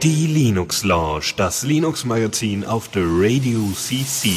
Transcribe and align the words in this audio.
Die 0.00 0.26
Linux 0.26 0.84
Lounge, 0.84 1.34
das 1.36 1.64
Linux 1.64 2.04
Magazin 2.04 2.64
auf 2.64 2.88
der 2.88 3.02
Radio 3.04 3.58
CC. 3.72 4.30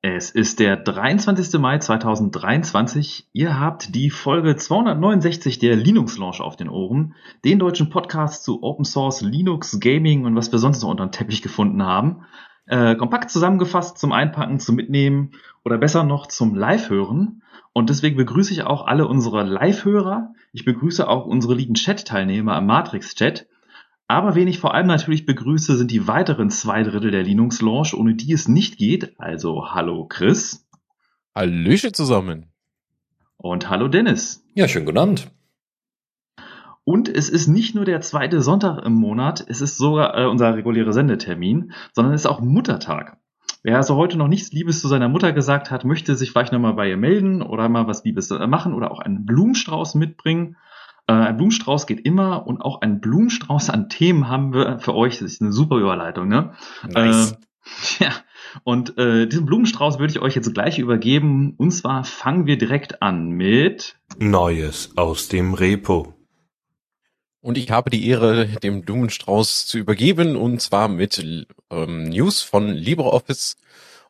Es 0.00 0.30
ist 0.30 0.60
der 0.60 0.76
23. 0.76 1.60
Mai 1.60 1.78
2023. 1.78 3.28
Ihr 3.34 3.60
habt 3.60 3.94
die 3.94 4.08
Folge 4.08 4.56
269 4.56 5.58
der 5.58 5.76
Linux 5.76 6.16
Launch 6.16 6.40
auf 6.40 6.56
den 6.56 6.70
Ohren, 6.70 7.14
den 7.44 7.58
deutschen 7.58 7.90
Podcast 7.90 8.44
zu 8.44 8.62
Open 8.62 8.86
Source, 8.86 9.20
Linux, 9.20 9.78
Gaming 9.80 10.24
und 10.24 10.34
was 10.34 10.50
wir 10.50 10.58
sonst 10.58 10.80
noch 10.82 10.88
unter 10.88 11.04
dem 11.06 11.12
Teppich 11.12 11.42
gefunden 11.42 11.82
haben. 11.82 12.22
Äh, 12.66 12.96
kompakt 12.96 13.30
zusammengefasst 13.30 13.98
zum 13.98 14.12
Einpacken, 14.12 14.58
zum 14.58 14.74
Mitnehmen 14.74 15.32
oder 15.64 15.78
besser 15.78 16.02
noch 16.02 16.26
zum 16.26 16.54
Live-Hören. 16.54 17.42
Und 17.72 17.90
deswegen 17.90 18.16
begrüße 18.16 18.52
ich 18.52 18.64
auch 18.64 18.86
alle 18.86 19.06
unsere 19.06 19.44
Live-Hörer. 19.44 20.32
Ich 20.52 20.64
begrüße 20.64 21.06
auch 21.06 21.26
unsere 21.26 21.54
lieben 21.54 21.74
Chat-Teilnehmer 21.74 22.58
im 22.58 22.66
Matrix-Chat. 22.66 23.46
Aber 24.08 24.34
wen 24.34 24.48
ich 24.48 24.58
vor 24.58 24.74
allem 24.74 24.86
natürlich 24.86 25.26
begrüße, 25.26 25.76
sind 25.76 25.90
die 25.90 26.08
weiteren 26.08 26.50
zwei 26.50 26.82
Drittel 26.82 27.10
der 27.10 27.22
Linux 27.22 27.60
Launch, 27.60 27.94
ohne 27.94 28.14
die 28.14 28.32
es 28.32 28.48
nicht 28.48 28.78
geht. 28.78 29.18
Also 29.18 29.72
hallo 29.72 30.06
Chris. 30.06 30.66
Hallöche 31.34 31.92
zusammen. 31.92 32.46
Und 33.36 33.68
hallo 33.68 33.88
Dennis. 33.88 34.44
Ja, 34.54 34.68
schönen 34.68 34.86
guten 34.86 34.98
Abend. 34.98 35.30
Und 36.86 37.08
es 37.08 37.28
ist 37.28 37.48
nicht 37.48 37.74
nur 37.74 37.84
der 37.84 38.00
zweite 38.00 38.40
Sonntag 38.40 38.78
im 38.84 38.92
Monat, 38.92 39.44
es 39.48 39.60
ist 39.60 39.76
sogar 39.76 40.16
äh, 40.16 40.26
unser 40.26 40.54
regulärer 40.54 40.92
Sendetermin, 40.92 41.72
sondern 41.92 42.14
es 42.14 42.20
ist 42.20 42.26
auch 42.26 42.40
Muttertag. 42.40 43.16
Wer 43.64 43.76
also 43.76 43.96
heute 43.96 44.16
noch 44.16 44.28
nichts 44.28 44.52
Liebes 44.52 44.82
zu 44.82 44.86
seiner 44.86 45.08
Mutter 45.08 45.32
gesagt 45.32 45.72
hat, 45.72 45.84
möchte 45.84 46.14
sich 46.14 46.30
vielleicht 46.30 46.52
nochmal 46.52 46.74
bei 46.74 46.88
ihr 46.88 46.96
melden 46.96 47.42
oder 47.42 47.68
mal 47.68 47.88
was 47.88 48.04
Liebes 48.04 48.30
äh, 48.30 48.46
machen 48.46 48.72
oder 48.72 48.92
auch 48.92 49.00
einen 49.00 49.26
Blumenstrauß 49.26 49.96
mitbringen. 49.96 50.58
Äh, 51.08 51.14
ein 51.14 51.36
Blumenstrauß 51.36 51.88
geht 51.88 52.06
immer 52.06 52.46
und 52.46 52.62
auch 52.62 52.80
ein 52.82 53.00
Blumenstrauß 53.00 53.68
an 53.70 53.88
Themen 53.88 54.28
haben 54.28 54.54
wir 54.54 54.78
für 54.78 54.94
euch. 54.94 55.18
Das 55.18 55.32
ist 55.32 55.42
eine 55.42 55.52
super 55.52 55.78
Überleitung, 55.78 56.28
ne? 56.28 56.52
Nice. 56.88 57.32
Äh, 57.32 58.04
ja. 58.04 58.10
Und 58.62 58.96
äh, 58.96 59.26
diesen 59.26 59.44
Blumenstrauß 59.44 59.98
würde 59.98 60.12
ich 60.12 60.20
euch 60.20 60.36
jetzt 60.36 60.54
gleich 60.54 60.78
übergeben. 60.78 61.54
Und 61.56 61.72
zwar 61.72 62.04
fangen 62.04 62.46
wir 62.46 62.56
direkt 62.56 63.02
an 63.02 63.30
mit 63.30 63.96
Neues 64.20 64.96
aus 64.96 65.26
dem 65.26 65.52
Repo. 65.52 66.15
Und 67.46 67.56
ich 67.56 67.70
habe 67.70 67.90
die 67.90 68.08
Ehre, 68.08 68.48
dem 68.48 68.82
Blumenstrauß 68.82 69.66
zu 69.66 69.78
übergeben, 69.78 70.34
und 70.34 70.60
zwar 70.60 70.88
mit 70.88 71.46
ähm, 71.70 72.08
News 72.08 72.42
von 72.42 72.70
LibreOffice. 72.70 73.54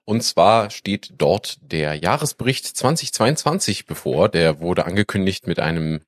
Und 0.07 0.23
zwar 0.23 0.71
steht 0.71 1.13
dort 1.19 1.59
der 1.61 1.97
Jahresbericht 1.97 2.65
2022 2.65 3.85
bevor. 3.85 4.31
Der 4.31 4.61
wurde 4.61 4.87
angekündigt 4.87 5.47
mit 5.47 5.61
einem 5.61 6.01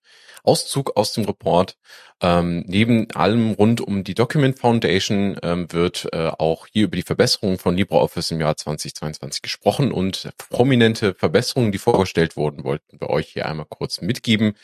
Auszug 0.42 0.96
aus 0.96 1.12
dem 1.12 1.26
Report. 1.26 1.76
Ähm, 2.20 2.64
neben 2.66 3.10
allem 3.12 3.52
rund 3.52 3.80
um 3.80 4.02
die 4.02 4.14
Document 4.14 4.58
Foundation 4.58 5.36
ähm, 5.42 5.72
wird 5.72 6.08
äh, 6.12 6.26
auch 6.26 6.66
hier 6.66 6.84
über 6.84 6.96
die 6.96 7.02
Verbesserungen 7.02 7.58
von 7.58 7.76
LibreOffice 7.76 8.32
im 8.32 8.40
Jahr 8.40 8.56
2022 8.56 9.40
gesprochen 9.40 9.92
und 9.92 10.28
prominente 10.50 11.14
Verbesserungen, 11.14 11.70
die 11.70 11.78
vorgestellt 11.78 12.36
wurden, 12.36 12.64
wollten 12.64 13.00
wir 13.00 13.10
euch 13.10 13.28
hier 13.28 13.46
einmal 13.46 13.66
kurz 13.68 14.00
mitgeben. 14.00 14.54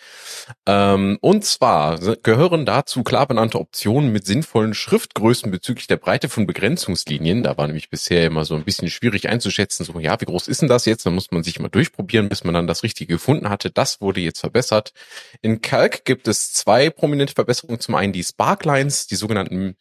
Ähm, 0.66 1.19
und 1.20 1.44
zwar 1.44 1.98
gehören 2.22 2.66
dazu 2.66 3.05
klar 3.05 3.27
benannte 3.27 3.60
Optionen 3.60 4.10
mit 4.10 4.27
sinnvollen 4.27 4.75
Schriftgrößen 4.75 5.50
bezüglich 5.50 5.86
der 5.86 5.97
Breite 5.97 6.28
von 6.28 6.47
Begrenzungslinien. 6.47 7.44
Da 7.44 7.56
war 7.56 7.69
nämlich 7.69 7.88
bisher 7.88 8.27
immer 8.27 8.44
so 8.44 8.56
ein 8.56 8.64
bisschen 8.64 8.91
schwierig 8.91 9.28
einzuschätzen, 9.28 9.84
so 9.84 10.00
ja, 10.00 10.20
wie 10.20 10.25
groß 10.25 10.48
ist 10.48 10.62
denn 10.62 10.69
das 10.69 10.86
jetzt? 10.86 11.06
Da 11.06 11.10
muss 11.10 11.30
man 11.30 11.44
sich 11.44 11.60
mal 11.60 11.69
durchprobieren, 11.69 12.28
bis 12.28 12.42
man 12.42 12.55
dann 12.55 12.66
das 12.66 12.82
Richtige 12.82 13.14
gefunden 13.14 13.48
hatte. 13.48 13.70
Das 13.70 14.00
wurde 14.00 14.20
jetzt 14.20 14.41
verbessert. 14.41 14.92
In 15.41 15.60
Calc 15.60 16.05
gibt 16.05 16.27
es 16.27 16.52
zwei 16.52 16.91
prominente 16.91 17.44
Verbesserungen. 17.44 17.81
Zum 17.81 17.94
einen 17.94 18.12
die 18.12 18.25
Sparklines, 18.25 19.06
die 19.06 19.16
sogenannten 19.16 19.77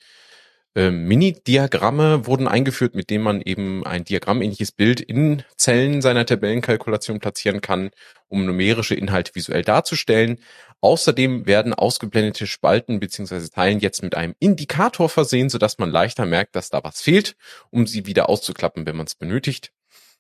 äh, 0.76 0.90
Mini-Diagramme 0.90 2.26
wurden 2.26 2.48
eingeführt, 2.48 2.96
mit 2.96 3.10
denen 3.10 3.24
man 3.24 3.42
eben 3.42 3.86
ein 3.86 4.04
diagrammähnliches 4.04 4.72
Bild 4.72 5.00
in 5.02 5.44
Zellen 5.56 6.02
seiner 6.02 6.26
Tabellenkalkulation 6.26 7.20
platzieren 7.20 7.62
kann, 7.62 7.92
um 8.28 8.46
numerische 8.46 8.96
Inhalte 8.96 9.36
visuell 9.36 9.62
darzustellen. 9.62 10.40
Außerdem 10.82 11.46
werden 11.46 11.74
ausgeblendete 11.74 12.48
Spalten 12.48 13.00
bzw. 13.00 13.48
Teilen 13.48 13.80
jetzt 13.80 14.04
mit 14.04 14.16
einem 14.16 14.36
Indikator 14.40 15.10
versehen, 15.10 15.50
sodass 15.50 15.78
man 15.78 15.92
leichter 15.92 16.26
merkt, 16.26 16.56
dass 16.56 16.70
da 16.70 16.84
was 16.84 17.02
fehlt, 17.02 17.36
um 17.70 17.88
sie 17.88 18.06
wieder 18.06 18.28
auszuklappen, 18.28 18.86
wenn 18.86 18.98
man 18.98 19.06
es 19.06 19.16
benötigt. 19.16 19.72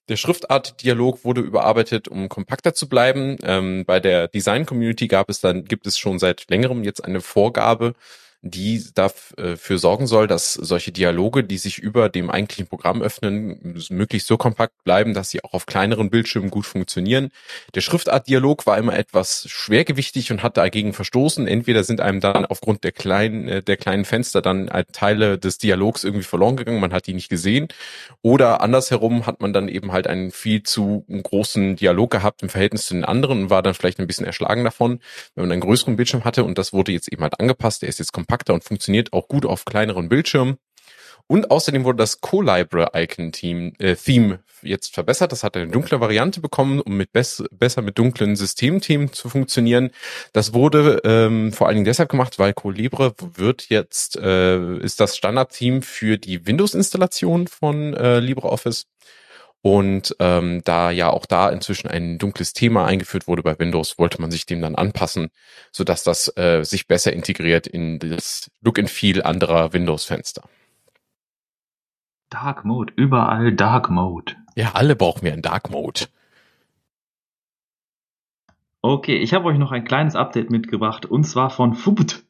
Der 0.09 0.17
Schriftart-Dialog 0.17 1.23
wurde 1.23 1.41
überarbeitet, 1.41 2.09
um 2.09 2.27
kompakter 2.27 2.73
zu 2.73 2.89
bleiben. 2.89 3.37
Ähm, 3.43 3.85
bei 3.85 4.01
der 4.01 4.27
Design-Community 4.27 5.07
gab 5.07 5.29
es 5.29 5.39
dann, 5.39 5.63
gibt 5.63 5.87
es 5.87 5.97
schon 5.97 6.19
seit 6.19 6.49
längerem 6.49 6.83
jetzt 6.83 7.03
eine 7.03 7.21
Vorgabe, 7.21 7.93
die 8.45 8.83
dafür 8.93 9.77
sorgen 9.77 10.05
soll, 10.05 10.27
dass 10.27 10.53
solche 10.53 10.91
Dialoge, 10.91 11.45
die 11.45 11.57
sich 11.57 11.79
über 11.79 12.09
dem 12.09 12.29
eigentlichen 12.29 12.67
Programm 12.67 13.01
öffnen, 13.01 13.81
möglichst 13.89 14.27
so 14.27 14.35
kompakt 14.35 14.83
bleiben, 14.83 15.13
dass 15.13 15.29
sie 15.29 15.41
auch 15.45 15.53
auf 15.53 15.65
kleineren 15.65 16.09
Bildschirmen 16.09 16.49
gut 16.49 16.65
funktionieren. 16.65 17.29
Der 17.73 17.79
Schriftart-Dialog 17.79 18.67
war 18.67 18.77
immer 18.77 18.97
etwas 18.97 19.45
schwergewichtig 19.47 20.29
und 20.33 20.43
hat 20.43 20.57
dagegen 20.57 20.91
verstoßen. 20.91 21.47
Entweder 21.47 21.85
sind 21.85 22.01
einem 22.01 22.19
dann 22.19 22.45
aufgrund 22.45 22.83
der 22.83 22.91
kleinen, 22.91 23.47
äh, 23.47 23.63
der 23.63 23.77
kleinen 23.77 24.03
Fenster 24.03 24.41
dann 24.41 24.69
Teile 24.91 25.37
des 25.37 25.57
Dialogs 25.57 26.03
irgendwie 26.03 26.25
verloren 26.25 26.57
gegangen, 26.57 26.81
man 26.81 26.91
hat 26.91 27.07
die 27.07 27.13
nicht 27.13 27.29
gesehen. 27.29 27.69
Oder 28.21 28.59
andersherum 28.59 29.25
hat 29.25 29.39
man 29.39 29.53
dann 29.53 29.69
eben 29.69 29.93
halt 29.93 30.05
einen 30.07 30.31
viel 30.31 30.63
zu 30.63 31.05
großen 31.07 31.77
Dialog 31.77 32.11
gehabt 32.11 32.43
im 32.43 32.49
Verhältnis 32.49 32.87
zu 32.87 32.93
den 32.93 33.05
anderen 33.05 33.43
und 33.43 33.49
war 33.49 33.61
dann 33.61 33.73
vielleicht 33.73 33.99
ein 33.99 34.07
bisschen 34.07 34.25
erschlagen 34.25 34.65
davon, 34.65 34.99
wenn 35.35 35.45
man 35.45 35.51
einen 35.53 35.61
größeren 35.61 35.95
Bildschirm 35.95 36.25
hatte 36.25 36.43
und 36.43 36.57
das 36.57 36.73
wurde 36.73 36.91
jetzt 36.91 37.07
eben 37.07 37.23
halt 37.23 37.39
angepasst. 37.39 37.83
Der 37.83 37.89
ist 37.89 37.99
jetzt 37.99 38.11
kompakt 38.11 38.32
kompakter 38.33 38.53
und 38.53 38.63
funktioniert 38.63 39.13
auch 39.13 39.27
gut 39.27 39.45
auf 39.45 39.65
kleineren 39.65 40.09
Bildschirmen. 40.09 40.57
Und 41.27 41.51
außerdem 41.51 41.85
wurde 41.85 41.99
das 41.99 42.19
Co-Library-Icon-Theme 42.19 43.73
äh, 43.79 43.95
jetzt 44.61 44.93
verbessert. 44.93 45.31
Das 45.31 45.43
hat 45.43 45.55
eine 45.55 45.71
dunkle 45.71 46.01
Variante 46.01 46.41
bekommen, 46.41 46.81
um 46.81 46.97
mit 46.97 47.13
bess 47.13 47.43
besser 47.51 47.81
mit 47.81 47.97
dunklen 47.97 48.35
Systemthemen 48.35 49.13
zu 49.13 49.29
funktionieren. 49.29 49.91
Das 50.33 50.53
wurde 50.53 51.01
ähm, 51.05 51.53
vor 51.53 51.67
allen 51.67 51.75
Dingen 51.75 51.85
deshalb 51.85 52.09
gemacht, 52.09 52.39
weil 52.39 52.53
Colibre 52.53 53.13
wird 53.35 53.69
jetzt 53.69 54.17
äh, 54.17 54.77
ist 54.79 54.99
das 54.99 55.15
Standard-Theme 55.15 55.81
für 55.81 56.17
die 56.17 56.45
Windows-Installation 56.45 57.47
von 57.47 57.93
äh, 57.93 58.19
LibreOffice. 58.19 58.87
Und 59.65 60.13
ähm, 60.19 60.61
da 60.65 60.91
ja 60.91 61.09
auch 61.09 61.25
da 61.25 61.49
inzwischen 61.49 61.87
ein 61.87 62.17
dunkles 62.17 62.51
Thema 62.51 62.85
eingeführt 62.85 63.27
wurde 63.27 63.43
bei 63.43 63.57
Windows, 63.57 63.97
wollte 63.97 64.19
man 64.19 64.29
sich 64.29 64.45
dem 64.45 64.59
dann 64.59 64.75
anpassen, 64.75 65.29
so 65.71 65.85
dass 65.85 66.03
das 66.03 66.35
äh, 66.35 66.63
sich 66.63 66.85
besser 66.85 67.13
integriert 67.13 67.65
in 67.65 67.97
das 67.97 68.51
Look 68.59 68.77
and 68.77 68.89
Feel 68.89 69.23
anderer 69.23 69.71
Windows-Fenster. 69.71 70.43
Dark 72.29 72.65
Mode, 72.65 72.91
überall 72.97 73.53
Dark 73.53 73.89
Mode. 73.89 74.35
Ja, 74.55 74.73
alle 74.73 74.97
brauchen 74.97 75.21
wir 75.21 75.31
einen 75.31 75.41
Dark 75.41 75.69
Mode. 75.69 76.07
Okay, 78.81 79.15
ich 79.15 79.33
habe 79.33 79.45
euch 79.45 79.57
noch 79.57 79.71
ein 79.71 79.85
kleines 79.85 80.15
Update 80.15 80.49
mitgebracht 80.49 81.05
und 81.05 81.23
zwar 81.23 81.49
von 81.49 81.73
Fubt 81.73 82.25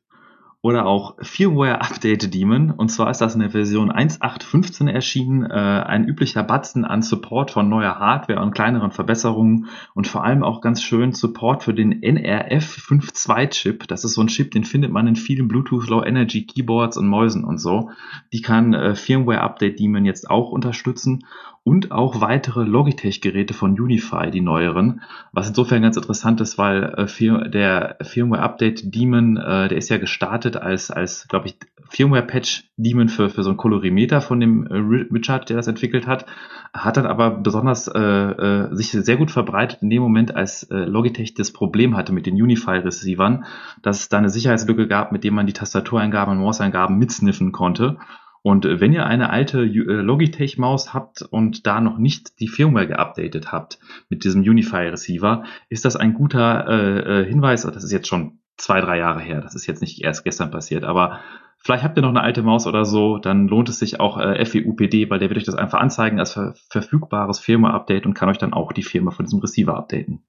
oder 0.64 0.86
auch 0.86 1.16
Firmware 1.20 1.82
Update 1.82 2.34
Daemon. 2.34 2.72
Und 2.72 2.88
zwar 2.88 3.12
ist 3.12 3.20
das 3.20 3.36
in 3.36 3.42
der 3.42 3.50
Version 3.50 3.92
1.8.15 3.92 4.90
erschienen, 4.90 5.44
äh, 5.44 5.54
ein 5.54 6.08
üblicher 6.08 6.42
Batzen 6.42 6.86
an 6.86 7.02
Support 7.02 7.52
von 7.52 7.68
neuer 7.68 8.00
Hardware 8.00 8.42
und 8.42 8.56
kleineren 8.56 8.92
Verbesserungen 8.92 9.68
und 9.94 10.08
vor 10.08 10.24
allem 10.24 10.42
auch 10.42 10.62
ganz 10.62 10.82
schön 10.82 11.12
Support 11.12 11.64
für 11.64 11.74
den 11.74 12.02
NRF 12.02 12.78
5.2 12.78 13.50
Chip. 13.50 13.88
Das 13.90 14.06
ist 14.06 14.14
so 14.14 14.22
ein 14.22 14.28
Chip, 14.28 14.52
den 14.52 14.64
findet 14.64 14.94
man 14.94 15.06
in 15.06 15.18
vielen 15.18 15.50
Bluetooth 15.50 15.90
Low 15.90 16.02
Energy 16.02 16.46
Keyboards 16.46 16.96
und 16.96 17.10
Mäusen 17.10 17.44
und 17.44 17.58
so. 17.58 17.90
Die 18.32 18.42
kann 18.42 18.74
äh, 18.74 18.96
Firmware 18.96 19.42
Update 19.42 19.82
Daemon 19.82 20.06
jetzt 20.06 20.30
auch 20.30 20.50
unterstützen 20.50 21.26
und 21.64 21.92
auch 21.92 22.20
weitere 22.20 22.64
Logitech-Geräte 22.64 23.54
von 23.54 23.80
Unify, 23.80 24.30
die 24.30 24.42
neueren. 24.42 25.02
Was 25.32 25.48
insofern 25.48 25.82
ganz 25.82 25.96
interessant 25.96 26.42
ist, 26.42 26.58
weil 26.58 26.84
äh, 26.98 27.50
der 27.50 27.98
Firmware-Update 28.02 28.94
Daemon, 28.94 29.38
äh, 29.38 29.70
der 29.70 29.78
ist 29.78 29.90
ja 29.90 29.98
gestartet 29.98 30.58
als, 30.58 30.92
als 30.92 31.28
glaube 31.30 31.48
ich, 31.48 31.56
Firmware-Patch 31.90 32.66
Daemon 32.76 33.08
für, 33.08 33.30
für 33.30 33.44
so 33.44 33.52
ein 33.52 33.58
Kolorimeter 33.58 34.20
von 34.20 34.42
dem 34.42 34.68
äh, 34.68 34.76
Richard, 35.14 35.50
der 35.50 35.56
das 35.56 35.68
entwickelt 35.68 36.06
hat, 36.06 36.26
hat 36.74 36.98
dann 36.98 37.06
aber 37.06 37.32
besonders 37.32 37.88
äh, 37.88 38.00
äh, 38.00 38.76
sich 38.76 38.92
sehr 38.92 39.16
gut 39.16 39.32
verbreitet 39.32 39.84
in 39.84 39.90
dem 39.90 40.02
Moment, 40.02 40.36
als 40.36 40.64
äh, 40.64 40.76
Logitech 40.76 41.34
das 41.34 41.52
Problem 41.52 41.96
hatte 41.96 42.12
mit 42.12 42.26
den 42.26 42.36
Unify-Receivern, 42.42 43.46
dass 43.82 44.02
es 44.02 44.10
da 44.10 44.18
eine 44.18 44.30
Sicherheitslücke 44.30 44.88
gab, 44.88 45.12
mit 45.14 45.24
dem 45.24 45.36
man 45.36 45.48
die 45.48 45.54
Tastatureingaben 45.54 46.36
und 46.36 46.44
Mauseingaben 46.44 46.98
mitsniffen 46.98 47.52
konnte. 47.54 47.98
Und 48.44 48.66
äh, 48.66 48.80
wenn 48.80 48.94
ihr 48.94 49.08
eine 49.08 49.32
alte 49.32 49.64
äh, 49.64 49.68
Logitech-Maus 49.68 50.94
habt 50.94 51.24
und 51.24 51.66
da 51.66 51.82
noch 51.82 51.98
nicht 51.98 52.40
die 52.40 52.48
Firmware 52.48 52.88
geupdatet 52.88 53.52
habt 53.52 53.80
mit 54.10 54.24
diesem 54.24 54.42
Unify-Receiver, 54.42 55.44
ist 55.70 55.86
das 55.86 55.96
ein 55.96 56.14
guter 56.14 56.68
äh, 56.68 57.22
äh 57.22 57.26
Hinweis. 57.26 57.64
Das 57.64 57.84
ist 57.84 57.92
jetzt 57.92 58.08
schon 58.08 58.40
zwei, 58.58 58.82
drei 58.82 59.00
Jahre 59.00 59.22
her. 59.22 59.42
Das 59.42 59.56
ist 59.56 59.66
jetzt 59.66 59.82
nicht 59.82 60.04
erst 60.04 60.24
gestern 60.24 60.52
passiert, 60.52 60.84
aber 60.84 61.20
Vielleicht 61.66 61.86
habt 61.86 61.98
ihr 61.98 62.02
noch 62.02 62.10
eine 62.10 62.20
alte 62.20 62.44
Maus 62.44 62.68
oder 62.68 62.84
so, 62.84 63.20
dann 63.20 63.48
lohnt 63.48 63.70
es 63.70 63.80
sich 63.80 64.02
auch 64.02 64.20
äh, 64.20 64.44
FEUPD, 64.46 65.10
weil 65.10 65.20
der 65.20 65.30
wird 65.30 65.38
euch 65.38 65.46
das 65.46 65.56
einfach 65.56 65.80
anzeigen 65.80 66.20
als 66.20 66.34
ver 66.34 66.56
verfügbares 66.70 67.40
Firma-Update 67.40 68.06
und 68.06 68.14
kann 68.14 68.28
euch 68.28 68.38
dann 68.38 68.52
auch 68.52 68.74
die 68.74 68.84
Firma 68.84 69.12
von 69.12 69.24
diesem 69.24 69.40
Receiver 69.40 69.74
updaten. 69.74 70.26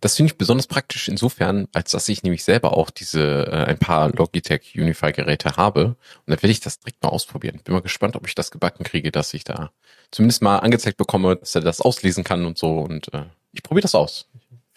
Das 0.00 0.16
finde 0.16 0.32
ich 0.32 0.38
besonders 0.38 0.66
praktisch 0.66 1.08
insofern, 1.08 1.68
als 1.72 1.90
dass 1.90 2.08
ich 2.08 2.22
nämlich 2.22 2.42
selber 2.42 2.76
auch 2.76 2.90
diese 2.90 3.46
äh, 3.46 3.64
ein 3.64 3.78
paar 3.78 4.10
Logitech 4.10 4.72
Unify 4.74 5.12
Geräte 5.12 5.56
habe 5.56 5.88
und 5.88 5.96
dann 6.26 6.42
will 6.42 6.50
ich 6.50 6.60
das 6.60 6.80
direkt 6.80 7.02
mal 7.02 7.10
ausprobieren. 7.10 7.60
Bin 7.64 7.74
mal 7.74 7.82
gespannt, 7.82 8.16
ob 8.16 8.26
ich 8.26 8.34
das 8.34 8.50
gebacken 8.50 8.84
kriege, 8.84 9.12
dass 9.12 9.34
ich 9.34 9.44
da 9.44 9.70
zumindest 10.10 10.42
mal 10.42 10.58
angezeigt 10.58 10.96
bekomme, 10.96 11.36
dass 11.36 11.54
er 11.54 11.60
das 11.60 11.80
auslesen 11.80 12.24
kann 12.24 12.46
und 12.46 12.56
so 12.56 12.78
und 12.78 13.12
äh, 13.12 13.24
ich 13.52 13.62
probiere 13.62 13.82
das 13.82 13.94
aus. 13.94 14.29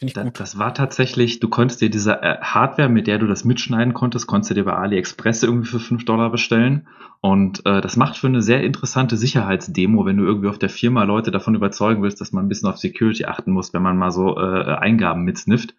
Finde 0.10 0.20
ich 0.20 0.26
gut. 0.26 0.40
Das 0.40 0.58
war 0.58 0.74
tatsächlich, 0.74 1.40
du 1.40 1.48
konntest 1.48 1.82
dir 1.82 1.90
diese 1.90 2.22
äh, 2.22 2.38
Hardware, 2.42 2.90
mit 2.90 3.08
der 3.08 3.20
du 3.20 3.28
das 3.28 3.46
mitschneiden 3.46 3.94
konntest, 3.94 4.28
konntest 4.28 4.52
du 4.52 4.56
dir 4.56 4.66
bei 4.66 4.74
AliExpress 4.74 5.44
irgendwie 5.44 5.68
für 5.68 5.80
5 5.80 6.06
Dollar 6.06 6.30
bestellen. 6.30 6.88
Und 7.22 7.66
äh, 7.66 7.80
das 7.80 7.96
macht 7.96 8.18
für 8.18 8.28
eine 8.28 8.42
sehr 8.42 8.64
interessante 8.64 9.16
Sicherheitsdemo, 9.16 10.06
wenn 10.06 10.18
du 10.18 10.26
irgendwie 10.26 10.50
auf 10.50 10.60
der 10.60 10.70
Firma 10.70 11.04
Leute 11.04 11.32
davon 11.32 11.56
überzeugen 11.56 12.04
willst, 12.04 12.20
dass 12.20 12.34
man 12.34 12.46
ein 12.46 12.50
bisschen 12.50 12.68
auf 12.68 12.78
Security 12.78 13.26
achten 13.26 13.52
muss, 13.52 13.74
wenn 13.74 13.82
man 13.82 13.98
mal 13.98 14.12
so 14.12 14.38
äh, 14.38 14.76
Eingaben 14.76 15.24
mitsnifft. 15.24 15.74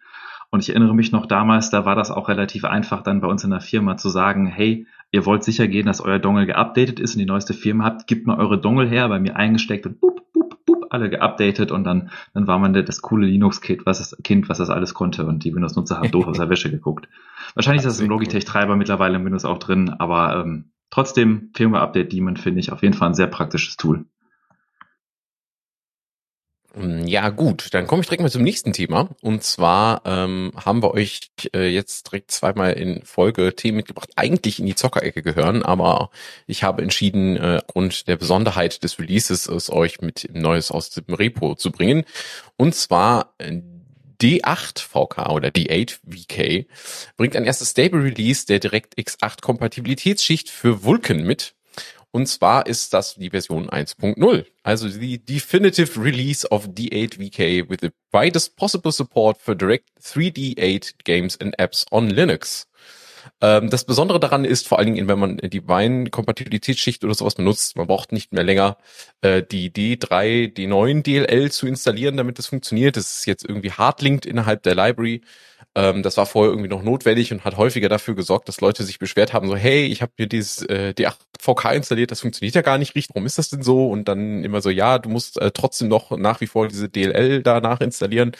Und 0.49 0.61
ich 0.61 0.69
erinnere 0.69 0.95
mich 0.95 1.11
noch 1.11 1.27
damals, 1.27 1.69
da 1.69 1.85
war 1.85 1.95
das 1.95 2.09
auch 2.09 2.29
relativ 2.29 2.65
einfach, 2.65 3.03
dann 3.03 3.21
bei 3.21 3.27
uns 3.27 3.43
in 3.43 3.51
der 3.51 3.61
Firma 3.61 3.97
zu 3.97 4.09
sagen, 4.09 4.47
hey, 4.47 4.87
ihr 5.11 5.25
wollt 5.25 5.43
sicher 5.43 5.67
gehen, 5.67 5.85
dass 5.85 6.01
euer 6.01 6.19
Dongle 6.19 6.47
geupdatet 6.47 6.99
ist 6.99 7.13
und 7.13 7.19
die 7.19 7.25
neueste 7.25 7.53
Firma 7.53 7.83
habt, 7.83 8.07
gebt 8.07 8.25
mal 8.25 8.39
eure 8.39 8.59
Dongle 8.59 8.87
her, 8.87 9.07
bei 9.07 9.19
mir 9.19 9.35
eingesteckt 9.35 9.85
und 9.85 9.99
boop, 9.99 10.24
alle 10.95 11.09
geupdatet 11.09 11.71
und 11.71 11.83
dann, 11.83 12.09
dann 12.33 12.47
war 12.47 12.57
man 12.57 12.73
das 12.73 13.01
coole 13.01 13.27
Linux-Kind, 13.27 13.85
was 13.85 13.99
das 13.99 14.17
Kind, 14.23 14.49
was 14.49 14.57
das 14.57 14.69
alles 14.69 14.93
konnte 14.93 15.25
und 15.25 15.43
die 15.43 15.53
Windows-Nutzer 15.53 15.97
haben 15.97 16.11
doof 16.11 16.27
aus 16.27 16.37
der 16.37 16.49
Wäsche 16.49 16.71
geguckt. 16.71 17.07
Wahrscheinlich 17.53 17.85
ist 17.85 17.91
das 17.91 17.99
im 17.99 18.09
Logitech-Treiber 18.09 18.75
mittlerweile 18.75 19.17
im 19.17 19.25
Windows 19.25 19.45
auch 19.45 19.59
drin, 19.59 19.89
aber 19.89 20.41
ähm, 20.41 20.71
trotzdem, 20.89 21.51
Firmware-Update 21.55 22.13
Daemon 22.13 22.37
finde 22.37 22.59
ich 22.59 22.71
auf 22.71 22.81
jeden 22.81 22.93
Fall 22.93 23.09
ein 23.09 23.15
sehr 23.15 23.27
praktisches 23.27 23.77
Tool. 23.77 24.05
Ähm, 26.75 27.07
ja, 27.07 27.29
gut, 27.29 27.73
dann 27.73 27.87
komme 27.87 28.01
ich 28.01 28.07
direkt 28.07 28.21
mal 28.21 28.31
zum 28.31 28.43
nächsten 28.43 28.73
Thema. 28.73 29.09
Und 29.21 29.43
zwar 29.43 30.01
ähm, 30.05 30.51
haben 30.55 30.83
wir 30.83 30.93
euch 30.93 31.31
äh, 31.53 31.67
jetzt 31.67 32.07
direkt 32.11 32.31
zweimal 32.31 32.73
in 32.73 33.03
Folge 33.03 33.55
Themen 33.55 33.77
mitgebracht, 33.77 34.11
eigentlich 34.15 34.59
in 34.59 34.65
die 34.65 34.75
Zockerecke 34.75 35.21
gehören, 35.21 35.63
aber 35.63 36.09
ich 36.47 36.63
habe 36.63 36.81
entschieden, 36.81 37.37
äh, 37.37 37.61
aufgrund 37.65 38.07
der 38.07 38.17
Besonderheit 38.17 38.83
des 38.83 38.99
Releases 38.99 39.47
es 39.47 39.71
euch 39.71 40.01
mit 40.01 40.29
Neues 40.33 40.71
aus 40.71 40.89
dem 40.89 41.13
Repo 41.13 41.55
zu 41.55 41.71
bringen. 41.71 42.03
Und 42.57 42.75
zwar 42.75 43.33
äh, 43.37 43.61
D8 44.21 44.79
VK 44.79 45.29
oder 45.29 45.49
D8 45.49 45.99
VK 46.09 46.67
bringt 47.17 47.35
ein 47.35 47.45
erstes 47.45 47.71
Stable 47.71 48.03
Release 48.03 48.45
der 48.45 48.59
DirectX 48.59 49.17
8 49.21 49.41
Kompatibilitätsschicht 49.41 50.49
für 50.49 50.83
Vulkan 50.83 51.23
mit. 51.23 51.53
Und 52.15 52.27
zwar 52.27 52.65
ist 52.65 52.93
das 52.93 53.15
die 53.15 53.31
Version 53.31 53.69
1.0, 53.69 54.45
also 54.63 54.87
die 54.87 55.17
Definitive 55.17 56.01
Release 56.01 56.49
of 56.49 56.69
D8VK 56.69 57.69
with 57.69 57.79
the 57.81 57.89
widest 58.13 58.55
possible 58.55 58.93
support 58.93 59.37
for 59.37 59.53
Direct 59.53 59.89
3D8 60.01 60.93
games 61.03 61.37
and 61.41 61.59
apps 61.59 61.85
on 61.91 62.09
Linux. 62.09 62.69
Ähm, 63.41 63.69
das 63.69 63.83
Besondere 63.83 64.21
daran 64.21 64.45
ist 64.45 64.65
vor 64.65 64.79
allen 64.79 64.95
Dingen, 64.95 65.09
wenn 65.09 65.19
man 65.19 65.37
die 65.39 65.67
Wine-Kompatibilitätsschicht 65.67 67.03
oder 67.03 67.15
sowas 67.15 67.35
benutzt, 67.35 67.75
man 67.75 67.87
braucht 67.87 68.13
nicht 68.13 68.31
mehr 68.31 68.45
länger 68.45 68.77
äh, 69.19 69.43
die 69.43 69.69
D3, 69.69 70.55
D9 70.55 71.03
DLL 71.03 71.51
zu 71.51 71.67
installieren, 71.67 72.15
damit 72.15 72.39
das 72.39 72.47
funktioniert. 72.47 72.95
Das 72.95 73.17
ist 73.17 73.25
jetzt 73.25 73.43
irgendwie 73.43 73.73
hardlinked 73.73 74.25
innerhalb 74.25 74.63
der 74.63 74.75
Library. 74.75 75.19
Ähm, 75.75 76.03
das 76.03 76.17
war 76.17 76.25
vorher 76.25 76.51
irgendwie 76.51 76.69
noch 76.69 76.83
notwendig 76.83 77.31
und 77.31 77.43
hat 77.43 77.57
häufiger 77.57 77.89
dafür 77.89 78.15
gesorgt, 78.15 78.47
dass 78.47 78.61
Leute 78.61 78.83
sich 78.83 78.97
beschwert 78.97 79.33
haben, 79.33 79.47
so, 79.47 79.55
hey, 79.55 79.85
ich 79.85 80.01
habe 80.01 80.13
mir 80.17 80.27
dieses 80.27 80.63
äh, 80.63 80.93
D8VK 80.97 81.75
installiert, 81.75 82.11
das 82.11 82.21
funktioniert 82.21 82.55
ja 82.55 82.61
gar 82.61 82.77
nicht 82.77 82.95
richtig, 82.95 83.13
warum 83.13 83.25
ist 83.25 83.37
das 83.37 83.49
denn 83.49 83.61
so? 83.61 83.89
Und 83.89 84.07
dann 84.07 84.43
immer 84.43 84.61
so, 84.61 84.69
ja, 84.69 84.99
du 84.99 85.09
musst 85.09 85.39
äh, 85.39 85.51
trotzdem 85.51 85.89
noch 85.89 86.11
nach 86.11 86.41
wie 86.41 86.47
vor 86.47 86.67
diese 86.67 86.89
DLL 86.89 87.43
danach 87.43 87.81
installieren 87.81 88.31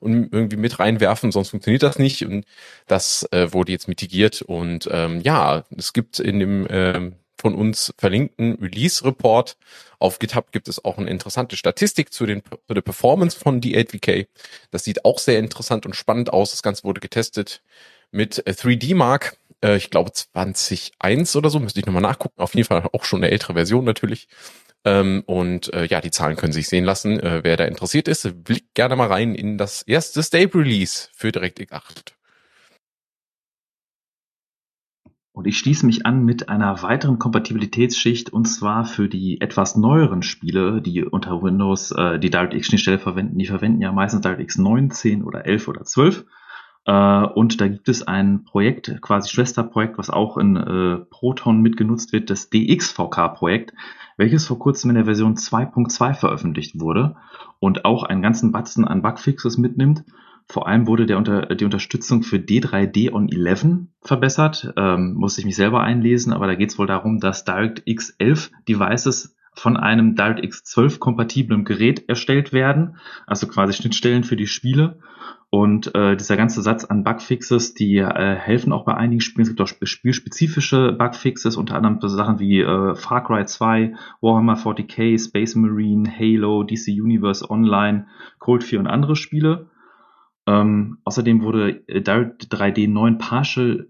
und 0.00 0.32
irgendwie 0.32 0.56
mit 0.56 0.78
reinwerfen, 0.78 1.32
sonst 1.32 1.50
funktioniert 1.50 1.82
das 1.82 1.98
nicht. 1.98 2.24
Und 2.24 2.44
das 2.86 3.26
äh, 3.32 3.52
wurde 3.52 3.72
jetzt 3.72 3.88
mitigiert. 3.88 4.42
Und 4.42 4.88
ähm, 4.92 5.20
ja, 5.20 5.64
es 5.76 5.92
gibt 5.92 6.20
in 6.20 6.38
dem 6.38 6.66
ähm, 6.70 7.16
von 7.36 7.54
uns 7.54 7.92
verlinkten 7.98 8.54
Release-Report 8.54 9.56
auf 9.98 10.18
GitHub 10.18 10.52
gibt 10.52 10.68
es 10.68 10.84
auch 10.84 10.98
eine 10.98 11.10
interessante 11.10 11.56
Statistik 11.56 12.12
zu, 12.12 12.26
den, 12.26 12.42
zu 12.66 12.74
der 12.74 12.82
Performance 12.82 13.38
von 13.38 13.60
D8VK. 13.60 14.26
Das 14.70 14.84
sieht 14.84 15.04
auch 15.04 15.18
sehr 15.18 15.38
interessant 15.38 15.86
und 15.86 15.96
spannend 15.96 16.32
aus. 16.32 16.50
Das 16.50 16.62
Ganze 16.62 16.84
wurde 16.84 17.00
getestet 17.00 17.62
mit 18.10 18.46
3D 18.46 18.94
Mark. 18.94 19.36
Äh, 19.62 19.76
ich 19.76 19.90
glaube 19.90 20.10
20.1 20.10 21.36
oder 21.36 21.50
so, 21.50 21.60
müsste 21.60 21.80
ich 21.80 21.86
nochmal 21.86 22.02
nachgucken. 22.02 22.40
Auf 22.40 22.54
jeden 22.54 22.66
Fall 22.66 22.88
auch 22.92 23.04
schon 23.04 23.22
eine 23.22 23.32
ältere 23.32 23.54
Version 23.54 23.84
natürlich. 23.84 24.28
Ähm, 24.84 25.22
und 25.26 25.72
äh, 25.72 25.86
ja, 25.86 26.00
die 26.00 26.10
Zahlen 26.10 26.36
können 26.36 26.52
sich 26.52 26.68
sehen 26.68 26.84
lassen. 26.84 27.18
Äh, 27.20 27.42
wer 27.42 27.56
da 27.56 27.64
interessiert 27.64 28.08
ist, 28.08 28.44
blickt 28.44 28.74
gerne 28.74 28.96
mal 28.96 29.08
rein 29.08 29.34
in 29.34 29.58
das 29.58 29.82
erste 29.82 30.22
Stable 30.22 30.62
Release 30.62 31.08
für 31.12 31.32
DirectX 31.32 31.72
8. 31.72 32.15
Und 35.36 35.46
ich 35.46 35.58
schließe 35.58 35.84
mich 35.84 36.06
an 36.06 36.24
mit 36.24 36.48
einer 36.48 36.82
weiteren 36.82 37.18
Kompatibilitätsschicht 37.18 38.32
und 38.32 38.46
zwar 38.46 38.86
für 38.86 39.06
die 39.06 39.38
etwas 39.42 39.76
neueren 39.76 40.22
Spiele, 40.22 40.80
die 40.80 41.04
unter 41.04 41.42
Windows 41.42 41.90
äh, 41.90 42.18
die 42.18 42.30
DirectX-Schnittstelle 42.30 42.98
verwenden. 42.98 43.36
Die 43.36 43.44
verwenden 43.44 43.82
ja 43.82 43.92
meistens 43.92 44.22
DirectX 44.22 44.56
9, 44.56 44.90
10 44.90 45.22
oder 45.22 45.44
11 45.44 45.68
oder 45.68 45.84
12. 45.84 46.24
Äh, 46.86 47.26
und 47.26 47.60
da 47.60 47.68
gibt 47.68 47.90
es 47.90 48.02
ein 48.08 48.44
Projekt, 48.44 49.02
quasi 49.02 49.28
Schwesterprojekt, 49.28 49.98
was 49.98 50.08
auch 50.08 50.38
in 50.38 50.56
äh, 50.56 51.04
Proton 51.10 51.60
mitgenutzt 51.60 52.14
wird, 52.14 52.30
das 52.30 52.48
DXVK-Projekt, 52.48 53.74
welches 54.16 54.46
vor 54.46 54.58
kurzem 54.58 54.88
in 54.88 54.96
der 54.96 55.04
Version 55.04 55.34
2.2 55.34 56.14
veröffentlicht 56.14 56.80
wurde 56.80 57.16
und 57.58 57.84
auch 57.84 58.04
einen 58.04 58.22
ganzen 58.22 58.52
Batzen 58.52 58.86
an 58.86 59.02
Bugfixes 59.02 59.58
mitnimmt 59.58 60.02
vor 60.48 60.68
allem 60.68 60.86
wurde 60.86 61.06
der 61.06 61.18
unter, 61.18 61.46
die 61.46 61.64
Unterstützung 61.64 62.22
für 62.22 62.36
D3D 62.36 63.12
on 63.12 63.28
11 63.28 63.88
verbessert. 64.02 64.72
Ähm, 64.76 65.14
musste 65.14 65.40
ich 65.40 65.46
mich 65.46 65.56
selber 65.56 65.82
einlesen, 65.82 66.32
aber 66.32 66.46
da 66.46 66.54
geht 66.54 66.70
es 66.70 66.78
wohl 66.78 66.86
darum, 66.86 67.18
dass 67.18 67.44
DirectX 67.44 68.14
11 68.18 68.52
Devices 68.68 69.36
von 69.54 69.76
einem 69.76 70.14
DirectX 70.14 70.64
12 70.64 71.00
kompatiblen 71.00 71.64
Gerät 71.64 72.08
erstellt 72.08 72.52
werden, 72.52 72.96
also 73.26 73.48
quasi 73.48 73.72
Schnittstellen 73.72 74.22
für 74.22 74.36
die 74.36 74.46
Spiele. 74.46 75.00
Und 75.48 75.94
äh, 75.94 76.16
dieser 76.16 76.36
ganze 76.36 76.60
Satz 76.60 76.84
an 76.84 77.02
Bugfixes, 77.02 77.72
die 77.74 77.96
äh, 77.98 78.34
helfen 78.34 78.72
auch 78.72 78.84
bei 78.84 78.94
einigen 78.94 79.20
Spielen. 79.20 79.44
Es 79.44 79.48
gibt 79.48 79.60
auch 79.60 79.68
spielspezifische 79.82 80.92
Bugfixes, 80.92 81.56
unter 81.56 81.76
anderem 81.76 81.98
so 82.00 82.08
Sachen 82.08 82.38
wie 82.38 82.60
äh, 82.60 82.94
Far 82.94 83.24
Cry 83.24 83.46
2, 83.46 83.94
Warhammer 84.20 84.56
40k, 84.56 85.18
Space 85.24 85.54
Marine, 85.54 86.10
Halo, 86.10 86.62
DC 86.62 86.88
Universe 86.88 87.48
Online, 87.48 88.06
Cold 88.38 88.64
4 88.64 88.80
und 88.80 88.86
andere 88.86 89.16
Spiele. 89.16 89.70
Ähm, 90.46 90.98
außerdem 91.04 91.42
wurde 91.42 91.82
äh, 91.88 92.00
Direct 92.00 92.52
3D 92.52 92.88
9 92.88 93.18
Partial, 93.18 93.88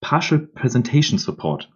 Partial 0.00 0.40
Presentation 0.40 1.18
Support. 1.18 1.70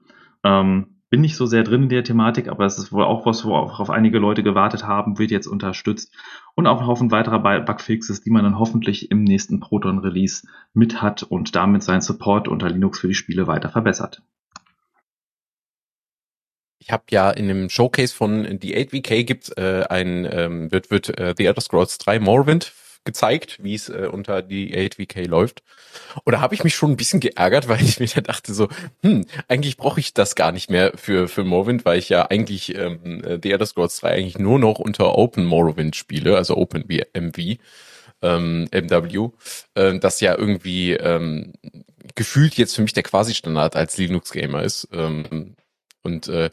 Ähm, 0.44 0.94
bin 1.14 1.20
nicht 1.20 1.36
so 1.36 1.46
sehr 1.46 1.62
drin 1.62 1.84
in 1.84 1.88
der 1.88 2.02
Thematik, 2.02 2.48
aber 2.48 2.64
es 2.66 2.76
ist 2.76 2.92
wohl 2.92 3.04
auch 3.04 3.24
was, 3.24 3.44
worauf 3.44 3.88
einige 3.88 4.18
Leute 4.18 4.42
gewartet 4.42 4.84
haben, 4.84 5.16
wird 5.18 5.30
jetzt 5.30 5.46
unterstützt. 5.46 6.12
Und 6.56 6.66
auch 6.66 6.80
ein 6.80 6.86
Haufen 6.88 7.12
weiterer 7.12 7.38
Bugfixes, 7.60 8.22
die 8.22 8.30
man 8.30 8.42
dann 8.42 8.58
hoffentlich 8.58 9.12
im 9.12 9.22
nächsten 9.22 9.60
Proton 9.60 10.00
Release 10.00 10.46
mit 10.72 11.02
hat 11.02 11.22
und 11.22 11.54
damit 11.54 11.84
seinen 11.84 12.00
Support 12.00 12.48
unter 12.48 12.68
Linux 12.68 12.98
für 12.98 13.08
die 13.08 13.14
Spiele 13.14 13.46
weiter 13.46 13.68
verbessert. 13.68 14.22
Ich 16.80 16.90
habe 16.90 17.04
ja 17.10 17.30
in 17.30 17.48
dem 17.48 17.70
Showcase 17.70 18.14
von 18.14 18.58
The 18.60 18.76
8VK 18.76 19.22
gibt 19.22 19.56
äh, 19.56 19.84
ein 19.88 20.28
ähm, 20.28 20.72
wird 20.72 20.90
wird 20.90 21.16
äh, 21.16 21.34
The 21.36 21.46
Elder 21.46 21.60
Scrolls 21.60 21.96
3 21.98 22.18
Morrowind 22.18 22.64
gezeigt, 23.04 23.62
wie 23.62 23.74
es 23.74 23.88
äh, 23.88 24.08
unter 24.10 24.42
die 24.42 24.74
8VK 24.74 25.26
läuft. 25.26 25.62
Oder 26.24 26.40
habe 26.40 26.54
ich 26.54 26.64
mich 26.64 26.74
schon 26.74 26.92
ein 26.92 26.96
bisschen 26.96 27.20
geärgert, 27.20 27.68
weil 27.68 27.82
ich 27.82 28.00
mir 28.00 28.06
da 28.06 28.20
dachte 28.20 28.54
so, 28.54 28.68
hm, 29.02 29.26
eigentlich 29.48 29.76
brauche 29.76 30.00
ich 30.00 30.14
das 30.14 30.34
gar 30.34 30.52
nicht 30.52 30.70
mehr 30.70 30.92
für 30.96 31.28
für 31.28 31.44
Morrowind, 31.44 31.84
weil 31.84 31.98
ich 31.98 32.08
ja 32.08 32.26
eigentlich 32.26 32.74
ähm, 32.74 33.22
The 33.42 33.52
Elder 33.52 33.66
Scrolls 33.66 33.98
3 34.00 34.10
eigentlich 34.10 34.38
nur 34.38 34.58
noch 34.58 34.78
unter 34.78 35.16
Open 35.16 35.44
Morrowind 35.44 35.96
spiele, 35.96 36.36
also 36.36 36.56
Open 36.56 36.84
MV, 36.88 37.58
ähm, 38.22 38.68
MW, 38.72 39.28
äh, 39.74 39.98
das 39.98 40.20
ja 40.20 40.36
irgendwie 40.36 40.92
ähm, 40.92 41.52
gefühlt 42.14 42.54
jetzt 42.54 42.76
für 42.76 42.82
mich 42.82 42.92
der 42.92 43.02
Quasi-Standard 43.02 43.76
als 43.76 43.96
Linux-Gamer 43.96 44.62
ist. 44.62 44.88
Ähm, 44.92 45.56
und 46.02 46.28
äh, 46.28 46.50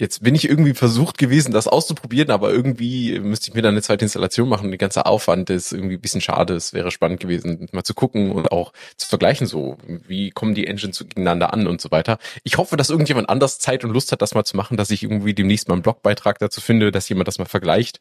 Jetzt 0.00 0.22
bin 0.22 0.34
ich 0.34 0.48
irgendwie 0.48 0.72
versucht 0.72 1.18
gewesen, 1.18 1.52
das 1.52 1.68
auszuprobieren, 1.68 2.30
aber 2.30 2.50
irgendwie 2.50 3.20
müsste 3.20 3.50
ich 3.50 3.54
mir 3.54 3.60
dann 3.60 3.74
eine 3.74 3.82
zweite 3.82 4.06
Installation 4.06 4.48
machen. 4.48 4.70
Der 4.70 4.78
ganze 4.78 5.04
Aufwand 5.04 5.50
ist 5.50 5.72
irgendwie 5.72 5.96
ein 5.96 6.00
bisschen 6.00 6.22
schade. 6.22 6.54
Es 6.54 6.72
wäre 6.72 6.90
spannend 6.90 7.20
gewesen, 7.20 7.68
mal 7.72 7.82
zu 7.82 7.92
gucken 7.92 8.32
und 8.32 8.50
auch 8.50 8.72
zu 8.96 9.06
vergleichen, 9.06 9.46
so 9.46 9.76
wie 9.86 10.30
kommen 10.30 10.54
die 10.54 10.66
Engines 10.66 11.00
gegeneinander 11.00 11.52
an 11.52 11.66
und 11.66 11.82
so 11.82 11.90
weiter. 11.90 12.16
Ich 12.44 12.56
hoffe, 12.56 12.78
dass 12.78 12.88
irgendjemand 12.88 13.28
anders 13.28 13.58
Zeit 13.58 13.84
und 13.84 13.90
Lust 13.90 14.10
hat, 14.10 14.22
das 14.22 14.34
mal 14.34 14.44
zu 14.44 14.56
machen, 14.56 14.78
dass 14.78 14.90
ich 14.90 15.02
irgendwie 15.02 15.34
demnächst 15.34 15.68
mal 15.68 15.74
einen 15.74 15.82
Blogbeitrag 15.82 16.38
dazu 16.38 16.62
finde, 16.62 16.92
dass 16.92 17.06
jemand 17.10 17.28
das 17.28 17.38
mal 17.38 17.44
vergleicht. 17.44 18.00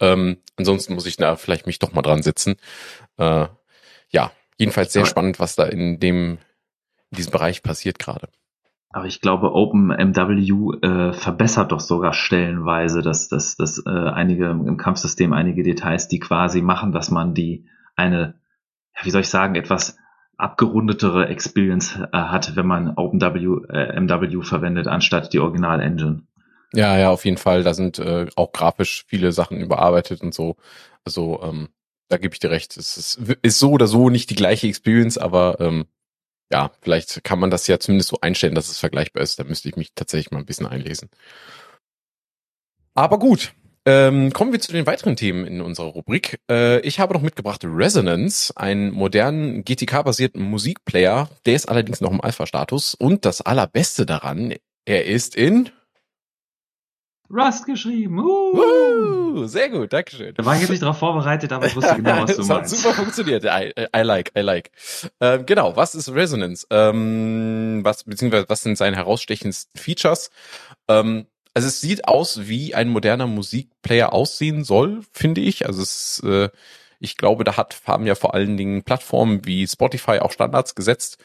Ähm, 0.00 0.38
ansonsten 0.56 0.94
muss 0.94 1.06
ich 1.06 1.18
da 1.18 1.36
vielleicht 1.36 1.68
mich 1.68 1.78
doch 1.78 1.92
mal 1.92 2.02
dran 2.02 2.24
setzen. 2.24 2.56
Äh, 3.16 3.46
ja, 4.10 4.32
jedenfalls 4.56 4.92
sehr 4.92 5.06
spannend, 5.06 5.38
was 5.38 5.54
da 5.54 5.66
in 5.66 6.00
dem, 6.00 6.38
in 7.12 7.16
diesem 7.16 7.30
Bereich 7.30 7.62
passiert 7.62 8.00
gerade. 8.00 8.28
Aber 8.90 9.06
ich 9.06 9.20
glaube, 9.20 9.52
OpenMW 9.52 10.78
äh, 10.80 11.12
verbessert 11.12 11.72
doch 11.72 11.80
sogar 11.80 12.14
stellenweise 12.14 13.02
dass 13.02 13.28
das, 13.28 13.56
das 13.56 13.82
äh, 13.84 13.90
einige 13.90 14.46
im 14.46 14.78
Kampfsystem 14.78 15.32
einige 15.32 15.62
Details, 15.62 16.08
die 16.08 16.20
quasi 16.20 16.62
machen, 16.62 16.92
dass 16.92 17.10
man 17.10 17.34
die 17.34 17.66
eine, 17.96 18.34
wie 19.02 19.10
soll 19.10 19.20
ich 19.20 19.28
sagen, 19.28 19.56
etwas 19.56 19.98
abgerundetere 20.38 21.28
Experience 21.28 21.96
äh, 21.96 22.16
hat, 22.16 22.56
wenn 22.56 22.66
man 22.66 22.94
OpenW 22.96 23.66
äh, 23.68 24.00
MW 24.00 24.42
verwendet 24.42 24.86
anstatt 24.86 25.32
die 25.32 25.40
Original 25.40 25.80
Engine. 25.80 26.22
Ja, 26.72 26.96
ja, 26.98 27.10
auf 27.10 27.24
jeden 27.24 27.38
Fall. 27.38 27.64
Da 27.64 27.74
sind 27.74 27.98
äh, 27.98 28.26
auch 28.36 28.52
grafisch 28.52 29.04
viele 29.08 29.32
Sachen 29.32 29.60
überarbeitet 29.60 30.22
und 30.22 30.32
so. 30.32 30.56
Also 31.04 31.40
ähm, 31.42 31.68
da 32.08 32.16
gebe 32.18 32.34
ich 32.34 32.40
dir 32.40 32.50
recht. 32.50 32.76
Es 32.76 32.96
ist, 32.96 33.20
ist 33.42 33.58
so 33.58 33.72
oder 33.72 33.86
so 33.86 34.10
nicht 34.10 34.30
die 34.30 34.34
gleiche 34.34 34.66
Experience, 34.66 35.18
aber 35.18 35.60
ähm, 35.60 35.86
ja, 36.50 36.70
vielleicht 36.80 37.24
kann 37.24 37.38
man 37.38 37.50
das 37.50 37.66
ja 37.66 37.78
zumindest 37.78 38.10
so 38.10 38.18
einstellen, 38.20 38.54
dass 38.54 38.68
es 38.68 38.78
vergleichbar 38.78 39.22
ist. 39.22 39.38
Da 39.38 39.44
müsste 39.44 39.68
ich 39.68 39.76
mich 39.76 39.92
tatsächlich 39.94 40.30
mal 40.30 40.38
ein 40.38 40.46
bisschen 40.46 40.66
einlesen. 40.66 41.10
Aber 42.94 43.18
gut, 43.18 43.52
ähm, 43.86 44.32
kommen 44.32 44.52
wir 44.52 44.60
zu 44.60 44.72
den 44.72 44.86
weiteren 44.86 45.16
Themen 45.16 45.46
in 45.46 45.60
unserer 45.60 45.86
Rubrik. 45.86 46.40
Äh, 46.50 46.80
ich 46.80 47.00
habe 47.00 47.14
noch 47.14 47.22
mitgebracht 47.22 47.62
Resonance, 47.64 48.52
einen 48.56 48.90
modernen 48.90 49.64
GTK-basierten 49.64 50.42
Musikplayer. 50.42 51.30
Der 51.46 51.54
ist 51.54 51.68
allerdings 51.68 52.00
noch 52.00 52.10
im 52.10 52.20
Alpha-Status. 52.20 52.94
Und 52.94 53.24
das 53.24 53.40
Allerbeste 53.40 54.04
daran, 54.04 54.54
er 54.84 55.06
ist 55.06 55.36
in 55.36 55.70
Rust 57.30 57.66
geschrieben. 57.66 58.18
Uh. 58.18 59.38
Uh, 59.38 59.46
sehr 59.46 59.68
gut, 59.68 59.92
Dankeschön. 59.92 60.34
Da 60.34 60.44
war 60.44 60.54
ich 60.54 60.60
jetzt 60.62 60.70
nicht 60.70 60.82
darauf 60.82 60.98
vorbereitet, 60.98 61.52
aber 61.52 61.66
ich 61.66 61.76
wusste 61.76 61.96
genau, 61.96 62.22
was 62.22 62.30
du 62.32 62.36
das 62.38 62.48
meinst. 62.48 62.72
hat 62.72 62.78
super 62.80 62.94
funktioniert. 62.94 63.44
I, 63.44 63.72
I 63.94 64.00
like, 64.00 64.32
I 64.36 64.40
like. 64.40 64.70
Ähm, 65.20 65.44
genau, 65.44 65.76
was 65.76 65.94
ist 65.94 66.08
Resonance? 66.08 66.66
Ähm, 66.70 67.80
was, 67.82 68.04
beziehungsweise 68.04 68.46
was 68.48 68.62
sind 68.62 68.78
seine 68.78 68.96
herausstechendsten 68.96 69.78
Features? 69.78 70.30
Ähm, 70.88 71.26
also 71.52 71.68
es 71.68 71.80
sieht 71.80 72.08
aus, 72.08 72.48
wie 72.48 72.74
ein 72.74 72.88
moderner 72.88 73.26
Musikplayer 73.26 74.12
aussehen 74.12 74.64
soll, 74.64 75.00
finde 75.12 75.40
ich. 75.40 75.66
Also 75.66 75.82
es, 75.82 76.22
äh, 76.24 76.48
ich 76.98 77.16
glaube, 77.16 77.44
da 77.44 77.56
hat, 77.56 77.82
haben 77.84 78.06
ja 78.06 78.14
vor 78.14 78.34
allen 78.34 78.56
Dingen 78.56 78.84
Plattformen 78.84 79.44
wie 79.44 79.66
Spotify 79.66 80.20
auch 80.20 80.32
Standards 80.32 80.74
gesetzt 80.74 81.18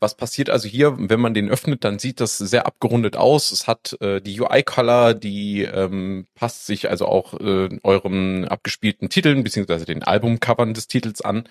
was 0.00 0.16
passiert 0.16 0.50
also 0.50 0.68
hier, 0.68 0.96
wenn 0.98 1.20
man 1.20 1.34
den 1.34 1.50
öffnet, 1.50 1.84
dann 1.84 1.98
sieht 1.98 2.20
das 2.20 2.38
sehr 2.38 2.66
abgerundet 2.66 3.16
aus. 3.16 3.52
Es 3.52 3.66
hat 3.66 3.96
äh, 4.00 4.20
die 4.20 4.40
UI-Color, 4.40 5.14
die 5.14 5.62
ähm, 5.62 6.26
passt 6.34 6.66
sich 6.66 6.90
also 6.90 7.06
auch 7.06 7.34
äh, 7.34 7.68
eurem 7.82 8.44
abgespielten 8.44 9.08
Titeln 9.08 9.44
beziehungsweise 9.44 9.84
den 9.84 10.02
Albumcovern 10.02 10.74
des 10.74 10.88
Titels 10.88 11.20
an. 11.20 11.44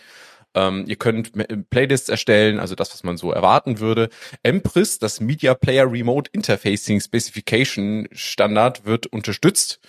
Ähm, 0.55 0.85
ihr 0.87 0.95
könnt 0.95 1.31
Playlists 1.69 2.09
erstellen, 2.09 2.59
also 2.59 2.75
das, 2.75 2.91
was 2.91 3.03
man 3.03 3.17
so 3.17 3.31
erwarten 3.31 3.79
würde. 3.79 4.09
Empress, 4.41 4.97
das 4.97 5.19
Media 5.19 5.53
Player 5.53 5.91
Remote 5.91 6.29
Interfacing 6.33 6.99
Specification 6.99 8.07
Standard, 8.11 8.85
wird 8.85 9.07
unterstützt. 9.07 9.79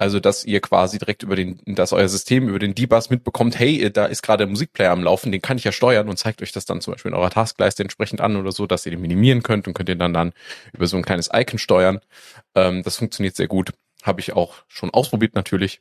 Also, 0.00 0.20
dass 0.20 0.44
ihr 0.44 0.60
quasi 0.60 0.98
direkt 0.98 1.24
über 1.24 1.34
den, 1.34 1.60
dass 1.66 1.92
euer 1.92 2.08
System 2.08 2.48
über 2.48 2.60
den 2.60 2.74
Debus 2.74 3.10
mitbekommt, 3.10 3.58
hey, 3.58 3.90
da 3.92 4.06
ist 4.06 4.22
gerade 4.22 4.44
ein 4.44 4.50
Musikplayer 4.50 4.92
am 4.92 5.02
Laufen, 5.02 5.32
den 5.32 5.42
kann 5.42 5.58
ich 5.58 5.64
ja 5.64 5.72
steuern 5.72 6.08
und 6.08 6.16
zeigt 6.16 6.40
euch 6.40 6.52
das 6.52 6.66
dann 6.66 6.80
zum 6.80 6.92
Beispiel 6.92 7.10
in 7.10 7.16
eurer 7.16 7.30
Taskleiste 7.30 7.82
entsprechend 7.82 8.20
an 8.20 8.36
oder 8.36 8.52
so, 8.52 8.68
dass 8.68 8.86
ihr 8.86 8.90
den 8.90 9.00
minimieren 9.00 9.42
könnt 9.42 9.66
und 9.66 9.74
könnt 9.74 9.88
ihr 9.88 9.96
dann 9.96 10.14
dann 10.14 10.32
über 10.72 10.86
so 10.86 10.96
ein 10.96 11.04
kleines 11.04 11.30
Icon 11.32 11.58
steuern. 11.58 11.98
Ähm, 12.54 12.84
das 12.84 12.96
funktioniert 12.96 13.34
sehr 13.34 13.48
gut. 13.48 13.72
Habe 14.04 14.20
ich 14.20 14.34
auch 14.34 14.62
schon 14.68 14.90
ausprobiert 14.90 15.34
natürlich. 15.34 15.80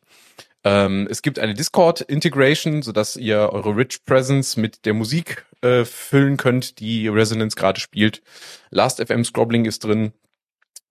Ähm, 0.68 1.08
es 1.10 1.22
gibt 1.22 1.40
eine 1.40 1.54
Discord-Integration, 1.54 2.82
sodass 2.82 3.16
ihr 3.16 3.38
eure 3.54 3.78
Rich 3.78 4.04
Presence 4.04 4.58
mit 4.58 4.86
der 4.86 4.94
Musik 4.94 5.46
äh, 5.62 5.86
füllen 5.86 6.36
könnt, 6.36 6.82
die 6.82 7.08
Resonance 7.08 7.56
gerade 7.56 7.80
spielt. 7.80 8.22
Last.fm 8.70 9.24
Scrobbling 9.24 9.64
ist 9.64 9.86
drin. 9.86 10.12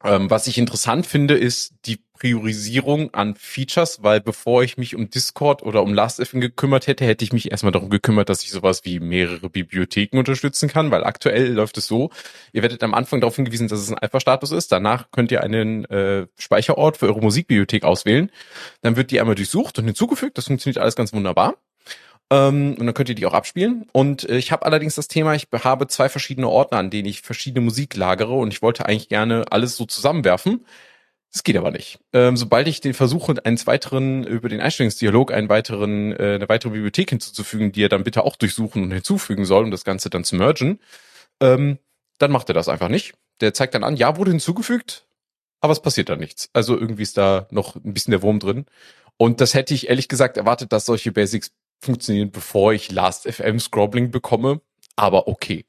Ähm, 0.07 0.31
was 0.31 0.47
ich 0.47 0.59
interessant 0.59 1.07
finde, 1.07 1.35
ist 1.35 1.75
die 1.85 1.99
Priorisierung 2.19 3.13
an 3.13 3.35
Features, 3.35 4.03
weil 4.03 4.21
bevor 4.21 4.63
ich 4.63 4.79
mich 4.79 4.95
um 4.95 5.11
Discord 5.11 5.63
oder 5.63 5.83
um 5.83 5.93
Last.fm 5.93 6.41
gekümmert 6.41 6.87
hätte, 6.87 7.05
hätte 7.05 7.25
ich 7.25 7.33
mich 7.33 7.51
erstmal 7.51 7.73
darum 7.73 7.91
gekümmert, 7.91 8.29
dass 8.29 8.43
ich 8.43 8.51
sowas 8.51 8.85
wie 8.85 9.01
mehrere 9.01 9.51
Bibliotheken 9.51 10.19
unterstützen 10.19 10.69
kann, 10.69 10.91
weil 10.91 11.05
aktuell 11.05 11.53
läuft 11.53 11.77
es 11.77 11.87
so, 11.87 12.11
ihr 12.53 12.63
werdet 12.63 12.83
am 12.83 12.95
Anfang 12.95 13.21
darauf 13.21 13.37
hingewiesen, 13.37 13.69
dass 13.69 13.81
es 13.81 13.91
ein 13.91 13.99
Alpha-Status 13.99 14.53
ist, 14.53 14.73
danach 14.73 15.11
könnt 15.11 15.31
ihr 15.31 15.43
einen 15.43 15.85
äh, 15.87 16.27
Speicherort 16.39 16.97
für 16.97 17.07
eure 17.07 17.21
Musikbibliothek 17.21 17.85
auswählen, 17.85 18.31
dann 18.81 18.97
wird 18.97 19.11
die 19.11 19.21
einmal 19.21 19.35
durchsucht 19.35 19.79
und 19.79 19.85
hinzugefügt, 19.85 20.39
das 20.39 20.47
funktioniert 20.47 20.79
alles 20.79 20.97
ganz 20.97 21.13
wunderbar. 21.13 21.55
Ähm, 22.31 22.77
und 22.79 22.87
dann 22.87 22.95
könnt 22.95 23.09
ihr 23.09 23.15
die 23.15 23.27
auch 23.27 23.35
abspielen. 23.35 23.87
Und 23.93 24.29
äh, 24.29 24.37
ich 24.37 24.51
habe 24.53 24.67
allerdings 24.67 24.97
das 24.97 25.09
Thema, 25.09 25.35
ich 25.35 25.47
habe 25.53 25.87
zwei 25.87 26.09
verschiedene 26.09 26.49
Ordner, 26.49 26.79
an 26.79 26.91
denen 26.91 27.09
ich 27.09 27.23
verschiedene 27.23 27.65
Musik 27.65 27.95
lagere 27.97 28.35
und 28.35 28.53
ich 28.53 28.63
wollte 28.63 28.87
eigentlich 28.87 29.09
gerne 29.09 29.45
alles 29.51 29.77
so 29.77 29.87
zusammenwerfen. 29.87 30.65
Das 31.33 31.45
geht 31.45 31.57
aber 31.57 31.71
nicht. 31.71 31.99
Ähm, 32.13 32.37
sobald 32.37 32.67
ich 32.67 32.81
den 32.81 32.95
versuche, 32.95 33.35
einen 33.45 33.65
weiteren, 33.67 34.25
über 34.25 34.49
den 34.49 34.61
Einstellungsdialog 34.61 35.33
einen 35.33 35.49
weiteren, 35.49 36.13
äh, 36.13 36.37
eine 36.37 36.49
weitere 36.49 36.71
Bibliothek 36.71 37.11
hinzuzufügen, 37.11 37.73
die 37.73 37.85
er 37.85 37.89
dann 37.89 38.05
bitte 38.05 38.25
auch 38.25 38.37
durchsuchen 38.37 38.83
und 38.83 38.91
hinzufügen 38.91 39.45
soll, 39.45 39.65
um 39.65 39.71
das 39.71 39.85
Ganze 39.85 40.09
dann 40.11 40.25
zu 40.25 40.37
mergen, 40.37 40.81
ähm, 41.41 41.79
dann 42.19 42.33
macht 42.33 42.49
er 42.49 42.55
das 42.55 42.69
einfach 42.69 42.89
nicht. 42.89 43.15
Der 43.41 43.53
zeigt 43.53 43.75
dann 43.75 43.85
an, 43.85 43.97
ja, 43.97 44.17
wurde 44.17 44.31
hinzugefügt, 44.31 45.07
aber 45.61 45.73
es 45.73 45.83
passiert 45.83 46.09
dann 46.09 46.21
nichts. 46.21 46.49
Also 46.55 46.79
irgendwie 46.79 47.03
ist 47.03 47.19
da 47.19 47.47
noch 47.51 47.77
ein 47.77 47.93
bisschen 47.93 48.13
der 48.13 48.23
Wurm 48.23 48.39
drin. 48.39 48.65
Und 49.19 49.41
das 49.41 49.55
hätte 49.55 49.75
ich 49.75 49.89
ehrlich 49.89 50.09
gesagt 50.09 50.37
erwartet, 50.37 50.73
dass 50.73 50.87
solche 50.87 51.13
Basics 51.13 51.53
funktionieren, 51.81 52.31
bevor 52.31 52.73
ich 52.73 52.91
Last.fm 52.91 53.59
Scrobbling 53.59 54.11
bekomme. 54.11 54.61
Aber 54.97 55.29
okay. 55.29 55.65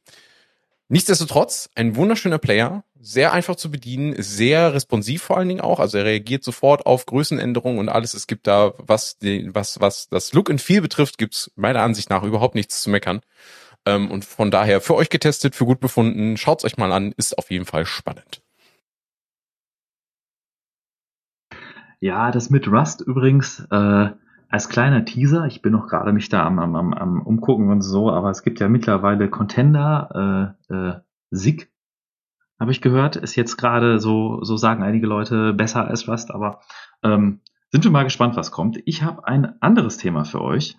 Nichtsdestotrotz, 0.90 1.70
ein 1.76 1.96
wunderschöner 1.98 2.38
Player, 2.38 2.86
sehr 3.00 3.34
einfach 3.34 3.56
zu 3.56 3.70
bedienen, 3.70 4.16
sehr 4.18 4.74
responsiv 4.74 5.22
vor 5.22 5.38
allen 5.38 5.50
Dingen 5.50 5.62
auch. 5.62 5.80
Also 5.80 5.98
er 5.98 6.06
reagiert 6.06 6.44
sofort 6.44 6.86
auf 6.86 7.06
Größenänderungen 7.06 7.80
und 7.80 7.90
alles. 7.90 8.14
Es 8.14 8.28
gibt 8.28 8.48
da, 8.48 8.74
was, 8.78 9.18
die, 9.18 9.54
was, 9.54 9.82
was 9.82 10.08
das 10.10 10.34
Look 10.34 10.50
and 10.50 10.62
Feel 10.62 10.82
betrifft, 10.82 11.18
gibt's 11.18 11.52
meiner 11.56 11.82
Ansicht 11.82 12.10
nach 12.10 12.24
überhaupt 12.24 12.56
nichts 12.56 12.82
zu 12.82 12.90
meckern. 12.90 13.22
Ähm, 13.86 14.10
und 14.12 14.26
von 14.26 14.50
daher 14.50 14.82
für 14.82 14.96
euch 14.96 15.10
getestet, 15.10 15.56
für 15.56 15.66
gut 15.66 15.80
befunden. 15.80 16.38
Schaut's 16.38 16.66
euch 16.66 16.78
mal 16.78 16.92
an, 16.92 17.14
ist 17.18 17.38
auf 17.38 17.52
jeden 17.52 17.66
Fall 17.66 17.86
spannend. 17.86 18.42
Ja, 22.00 22.32
das 22.32 22.50
mit 22.50 22.68
Rust 22.68 23.02
übrigens, 23.02 23.66
äh, 23.72 24.10
als 24.50 24.70
kleiner 24.70 25.06
Teaser, 25.06 25.46
ich 25.46 25.62
bin 25.62 25.74
noch 25.74 25.88
gerade 25.88 26.14
mich 26.14 26.30
da 26.30 26.46
am, 26.46 26.60
am, 26.60 26.76
am, 26.76 26.94
am 26.94 27.22
umgucken 27.22 27.70
und 27.70 27.82
so, 27.82 28.12
aber 28.12 28.30
es 28.30 28.44
gibt 28.44 28.60
ja 28.60 28.70
mittlerweile 28.70 29.30
Contender, 29.30 30.56
äh, 30.70 30.74
äh, 30.74 30.94
SIG, 31.32 31.70
habe 32.60 32.72
ich 32.72 32.82
gehört, 32.82 33.16
ist 33.18 33.36
jetzt 33.36 33.58
gerade 33.58 34.00
so, 34.00 34.44
so 34.44 34.58
sagen 34.58 34.84
einige 34.84 35.08
Leute, 35.08 35.54
besser 35.54 35.88
als 35.88 36.08
Rust, 36.08 36.32
aber 36.32 36.62
ähm, 37.04 37.42
sind 37.72 37.84
wir 37.84 37.92
mal 37.92 38.04
gespannt, 38.04 38.36
was 38.36 38.52
kommt. 38.52 38.80
Ich 38.86 39.04
habe 39.04 39.28
ein 39.28 39.62
anderes 39.62 39.98
Thema 39.98 40.24
für 40.24 40.42
euch. 40.42 40.78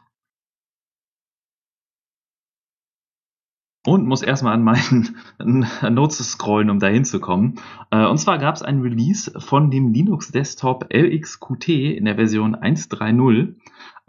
Und 3.87 4.07
muss 4.07 4.23
erstmal 4.23 4.55
an 4.55 4.63
meinen 4.63 5.17
Notes 5.91 6.19
scrollen, 6.19 6.71
um 6.71 6.79
dahin 6.79 7.05
zu 7.05 7.21
kommen. 7.21 7.61
Äh, 7.91 8.07
und 8.07 8.19
zwar 8.19 8.39
gab 8.39 8.55
es 8.55 8.63
ein 8.63 8.81
Release 8.81 9.33
von 9.39 9.71
dem 9.71 9.93
Linux 9.93 10.31
Desktop 10.31 10.93
LXQT 10.93 11.69
in 11.69 12.05
der 12.05 12.17
Version 12.17 12.57
1.3.0. 12.57 13.55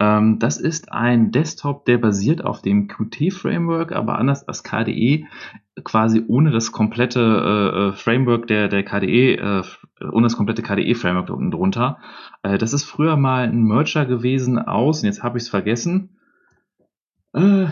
Ähm, 0.00 0.38
das 0.38 0.58
ist 0.58 0.92
ein 0.92 1.30
Desktop, 1.30 1.84
der 1.84 1.98
basiert 1.98 2.44
auf 2.44 2.62
dem 2.62 2.88
Qt-Framework, 2.88 3.92
aber 3.92 4.18
anders 4.18 4.46
als 4.46 4.64
KDE, 4.64 5.26
quasi 5.84 6.24
ohne 6.26 6.50
das 6.50 6.72
komplette 6.72 7.20
äh, 7.20 7.88
äh, 7.88 7.92
Framework 7.92 8.48
der, 8.48 8.68
der 8.68 8.82
KDE, 8.82 9.62
ohne 10.12 10.24
das 10.24 10.36
komplette 10.36 10.62
KDE-Framework 10.62 11.30
unten 11.30 11.50
drunter. 11.50 11.98
das 12.42 12.72
ist 12.72 12.84
früher 12.84 13.16
mal 13.16 13.44
ein 13.44 13.64
Merger 13.64 14.06
gewesen 14.06 14.58
aus, 14.58 15.02
und 15.02 15.06
jetzt 15.06 15.22
habe 15.22 15.38
ich 15.38 15.44
es 15.44 15.50
vergessen. 15.50 16.16
Äh, 17.34 17.66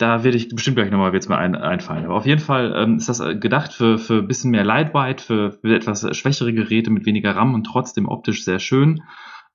da 0.00 0.24
werde 0.24 0.36
ich 0.38 0.48
bestimmt 0.48 0.76
gleich 0.76 0.90
nochmal 0.90 1.12
wird's 1.12 1.28
mir 1.28 1.36
ein, 1.36 1.54
einfallen. 1.54 2.06
Aber 2.06 2.14
auf 2.14 2.24
jeden 2.24 2.40
Fall 2.40 2.72
ähm, 2.74 2.96
ist 2.96 3.08
das 3.08 3.20
äh, 3.20 3.36
gedacht 3.36 3.72
für, 3.72 3.98
für 3.98 4.22
bisschen 4.22 4.50
mehr 4.50 4.64
Lightweight, 4.64 5.20
für, 5.20 5.52
für 5.52 5.74
etwas 5.74 6.16
schwächere 6.16 6.54
Geräte 6.54 6.90
mit 6.90 7.04
weniger 7.04 7.36
RAM 7.36 7.54
und 7.54 7.64
trotzdem 7.64 8.08
optisch 8.08 8.44
sehr 8.44 8.60
schön. 8.60 9.02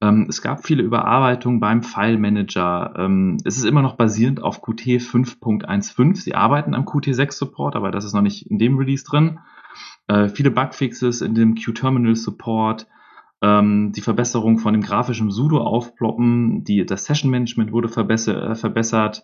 Ähm, 0.01 0.27
es 0.29 0.43
gab 0.43 0.63
viele 0.63 0.83
Überarbeitungen 0.83 1.59
beim 1.59 1.81
File 1.81 2.19
Manager. 2.19 2.93
Ähm, 2.95 3.37
es 3.43 3.57
ist 3.57 3.63
immer 3.63 3.81
noch 3.81 3.95
basierend 3.95 4.43
auf 4.43 4.61
Qt 4.61 4.99
5.15. 5.01 6.15
Sie 6.15 6.35
arbeiten 6.35 6.75
am 6.75 6.85
Qt 6.85 7.15
6 7.15 7.37
Support, 7.37 7.75
aber 7.75 7.89
das 7.89 8.05
ist 8.05 8.13
noch 8.13 8.21
nicht 8.21 8.45
in 8.45 8.59
dem 8.59 8.77
Release 8.77 9.03
drin. 9.03 9.39
Äh, 10.07 10.29
viele 10.29 10.51
Bugfixes 10.51 11.21
in 11.21 11.33
dem 11.33 11.55
Qterminal 11.55 12.15
Support. 12.15 12.85
Ähm, 13.41 13.93
die 13.93 14.01
Verbesserung 14.01 14.59
von 14.59 14.73
dem 14.73 14.83
grafischen 14.83 15.31
Sudo 15.31 15.57
aufploppen. 15.57 16.63
Die, 16.63 16.85
das 16.85 17.05
Session 17.05 17.31
Management 17.31 17.71
wurde 17.71 17.87
äh, 17.87 18.55
verbessert 18.55 19.23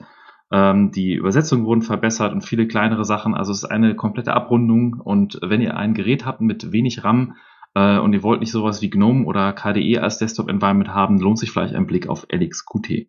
ähm, 0.51 0.91
die 0.91 1.13
Übersetzungen 1.13 1.65
wurden 1.65 1.81
verbessert 1.81 2.33
und 2.33 2.41
viele 2.41 2.67
kleinere 2.67 3.05
Sachen. 3.05 3.33
Also 3.33 3.51
es 3.51 3.63
ist 3.63 3.69
eine 3.69 3.95
komplette 3.95 4.33
Abrundung. 4.33 4.95
Und 5.01 5.39
wenn 5.41 5.61
ihr 5.61 5.77
ein 5.77 5.93
Gerät 5.93 6.25
habt 6.25 6.41
mit 6.41 6.71
wenig 6.73 7.03
RAM 7.03 7.35
äh, 7.73 7.97
und 7.97 8.13
ihr 8.13 8.23
wollt 8.23 8.41
nicht 8.41 8.51
sowas 8.51 8.81
wie 8.81 8.89
GNOME 8.89 9.25
oder 9.25 9.53
KDE 9.53 9.99
als 9.99 10.17
Desktop-Environment 10.17 10.93
haben, 10.93 11.19
lohnt 11.19 11.39
sich 11.39 11.51
vielleicht 11.51 11.73
ein 11.73 11.87
Blick 11.87 12.07
auf 12.07 12.27
LXQT. 12.31 13.07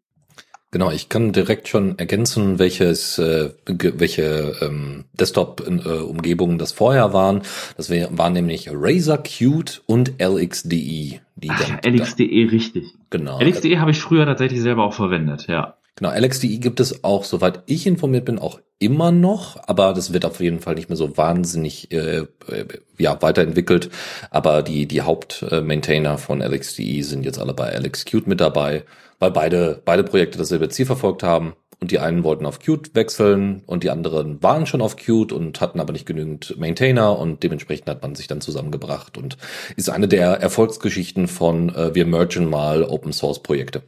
Genau, 0.70 0.90
ich 0.90 1.10
kann 1.10 1.32
direkt 1.32 1.68
schon 1.68 1.98
ergänzen, 1.98 2.58
welches, 2.58 3.18
äh, 3.18 3.50
welche 3.66 4.56
ähm, 4.62 5.04
Desktop-Umgebungen 5.12 6.56
das 6.56 6.72
vorher 6.72 7.12
waren. 7.12 7.42
Das 7.76 7.90
waren 7.90 8.32
nämlich 8.32 8.70
Razer 8.72 9.18
Qt 9.18 9.82
und 9.84 10.14
LXDE. 10.18 11.20
Die 11.36 11.50
Ach, 11.50 11.78
LXDE, 11.84 12.50
richtig. 12.50 12.94
Genau. 13.10 13.38
LXDE 13.38 13.80
habe 13.80 13.90
ich 13.90 14.00
früher 14.00 14.24
tatsächlich 14.24 14.62
selber 14.62 14.84
auch 14.84 14.94
verwendet, 14.94 15.46
ja. 15.46 15.76
Genau, 15.96 16.10
LXDE 16.10 16.58
gibt 16.58 16.80
es 16.80 17.04
auch, 17.04 17.24
soweit 17.24 17.62
ich 17.66 17.86
informiert 17.86 18.24
bin, 18.24 18.38
auch 18.38 18.60
immer 18.78 19.12
noch, 19.12 19.56
aber 19.68 19.92
das 19.92 20.12
wird 20.12 20.24
auf 20.24 20.40
jeden 20.40 20.60
Fall 20.60 20.74
nicht 20.74 20.88
mehr 20.88 20.96
so 20.96 21.16
wahnsinnig 21.16 21.92
äh, 21.92 22.24
äh 22.48 22.66
ja, 22.98 23.20
weiterentwickelt. 23.20 23.90
Aber 24.30 24.62
die, 24.62 24.86
die 24.86 25.02
Hauptmaintainer 25.02 26.18
von 26.18 26.40
LXDE 26.40 27.02
sind 27.02 27.24
jetzt 27.24 27.38
alle 27.38 27.54
bei 27.54 27.70
LXQt 27.76 28.26
mit 28.26 28.40
dabei 28.40 28.84
weil 29.22 29.30
beide, 29.30 29.80
beide 29.84 30.02
Projekte 30.02 30.36
dasselbe 30.36 30.68
Ziel 30.68 30.84
verfolgt 30.84 31.22
haben. 31.22 31.54
Und 31.80 31.92
die 31.92 32.00
einen 32.00 32.22
wollten 32.22 32.46
auf 32.46 32.58
Qt 32.58 32.94
wechseln 32.94 33.62
und 33.66 33.82
die 33.82 33.90
anderen 33.90 34.40
waren 34.42 34.66
schon 34.66 34.80
auf 34.80 34.96
Qt 34.96 35.32
und 35.32 35.60
hatten 35.60 35.80
aber 35.80 35.92
nicht 35.92 36.06
genügend 36.06 36.56
Maintainer 36.58 37.18
und 37.18 37.42
dementsprechend 37.42 37.88
hat 37.88 38.02
man 38.02 38.14
sich 38.14 38.28
dann 38.28 38.40
zusammengebracht 38.40 39.18
und 39.18 39.36
ist 39.76 39.90
eine 39.90 40.06
der 40.06 40.40
Erfolgsgeschichten 40.40 41.26
von 41.26 41.74
äh, 41.74 41.92
wir 41.92 42.06
mergen 42.06 42.48
mal 42.48 42.84
Open 42.84 43.12
Source 43.12 43.42
Projekte. 43.42 43.82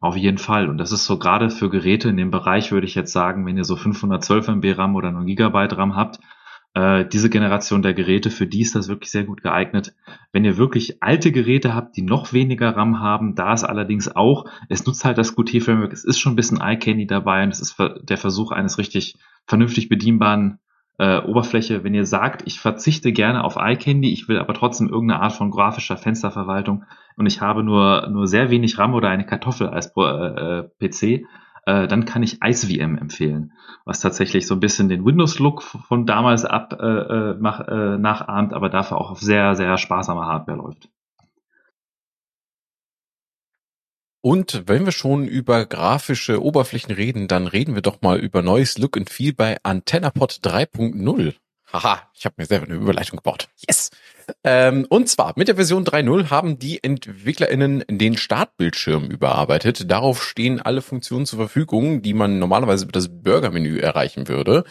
Auf 0.00 0.16
jeden 0.16 0.38
Fall. 0.38 0.70
Und 0.70 0.78
das 0.78 0.92
ist 0.92 1.04
so 1.04 1.18
gerade 1.18 1.50
für 1.50 1.68
Geräte 1.68 2.08
in 2.08 2.16
dem 2.16 2.30
Bereich, 2.30 2.72
würde 2.72 2.86
ich 2.86 2.94
jetzt 2.94 3.12
sagen, 3.12 3.44
wenn 3.44 3.58
ihr 3.58 3.64
so 3.64 3.76
512 3.76 4.48
MB 4.48 4.78
RAM 4.78 4.96
oder 4.96 5.10
9 5.10 5.26
GB 5.26 5.58
RAM 5.72 5.94
habt, 5.94 6.20
äh, 6.72 7.04
diese 7.04 7.28
Generation 7.28 7.82
der 7.82 7.92
Geräte, 7.92 8.30
für 8.30 8.46
die 8.46 8.62
ist 8.62 8.74
das 8.74 8.88
wirklich 8.88 9.10
sehr 9.10 9.24
gut 9.24 9.42
geeignet. 9.42 9.94
Wenn 10.32 10.44
ihr 10.44 10.56
wirklich 10.56 11.02
alte 11.02 11.32
Geräte 11.32 11.74
habt, 11.74 11.96
die 11.96 12.02
noch 12.02 12.32
weniger 12.32 12.74
RAM 12.76 13.00
haben, 13.00 13.34
da 13.34 13.52
ist 13.52 13.64
allerdings 13.64 14.08
auch, 14.08 14.46
es 14.70 14.86
nutzt 14.86 15.04
halt 15.04 15.18
das 15.18 15.34
Qt-Framework, 15.36 15.92
es 15.92 16.04
ist 16.04 16.18
schon 16.18 16.32
ein 16.32 16.36
bisschen 16.36 16.60
iCandy 16.62 17.06
dabei 17.06 17.42
und 17.42 17.50
es 17.50 17.60
ist 17.60 17.76
der 17.78 18.18
Versuch 18.18 18.52
eines 18.52 18.78
richtig 18.78 19.16
vernünftig 19.46 19.88
bedienbaren 19.88 20.59
äh, 21.00 21.22
Oberfläche. 21.22 21.82
Wenn 21.82 21.94
ihr 21.94 22.04
sagt, 22.04 22.42
ich 22.44 22.60
verzichte 22.60 23.10
gerne 23.12 23.42
auf 23.42 23.56
iCandy, 23.58 24.12
ich 24.12 24.28
will 24.28 24.38
aber 24.38 24.52
trotzdem 24.52 24.88
irgendeine 24.90 25.22
Art 25.22 25.32
von 25.32 25.50
grafischer 25.50 25.96
Fensterverwaltung 25.96 26.84
und 27.16 27.26
ich 27.26 27.40
habe 27.40 27.64
nur, 27.64 28.08
nur 28.10 28.26
sehr 28.26 28.50
wenig 28.50 28.78
RAM 28.78 28.92
oder 28.92 29.08
eine 29.08 29.24
Kartoffel 29.24 29.68
als 29.68 29.92
äh, 29.96 30.00
äh 30.02 30.68
PC, 30.78 31.24
äh, 31.64 31.88
dann 31.88 32.04
kann 32.04 32.22
ich 32.22 32.42
IceVM 32.44 32.98
empfehlen, 32.98 33.52
was 33.86 34.00
tatsächlich 34.00 34.46
so 34.46 34.54
ein 34.54 34.60
bisschen 34.60 34.90
den 34.90 35.04
Windows-Look 35.06 35.62
von 35.62 36.04
damals 36.04 36.44
ab 36.44 36.76
äh, 36.78 36.86
äh, 36.86 37.36
mach, 37.40 37.60
äh, 37.66 37.96
nachahmt, 37.96 38.52
aber 38.52 38.68
dafür 38.68 38.98
auch 38.98 39.10
auf 39.10 39.20
sehr, 39.20 39.54
sehr 39.54 39.78
sparsamer 39.78 40.26
Hardware 40.26 40.58
läuft. 40.58 40.90
Und 44.22 44.64
wenn 44.66 44.84
wir 44.84 44.92
schon 44.92 45.26
über 45.26 45.64
grafische 45.64 46.42
Oberflächen 46.42 46.94
reden, 46.94 47.26
dann 47.26 47.46
reden 47.46 47.74
wir 47.74 47.82
doch 47.82 48.02
mal 48.02 48.18
über 48.18 48.42
neues 48.42 48.76
Look 48.76 48.96
and 48.96 49.08
Feel 49.08 49.32
bei 49.32 49.56
AntennaPod 49.62 50.40
3.0. 50.42 51.34
Haha, 51.72 52.02
ich 52.14 52.24
habe 52.24 52.34
mir 52.36 52.46
selber 52.46 52.66
eine 52.66 52.74
Überleitung 52.74 53.16
gebaut. 53.16 53.48
Yes! 53.66 53.90
Ähm, 54.44 54.86
und 54.88 55.08
zwar 55.08 55.32
mit 55.36 55.48
der 55.48 55.54
Version 55.54 55.84
3.0 55.84 56.30
haben 56.30 56.58
die 56.58 56.82
EntwicklerInnen 56.82 57.84
den 57.88 58.16
Startbildschirm 58.16 59.06
überarbeitet. 59.06 59.90
Darauf 59.90 60.22
stehen 60.22 60.60
alle 60.60 60.82
Funktionen 60.82 61.26
zur 61.26 61.38
Verfügung, 61.38 62.02
die 62.02 62.14
man 62.14 62.38
normalerweise 62.38 62.84
über 62.84 62.92
das 62.92 63.08
Burger-Menü 63.08 63.78
erreichen 63.78 64.28
würde. 64.28 64.64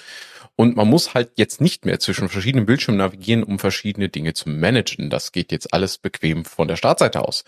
Und 0.55 0.75
man 0.75 0.89
muss 0.89 1.13
halt 1.13 1.31
jetzt 1.37 1.61
nicht 1.61 1.85
mehr 1.85 1.99
zwischen 1.99 2.27
verschiedenen 2.27 2.65
Bildschirmen 2.65 2.97
navigieren, 2.97 3.43
um 3.43 3.59
verschiedene 3.59 4.09
Dinge 4.09 4.33
zu 4.33 4.49
managen. 4.49 5.09
Das 5.09 5.31
geht 5.31 5.53
jetzt 5.53 5.73
alles 5.73 5.97
bequem 5.97 6.43
von 6.43 6.67
der 6.67 6.75
Startseite 6.75 7.21
aus. 7.21 7.45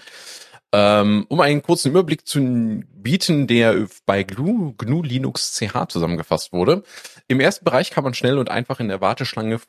Ähm, 0.74 1.26
um 1.28 1.42
einen 1.42 1.62
kurzen 1.62 1.90
Überblick 1.90 2.26
zu 2.26 2.40
bieten, 2.94 3.46
der 3.46 3.88
bei 4.06 4.24
GNU, 4.24 4.74
GNU 4.78 5.04
Linux 5.04 5.56
CH 5.56 5.90
zusammengefasst 5.90 6.54
wurde. 6.54 6.84
Im 7.28 7.42
ersten 7.42 7.66
Bereich 7.66 7.90
kann 7.90 8.06
man 8.06 8.14
schnell 8.14 8.38
und 8.38 8.50
einfach 8.50 8.80
in 8.80 8.88
der 8.88 9.02
Warteschlange 9.02 9.60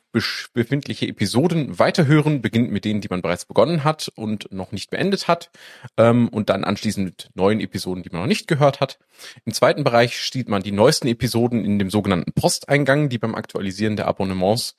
befindliche 0.53 1.07
Episoden 1.07 1.77
weiterhören, 1.77 2.41
beginnt 2.41 2.71
mit 2.71 2.85
denen, 2.85 3.01
die 3.01 3.09
man 3.09 3.21
bereits 3.21 3.45
begonnen 3.45 3.83
hat 3.83 4.11
und 4.15 4.51
noch 4.53 4.71
nicht 4.71 4.91
beendet 4.91 5.27
hat, 5.27 5.51
ähm, 5.97 6.29
und 6.29 6.49
dann 6.49 6.63
anschließend 6.63 7.05
mit 7.05 7.29
neuen 7.33 7.59
Episoden, 7.59 8.03
die 8.03 8.09
man 8.09 8.21
noch 8.21 8.27
nicht 8.27 8.47
gehört 8.47 8.79
hat. 8.79 8.97
Im 9.45 9.53
zweiten 9.53 9.83
Bereich 9.83 10.17
sieht 10.31 10.47
man 10.47 10.63
die 10.63 10.71
neuesten 10.71 11.07
Episoden 11.07 11.65
in 11.65 11.79
dem 11.79 11.89
sogenannten 11.89 12.31
Posteingang, 12.31 13.09
die 13.09 13.17
beim 13.17 13.35
Aktualisieren 13.35 13.97
der 13.97 14.07
Abonnements 14.07 14.77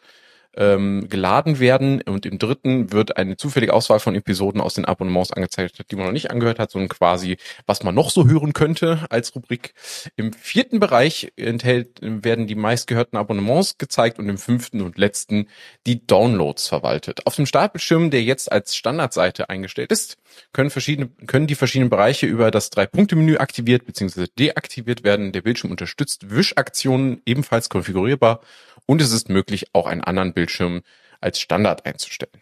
ähm, 0.56 1.08
geladen 1.08 1.58
werden. 1.58 2.02
Und 2.02 2.26
im 2.26 2.38
dritten 2.38 2.92
wird 2.92 3.16
eine 3.16 3.36
zufällige 3.36 3.72
Auswahl 3.72 4.00
von 4.00 4.14
Episoden 4.14 4.60
aus 4.60 4.74
den 4.74 4.84
Abonnements 4.84 5.32
angezeigt, 5.32 5.90
die 5.90 5.96
man 5.96 6.06
noch 6.06 6.12
nicht 6.12 6.30
angehört 6.30 6.58
hat, 6.58 6.70
sondern 6.70 6.88
quasi, 6.88 7.36
was 7.66 7.82
man 7.82 7.94
noch 7.94 8.10
so 8.10 8.26
hören 8.26 8.52
könnte 8.52 9.06
als 9.10 9.34
Rubrik. 9.34 9.74
Im 10.16 10.32
vierten 10.32 10.80
Bereich 10.80 11.32
enthält, 11.36 11.98
werden 12.00 12.46
die 12.46 12.54
meistgehörten 12.54 13.18
Abonnements 13.18 13.78
gezeigt 13.78 14.18
und 14.18 14.28
im 14.28 14.38
fünften 14.38 14.80
und 14.80 14.98
letzten 14.98 15.48
die 15.86 16.06
Downloads 16.06 16.68
verwaltet. 16.68 17.26
Auf 17.26 17.36
dem 17.36 17.46
Startbildschirm, 17.46 18.10
der 18.10 18.22
jetzt 18.22 18.50
als 18.50 18.76
Standardseite 18.76 19.48
eingestellt 19.48 19.92
ist, 19.92 20.18
können 20.52 20.70
verschiedene, 20.70 21.10
können 21.26 21.46
die 21.46 21.54
verschiedenen 21.54 21.90
Bereiche 21.90 22.26
über 22.26 22.50
das 22.50 22.70
Drei-Punkte-Menü 22.70 23.36
aktiviert 23.36 23.86
bzw. 23.86 24.26
deaktiviert 24.38 25.04
werden. 25.04 25.32
Der 25.32 25.42
Bildschirm 25.42 25.70
unterstützt 25.70 26.30
Wischaktionen 26.30 27.22
ebenfalls 27.24 27.68
konfigurierbar 27.68 28.40
und 28.87 29.01
es 29.01 29.12
ist 29.12 29.29
möglich, 29.29 29.75
auch 29.75 29.87
einen 29.87 30.03
anderen 30.03 30.33
Bildschirm 30.33 30.83
als 31.20 31.40
Standard 31.40 31.87
einzustellen. 31.87 32.33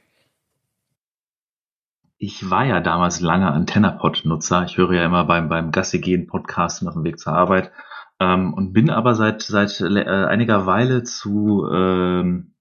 Ich 2.19 2.51
war 2.51 2.65
ja 2.65 2.81
damals 2.81 3.21
lange 3.21 3.51
AntennaPod-Nutzer. 3.51 4.65
Ich 4.65 4.77
höre 4.77 4.93
ja 4.93 5.05
immer 5.05 5.25
beim, 5.25 5.49
beim 5.49 5.73
Gassi 5.73 6.01
gehen 6.01 6.29
Podcast 6.29 6.87
auf 6.87 6.95
dem 6.95 7.05
Weg 7.05 7.19
zur 7.19 7.33
Arbeit 7.33 7.73
ähm, 8.21 8.55
und 8.55 8.73
bin 8.73 8.91
aber 8.91 9.15
seit, 9.15 9.43
seit 9.43 9.81
äh, 9.81 10.05
einiger 10.05 10.67
Weile 10.67 11.03
zu 11.03 11.67
ähm, 11.73 12.53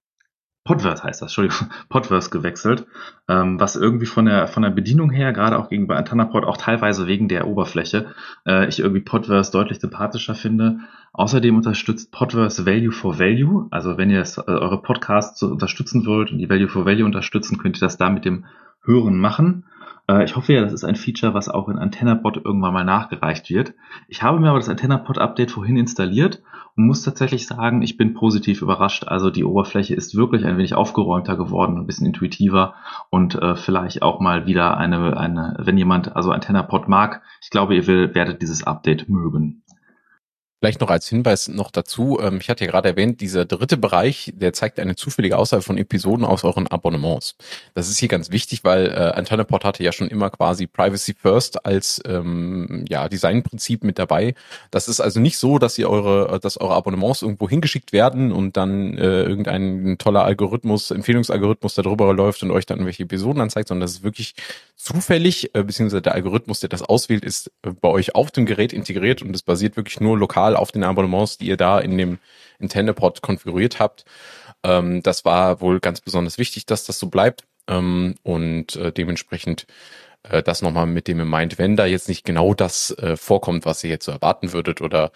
Podverse 0.63 1.03
heißt 1.03 1.21
das, 1.21 1.29
Entschuldigung, 1.29 1.69
Podverse 1.89 2.29
gewechselt, 2.29 2.85
ähm, 3.27 3.59
was 3.59 3.75
irgendwie 3.75 4.05
von 4.05 4.25
der 4.25 4.47
von 4.47 4.61
der 4.63 4.69
Bedienung 4.69 5.09
her, 5.09 5.33
gerade 5.33 5.57
auch 5.57 5.69
gegenüber 5.69 5.97
AntennaPod, 5.97 6.45
auch 6.45 6.57
teilweise 6.57 7.07
wegen 7.07 7.27
der 7.27 7.47
Oberfläche, 7.47 8.13
äh, 8.45 8.67
ich 8.67 8.79
irgendwie 8.79 9.01
Podverse 9.01 9.51
deutlich 9.51 9.79
sympathischer 9.79 10.35
finde. 10.35 10.79
Außerdem 11.13 11.57
unterstützt 11.57 12.11
Podverse 12.11 12.65
Value 12.65 12.91
for 12.91 13.19
Value, 13.19 13.67
also 13.69 13.97
wenn 13.97 14.09
ihr 14.09 14.21
es, 14.21 14.37
äh, 14.37 14.43
eure 14.47 14.81
Podcasts 14.81 15.43
unterstützen 15.43 16.05
wollt 16.05 16.31
und 16.31 16.37
die 16.37 16.49
Value 16.49 16.69
for 16.69 16.85
Value 16.85 17.05
unterstützen, 17.05 17.57
könnt 17.57 17.77
ihr 17.77 17.81
das 17.81 17.97
da 17.97 18.09
mit 18.09 18.23
dem 18.23 18.45
Hören 18.83 19.17
machen. 19.17 19.65
Äh, 20.07 20.23
ich 20.23 20.35
hoffe 20.35 20.53
ja, 20.53 20.61
das 20.61 20.71
ist 20.71 20.85
ein 20.85 20.95
Feature, 20.95 21.33
was 21.33 21.49
auch 21.49 21.67
in 21.67 21.77
AntennaPod 21.77 22.37
irgendwann 22.37 22.73
mal 22.73 22.85
nachgereicht 22.85 23.49
wird. 23.49 23.73
Ich 24.07 24.23
habe 24.23 24.39
mir 24.39 24.49
aber 24.49 24.59
das 24.59 24.69
AntennaPod-Update 24.69 25.51
vorhin 25.51 25.77
installiert 25.77 26.41
und 26.75 26.87
muss 26.87 27.03
tatsächlich 27.03 27.45
sagen, 27.45 27.81
ich 27.81 27.97
bin 27.97 28.13
positiv 28.13 28.61
überrascht. 28.61 29.05
Also 29.05 29.29
die 29.29 29.43
Oberfläche 29.43 29.95
ist 29.95 30.15
wirklich 30.15 30.45
ein 30.45 30.57
wenig 30.57 30.75
aufgeräumter 30.75 31.35
geworden, 31.35 31.77
ein 31.77 31.87
bisschen 31.87 32.07
intuitiver 32.07 32.75
und 33.09 33.35
äh, 33.35 33.55
vielleicht 33.55 34.01
auch 34.01 34.21
mal 34.21 34.45
wieder 34.45 34.77
eine, 34.77 35.17
eine, 35.17 35.55
wenn 35.59 35.77
jemand 35.77 36.15
also 36.15 36.31
AntennaPod 36.31 36.87
mag, 36.87 37.21
ich 37.41 37.49
glaube, 37.49 37.75
ihr 37.75 37.87
werdet 37.87 38.41
dieses 38.41 38.63
Update 38.63 39.09
mögen. 39.09 39.63
Vielleicht 40.61 40.79
noch 40.79 40.91
als 40.91 41.07
Hinweis 41.07 41.47
noch 41.47 41.71
dazu, 41.71 42.19
ähm, 42.21 42.37
ich 42.39 42.47
hatte 42.47 42.63
ja 42.63 42.69
gerade 42.69 42.89
erwähnt, 42.89 43.19
dieser 43.19 43.45
dritte 43.45 43.77
Bereich, 43.77 44.31
der 44.35 44.53
zeigt 44.53 44.79
eine 44.79 44.95
zufällige 44.95 45.39
Auswahl 45.39 45.63
von 45.63 45.75
Episoden 45.75 46.23
aus 46.23 46.43
euren 46.43 46.67
Abonnements. 46.67 47.35
Das 47.73 47.89
ist 47.89 47.97
hier 47.97 48.09
ganz 48.09 48.29
wichtig, 48.29 48.63
weil 48.63 48.89
äh, 48.89 49.17
AntennaPod 49.17 49.65
hatte 49.65 49.83
ja 49.83 49.91
schon 49.91 50.07
immer 50.07 50.29
quasi 50.29 50.67
Privacy 50.67 51.15
First 51.19 51.65
als 51.65 51.99
ähm, 52.05 52.85
ja, 52.87 53.09
Designprinzip 53.09 53.83
mit 53.83 53.97
dabei. 53.97 54.35
Das 54.69 54.87
ist 54.87 54.99
also 54.99 55.19
nicht 55.19 55.39
so, 55.39 55.57
dass 55.57 55.79
ihr 55.79 55.89
eure, 55.89 56.39
dass 56.39 56.61
eure 56.61 56.75
Abonnements 56.75 57.23
irgendwo 57.23 57.49
hingeschickt 57.49 57.91
werden 57.91 58.31
und 58.31 58.55
dann 58.55 58.99
äh, 58.99 59.23
irgendein 59.23 59.97
toller 59.97 60.25
Algorithmus, 60.25 60.91
Empfehlungsalgorithmus 60.91 61.73
darüber 61.73 62.13
läuft 62.13 62.43
und 62.43 62.51
euch 62.51 62.67
dann 62.67 62.85
welche 62.85 63.01
Episoden 63.01 63.41
anzeigt, 63.41 63.69
sondern 63.69 63.81
das 63.81 63.93
ist 63.93 64.03
wirklich 64.03 64.35
zufällig, 64.75 65.55
äh, 65.55 65.63
beziehungsweise 65.63 66.03
der 66.03 66.13
Algorithmus, 66.13 66.59
der 66.59 66.69
das 66.69 66.81
auswählt, 66.83 67.25
ist 67.25 67.51
äh, 67.63 67.71
bei 67.71 67.89
euch 67.89 68.13
auf 68.13 68.29
dem 68.29 68.45
Gerät 68.45 68.73
integriert 68.73 69.23
und 69.23 69.35
es 69.35 69.41
basiert 69.41 69.75
wirklich 69.75 69.99
nur 69.99 70.17
lokal 70.17 70.50
auf 70.55 70.71
den 70.71 70.83
Abonnements, 70.83 71.37
die 71.37 71.47
ihr 71.47 71.57
da 71.57 71.79
in 71.79 71.97
dem 71.97 72.19
IntendePod 72.59 73.21
konfiguriert 73.21 73.79
habt. 73.79 74.05
Ähm, 74.63 75.03
das 75.03 75.25
war 75.25 75.61
wohl 75.61 75.79
ganz 75.79 76.01
besonders 76.01 76.37
wichtig, 76.37 76.65
dass 76.65 76.85
das 76.85 76.99
so 76.99 77.07
bleibt 77.07 77.43
ähm, 77.67 78.15
und 78.23 78.75
äh, 78.75 78.91
dementsprechend 78.91 79.65
äh, 80.23 80.43
das 80.43 80.61
nochmal 80.61 80.85
mit 80.85 81.07
dem 81.07 81.19
ihr 81.19 81.25
meint, 81.25 81.57
wenn 81.57 81.75
da 81.75 81.85
jetzt 81.85 82.07
nicht 82.07 82.25
genau 82.25 82.53
das 82.53 82.91
äh, 82.91 83.17
vorkommt, 83.17 83.65
was 83.65 83.83
ihr 83.83 83.89
jetzt 83.89 84.05
so 84.05 84.11
erwarten 84.11 84.53
würdet 84.53 84.81
oder 84.81 85.11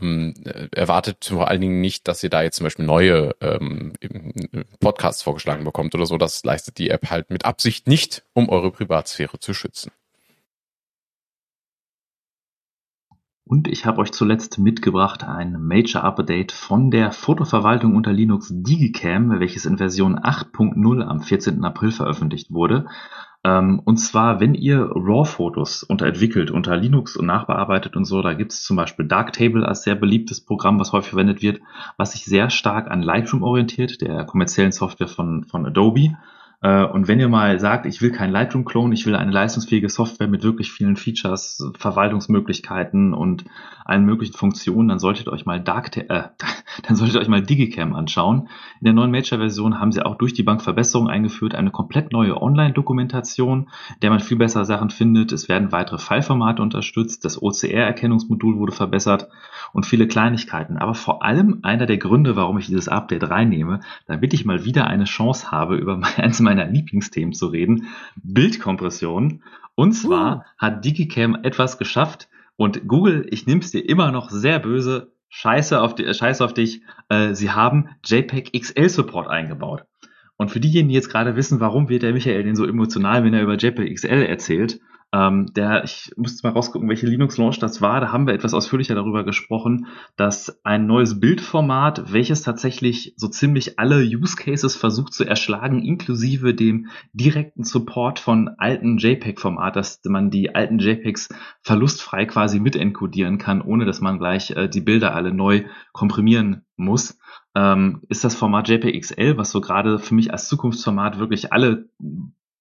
ähm, 0.00 0.34
äh, 0.44 0.68
erwartet 0.72 1.24
vor 1.24 1.48
allen 1.48 1.60
Dingen 1.60 1.80
nicht, 1.80 2.06
dass 2.08 2.22
ihr 2.22 2.30
da 2.30 2.42
jetzt 2.42 2.56
zum 2.56 2.64
Beispiel 2.64 2.84
neue 2.84 3.34
ähm, 3.40 3.94
Podcasts 4.80 5.22
vorgeschlagen 5.22 5.64
bekommt 5.64 5.94
oder 5.94 6.06
so. 6.06 6.18
Das 6.18 6.44
leistet 6.44 6.78
die 6.78 6.90
App 6.90 7.10
halt 7.10 7.30
mit 7.30 7.44
Absicht 7.44 7.86
nicht, 7.86 8.24
um 8.34 8.48
eure 8.48 8.70
Privatsphäre 8.70 9.38
zu 9.38 9.54
schützen. 9.54 9.90
Und 13.44 13.68
ich 13.68 13.86
habe 13.86 14.00
euch 14.00 14.12
zuletzt 14.12 14.58
mitgebracht 14.58 15.24
ein 15.24 15.60
Major 15.60 16.04
Update 16.04 16.52
von 16.52 16.90
der 16.90 17.10
Fotoverwaltung 17.10 17.96
unter 17.96 18.12
Linux 18.12 18.48
Digicam, 18.52 19.40
welches 19.40 19.66
in 19.66 19.78
Version 19.78 20.18
8.0 20.18 21.02
am 21.02 21.20
14. 21.20 21.64
April 21.64 21.90
veröffentlicht 21.90 22.52
wurde. 22.52 22.86
Ähm, 23.44 23.82
und 23.84 23.96
zwar, 23.96 24.38
wenn 24.38 24.54
ihr 24.54 24.88
RAW-Fotos 24.94 25.82
unterentwickelt 25.82 26.52
unter 26.52 26.76
Linux 26.76 27.16
und 27.16 27.26
nachbearbeitet 27.26 27.96
und 27.96 28.04
so, 28.04 28.22
da 28.22 28.34
gibt 28.34 28.52
es 28.52 28.62
zum 28.62 28.76
Beispiel 28.76 29.06
Darktable 29.06 29.66
als 29.66 29.82
sehr 29.82 29.96
beliebtes 29.96 30.40
Programm, 30.40 30.78
was 30.78 30.92
häufig 30.92 31.10
verwendet 31.10 31.42
wird, 31.42 31.60
was 31.96 32.12
sich 32.12 32.24
sehr 32.24 32.50
stark 32.50 32.88
an 32.88 33.02
Lightroom 33.02 33.42
orientiert, 33.42 34.00
der 34.00 34.24
kommerziellen 34.24 34.72
Software 34.72 35.08
von, 35.08 35.44
von 35.44 35.66
Adobe. 35.66 36.16
Äh, 36.62 36.84
und 36.84 37.08
wenn 37.08 37.20
ihr 37.20 37.28
mal 37.28 37.58
sagt, 37.58 37.86
ich 37.86 38.00
will 38.00 38.12
kein 38.12 38.30
Lightroom-Clone, 38.30 38.94
ich 38.94 39.04
will 39.04 39.16
eine 39.16 39.32
leistungsfähige 39.32 39.88
Software 39.88 40.28
mit 40.28 40.42
wirklich 40.42 40.72
vielen 40.72 40.96
Features, 40.96 41.62
Verwaltungsmöglichkeiten 41.76 43.12
und 43.12 43.44
allen 43.84 44.04
möglichen 44.04 44.36
Funktionen, 44.36 44.88
dann 44.88 44.98
solltet 44.98 45.26
ihr 45.26 45.32
euch 45.32 45.46
mal 45.46 45.60
Dark, 45.60 45.96
äh, 45.96 46.04
dann 46.82 46.96
solltet 46.96 47.16
ihr 47.16 47.20
euch 47.20 47.28
mal 47.28 47.42
Digicam 47.42 47.94
anschauen. 47.94 48.48
In 48.80 48.84
der 48.84 48.92
neuen 48.92 49.10
Major-Version 49.10 49.78
haben 49.78 49.92
sie 49.92 50.04
auch 50.04 50.16
durch 50.16 50.32
die 50.32 50.42
Bank 50.42 50.62
Verbesserungen 50.62 51.10
eingeführt, 51.10 51.54
eine 51.54 51.70
komplett 51.70 52.12
neue 52.12 52.40
Online-Dokumentation, 52.40 53.70
der 54.02 54.10
man 54.10 54.20
viel 54.20 54.36
besser 54.36 54.64
Sachen 54.64 54.90
findet. 54.90 55.32
Es 55.32 55.48
werden 55.48 55.72
weitere 55.72 55.98
File-Formate 55.98 56.62
unterstützt, 56.62 57.24
das 57.24 57.40
OCR-Erkennungsmodul 57.40 58.58
wurde 58.58 58.72
verbessert 58.72 59.28
und 59.72 59.86
viele 59.86 60.06
Kleinigkeiten. 60.06 60.78
Aber 60.78 60.94
vor 60.94 61.22
allem 61.24 61.60
einer 61.62 61.86
der 61.86 61.98
Gründe, 61.98 62.36
warum 62.36 62.58
ich 62.58 62.66
dieses 62.66 62.88
Update 62.88 63.28
reinnehme, 63.28 63.80
damit 64.06 64.34
ich 64.34 64.44
mal 64.44 64.64
wieder 64.64 64.86
eine 64.86 65.04
Chance 65.04 65.50
habe, 65.50 65.76
über 65.76 66.00
eins 66.16 66.40
meiner 66.40 66.66
Lieblingsthemen 66.66 67.32
zu 67.32 67.48
reden, 67.48 67.86
Bildkompression. 68.22 69.42
Und 69.74 69.92
zwar 69.92 70.36
uh. 70.36 70.42
hat 70.58 70.84
Digicam 70.84 71.36
etwas 71.42 71.78
geschafft 71.78 72.28
und 72.56 72.86
Google, 72.86 73.26
ich 73.30 73.46
es 73.46 73.70
dir 73.70 73.88
immer 73.88 74.12
noch 74.12 74.30
sehr 74.30 74.58
böse, 74.58 75.12
scheiße 75.30 75.80
auf, 75.80 75.94
die, 75.94 76.12
scheiße 76.12 76.44
auf 76.44 76.54
dich, 76.54 76.82
äh, 77.08 77.34
sie 77.34 77.50
haben 77.50 77.88
JPEG 78.04 78.52
XL 78.52 78.88
Support 78.88 79.28
eingebaut. 79.28 79.84
Und 80.36 80.50
für 80.50 80.60
diejenigen, 80.60 80.88
die 80.88 80.94
jetzt 80.94 81.10
gerade 81.10 81.36
wissen, 81.36 81.60
warum 81.60 81.88
wird 81.88 82.02
der 82.02 82.12
Michael 82.12 82.42
denn 82.44 82.56
so 82.56 82.66
emotional, 82.66 83.24
wenn 83.24 83.34
er 83.34 83.42
über 83.42 83.56
JPEG 83.56 83.94
XL 83.94 84.22
erzählt, 84.22 84.80
ähm, 85.14 85.52
der, 85.54 85.84
ich 85.84 86.10
musste 86.16 86.46
mal 86.46 86.54
rausgucken, 86.54 86.88
welche 86.88 87.06
Linux-Launch 87.06 87.58
das 87.58 87.82
war. 87.82 88.00
Da 88.00 88.12
haben 88.12 88.26
wir 88.26 88.32
etwas 88.32 88.54
ausführlicher 88.54 88.94
darüber 88.94 89.24
gesprochen, 89.24 89.86
dass 90.16 90.64
ein 90.64 90.86
neues 90.86 91.20
Bildformat, 91.20 92.12
welches 92.12 92.42
tatsächlich 92.42 93.12
so 93.16 93.28
ziemlich 93.28 93.78
alle 93.78 94.00
Use 94.02 94.36
Cases 94.36 94.74
versucht 94.74 95.12
zu 95.12 95.24
erschlagen, 95.24 95.84
inklusive 95.84 96.54
dem 96.54 96.86
direkten 97.12 97.64
Support 97.64 98.20
von 98.20 98.48
alten 98.56 98.96
JPEG-Format, 98.96 99.76
dass 99.76 100.00
man 100.06 100.30
die 100.30 100.54
alten 100.54 100.78
JPEGs 100.78 101.28
verlustfrei 101.60 102.24
quasi 102.24 102.58
mitenkodieren 102.58 103.36
kann, 103.36 103.60
ohne 103.60 103.84
dass 103.84 104.00
man 104.00 104.18
gleich 104.18 104.52
äh, 104.52 104.68
die 104.68 104.80
Bilder 104.80 105.14
alle 105.14 105.34
neu 105.34 105.64
komprimieren 105.92 106.64
muss. 106.76 107.18
Ähm, 107.54 108.00
ist 108.08 108.24
das 108.24 108.34
Format 108.34 108.70
JPEG 108.70 108.98
XL, 108.98 109.36
was 109.36 109.50
so 109.50 109.60
gerade 109.60 109.98
für 109.98 110.14
mich 110.14 110.32
als 110.32 110.48
Zukunftsformat 110.48 111.18
wirklich 111.18 111.52
alle 111.52 111.90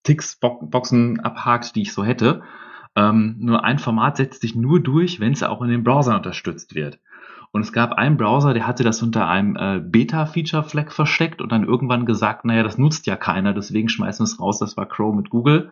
Ticks-Boxen 0.04 1.20
abhakt, 1.20 1.76
die 1.76 1.84
ich 1.84 1.94
so 1.94 2.04
hätte. 2.04 2.42
Ähm, 2.96 3.36
nur 3.40 3.64
ein 3.64 3.80
Format 3.80 4.18
setzt 4.18 4.42
sich 4.42 4.56
nur 4.56 4.82
durch, 4.82 5.20
wenn 5.20 5.34
es 5.34 5.44
auch 5.44 5.62
in 5.62 5.70
den 5.70 5.84
Browsern 5.84 6.18
unterstützt 6.18 6.76
wird. 6.76 7.00
Und 7.52 7.62
es 7.62 7.74
gab 7.74 7.94
einen 7.94 8.18
Browser, 8.18 8.54
der 8.54 8.66
hatte 8.66 8.84
das 8.84 9.02
unter 9.02 9.28
einem 9.28 9.56
äh, 9.58 9.80
Beta-Feature-Flag 9.80 10.92
versteckt 10.92 11.42
und 11.42 11.52
dann 11.52 11.66
irgendwann 11.66 12.06
gesagt, 12.06 12.46
naja, 12.46 12.64
das 12.64 12.78
nutzt 12.78 13.08
ja 13.08 13.18
keiner, 13.18 13.54
deswegen 13.54 13.90
schmeißen 13.90 14.24
wir 14.24 14.32
es 14.32 14.40
raus, 14.40 14.60
das 14.60 14.78
war 14.78 14.86
Chrome 14.88 15.18
mit 15.18 15.30
Google. 15.30 15.72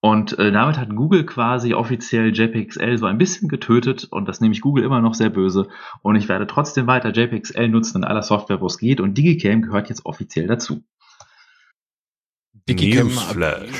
Und 0.00 0.38
äh, 0.38 0.52
damit 0.52 0.78
hat 0.78 0.94
Google 0.94 1.26
quasi 1.26 1.74
offiziell 1.74 2.32
JPXL 2.32 2.98
so 2.98 3.06
ein 3.06 3.18
bisschen 3.18 3.48
getötet 3.48 4.04
und 4.04 4.28
das 4.28 4.40
nehme 4.40 4.52
ich 4.52 4.60
Google 4.60 4.84
immer 4.84 5.00
noch 5.00 5.14
sehr 5.14 5.30
böse. 5.30 5.68
Und 6.02 6.14
ich 6.14 6.28
werde 6.28 6.46
trotzdem 6.46 6.86
weiter 6.86 7.10
JPXL 7.10 7.68
nutzen 7.68 7.98
in 7.98 8.04
aller 8.04 8.22
Software, 8.22 8.60
wo 8.60 8.66
es 8.66 8.78
geht. 8.78 9.00
Und 9.00 9.18
Digicam 9.18 9.62
gehört 9.62 9.88
jetzt 9.88 10.06
offiziell 10.06 10.46
dazu. 10.46 10.84
Newsflash. 12.68 13.70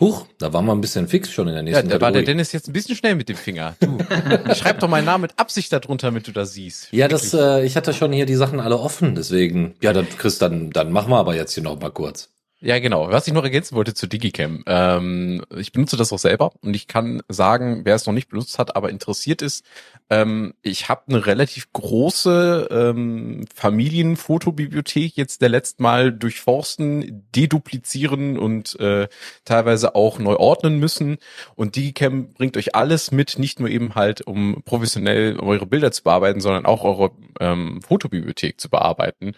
Huch, 0.00 0.26
da 0.38 0.52
waren 0.52 0.66
wir 0.66 0.72
ein 0.72 0.80
bisschen 0.80 1.08
fix 1.08 1.30
schon 1.30 1.48
in 1.48 1.54
der 1.54 1.62
nächsten 1.62 1.88
Ja, 1.88 1.98
da 1.98 2.00
war 2.00 2.10
der 2.10 2.22
Dennis 2.22 2.52
jetzt 2.52 2.68
ein 2.68 2.72
bisschen 2.72 2.96
schnell 2.96 3.14
mit 3.14 3.28
dem 3.28 3.36
Finger. 3.36 3.76
Du, 3.80 3.98
schreib 4.54 4.80
doch 4.80 4.88
meinen 4.88 5.04
Namen 5.04 5.22
mit 5.22 5.38
Absicht 5.38 5.72
darunter, 5.72 6.08
damit 6.08 6.26
du 6.26 6.32
das 6.32 6.52
siehst. 6.52 6.88
Ja, 6.92 7.06
das, 7.06 7.32
äh, 7.32 7.64
ich 7.64 7.76
hatte 7.76 7.92
schon 7.94 8.12
hier 8.12 8.26
die 8.26 8.34
Sachen 8.34 8.60
alle 8.60 8.78
offen, 8.78 9.14
deswegen. 9.14 9.74
Ja, 9.80 9.92
dann, 9.92 10.08
Chris, 10.08 10.38
dann, 10.38 10.70
dann 10.70 10.90
machen 10.90 11.10
wir 11.10 11.18
aber 11.18 11.36
jetzt 11.36 11.54
hier 11.54 11.62
noch 11.62 11.78
mal 11.80 11.90
kurz. 11.90 12.33
Ja, 12.64 12.78
genau. 12.78 13.10
Was 13.10 13.26
ich 13.26 13.34
noch 13.34 13.44
ergänzen 13.44 13.76
wollte 13.76 13.92
zu 13.92 14.06
Digicam. 14.06 14.62
Ähm, 14.66 15.44
ich 15.54 15.70
benutze 15.72 15.98
das 15.98 16.14
auch 16.14 16.18
selber 16.18 16.52
und 16.62 16.74
ich 16.74 16.88
kann 16.88 17.22
sagen, 17.28 17.82
wer 17.84 17.94
es 17.94 18.06
noch 18.06 18.14
nicht 18.14 18.30
benutzt 18.30 18.58
hat, 18.58 18.74
aber 18.74 18.88
interessiert 18.88 19.42
ist, 19.42 19.66
ähm, 20.08 20.54
ich 20.62 20.88
habe 20.88 21.02
eine 21.08 21.26
relativ 21.26 21.70
große 21.74 22.68
ähm, 22.70 23.44
Familienfotobibliothek 23.54 25.14
jetzt 25.14 25.42
der 25.42 25.50
letzten 25.50 25.82
Mal 25.82 26.10
durchforsten, 26.10 27.26
deduplizieren 27.36 28.38
und 28.38 28.80
äh, 28.80 29.08
teilweise 29.44 29.94
auch 29.94 30.18
neu 30.18 30.36
ordnen 30.36 30.78
müssen. 30.78 31.18
Und 31.56 31.76
Digicam 31.76 32.32
bringt 32.32 32.56
euch 32.56 32.74
alles 32.74 33.10
mit, 33.10 33.38
nicht 33.38 33.60
nur 33.60 33.68
eben 33.68 33.94
halt, 33.94 34.22
um 34.26 34.62
professionell 34.64 35.38
eure 35.38 35.66
Bilder 35.66 35.92
zu 35.92 36.02
bearbeiten, 36.02 36.40
sondern 36.40 36.64
auch 36.64 36.84
eure 36.84 37.10
ähm, 37.40 37.82
Fotobibliothek 37.82 38.58
zu 38.58 38.70
bearbeiten 38.70 39.32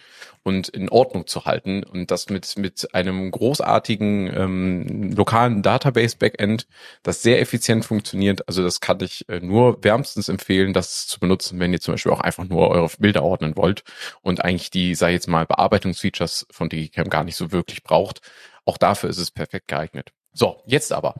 und 0.44 0.68
in 0.68 0.88
Ordnung 0.88 1.26
zu 1.26 1.44
halten 1.44 1.82
und 1.82 2.12
das 2.12 2.30
mit 2.30 2.56
mit 2.56 2.94
einem 2.94 3.15
großartigen 3.31 4.33
ähm, 4.35 5.12
lokalen 5.12 5.62
Database 5.62 6.16
Backend, 6.16 6.66
das 7.02 7.22
sehr 7.22 7.40
effizient 7.40 7.85
funktioniert. 7.85 8.46
Also 8.48 8.62
das 8.62 8.81
kann 8.81 9.00
ich 9.00 9.29
äh, 9.29 9.40
nur 9.40 9.83
wärmstens 9.83 10.29
empfehlen, 10.29 10.72
das 10.72 11.07
zu 11.07 11.20
benutzen, 11.20 11.59
wenn 11.59 11.72
ihr 11.72 11.81
zum 11.81 11.94
Beispiel 11.94 12.12
auch 12.12 12.20
einfach 12.20 12.44
nur 12.44 12.68
eure 12.68 12.90
Bilder 12.98 13.22
ordnen 13.22 13.57
wollt 13.57 13.85
und 14.22 14.44
eigentlich 14.44 14.70
die, 14.70 14.94
sei 14.94 15.12
jetzt 15.12 15.29
mal 15.29 15.46
Bearbeitungsfeatures 15.46 16.46
von 16.50 16.68
Digicam 16.68 17.09
gar 17.09 17.24
nicht 17.24 17.37
so 17.37 17.52
wirklich 17.52 17.83
braucht. 17.83 18.20
Auch 18.64 18.79
dafür 18.79 19.11
ist 19.11 19.18
es 19.18 19.31
perfekt 19.31 19.68
geeignet. 19.68 20.12
So, 20.33 20.62
jetzt 20.66 20.92
aber. 20.92 21.14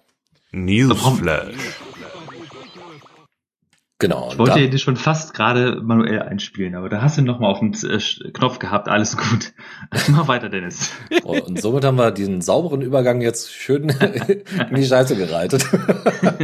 Newsflash. 0.53 1.55
Genau. 3.99 4.29
Ich 4.31 4.39
wollte 4.39 4.69
dir 4.69 4.79
schon 4.79 4.97
fast 4.97 5.33
gerade 5.33 5.81
manuell 5.81 6.21
einspielen, 6.21 6.75
aber 6.75 6.91
da 6.91 7.01
hast 7.01 7.17
du 7.17 7.23
noch 7.23 7.41
mal 7.41 7.49
auf 7.49 7.61
den 7.61 7.73
äh, 7.73 8.31
Knopf 8.31 8.59
gehabt. 8.59 8.91
Alles 8.91 9.17
gut. 9.17 9.55
Mach 10.09 10.29
weiter, 10.29 10.51
Dennis. 10.51 10.91
Oh, 11.25 11.39
und 11.39 11.59
somit 11.63 11.83
haben 11.83 11.97
wir 11.97 12.11
diesen 12.11 12.43
sauberen 12.43 12.83
Übergang 12.83 13.23
jetzt 13.23 13.51
schön 13.55 13.89
in 14.71 14.75
die 14.75 14.85
Scheiße 14.85 15.17
gereitet. 15.17 15.65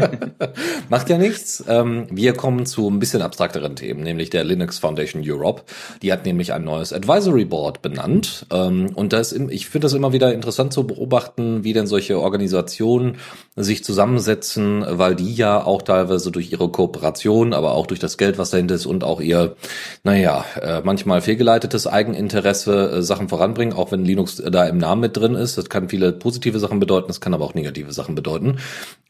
Macht 0.88 1.10
ja 1.10 1.18
nichts. 1.18 1.62
Ähm, 1.68 2.06
wir 2.10 2.32
kommen 2.32 2.64
zu 2.64 2.88
ein 2.88 2.98
bisschen 2.98 3.20
abstrakteren 3.20 3.76
Themen, 3.76 4.02
nämlich 4.02 4.30
der 4.30 4.44
Linux 4.44 4.78
Foundation 4.78 5.22
Europe. 5.22 5.64
Die 6.00 6.10
hat 6.10 6.24
nämlich 6.24 6.54
ein 6.54 6.64
neues 6.64 6.94
Advisory 6.94 7.44
Board 7.44 7.82
benannt. 7.82 8.46
Ähm, 8.50 8.92
und 8.94 9.12
das, 9.12 9.30
ich 9.32 9.68
finde 9.68 9.84
das 9.84 9.92
immer 9.92 10.14
wieder 10.14 10.32
interessant 10.32 10.72
zu 10.72 10.86
beobachten, 10.86 11.64
wie 11.64 11.74
denn 11.74 11.86
solche 11.86 12.18
Organisationen 12.18 13.18
sich 13.56 13.84
zusammensetzen, 13.84 14.86
weil 14.88 15.14
die 15.16 15.34
ja 15.34 15.62
auch 15.62 15.82
teilweise 15.82 16.32
durch 16.32 16.50
ihre 16.50 16.70
Kooperation 16.70 17.41
Motivation, 17.42 17.52
aber 17.52 17.72
auch 17.72 17.86
durch 17.86 18.00
das 18.00 18.16
Geld, 18.16 18.38
was 18.38 18.50
dahinter 18.50 18.74
ist 18.74 18.86
und 18.86 19.04
auch 19.04 19.20
ihr, 19.20 19.56
naja, 20.04 20.44
äh, 20.60 20.80
manchmal 20.84 21.20
fehlgeleitetes 21.20 21.86
Eigeninteresse 21.86 22.90
äh, 22.90 23.02
Sachen 23.02 23.28
voranbringen, 23.28 23.74
auch 23.74 23.92
wenn 23.92 24.04
Linux 24.04 24.36
da 24.36 24.64
im 24.66 24.78
Namen 24.78 25.00
mit 25.02 25.16
drin 25.16 25.34
ist. 25.34 25.58
Das 25.58 25.68
kann 25.68 25.88
viele 25.88 26.12
positive 26.12 26.58
Sachen 26.58 26.80
bedeuten, 26.80 27.08
das 27.08 27.20
kann 27.20 27.34
aber 27.34 27.44
auch 27.44 27.54
negative 27.54 27.92
Sachen 27.92 28.14
bedeuten. 28.14 28.58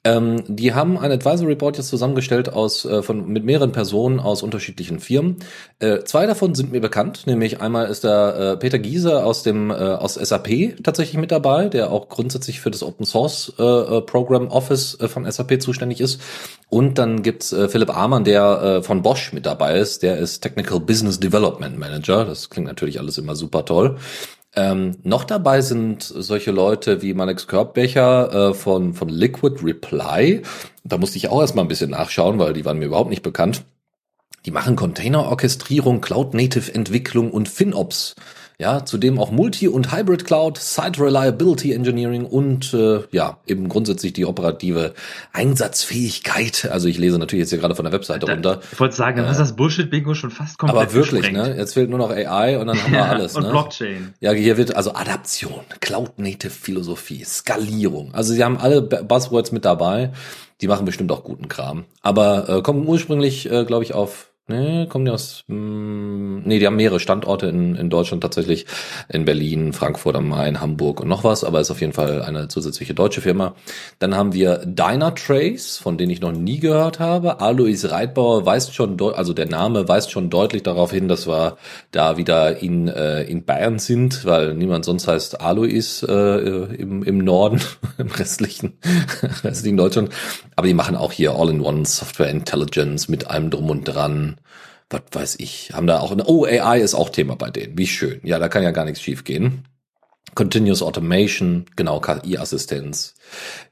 Ähm, 0.05 0.43
die 0.49 0.75
haben 0.75 0.99
ein 0.99 1.13
Advisory 1.13 1.55
Board 1.55 1.77
jetzt 1.77 1.89
zusammengestellt 1.89 2.53
aus 2.53 2.85
äh, 2.85 3.03
von 3.03 3.29
mit 3.29 3.45
mehreren 3.45 3.71
Personen 3.71 4.19
aus 4.19 4.43
unterschiedlichen 4.43 4.99
Firmen. 4.99 5.37
Äh, 5.79 6.01
zwei 6.01 6.27
davon 6.27 6.57
sind 6.57 6.73
mir 6.73 6.81
bekannt, 6.81 7.27
nämlich 7.27 7.61
einmal 7.61 7.87
ist 7.87 8.03
da 8.03 8.55
äh, 8.55 8.57
Peter 8.57 8.81
Giese 8.81 9.25
aus 9.25 9.45
dem 9.45 9.71
äh, 9.71 9.75
aus 9.75 10.15
SAP 10.15 10.83
tatsächlich 10.83 11.19
mit 11.19 11.31
dabei, 11.31 11.69
der 11.69 11.93
auch 11.93 12.09
grundsätzlich 12.09 12.61
für 12.61 12.73
das 12.73 12.83
Open 12.83 13.07
Source 13.07 13.53
äh, 13.59 13.63
äh 13.63 14.01
Program 14.01 14.49
Office 14.49 14.99
von 15.07 15.31
SAP 15.31 15.63
zuständig 15.63 16.01
ist. 16.01 16.21
Und 16.69 16.97
dann 16.99 17.23
gibt's 17.23 17.53
äh, 17.53 17.69
Philipp 17.69 17.95
Amann, 17.95 18.22
der 18.25 18.63
äh, 18.63 18.83
von 18.83 19.03
Bosch 19.03 19.33
mit 19.33 19.47
dabei 19.47 19.79
ist. 19.79 20.03
Der 20.03 20.19
ist 20.19 20.41
Technical 20.41 20.81
Business 20.81 21.21
Development 21.21 21.79
Manager. 21.79 22.25
Das 22.25 22.51
klingt 22.51 22.69
natürlich 22.69 22.99
alles 22.99 23.19
immer 23.19 23.37
super 23.37 23.65
toll. 23.65 23.99
Ähm, 24.55 24.99
noch 25.03 25.25
dabei 25.25 25.63
sind 25.63 26.03
solche 26.03 26.51
Leute 26.51 27.01
wie 27.01 27.15
Manex 27.15 27.47
Körbbecher 27.47 28.51
äh, 28.51 28.55
von, 28.55 28.93
von 28.93 29.09
Liquid 29.09 29.65
Reply. 29.65 30.43
Da 30.85 30.99
musste 30.99 31.17
ich 31.17 31.29
auch 31.29 31.41
erstmal 31.41 31.65
ein 31.65 31.69
bisschen 31.69 31.91
nachschauen, 31.91 32.39
weil 32.39 32.53
die 32.53 32.65
waren 32.65 32.79
mir 32.79 32.87
überhaupt 32.87 33.11
nicht 33.11 33.23
bekannt. 33.23 33.65
Die 34.45 34.51
machen 34.51 34.77
Container-Orchestrierung, 34.77 36.01
Cloud-Native-Entwicklung 36.01 37.31
und 37.31 37.49
FinOps. 37.49 38.17
Ja, 38.59 38.85
zudem 38.85 39.19
auch 39.19 39.31
Multi- 39.31 39.69
und 39.69 39.93
Hybrid 39.93 40.25
Cloud, 40.25 40.59
Site 40.59 41.01
Reliability 41.01 41.73
Engineering 41.73 42.25
und 42.25 42.73
äh, 42.75 43.01
ja, 43.11 43.39
eben 43.47 43.69
grundsätzlich 43.69 44.13
die 44.13 44.25
operative 44.25 44.95
Einsatzfähigkeit. 45.33 46.69
Also 46.71 46.89
ich 46.89 46.99
lese 46.99 47.19
natürlich 47.19 47.41
jetzt 47.41 47.51
hier 47.51 47.59
gerade 47.59 47.75
von 47.75 47.85
der 47.85 47.93
Webseite 47.93 48.27
da, 48.27 48.33
runter. 48.33 48.61
Ich 48.73 48.79
wollte 48.81 48.95
sagen, 48.95 49.17
dann 49.17 49.27
äh, 49.27 49.31
ist 49.31 49.39
das 49.39 49.57
Bullshit-Bingo 49.57 50.15
schon 50.15 50.31
fast 50.31 50.59
komplett 50.59 50.81
Aber 50.83 50.93
wirklich, 50.95 51.23
gesprengt. 51.23 51.49
ne? 51.49 51.57
Jetzt 51.57 51.75
fehlt 51.75 51.91
nur 51.91 51.99
noch 51.99 52.11
AI 52.11 52.59
und 52.59 52.67
dann 52.67 52.83
haben 52.83 52.93
wir 52.93 53.05
alles. 53.05 53.37
und 53.37 53.45
ne? 53.45 53.51
Blockchain. 53.51 54.15
Ja, 54.21 54.33
hier 54.33 54.57
wird 54.57 54.75
also 54.77 54.95
Adaption, 54.95 55.61
Cloud-Native-Philosophie, 55.81 57.25
Skalierung. 57.25 58.15
Also 58.15 58.33
sie 58.33 58.43
haben 58.45 58.59
alle 58.59 58.83
Buzzwords 58.83 59.53
mit 59.53 59.65
dabei. 59.65 60.13
Die 60.61 60.69
machen 60.69 60.85
bestimmt 60.85 61.11
auch 61.11 61.25
guten 61.25 61.49
Kram. 61.49 61.85
Aber 62.03 62.49
äh, 62.49 62.63
kommen 62.63 62.87
ursprünglich, 62.87 63.51
äh, 63.51 63.65
glaube 63.65 63.85
ich, 63.85 63.95
auf 63.95 64.32
Nee, 64.49 64.87
kommen 64.87 65.05
die 65.05 65.13
aus, 65.13 65.45
mh, 65.47 65.57
hm, 65.57 66.43
nee, 66.45 66.59
die 66.59 66.67
haben 66.67 66.75
mehrere 66.75 66.99
Standorte 66.99 67.47
in, 67.47 67.77
in 67.77 67.91
Deutschland 67.91 68.25
tatsächlich, 68.25 68.67
in 69.09 69.25
Berlin, 69.25 69.73
Frankfurt 69.73 70.17
am 70.17 70.29
Main, 70.29 70.61
Hamburg 70.61 71.01
und 71.01 71.07
noch 71.07 71.23
was, 71.23 71.45
aber 71.45 71.61
ist 71.61 71.71
auf 71.71 71.81
jeden 71.81 71.93
Fall 71.93 72.23
eine 72.23 72.49
zusätzliche 72.49 72.93
deutsche 72.93 73.21
Firma. 73.21 73.55
Dann 74.01 74.17
haben 74.17 74.33
wir 74.33 74.59
Dynatrace, 74.67 75.79
von 75.79 75.97
denen 75.97 76.11
ich 76.11 76.21
noch 76.21 76.33
nie 76.33 76.59
gehört 76.59 76.99
habe. 76.99 77.41
Alois 77.41 77.85
Reitbauer 77.85 78.45
weist 78.45 78.75
schon, 78.75 79.01
also 79.01 79.33
der 79.33 79.47
Name 79.47 79.87
weist 79.89 80.11
schon 80.11 80.29
deutlich 80.29 80.65
darauf 80.65 80.91
hin, 80.91 81.07
dass 81.07 81.29
wir 81.29 81.57
da 81.93 82.17
wieder 82.17 82.61
in, 82.61 82.89
äh, 82.89 83.23
in 83.23 83.45
Bayern 83.45 83.79
sind, 83.79 84.25
weil 84.25 84.55
niemand 84.55 84.85
sonst 84.85 85.07
heißt 85.07 85.41
Alois 85.41 86.03
äh, 86.03 86.75
im, 86.75 87.05
im 87.05 87.19
Norden, 87.19 87.61
im 87.99 88.09
restlichen, 88.09 88.73
restlichen 89.45 89.77
Deutschland. 89.77 90.11
Aber 90.57 90.67
die 90.67 90.75
machen 90.75 90.97
auch 90.97 91.13
hier 91.13 91.33
All-in-One 91.37 91.87
Software 91.87 92.31
Intelligence 92.31 93.09
mit 93.09 93.29
allem 93.29 93.49
drum 93.51 93.71
und 93.71 93.85
dran 93.85 94.32
was 94.91 95.03
weiß 95.11 95.37
ich, 95.39 95.73
haben 95.73 95.87
da 95.87 96.01
auch, 96.01 96.13
eine, 96.13 96.25
oh, 96.27 96.45
AI 96.45 96.81
ist 96.81 96.95
auch 96.95 97.09
Thema 97.09 97.37
bei 97.37 97.51
denen, 97.51 97.79
wie 97.79 97.87
schön. 97.87 98.21
Ja, 98.25 98.39
da 98.39 98.49
kann 98.49 98.63
ja 98.63 98.71
gar 98.71 98.85
nichts 98.85 99.01
schief 99.01 99.25
gehen. 99.25 99.65
Continuous 100.35 100.83
Automation, 100.83 101.67
genau, 101.77 102.01
KI-Assistenz. 102.01 103.15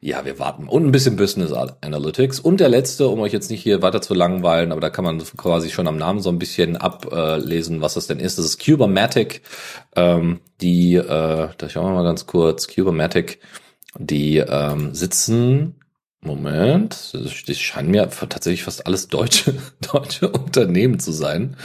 Ja, 0.00 0.26
wir 0.26 0.38
warten. 0.38 0.68
Und 0.68 0.84
ein 0.84 0.92
bisschen 0.92 1.16
Business 1.16 1.52
Analytics. 1.52 2.38
Und 2.38 2.60
der 2.60 2.68
letzte, 2.68 3.08
um 3.08 3.20
euch 3.20 3.32
jetzt 3.32 3.50
nicht 3.50 3.62
hier 3.62 3.80
weiter 3.80 4.02
zu 4.02 4.12
langweilen, 4.12 4.70
aber 4.70 4.80
da 4.82 4.90
kann 4.90 5.04
man 5.04 5.22
quasi 5.38 5.70
schon 5.70 5.86
am 5.86 5.96
Namen 5.96 6.20
so 6.20 6.28
ein 6.28 6.38
bisschen 6.38 6.76
ablesen, 6.76 7.80
was 7.80 7.94
das 7.94 8.08
denn 8.08 8.20
ist. 8.20 8.38
Das 8.38 8.44
ist 8.44 8.62
Cubermatic. 8.62 9.40
Ähm, 9.96 10.40
die, 10.60 10.96
äh, 10.96 11.48
da 11.56 11.68
schauen 11.68 11.86
wir 11.86 11.94
mal 11.94 12.04
ganz 12.04 12.26
kurz, 12.26 12.68
Cubermatic, 12.68 13.40
die 13.98 14.36
ähm, 14.36 14.94
sitzen 14.94 15.79
Moment, 16.22 17.14
das 17.14 17.58
scheinen 17.58 17.90
mir 17.90 18.06
tatsächlich 18.10 18.64
fast 18.64 18.86
alles 18.86 19.08
deutsche, 19.08 19.54
deutsche 19.92 20.28
Unternehmen 20.28 20.98
zu 21.00 21.12
sein. 21.12 21.56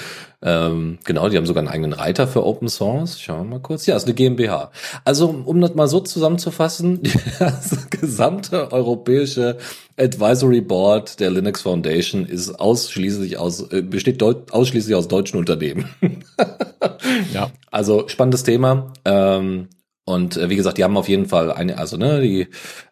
Ähm, 0.42 1.00
genau, 1.04 1.28
die 1.28 1.36
haben 1.36 1.46
sogar 1.46 1.62
einen 1.62 1.68
eigenen 1.68 1.92
Reiter 1.92 2.26
für 2.26 2.46
Open 2.46 2.70
Source. 2.70 3.20
Schauen 3.20 3.50
wir 3.50 3.56
mal 3.56 3.62
kurz. 3.62 3.86
Ja, 3.86 3.98
ist 3.98 4.06
eine 4.06 4.14
GmbH. 4.14 4.72
Also, 5.04 5.28
um 5.28 5.60
das 5.60 5.76
mal 5.76 5.90
so 5.90 6.00
zusammenzufassen, 6.00 7.02
das 7.40 7.90
gesamte 7.90 8.72
europäische 8.72 9.58
Advisory 9.98 10.62
Board 10.62 11.20
der 11.20 11.32
Linux 11.32 11.64
Foundation 11.64 12.26
ist 12.26 12.58
ausschließlich 12.58 13.38
aus, 13.38 13.72
äh, 13.72 13.82
besteht 13.82 14.24
ausschließlich 14.24 14.96
aus 14.96 15.10
deutschen 15.10 15.38
Unternehmen. 15.38 15.90
ja. 17.34 17.52
Also, 17.72 18.08
spannendes 18.08 18.44
Thema. 18.44 18.94
Ähm, 19.04 19.68
und 20.06 20.38
äh, 20.38 20.50
wie 20.50 20.56
gesagt, 20.56 20.78
die 20.78 20.84
haben 20.84 20.98
auf 20.98 21.10
jeden 21.10 21.26
Fall 21.26 21.52
eine, 21.52 21.80
also 21.80 21.98
ne, 21.98 22.22
die 22.22 22.48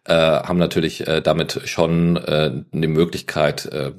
äh, 0.05 0.13
haben 0.13 0.57
natürlich 0.57 1.07
äh, 1.07 1.21
damit 1.21 1.61
schon 1.65 2.17
äh, 2.17 2.63
eine 2.71 2.87
Möglichkeit, 2.87 3.67
äh, 3.67 3.91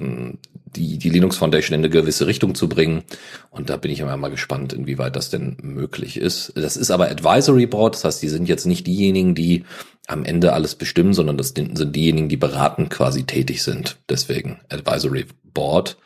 die, 0.75 0.99
die 0.99 1.11
Linux 1.11 1.37
Foundation 1.37 1.75
in 1.79 1.85
eine 1.85 1.91
gewisse 1.91 2.27
Richtung 2.27 2.57
zu 2.57 2.69
bringen. 2.69 3.05
Und 3.51 3.71
da 3.71 3.77
bin 3.77 3.93
ich 3.93 4.01
immer 4.01 4.17
mal 4.17 4.33
gespannt, 4.33 4.73
inwieweit 4.73 5.15
das 5.15 5.31
denn 5.31 5.57
möglich 5.63 6.17
ist. 6.17 6.53
Das 6.57 6.77
ist 6.77 6.91
aber 6.91 7.09
Advisory 7.09 7.67
Board, 7.67 7.95
das 7.95 8.05
heißt, 8.05 8.23
die 8.23 8.29
sind 8.29 8.49
jetzt 8.49 8.67
nicht 8.67 8.85
diejenigen, 8.89 9.37
die 9.37 9.65
am 10.09 10.25
Ende 10.25 10.53
alles 10.53 10.75
bestimmen, 10.75 11.15
sondern 11.15 11.39
das 11.39 11.51
sind 11.51 11.95
diejenigen, 11.95 12.29
die 12.29 12.37
beratend 12.37 12.91
quasi 12.91 13.25
tätig 13.25 13.63
sind. 13.63 13.97
Deswegen 14.09 14.61
Advisory 14.69 15.27
Board. 15.45 15.97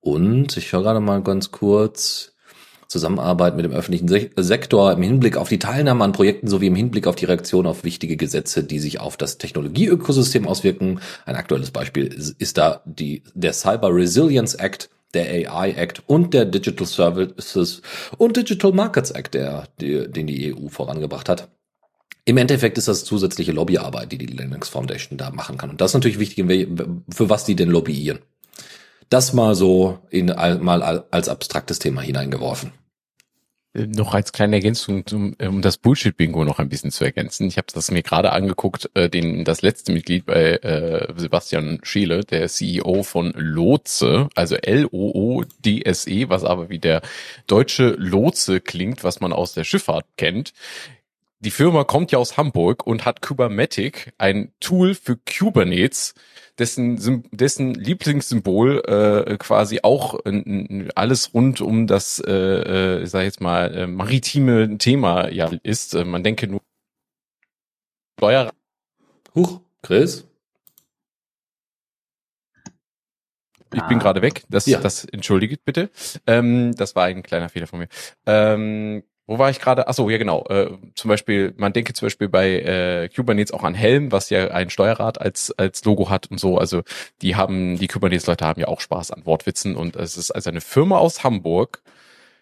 Und 0.00 0.56
ich 0.58 0.72
höre 0.72 0.82
gerade 0.82 1.00
mal 1.00 1.22
ganz 1.22 1.50
kurz. 1.50 2.34
Zusammenarbeit 2.88 3.54
mit 3.54 3.66
dem 3.66 3.72
öffentlichen 3.72 4.08
Sektor 4.08 4.92
im 4.92 5.02
Hinblick 5.02 5.36
auf 5.36 5.50
die 5.50 5.58
Teilnahme 5.58 6.04
an 6.04 6.12
Projekten 6.12 6.48
sowie 6.48 6.68
im 6.68 6.74
Hinblick 6.74 7.06
auf 7.06 7.16
die 7.16 7.26
Reaktion 7.26 7.66
auf 7.66 7.84
wichtige 7.84 8.16
Gesetze, 8.16 8.64
die 8.64 8.78
sich 8.78 8.98
auf 8.98 9.18
das 9.18 9.36
Technologieökosystem 9.36 10.48
auswirken. 10.48 11.00
Ein 11.26 11.36
aktuelles 11.36 11.70
Beispiel 11.70 12.06
ist 12.38 12.56
da 12.56 12.80
die, 12.86 13.22
der 13.34 13.52
Cyber 13.52 13.94
Resilience 13.94 14.54
Act, 14.54 14.88
der 15.12 15.50
AI 15.50 15.72
Act 15.72 16.02
und 16.06 16.32
der 16.32 16.46
Digital 16.46 16.86
Services 16.86 17.82
und 18.16 18.38
Digital 18.38 18.72
Markets 18.72 19.10
Act, 19.10 19.34
der, 19.34 19.68
die, 19.80 20.10
den 20.10 20.26
die 20.26 20.54
EU 20.54 20.68
vorangebracht 20.68 21.28
hat. 21.28 21.48
Im 22.24 22.38
Endeffekt 22.38 22.78
ist 22.78 22.88
das 22.88 23.04
zusätzliche 23.04 23.52
Lobbyarbeit, 23.52 24.12
die 24.12 24.18
die 24.18 24.26
Linux 24.26 24.70
Foundation 24.70 25.18
da 25.18 25.30
machen 25.30 25.58
kann. 25.58 25.70
Und 25.70 25.80
das 25.80 25.90
ist 25.90 25.94
natürlich 25.94 26.18
wichtig, 26.18 26.46
für 27.10 27.28
was 27.28 27.44
die 27.44 27.56
denn 27.56 27.70
lobbyieren. 27.70 28.20
Das 29.08 29.32
mal 29.32 29.54
so 29.54 29.98
in, 30.10 30.26
mal 30.26 30.82
als 30.82 31.28
abstraktes 31.28 31.78
Thema 31.78 32.02
hineingeworfen. 32.02 32.72
Äh, 33.74 33.86
noch 33.86 34.14
als 34.14 34.32
kleine 34.32 34.56
Ergänzung, 34.56 35.04
um, 35.12 35.34
um 35.40 35.62
das 35.62 35.78
Bullshit-Bingo 35.78 36.44
noch 36.44 36.58
ein 36.58 36.68
bisschen 36.68 36.90
zu 36.90 37.04
ergänzen. 37.04 37.46
Ich 37.46 37.56
habe 37.56 37.68
das 37.72 37.90
mir 37.90 38.02
gerade 38.02 38.32
angeguckt, 38.32 38.90
äh, 38.94 39.08
den, 39.08 39.44
das 39.44 39.62
letzte 39.62 39.92
Mitglied 39.92 40.26
bei 40.26 40.56
äh, 40.56 41.12
Sebastian 41.16 41.80
Scheele, 41.82 42.24
der 42.24 42.48
CEO 42.48 43.02
von 43.02 43.32
Lotse, 43.36 44.28
also 44.34 44.56
L-O-O-D-S-E, 44.56 46.28
was 46.28 46.44
aber 46.44 46.68
wie 46.68 46.78
der 46.78 47.02
deutsche 47.46 47.90
Lotse 47.90 48.60
klingt, 48.60 49.04
was 49.04 49.20
man 49.20 49.32
aus 49.32 49.54
der 49.54 49.64
Schifffahrt 49.64 50.06
kennt. 50.16 50.52
Die 51.40 51.52
Firma 51.52 51.84
kommt 51.84 52.10
ja 52.10 52.18
aus 52.18 52.36
Hamburg 52.36 52.84
und 52.84 53.04
hat 53.04 53.22
Kubernetic, 53.22 54.12
ein 54.18 54.52
Tool 54.58 54.94
für 54.94 55.16
Kubernetes, 55.16 56.14
dessen, 56.58 57.24
dessen 57.30 57.74
Lieblingssymbol 57.74 58.82
äh, 58.86 59.36
quasi 59.38 59.80
auch 59.82 60.18
äh, 60.24 60.88
alles 60.94 61.34
rund 61.34 61.60
um 61.60 61.86
das, 61.86 62.20
äh, 62.20 62.32
äh, 62.32 63.02
ich 63.02 63.10
sag 63.10 63.22
jetzt 63.22 63.40
mal, 63.40 63.74
äh, 63.74 63.86
maritime 63.86 64.78
Thema 64.78 65.28
ja 65.30 65.50
ist. 65.62 65.94
Äh, 65.94 66.04
man 66.04 66.22
denke 66.22 66.46
nur 66.46 66.60
Steuer. 68.18 68.52
Huch, 69.34 69.60
Chris? 69.82 70.26
Ich 73.74 73.82
bin 73.82 73.98
gerade 73.98 74.22
weg. 74.22 74.44
Das, 74.48 74.66
ja. 74.66 74.80
das 74.80 75.04
entschuldigt 75.04 75.64
bitte. 75.64 75.90
Ähm, 76.26 76.74
das 76.74 76.96
war 76.96 77.04
ein 77.04 77.22
kleiner 77.22 77.48
Fehler 77.48 77.66
von 77.66 77.80
mir. 77.80 77.88
Ähm, 78.26 79.02
wo 79.28 79.38
war 79.38 79.50
ich 79.50 79.60
gerade? 79.60 79.86
Achso, 79.86 80.08
ja 80.08 80.16
genau. 80.16 80.44
Äh, 80.48 80.70
zum 80.94 81.10
Beispiel, 81.10 81.52
man 81.58 81.74
denke 81.74 81.92
zum 81.92 82.06
Beispiel 82.06 82.30
bei 82.30 82.60
äh, 82.60 83.08
Kubernetes 83.14 83.52
auch 83.52 83.62
an 83.62 83.74
Helm, 83.74 84.10
was 84.10 84.30
ja 84.30 84.48
ein 84.48 84.70
Steuerrad 84.70 85.20
als 85.20 85.52
als 85.58 85.84
Logo 85.84 86.08
hat 86.08 86.30
und 86.30 86.40
so. 86.40 86.56
Also 86.56 86.82
die 87.20 87.36
haben, 87.36 87.78
die 87.78 87.88
Kubernetes-Leute 87.88 88.46
haben 88.46 88.60
ja 88.60 88.68
auch 88.68 88.80
Spaß 88.80 89.10
an 89.10 89.26
Wortwitzen 89.26 89.76
und 89.76 89.96
es 89.96 90.16
ist 90.16 90.30
also 90.30 90.48
eine 90.48 90.62
Firma 90.62 90.96
aus 90.96 91.24
Hamburg 91.24 91.82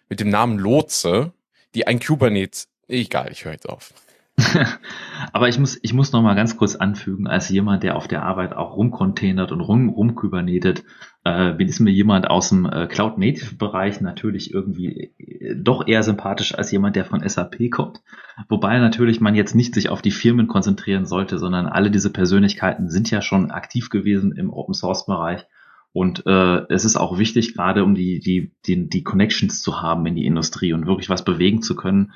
mit 0.08 0.20
dem 0.20 0.28
Namen 0.28 0.58
Lotse, 0.58 1.32
die 1.74 1.88
ein 1.88 1.98
Kubernetes. 1.98 2.68
Egal, 2.86 3.32
ich 3.32 3.44
höre 3.44 3.52
jetzt 3.52 3.68
auf. 3.68 3.92
Aber 5.32 5.48
ich 5.48 5.58
muss, 5.58 5.78
ich 5.80 5.94
muss 5.94 6.12
noch 6.12 6.22
mal 6.22 6.34
ganz 6.34 6.56
kurz 6.56 6.76
anfügen, 6.76 7.26
als 7.26 7.48
jemand, 7.48 7.82
der 7.82 7.96
auf 7.96 8.06
der 8.06 8.22
Arbeit 8.22 8.54
auch 8.54 8.76
rumcontainert 8.76 9.50
und 9.50 9.60
rum, 9.60 9.88
rumkybernetet, 9.88 10.84
äh, 11.24 11.62
ist 11.64 11.80
mir 11.80 11.90
jemand 11.90 12.28
aus 12.28 12.50
dem 12.50 12.66
äh, 12.66 12.86
Cloud-Native-Bereich 12.86 14.02
natürlich 14.02 14.52
irgendwie 14.52 15.14
äh, 15.18 15.56
doch 15.56 15.86
eher 15.86 16.02
sympathisch 16.02 16.54
als 16.54 16.70
jemand, 16.70 16.96
der 16.96 17.06
von 17.06 17.26
SAP 17.26 17.70
kommt. 17.70 18.02
Wobei 18.48 18.78
natürlich 18.78 19.20
man 19.20 19.34
jetzt 19.34 19.54
nicht 19.54 19.74
sich 19.74 19.88
auf 19.88 20.02
die 20.02 20.10
Firmen 20.10 20.48
konzentrieren 20.48 21.06
sollte, 21.06 21.38
sondern 21.38 21.66
alle 21.66 21.90
diese 21.90 22.12
Persönlichkeiten 22.12 22.90
sind 22.90 23.10
ja 23.10 23.22
schon 23.22 23.50
aktiv 23.50 23.88
gewesen 23.88 24.32
im 24.32 24.52
Open-Source-Bereich. 24.52 25.46
Und 25.94 26.26
äh, 26.26 26.66
es 26.68 26.84
ist 26.84 26.96
auch 26.96 27.18
wichtig, 27.18 27.54
gerade 27.54 27.82
um 27.82 27.94
die, 27.94 28.20
die, 28.20 28.52
die, 28.66 28.86
die 28.86 29.02
Connections 29.02 29.62
zu 29.62 29.80
haben 29.80 30.04
in 30.04 30.14
die 30.14 30.26
Industrie 30.26 30.74
und 30.74 30.86
wirklich 30.86 31.08
was 31.08 31.24
bewegen 31.24 31.62
zu 31.62 31.74
können 31.74 32.12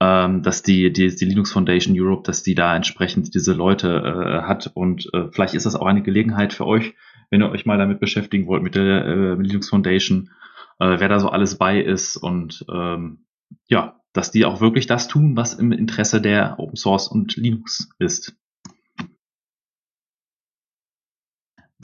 ähm, 0.00 0.42
dass 0.42 0.62
die, 0.62 0.92
die, 0.92 1.14
die 1.14 1.24
Linux 1.24 1.52
Foundation 1.52 1.94
Europe, 1.98 2.22
dass 2.24 2.42
die 2.42 2.54
da 2.54 2.74
entsprechend 2.74 3.34
diese 3.34 3.52
Leute 3.52 3.88
äh, 3.88 4.42
hat. 4.46 4.70
Und 4.74 5.08
äh, 5.12 5.28
vielleicht 5.30 5.54
ist 5.54 5.66
das 5.66 5.76
auch 5.76 5.86
eine 5.86 6.02
Gelegenheit 6.02 6.52
für 6.52 6.66
euch, 6.66 6.94
wenn 7.30 7.42
ihr 7.42 7.50
euch 7.50 7.66
mal 7.66 7.78
damit 7.78 8.00
beschäftigen 8.00 8.46
wollt, 8.46 8.62
mit 8.62 8.74
der 8.74 9.04
äh, 9.04 9.34
Linux 9.34 9.68
Foundation, 9.68 10.30
äh, 10.78 10.98
wer 10.98 11.08
da 11.08 11.20
so 11.20 11.28
alles 11.28 11.58
bei 11.58 11.80
ist 11.80 12.16
und 12.16 12.64
ähm, 12.72 13.24
ja, 13.66 14.00
dass 14.12 14.30
die 14.30 14.44
auch 14.44 14.60
wirklich 14.60 14.86
das 14.86 15.08
tun, 15.08 15.36
was 15.36 15.54
im 15.54 15.72
Interesse 15.72 16.20
der 16.20 16.58
Open 16.58 16.76
Source 16.76 17.08
und 17.08 17.36
Linux 17.36 17.90
ist. 17.98 18.36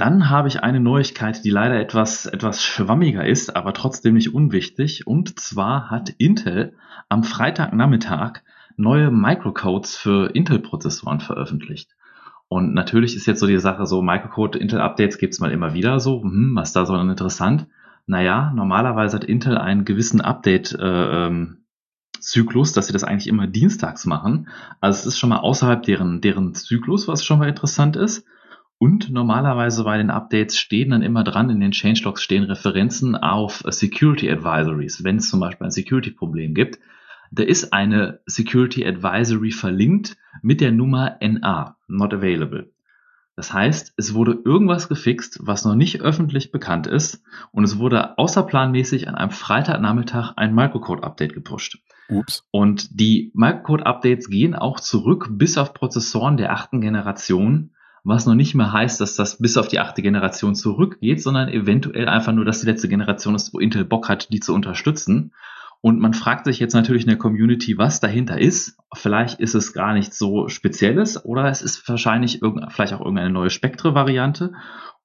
Dann 0.00 0.30
habe 0.30 0.48
ich 0.48 0.62
eine 0.62 0.80
Neuigkeit, 0.80 1.44
die 1.44 1.50
leider 1.50 1.78
etwas, 1.78 2.24
etwas 2.24 2.64
schwammiger 2.64 3.26
ist, 3.26 3.54
aber 3.54 3.74
trotzdem 3.74 4.14
nicht 4.14 4.34
unwichtig. 4.34 5.06
Und 5.06 5.38
zwar 5.38 5.90
hat 5.90 6.08
Intel 6.16 6.72
am 7.10 7.22
Freitagnachmittag 7.22 8.40
neue 8.78 9.10
Microcodes 9.10 9.98
für 9.98 10.34
Intel-Prozessoren 10.34 11.20
veröffentlicht. 11.20 11.90
Und 12.48 12.72
natürlich 12.72 13.14
ist 13.14 13.26
jetzt 13.26 13.40
so 13.40 13.46
die 13.46 13.58
Sache 13.58 13.84
so, 13.84 14.00
Microcode 14.00 14.56
Intel-Updates 14.56 15.18
gibt's 15.18 15.38
mal 15.38 15.52
immer 15.52 15.74
wieder 15.74 16.00
so, 16.00 16.22
hm, 16.22 16.52
was 16.54 16.72
da 16.72 16.86
so 16.86 16.96
interessant. 16.96 17.66
Naja, 18.06 18.52
normalerweise 18.54 19.16
hat 19.16 19.24
Intel 19.24 19.58
einen 19.58 19.84
gewissen 19.84 20.22
Update, 20.22 20.72
äh, 20.72 21.26
ähm, 21.26 21.58
Zyklus, 22.20 22.72
dass 22.72 22.86
sie 22.86 22.94
das 22.94 23.04
eigentlich 23.04 23.28
immer 23.28 23.46
dienstags 23.46 24.06
machen. 24.06 24.48
Also 24.80 25.00
es 25.00 25.06
ist 25.06 25.18
schon 25.18 25.28
mal 25.28 25.40
außerhalb 25.40 25.82
deren, 25.82 26.22
deren 26.22 26.54
Zyklus, 26.54 27.06
was 27.06 27.22
schon 27.22 27.38
mal 27.38 27.50
interessant 27.50 27.96
ist. 27.96 28.24
Und 28.82 29.10
normalerweise 29.10 29.84
bei 29.84 29.98
den 29.98 30.08
Updates 30.08 30.58
stehen 30.58 30.88
dann 30.88 31.02
immer 31.02 31.22
dran, 31.22 31.50
in 31.50 31.60
den 31.60 31.72
Changelogs 31.72 32.22
stehen 32.22 32.44
Referenzen 32.44 33.14
auf 33.14 33.62
Security 33.66 34.30
Advisories, 34.30 35.04
wenn 35.04 35.16
es 35.16 35.28
zum 35.28 35.38
Beispiel 35.38 35.66
ein 35.66 35.70
Security-Problem 35.70 36.54
gibt. 36.54 36.78
Da 37.30 37.42
ist 37.42 37.74
eine 37.74 38.20
Security 38.24 38.86
Advisory 38.86 39.50
verlinkt 39.50 40.16
mit 40.40 40.62
der 40.62 40.72
Nummer 40.72 41.18
NA, 41.20 41.76
not 41.88 42.14
available. 42.14 42.72
Das 43.36 43.52
heißt, 43.52 43.92
es 43.98 44.14
wurde 44.14 44.38
irgendwas 44.46 44.88
gefixt, 44.88 45.40
was 45.42 45.66
noch 45.66 45.74
nicht 45.74 46.00
öffentlich 46.00 46.50
bekannt 46.50 46.86
ist 46.86 47.22
und 47.52 47.64
es 47.64 47.78
wurde 47.78 48.16
außerplanmäßig 48.16 49.08
an 49.08 49.14
einem 49.14 49.30
Freitagnachmittag 49.30 50.32
ein 50.36 50.54
Microcode-Update 50.54 51.34
gepusht. 51.34 51.80
Ups. 52.08 52.46
Und 52.50 52.98
die 52.98 53.30
Microcode-Updates 53.34 54.30
gehen 54.30 54.54
auch 54.54 54.80
zurück 54.80 55.28
bis 55.32 55.58
auf 55.58 55.74
Prozessoren 55.74 56.38
der 56.38 56.52
achten 56.52 56.80
Generation, 56.80 57.72
was 58.04 58.26
noch 58.26 58.34
nicht 58.34 58.54
mehr 58.54 58.72
heißt, 58.72 59.00
dass 59.00 59.16
das 59.16 59.38
bis 59.38 59.56
auf 59.56 59.68
die 59.68 59.78
achte 59.78 60.02
Generation 60.02 60.54
zurückgeht, 60.54 61.22
sondern 61.22 61.48
eventuell 61.48 62.08
einfach 62.08 62.32
nur, 62.32 62.44
dass 62.44 62.60
die 62.60 62.66
letzte 62.66 62.88
Generation 62.88 63.34
ist, 63.34 63.52
wo 63.52 63.58
Intel 63.58 63.84
Bock 63.84 64.08
hat, 64.08 64.32
die 64.32 64.40
zu 64.40 64.54
unterstützen. 64.54 65.32
Und 65.82 65.98
man 65.98 66.12
fragt 66.12 66.44
sich 66.44 66.58
jetzt 66.58 66.74
natürlich 66.74 67.04
in 67.04 67.08
der 67.08 67.18
Community, 67.18 67.78
was 67.78 68.00
dahinter 68.00 68.38
ist. 68.38 68.76
Vielleicht 68.94 69.40
ist 69.40 69.54
es 69.54 69.72
gar 69.72 69.94
nicht 69.94 70.12
so 70.12 70.48
Spezielles 70.48 71.24
oder 71.24 71.46
es 71.46 71.62
ist 71.62 71.88
wahrscheinlich 71.88 72.40
vielleicht 72.68 72.92
auch 72.92 73.00
irgendeine 73.00 73.30
neue 73.30 73.48
Spektre-Variante 73.48 74.52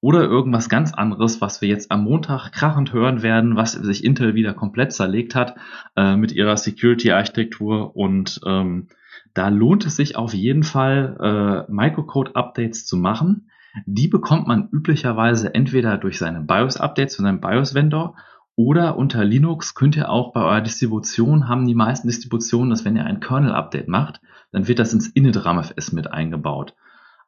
oder 0.00 0.24
irgendwas 0.24 0.68
ganz 0.68 0.92
anderes, 0.92 1.40
was 1.40 1.62
wir 1.62 1.68
jetzt 1.68 1.90
am 1.90 2.04
Montag 2.04 2.50
krachend 2.52 2.92
hören 2.92 3.22
werden, 3.22 3.56
was 3.56 3.72
sich 3.72 4.04
Intel 4.04 4.34
wieder 4.34 4.52
komplett 4.52 4.92
zerlegt 4.92 5.34
hat 5.34 5.56
äh, 5.96 6.16
mit 6.16 6.32
ihrer 6.32 6.58
Security-Architektur 6.58 7.96
und 7.96 8.40
ähm, 8.46 8.88
da 9.36 9.48
lohnt 9.48 9.84
es 9.84 9.96
sich 9.96 10.16
auf 10.16 10.32
jeden 10.32 10.62
Fall, 10.62 11.66
äh, 11.68 11.70
Microcode-Updates 11.70 12.86
zu 12.86 12.96
machen. 12.96 13.50
Die 13.84 14.08
bekommt 14.08 14.46
man 14.48 14.70
üblicherweise 14.72 15.54
entweder 15.54 15.98
durch 15.98 16.18
seine 16.18 16.40
BIOS-Updates 16.40 17.16
von 17.16 17.26
seinem 17.26 17.42
BIOS-Vendor 17.42 18.16
oder 18.54 18.96
unter 18.96 19.22
Linux 19.26 19.74
könnt 19.74 19.94
ihr 19.96 20.08
auch 20.08 20.32
bei 20.32 20.40
eurer 20.40 20.62
Distribution, 20.62 21.48
haben 21.48 21.66
die 21.66 21.74
meisten 21.74 22.08
Distributionen, 22.08 22.70
dass 22.70 22.86
wenn 22.86 22.96
ihr 22.96 23.04
ein 23.04 23.20
Kernel-Update 23.20 23.88
macht, 23.88 24.22
dann 24.52 24.68
wird 24.68 24.78
das 24.78 24.94
ins 24.94 25.08
init-RAMFS 25.08 25.92
mit 25.92 26.10
eingebaut. 26.10 26.74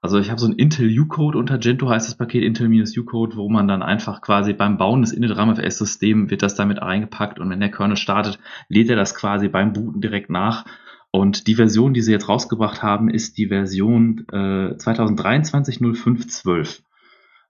Also 0.00 0.18
ich 0.18 0.30
habe 0.30 0.40
so 0.40 0.46
ein 0.46 0.54
Intel 0.54 0.88
U-Code 0.98 1.36
unter 1.36 1.58
Gentoo 1.58 1.90
heißt 1.90 2.08
das 2.08 2.16
Paket 2.16 2.42
Intel-U-Code, 2.42 3.36
wo 3.36 3.50
man 3.50 3.68
dann 3.68 3.82
einfach 3.82 4.22
quasi 4.22 4.54
beim 4.54 4.78
Bauen 4.78 5.02
des 5.02 5.12
init-RAMFS-Systems 5.12 6.30
wird 6.30 6.42
das 6.42 6.54
damit 6.54 6.80
eingepackt 6.80 7.38
und 7.38 7.50
wenn 7.50 7.60
der 7.60 7.70
Kernel 7.70 7.98
startet, 7.98 8.38
lädt 8.70 8.88
er 8.88 8.96
das 8.96 9.14
quasi 9.14 9.48
beim 9.48 9.74
Booten 9.74 10.00
direkt 10.00 10.30
nach 10.30 10.64
und 11.10 11.46
die 11.46 11.54
Version, 11.54 11.94
die 11.94 12.02
sie 12.02 12.12
jetzt 12.12 12.28
rausgebracht 12.28 12.82
haben, 12.82 13.08
ist 13.08 13.38
die 13.38 13.48
Version 13.48 14.26
äh, 14.30 14.74
2023-0512. 14.74 16.82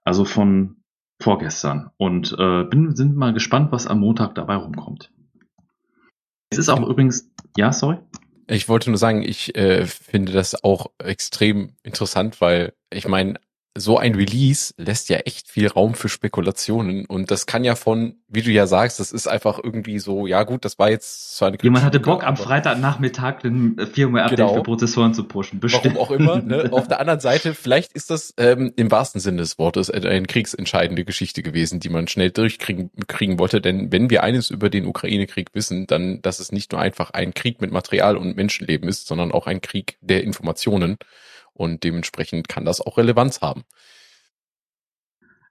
Also 0.03 0.23
von 0.25 0.77
vorgestern. 1.21 1.91
Und 1.97 2.35
äh, 2.39 2.63
bin, 2.63 2.95
sind 2.95 3.15
mal 3.15 3.33
gespannt, 3.33 3.71
was 3.71 3.85
am 3.87 3.99
Montag 3.99 4.33
dabei 4.35 4.55
rumkommt. 4.55 5.11
Es 6.49 6.57
ist 6.57 6.69
auch 6.69 6.81
übrigens, 6.87 7.29
ja, 7.57 7.73
sorry. 7.73 7.97
Ich 8.47 8.69
wollte 8.69 8.89
nur 8.89 8.97
sagen, 8.97 9.21
ich 9.21 9.55
äh, 9.55 9.85
finde 9.85 10.31
das 10.31 10.63
auch 10.63 10.87
extrem 10.97 11.73
interessant, 11.83 12.41
weil 12.41 12.73
ich 12.89 13.07
meine, 13.07 13.39
so 13.79 13.97
ein 13.97 14.15
Release 14.15 14.73
lässt 14.77 15.09
ja 15.09 15.17
echt 15.19 15.47
viel 15.47 15.67
Raum 15.67 15.93
für 15.93 16.09
Spekulationen 16.09 17.05
und 17.05 17.31
das 17.31 17.45
kann 17.45 17.63
ja 17.63 17.75
von, 17.75 18.15
wie 18.27 18.41
du 18.41 18.51
ja 18.51 18.67
sagst, 18.67 18.99
das 18.99 19.11
ist 19.11 19.27
einfach 19.27 19.59
irgendwie 19.63 19.99
so, 19.99 20.27
ja 20.27 20.43
gut, 20.43 20.65
das 20.65 20.77
war 20.77 20.89
jetzt 20.89 21.37
so 21.37 21.45
eine 21.45 21.57
Jemand 21.61 21.85
hatte 21.85 21.99
Bock 21.99 22.25
am 22.25 22.35
Freitagnachmittag 22.35 23.39
den 23.41 23.77
Firmware-Update 23.77 24.37
genau. 24.37 24.53
für 24.55 24.63
Prozessoren 24.63 25.13
zu 25.13 25.23
pushen. 25.23 25.59
Bestimmt. 25.59 25.95
Warum 25.95 26.07
auch 26.07 26.11
immer. 26.11 26.41
Ne? 26.41 26.69
Auf 26.71 26.87
der 26.87 26.99
anderen 26.99 27.19
Seite, 27.19 27.53
vielleicht 27.53 27.93
ist 27.93 28.09
das 28.09 28.33
ähm, 28.37 28.73
im 28.75 28.91
wahrsten 28.91 29.21
Sinne 29.21 29.37
des 29.37 29.57
Wortes 29.57 29.89
eine 29.89 30.23
kriegsentscheidende 30.23 31.05
Geschichte 31.05 31.41
gewesen, 31.41 31.79
die 31.79 31.89
man 31.89 32.07
schnell 32.07 32.31
durchkriegen 32.31 32.91
kriegen 33.07 33.39
wollte, 33.39 33.61
denn 33.61 33.91
wenn 33.91 34.09
wir 34.09 34.23
eines 34.23 34.49
über 34.49 34.69
den 34.69 34.85
Ukraine-Krieg 34.85 35.49
wissen, 35.53 35.87
dann, 35.87 36.21
dass 36.21 36.39
es 36.39 36.51
nicht 36.51 36.71
nur 36.71 36.81
einfach 36.81 37.11
ein 37.11 37.33
Krieg 37.33 37.61
mit 37.61 37.71
Material 37.71 38.17
und 38.17 38.35
Menschenleben 38.35 38.89
ist, 38.89 39.07
sondern 39.07 39.31
auch 39.31 39.47
ein 39.47 39.61
Krieg 39.61 39.97
der 40.01 40.23
Informationen. 40.23 40.97
Und 41.59 41.83
dementsprechend 41.83 42.47
kann 42.47 42.63
das 42.63 42.79
auch 42.79 42.97
Relevanz 42.97 43.41
haben. 43.41 43.65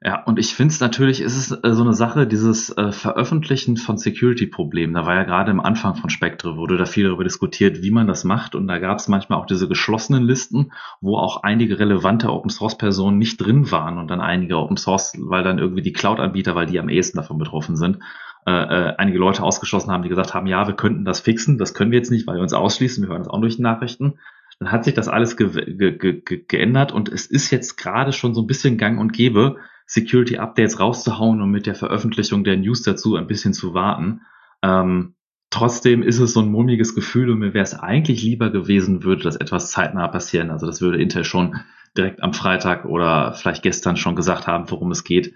Ja, 0.03 0.23
und 0.23 0.39
ich 0.39 0.55
finde 0.55 0.73
es 0.73 0.81
natürlich, 0.81 1.21
ist 1.21 1.37
es 1.37 1.51
äh, 1.51 1.75
so 1.75 1.83
eine 1.83 1.93
Sache, 1.93 2.27
dieses 2.27 2.75
äh, 2.75 2.93
Veröffentlichen 2.93 3.77
von 3.77 3.99
Security-Problemen. 3.99 4.95
Da 4.95 5.05
war 5.05 5.17
ja 5.17 5.25
gerade 5.25 5.51
im 5.51 5.61
Anfang 5.61 5.97
von 5.97 6.09
Spectre, 6.09 6.57
wurde 6.57 6.79
da 6.79 6.87
viel 6.87 7.05
darüber 7.05 7.25
diskutiert, 7.25 7.83
wie 7.83 7.91
man 7.91 8.07
das 8.07 8.25
macht. 8.25 8.55
Und 8.55 8.69
da 8.69 8.79
gab 8.79 8.99
es 8.99 9.09
manchmal 9.09 9.39
auch 9.39 9.45
diese 9.45 9.69
geschlossenen 9.69 10.23
Listen, 10.25 10.73
wo 11.03 11.19
auch 11.19 11.43
einige 11.43 11.79
relevante 11.79 12.33
Open-Source-Personen 12.33 13.19
nicht 13.19 13.37
drin 13.37 13.71
waren 13.71 13.99
und 13.99 14.09
dann 14.09 14.23
einige 14.23 14.57
Open-Source, 14.57 15.15
weil 15.19 15.43
dann 15.43 15.59
irgendwie 15.59 15.83
die 15.83 15.93
Cloud-Anbieter, 15.93 16.55
weil 16.55 16.67
die 16.67 16.79
am 16.79 16.89
ehesten 16.89 17.19
davon 17.19 17.37
betroffen 17.37 17.77
sind, 17.77 17.99
äh, 18.47 18.51
äh, 18.51 18.95
einige 18.97 19.19
Leute 19.19 19.43
ausgeschlossen 19.43 19.91
haben, 19.91 20.05
die 20.05 20.09
gesagt 20.09 20.33
haben, 20.33 20.47
ja, 20.47 20.67
wir 20.67 20.75
könnten 20.75 21.05
das 21.05 21.21
fixen, 21.21 21.59
das 21.59 21.75
können 21.75 21.91
wir 21.91 21.99
jetzt 21.99 22.11
nicht, 22.11 22.27
weil 22.27 22.37
wir 22.37 22.43
uns 22.43 22.55
ausschließen, 22.55 23.03
wir 23.03 23.11
hören 23.11 23.25
das 23.25 23.29
auch 23.29 23.41
durch 23.43 23.59
Nachrichten 23.59 24.19
dann 24.59 24.73
hat 24.73 24.85
sich 24.85 24.95
das 24.95 25.09
alles 25.09 25.37
ge 25.37 25.49
ge 25.49 25.97
ge 25.97 26.45
geändert 26.49 26.93
und 26.93 27.09
es 27.09 27.27
ist 27.27 27.51
jetzt 27.51 27.77
gerade 27.77 28.13
schon 28.13 28.35
so 28.35 28.43
ein 28.43 28.47
bisschen 28.47 28.77
gang 28.77 28.99
und 28.99 29.13
gäbe, 29.13 29.57
Security-Updates 29.87 30.81
rauszuhauen 30.81 31.41
und 31.41 31.51
mit 31.51 31.67
der 31.67 31.75
Veröffentlichung 31.75 32.45
der 32.45 32.57
News 32.57 32.83
dazu 32.83 33.17
ein 33.17 33.27
bisschen 33.27 33.55
zu 33.55 33.73
warten. 33.73 34.23
Ähm, 34.63 35.15
trotzdem 35.51 36.03
ist 36.03 36.19
es 36.19 36.33
so 36.33 36.41
ein 36.41 36.51
mulmiges 36.51 36.95
Gefühl 36.95 37.31
und 37.31 37.39
mir 37.39 37.55
wäre 37.55 37.65
es 37.65 37.79
eigentlich 37.79 38.23
lieber 38.23 38.51
gewesen, 38.51 39.05
würde 39.05 39.23
das 39.23 39.37
etwas 39.37 39.71
zeitnah 39.71 40.09
passieren. 40.09 40.51
Also 40.51 40.67
das 40.67 40.81
würde 40.81 41.01
Intel 41.01 41.25
schon 41.25 41.61
direkt 41.97 42.23
am 42.23 42.35
Freitag 42.35 42.85
oder 42.85 43.33
vielleicht 43.35 43.63
gestern 43.63 43.97
schon 43.97 44.17
gesagt 44.17 44.47
haben, 44.47 44.71
worum 44.71 44.91
es 44.91 45.05
geht. 45.05 45.35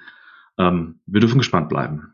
Ähm, 0.58 1.00
wir 1.06 1.20
dürfen 1.20 1.38
gespannt 1.38 1.68
bleiben. 1.68 2.12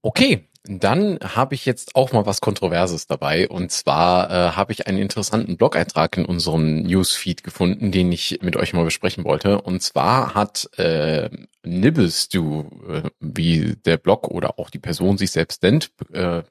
Okay, 0.00 0.48
dann 0.64 1.18
habe 1.22 1.54
ich 1.54 1.66
jetzt 1.66 1.96
auch 1.96 2.12
mal 2.12 2.24
was 2.24 2.40
Kontroverses 2.40 3.06
dabei. 3.08 3.48
Und 3.48 3.72
zwar 3.72 4.30
äh, 4.30 4.52
habe 4.52 4.72
ich 4.72 4.86
einen 4.86 4.98
interessanten 4.98 5.56
Blog-Eintrag 5.56 6.16
in 6.16 6.24
unserem 6.24 6.82
Newsfeed 6.82 7.42
gefunden, 7.42 7.90
den 7.90 8.12
ich 8.12 8.38
mit 8.42 8.56
euch 8.56 8.72
mal 8.72 8.84
besprechen 8.84 9.24
wollte. 9.24 9.60
Und 9.60 9.82
zwar 9.82 10.34
hat 10.34 10.68
äh, 10.78 11.30
Nibblestew, 11.64 12.64
äh, 12.88 13.10
wie 13.18 13.76
der 13.84 13.96
Blog 13.96 14.28
oder 14.28 14.58
auch 14.58 14.70
die 14.70 14.78
Person 14.78 15.18
sich 15.18 15.32
selbst 15.32 15.62
nennt, 15.62 15.90
äh, 16.12 16.42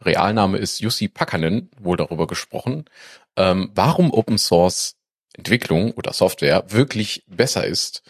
Realname 0.00 0.58
ist 0.58 0.80
Jussi 0.80 1.08
Pakanen, 1.08 1.70
wohl 1.80 1.96
darüber 1.96 2.28
gesprochen, 2.28 2.84
ähm, 3.36 3.72
warum 3.74 4.12
Open 4.12 4.38
Source 4.38 4.94
Entwicklung 5.36 5.92
oder 5.92 6.12
Software 6.12 6.64
wirklich 6.68 7.24
besser 7.26 7.66
ist 7.66 8.02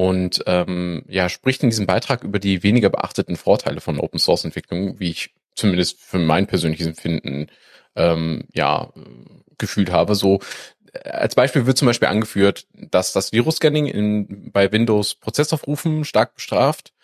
und 0.00 0.42
ähm, 0.46 1.02
ja, 1.08 1.28
spricht 1.28 1.62
in 1.62 1.68
diesem 1.68 1.86
Beitrag 1.86 2.24
über 2.24 2.38
die 2.38 2.62
weniger 2.62 2.88
beachteten 2.88 3.36
Vorteile 3.36 3.82
von 3.82 4.00
Open 4.00 4.18
Source 4.18 4.46
Entwicklung, 4.46 4.98
wie 4.98 5.10
ich 5.10 5.34
zumindest 5.54 6.00
für 6.00 6.18
mein 6.18 6.46
persönliches 6.46 6.86
Empfinden 6.86 7.48
ähm, 7.96 8.44
ja 8.54 8.94
gefühlt 9.58 9.92
habe. 9.92 10.14
So 10.14 10.40
als 11.04 11.34
Beispiel 11.34 11.66
wird 11.66 11.76
zum 11.76 11.84
Beispiel 11.84 12.08
angeführt, 12.08 12.66
dass 12.72 13.12
das 13.12 13.32
Virus-Scanning 13.32 13.88
in, 13.88 14.50
bei 14.50 14.72
Windows 14.72 15.16
Prozessaufrufen 15.16 16.06
stark 16.06 16.34
bestraft 16.34 16.94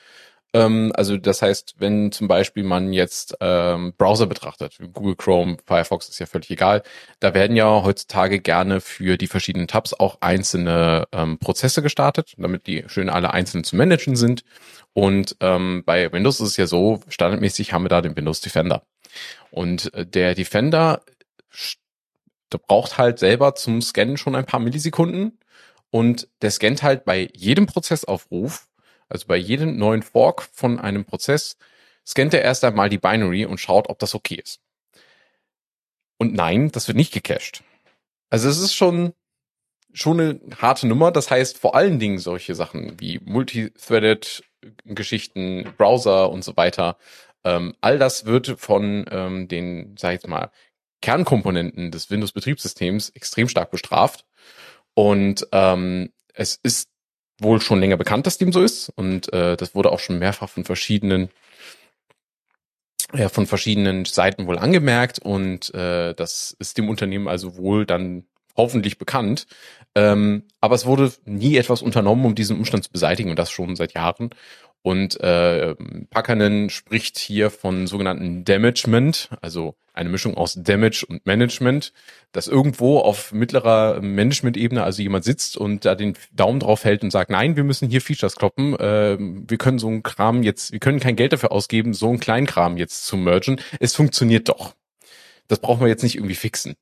ähm, 0.57 0.93
also 0.95 1.19
das 1.19 1.43
heißt, 1.43 1.75
wenn 1.79 2.13
zum 2.13 2.29
Beispiel 2.29 2.65
man 2.65 2.95
jetzt 2.95 3.37
ähm, 3.41 3.93
Browser 3.99 4.27
betrachtet, 4.27 4.79
Google 4.95 5.17
Chrome, 5.17 5.59
Firefox 5.67 6.09
ist 6.09 6.19
ja 6.19 6.25
völlig 6.25 6.51
egal, 6.51 6.83
da 7.21 7.35
werden 7.35 7.57
ja 7.57 7.83
heutzutage 7.83 8.41
gerne 8.41 8.81
für 8.81 9.19
die 9.19 9.27
verschiedenen 9.27 9.69
Tabs 9.69 9.93
auch 9.93 10.19
einzelne 10.23 11.07
ähm, 11.13 11.39
Prozesse 11.39 11.83
gestartet, 11.83 12.35
damit 12.39 12.67
die 12.67 12.85
schön 12.87 13.11
alle 13.11 13.35
einzeln 13.35 13.65
zu 13.65 13.77
managen 13.77 14.17
sind. 14.17 14.43
Und 14.95 15.37
ähm, 15.41 15.83
bei 15.85 16.11
Windows 16.13 16.41
ist 16.41 16.49
es 16.49 16.57
ja 16.57 16.67
so, 16.67 17.01
standardmäßig 17.09 17.75
haben 17.75 17.85
wir 17.85 17.91
da 17.91 18.01
den 18.01 18.17
Windows 18.17 18.41
Defender. 18.41 18.83
Und 19.51 19.93
äh, 19.93 20.07
der 20.07 20.35
Defender 20.35 21.03
der 22.53 22.59
braucht 22.59 22.97
halt 22.97 23.19
selber 23.19 23.55
zum 23.55 23.83
Scannen 23.83 24.17
schon 24.17 24.35
ein 24.35 24.47
paar 24.47 24.61
Millisekunden 24.61 25.39
und 25.91 26.29
der 26.43 26.51
scannt 26.51 26.83
halt 26.83 27.05
bei 27.05 27.29
jedem 27.35 27.67
Prozessaufruf 27.67 28.69
also 29.09 29.27
bei 29.27 29.37
jedem 29.37 29.77
neuen 29.77 30.03
Fork 30.03 30.43
von 30.53 30.79
einem 30.79 31.05
Prozess 31.05 31.57
scannt 32.07 32.35
er 32.35 32.43
erst 32.43 32.65
einmal 32.65 32.89
die 32.89 32.99
Binary 32.99 33.45
und 33.45 33.59
schaut, 33.59 33.89
ob 33.89 33.99
das 33.99 34.15
okay 34.15 34.37
ist. 34.37 34.61
Und 36.19 36.35
nein, 36.35 36.71
das 36.71 36.89
wird 36.89 36.97
nicht 36.97 37.13
gecached. 37.13 37.63
Also 38.31 38.49
es 38.49 38.59
ist 38.59 38.75
schon, 38.75 39.13
schon 39.93 40.21
eine 40.21 40.41
harte 40.61 40.87
Nummer. 40.87 41.13
Das 41.13 41.31
heißt 41.31 41.59
vor 41.59 41.75
allen 41.75 41.99
Dingen 41.99 42.19
solche 42.19 42.55
Sachen 42.55 42.99
wie 43.01 43.21
Multithreaded 43.25 44.43
Geschichten, 44.85 45.73
Browser 45.77 46.31
und 46.31 46.43
so 46.43 46.57
weiter. 46.57 46.97
Ähm, 47.45 47.75
all 47.81 47.99
das 47.99 48.27
wird 48.27 48.59
von 48.59 49.05
ähm, 49.11 49.49
den, 49.49 49.97
sag 49.99 50.11
ich 50.11 50.23
jetzt 50.23 50.29
mal, 50.29 50.51
Kernkomponenten 51.03 51.91
des 51.91 52.11
Windows-Betriebssystems 52.11 53.11
extrem 53.11 53.49
stark 53.49 53.71
bestraft. 53.71 54.25
Und 54.95 55.47
ähm, 55.53 56.13
es 56.33 56.59
ist 56.63 56.91
wohl 57.39 57.61
schon 57.61 57.81
länger 57.81 57.97
bekannt, 57.97 58.27
dass 58.27 58.39
dem 58.39 58.53
so 58.53 58.63
ist. 58.63 58.91
Und 58.97 59.33
äh, 59.33 59.57
das 59.57 59.75
wurde 59.75 59.93
auch 59.93 60.01
schon 60.01 60.19
mehrfach 60.19 60.49
von 60.49 60.65
verschiedenen 60.65 61.29
ja, 63.15 63.29
von 63.29 63.47
verschiedenen 63.47 64.05
Seiten 64.05 64.47
wohl 64.47 64.59
angemerkt 64.59 65.21
und 65.21 65.73
äh, 65.75 66.13
das 66.15 66.57
ist 66.59 66.77
dem 66.77 66.89
Unternehmen 66.89 67.29
also 67.29 67.57
wohl 67.57 67.87
dann 67.87 68.25
hoffentlich 68.57 68.99
bekannt. 68.99 69.47
Ähm, 69.95 70.45
aber 70.61 70.75
es 70.75 70.87
wurde 70.87 71.13
nie 71.25 71.57
etwas 71.57 71.83
unternommen, 71.83 72.25
um 72.25 72.35
diesen 72.35 72.59
Umstand 72.59 72.85
zu 72.85 72.91
beseitigen 72.91 73.31
und 73.31 73.39
das 73.39 73.51
schon 73.51 73.77
seit 73.77 73.95
Jahren. 73.95 74.31
Und 74.87 75.19
äh, 75.19 75.75
Packanen 76.11 76.71
spricht 76.71 77.19
hier 77.19 77.51
von 77.51 77.89
sogenannten 77.89 78.45
Damagement, 78.45 79.31
also 79.43 79.75
eine 79.93 80.09
Mischung 80.09 80.37
aus 80.37 80.55
Damage 80.63 81.05
und 81.09 81.27
Management, 81.27 81.93
dass 82.31 82.47
irgendwo 82.47 83.01
auf 83.01 83.33
mittlerer 83.33 84.01
Management-Ebene 84.01 84.85
also 84.85 85.03
jemand 85.03 85.25
sitzt 85.25 85.57
und 85.57 85.85
da 85.85 85.97
den 85.97 86.17
Daumen 86.31 86.61
drauf 86.61 86.85
hält 86.85 87.03
und 87.03 87.11
sagt, 87.11 87.33
nein, 87.33 87.57
wir 87.57 87.65
müssen 87.65 87.91
hier 87.91 88.01
Features 88.01 88.37
kloppen, 88.37 88.79
äh, 88.79 89.17
wir 89.19 89.59
können 89.59 89.81
so 89.81 89.89
einen 89.89 90.05
Kram 90.05 90.45
jetzt, 90.45 90.71
wir 90.71 90.79
können 90.79 91.01
kein 91.01 91.17
Geld 91.17 91.33
dafür 91.33 91.51
ausgeben, 91.51 91.93
so 91.93 92.09
einen 92.09 92.21
Kleinkram 92.21 92.77
jetzt 92.77 93.07
zu 93.07 93.17
mergen. 93.17 93.61
Es 93.81 93.97
funktioniert 93.97 94.49
doch. 94.49 94.77
Das 95.49 95.59
brauchen 95.59 95.81
wir 95.81 95.89
jetzt 95.89 96.05
nicht 96.05 96.15
irgendwie 96.15 96.37
fixen. 96.37 96.77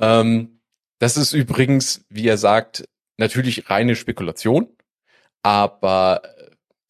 Ähm, 0.00 0.58
das 0.98 1.16
ist 1.16 1.32
übrigens, 1.32 2.04
wie 2.08 2.26
er 2.26 2.38
sagt, 2.38 2.88
natürlich 3.18 3.70
reine 3.70 3.94
Spekulation, 3.94 4.66
aber 5.44 6.22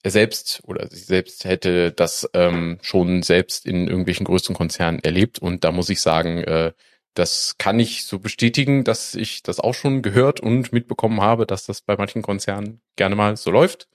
er 0.02 0.10
selbst 0.10 0.62
oder 0.64 0.88
sie 0.90 0.98
selbst 1.00 1.44
hätte 1.44 1.92
das 1.92 2.28
ähm, 2.34 2.78
schon 2.82 3.22
selbst 3.22 3.66
in 3.66 3.88
irgendwelchen 3.88 4.24
größeren 4.24 4.56
Konzernen 4.56 5.00
erlebt 5.00 5.38
und 5.38 5.64
da 5.64 5.72
muss 5.72 5.90
ich 5.90 6.00
sagen, 6.00 6.38
äh, 6.44 6.72
das 7.14 7.56
kann 7.58 7.78
ich 7.80 8.04
so 8.04 8.18
bestätigen, 8.18 8.84
dass 8.84 9.14
ich 9.14 9.42
das 9.42 9.60
auch 9.60 9.74
schon 9.74 10.00
gehört 10.02 10.40
und 10.40 10.72
mitbekommen 10.72 11.20
habe, 11.20 11.44
dass 11.44 11.66
das 11.66 11.80
bei 11.80 11.96
manchen 11.96 12.22
Konzernen 12.22 12.80
gerne 12.96 13.16
mal 13.16 13.36
so 13.36 13.50
läuft, 13.50 13.88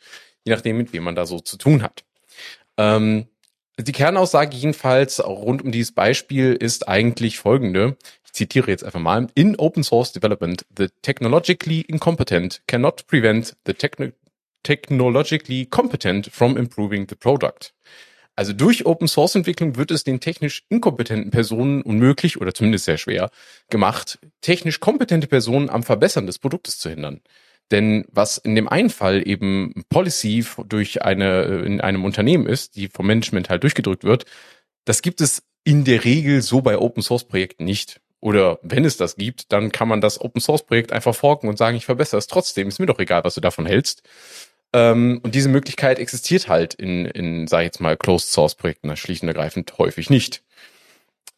je 0.44 0.54
nachdem, 0.54 0.78
mit 0.78 0.94
wem 0.94 1.04
man 1.04 1.16
da 1.16 1.26
so 1.26 1.40
zu 1.40 1.58
tun 1.58 1.82
hat. 1.82 2.04
Ähm, 2.78 3.28
die 3.80 3.92
Kernaussage 3.92 4.56
jedenfalls 4.56 5.26
rund 5.26 5.62
um 5.62 5.72
dieses 5.72 5.94
Beispiel 5.94 6.54
ist 6.54 6.88
eigentlich 6.88 7.40
folgende. 7.40 7.98
Ich 8.26 8.34
zitiere 8.34 8.70
jetzt 8.70 8.84
einfach 8.84 9.00
mal. 9.00 9.28
In 9.36 9.58
Open 9.58 9.84
Source 9.84 10.12
Development, 10.14 10.66
the 10.78 10.88
technologically 11.02 11.82
incompetent 11.82 12.62
cannot 12.68 13.08
prevent 13.08 13.56
the 13.66 13.74
techno 13.74 14.12
technologically 14.66 15.66
competent 15.66 16.28
from 16.28 16.58
improving 16.58 17.08
the 17.08 17.16
product. 17.16 17.74
Also 18.36 18.52
durch 18.52 18.86
Open 18.86 19.08
Source 19.08 19.36
Entwicklung 19.36 19.78
wird 19.78 19.92
es 19.92 20.04
den 20.04 20.20
technisch 20.20 20.66
inkompetenten 20.68 21.32
Personen 21.32 21.82
unmöglich 21.82 22.42
oder 22.42 22.54
zumindest 22.54 22.86
sehr 22.86 22.98
schwer 22.98 23.30
gemacht, 23.70 24.20
technisch 24.42 24.82
kompetente 24.82 25.28
Personen 25.28 25.70
am 25.70 25.84
Verbessern 25.84 26.28
des 26.28 26.40
Produktes 26.40 26.78
zu 26.78 26.90
hindern. 26.90 27.22
Denn 27.72 28.06
was 28.12 28.38
in 28.38 28.56
dem 28.56 28.68
einen 28.68 28.90
Fall 28.90 29.26
eben 29.26 29.86
Policy 29.90 30.46
durch 30.68 31.02
eine, 31.04 31.44
in 31.66 31.80
einem 31.80 32.04
Unternehmen 32.04 32.46
ist, 32.46 32.76
die 32.76 32.90
vom 32.90 33.08
Management 33.08 33.50
halt 33.50 33.64
durchgedrückt 33.64 34.04
wird, 34.04 34.26
das 34.84 35.02
gibt 35.02 35.22
es 35.22 35.44
in 35.64 35.86
der 35.86 36.04
Regel 36.04 36.42
so 36.42 36.62
bei 36.62 36.78
Open 36.78 37.02
Source 37.02 37.28
Projekten 37.28 37.64
nicht. 37.66 38.02
Oder 38.20 38.60
wenn 38.64 38.86
es 38.86 38.98
das 38.98 39.16
gibt, 39.16 39.52
dann 39.52 39.72
kann 39.72 39.88
man 39.88 40.02
das 40.02 40.20
Open 40.20 40.42
Source 40.42 40.66
Projekt 40.66 40.92
einfach 40.92 41.16
forken 41.16 41.48
und 41.48 41.58
sagen, 41.58 41.78
ich 41.78 41.86
verbessere 41.86 42.18
es 42.18 42.28
trotzdem. 42.28 42.68
Ist 42.68 42.80
mir 42.80 42.86
doch 42.86 43.00
egal, 43.00 43.24
was 43.24 43.36
du 43.36 43.42
davon 43.42 43.66
hältst. 43.66 44.04
Ähm, 44.76 45.22
und 45.24 45.36
diese 45.36 45.48
Möglichkeit 45.48 46.00
existiert 46.00 46.50
halt 46.50 46.74
in, 46.74 47.06
in 47.06 47.48
sag 47.48 47.62
ich 47.62 47.68
jetzt 47.68 47.80
mal, 47.80 47.96
Closed 47.96 48.30
Source 48.30 48.56
Projekten 48.56 48.96
schlicht 48.98 49.24
und 49.24 49.30
ergreifend 49.30 49.74
häufig 49.78 50.10
nicht. 50.10 50.44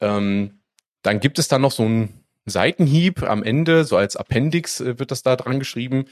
Ähm, 0.02 0.60
dann 1.04 1.20
gibt 1.20 1.38
es 1.38 1.48
da 1.48 1.60
noch 1.60 1.72
so 1.72 1.84
ein 1.84 2.24
Seitenhieb 2.48 3.22
am 3.22 3.44
Ende, 3.44 3.84
so 3.84 3.96
als 3.96 4.16
Appendix 4.16 4.80
äh, 4.80 4.98
wird 4.98 5.12
das 5.12 5.22
da 5.22 5.36
dran 5.36 5.60
geschrieben. 5.60 6.06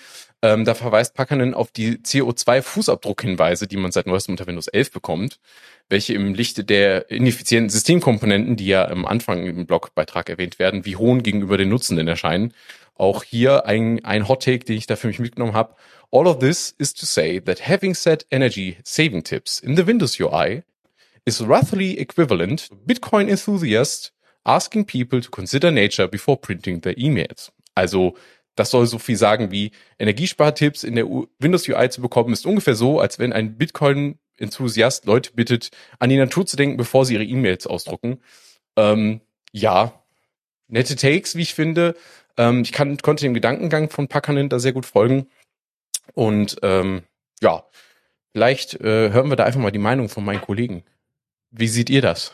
Ähm, 0.43 0.65
da 0.65 0.75
verweist 0.75 1.15
Packanen 1.15 1.55
auf 1.55 1.71
die 1.71 1.97
CO2-Fußabdruckhinweise, 1.97 3.65
die 3.65 3.77
man 3.77 3.91
seit 3.91 4.05
neuestem 4.05 4.33
unter 4.33 4.45
Windows 4.45 4.67
11 4.67 4.91
bekommt, 4.91 5.39
welche 5.89 6.13
im 6.13 6.35
Lichte 6.35 6.63
der 6.63 7.09
ineffizienten 7.09 7.71
Systemkomponenten, 7.71 8.55
die 8.55 8.67
ja 8.67 8.87
am 8.87 9.07
Anfang 9.07 9.47
im 9.47 9.65
Blogbeitrag 9.65 10.29
erwähnt 10.29 10.59
werden, 10.59 10.85
wie 10.85 10.95
hohen 10.95 11.23
gegenüber 11.23 11.57
den 11.57 11.69
Nutzenden 11.69 12.07
erscheinen. 12.07 12.53
Auch 12.93 13.23
hier 13.23 13.65
ein, 13.65 14.05
ein 14.05 14.27
Hot 14.27 14.43
Take, 14.43 14.65
den 14.65 14.77
ich 14.77 14.85
da 14.85 14.95
für 14.95 15.07
mich 15.07 15.17
mitgenommen 15.17 15.55
habe. 15.55 15.75
All 16.15 16.29
of 16.29 16.39
this 16.39 16.73
is 16.79 16.93
to 16.93 17.05
say 17.05 17.39
that 17.39 17.59
having 17.59 17.93
set 17.93 18.23
energy 18.31 18.77
saving 18.85 19.23
tips 19.23 19.59
in 19.59 19.75
the 19.75 19.83
Windows 19.83 20.17
UI 20.17 20.63
is 21.25 21.41
roughly 21.41 21.99
equivalent 21.99 22.69
to 22.69 22.75
Bitcoin 22.75 23.27
enthusiast 23.27 24.11
asking 24.45 24.85
people 24.85 25.19
to 25.19 25.29
consider 25.29 25.71
nature 25.71 26.07
before 26.07 26.37
printing 26.37 26.79
their 26.79 26.93
emails. 26.93 27.51
Also 27.75 28.15
das 28.55 28.71
soll 28.71 28.85
so 28.85 28.97
viel 28.97 29.17
sagen 29.17 29.51
wie 29.51 29.71
Energiespartipps 29.99 30.85
in 30.85 30.95
der 30.95 31.05
Windows 31.37 31.67
UI 31.67 31.89
zu 31.89 32.01
bekommen, 32.01 32.31
ist 32.31 32.45
ungefähr 32.45 32.75
so, 32.75 33.01
als 33.01 33.19
wenn 33.19 33.33
ein 33.33 33.57
Bitcoin-Enthusiast 33.57 35.05
Leute 35.05 35.33
bittet, 35.33 35.71
an 35.99 36.09
die 36.09 36.15
Natur 36.15 36.45
zu 36.45 36.55
denken, 36.55 36.77
bevor 36.77 37.05
sie 37.05 37.15
ihre 37.15 37.25
E-Mails 37.25 37.67
ausdrucken. 37.67 38.21
Ähm, 38.77 39.19
ja, 39.51 40.01
nette 40.69 40.95
Takes, 40.95 41.35
wie 41.35 41.41
ich 41.41 41.53
finde. 41.53 41.93
Ähm, 42.37 42.61
ich 42.61 42.71
kann, 42.71 42.97
konnte 42.99 43.25
dem 43.25 43.33
Gedankengang 43.33 43.89
von 43.89 44.07
Packanen 44.07 44.47
da 44.47 44.59
sehr 44.59 44.71
gut 44.71 44.85
folgen. 44.85 45.27
Und 46.13 46.57
ähm, 46.61 47.03
ja, 47.41 47.63
vielleicht 48.33 48.75
äh, 48.81 49.11
hören 49.11 49.29
wir 49.29 49.35
da 49.35 49.45
einfach 49.45 49.59
mal 49.59 49.71
die 49.71 49.79
Meinung 49.79 50.09
von 50.09 50.23
meinen 50.23 50.41
Kollegen. 50.41 50.83
Wie 51.51 51.67
seht 51.67 51.89
ihr 51.89 52.01
das? 52.01 52.33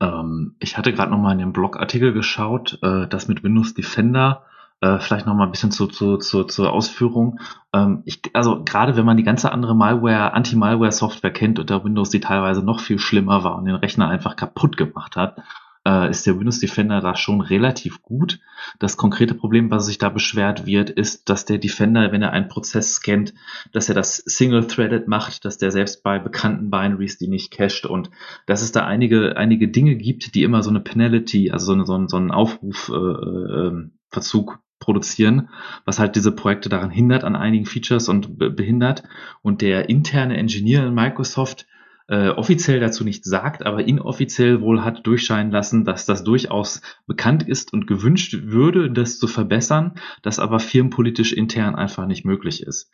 Ähm, 0.00 0.56
ich 0.58 0.76
hatte 0.76 0.92
gerade 0.92 1.10
noch 1.10 1.18
mal 1.18 1.32
in 1.32 1.38
den 1.38 1.52
Blogartikel 1.52 2.12
geschaut, 2.12 2.78
äh, 2.82 3.06
das 3.06 3.28
mit 3.28 3.44
Windows 3.44 3.74
Defender. 3.74 4.44
Äh, 4.80 4.98
vielleicht 4.98 5.26
noch 5.26 5.34
mal 5.34 5.44
ein 5.44 5.52
bisschen 5.52 5.70
zu, 5.70 5.86
zu, 5.86 6.16
zu, 6.16 6.42
zur 6.42 6.72
Ausführung. 6.72 7.38
Ähm, 7.72 8.02
ich, 8.04 8.20
also 8.32 8.64
gerade 8.64 8.96
wenn 8.96 9.04
man 9.04 9.16
die 9.16 9.22
ganze 9.22 9.52
andere 9.52 9.76
Malware, 9.76 10.32
Anti-Malware-Software 10.32 11.32
kennt 11.32 11.60
unter 11.60 11.84
Windows, 11.84 12.10
die 12.10 12.18
teilweise 12.18 12.64
noch 12.64 12.80
viel 12.80 12.98
schlimmer 12.98 13.44
war 13.44 13.56
und 13.56 13.66
den 13.66 13.76
Rechner 13.76 14.08
einfach 14.08 14.34
kaputt 14.34 14.76
gemacht 14.76 15.14
hat, 15.14 15.40
äh, 15.86 16.10
ist 16.10 16.26
der 16.26 16.38
Windows 16.38 16.58
Defender 16.60 17.00
da 17.00 17.16
schon 17.16 17.40
relativ 17.40 18.02
gut. 18.02 18.40
Das 18.78 18.96
konkrete 18.96 19.34
Problem, 19.34 19.68
was 19.70 19.86
sich 19.86 19.98
da 19.98 20.08
beschwert 20.08 20.66
wird, 20.66 20.90
ist, 20.90 21.28
dass 21.28 21.44
der 21.44 21.58
Defender, 21.58 22.12
wenn 22.12 22.22
er 22.22 22.32
einen 22.32 22.46
Prozess 22.48 22.94
scannt, 22.94 23.34
dass 23.72 23.88
er 23.88 23.94
das 23.94 24.16
Single-Threaded 24.16 25.08
macht, 25.08 25.44
dass 25.44 25.58
der 25.58 25.72
selbst 25.72 26.02
bei 26.02 26.18
bekannten 26.18 26.70
Binaries 26.70 27.18
die 27.18 27.28
nicht 27.28 27.50
cached 27.50 27.84
und 27.86 28.10
dass 28.46 28.62
es 28.62 28.72
da 28.72 28.86
einige, 28.86 29.36
einige 29.36 29.68
Dinge 29.68 29.96
gibt, 29.96 30.34
die 30.34 30.44
immer 30.44 30.62
so 30.62 30.70
eine 30.70 30.80
Penalty, 30.80 31.50
also 31.50 31.66
so, 31.66 31.72
eine, 31.72 31.84
so, 31.86 31.94
einen, 31.94 32.08
so 32.08 32.16
einen 32.16 32.30
Aufrufverzug 32.30 34.50
äh, 34.50 34.54
äh, 34.54 34.58
produzieren, 34.78 35.50
was 35.84 35.98
halt 36.00 36.16
diese 36.16 36.32
Projekte 36.32 36.68
daran 36.68 36.90
hindert 36.90 37.24
an 37.24 37.36
einigen 37.36 37.66
Features 37.66 38.08
und 38.08 38.38
behindert. 38.38 39.04
Und 39.40 39.62
der 39.62 39.88
interne 39.88 40.36
Engineer 40.36 40.86
in 40.86 40.94
Microsoft, 40.94 41.66
äh, 42.12 42.28
offiziell 42.28 42.78
dazu 42.78 43.04
nicht 43.04 43.24
sagt, 43.24 43.64
aber 43.64 43.88
inoffiziell 43.88 44.60
wohl 44.60 44.84
hat 44.84 45.06
durchscheinen 45.06 45.50
lassen, 45.50 45.86
dass 45.86 46.04
das 46.04 46.24
durchaus 46.24 46.82
bekannt 47.06 47.48
ist 47.48 47.72
und 47.72 47.86
gewünscht 47.86 48.36
würde, 48.42 48.90
das 48.90 49.18
zu 49.18 49.26
verbessern, 49.26 49.94
das 50.20 50.38
aber 50.38 50.60
firmenpolitisch 50.60 51.32
intern 51.32 51.74
einfach 51.74 52.06
nicht 52.06 52.26
möglich 52.26 52.62
ist. 52.62 52.90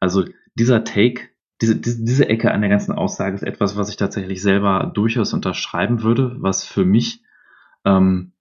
Also 0.00 0.24
dieser 0.56 0.82
Take, 0.82 1.28
diese, 1.62 1.76
diese, 1.76 2.04
diese 2.04 2.28
Ecke 2.28 2.50
an 2.50 2.60
der 2.60 2.68
ganzen 2.68 2.90
Aussage 2.90 3.36
ist 3.36 3.44
etwas, 3.44 3.76
was 3.76 3.88
ich 3.88 3.98
tatsächlich 3.98 4.42
selber 4.42 4.90
durchaus 4.92 5.32
unterschreiben 5.32 6.02
würde, 6.02 6.34
was 6.40 6.64
für 6.64 6.84
mich 6.84 7.22
ähm, 7.84 8.32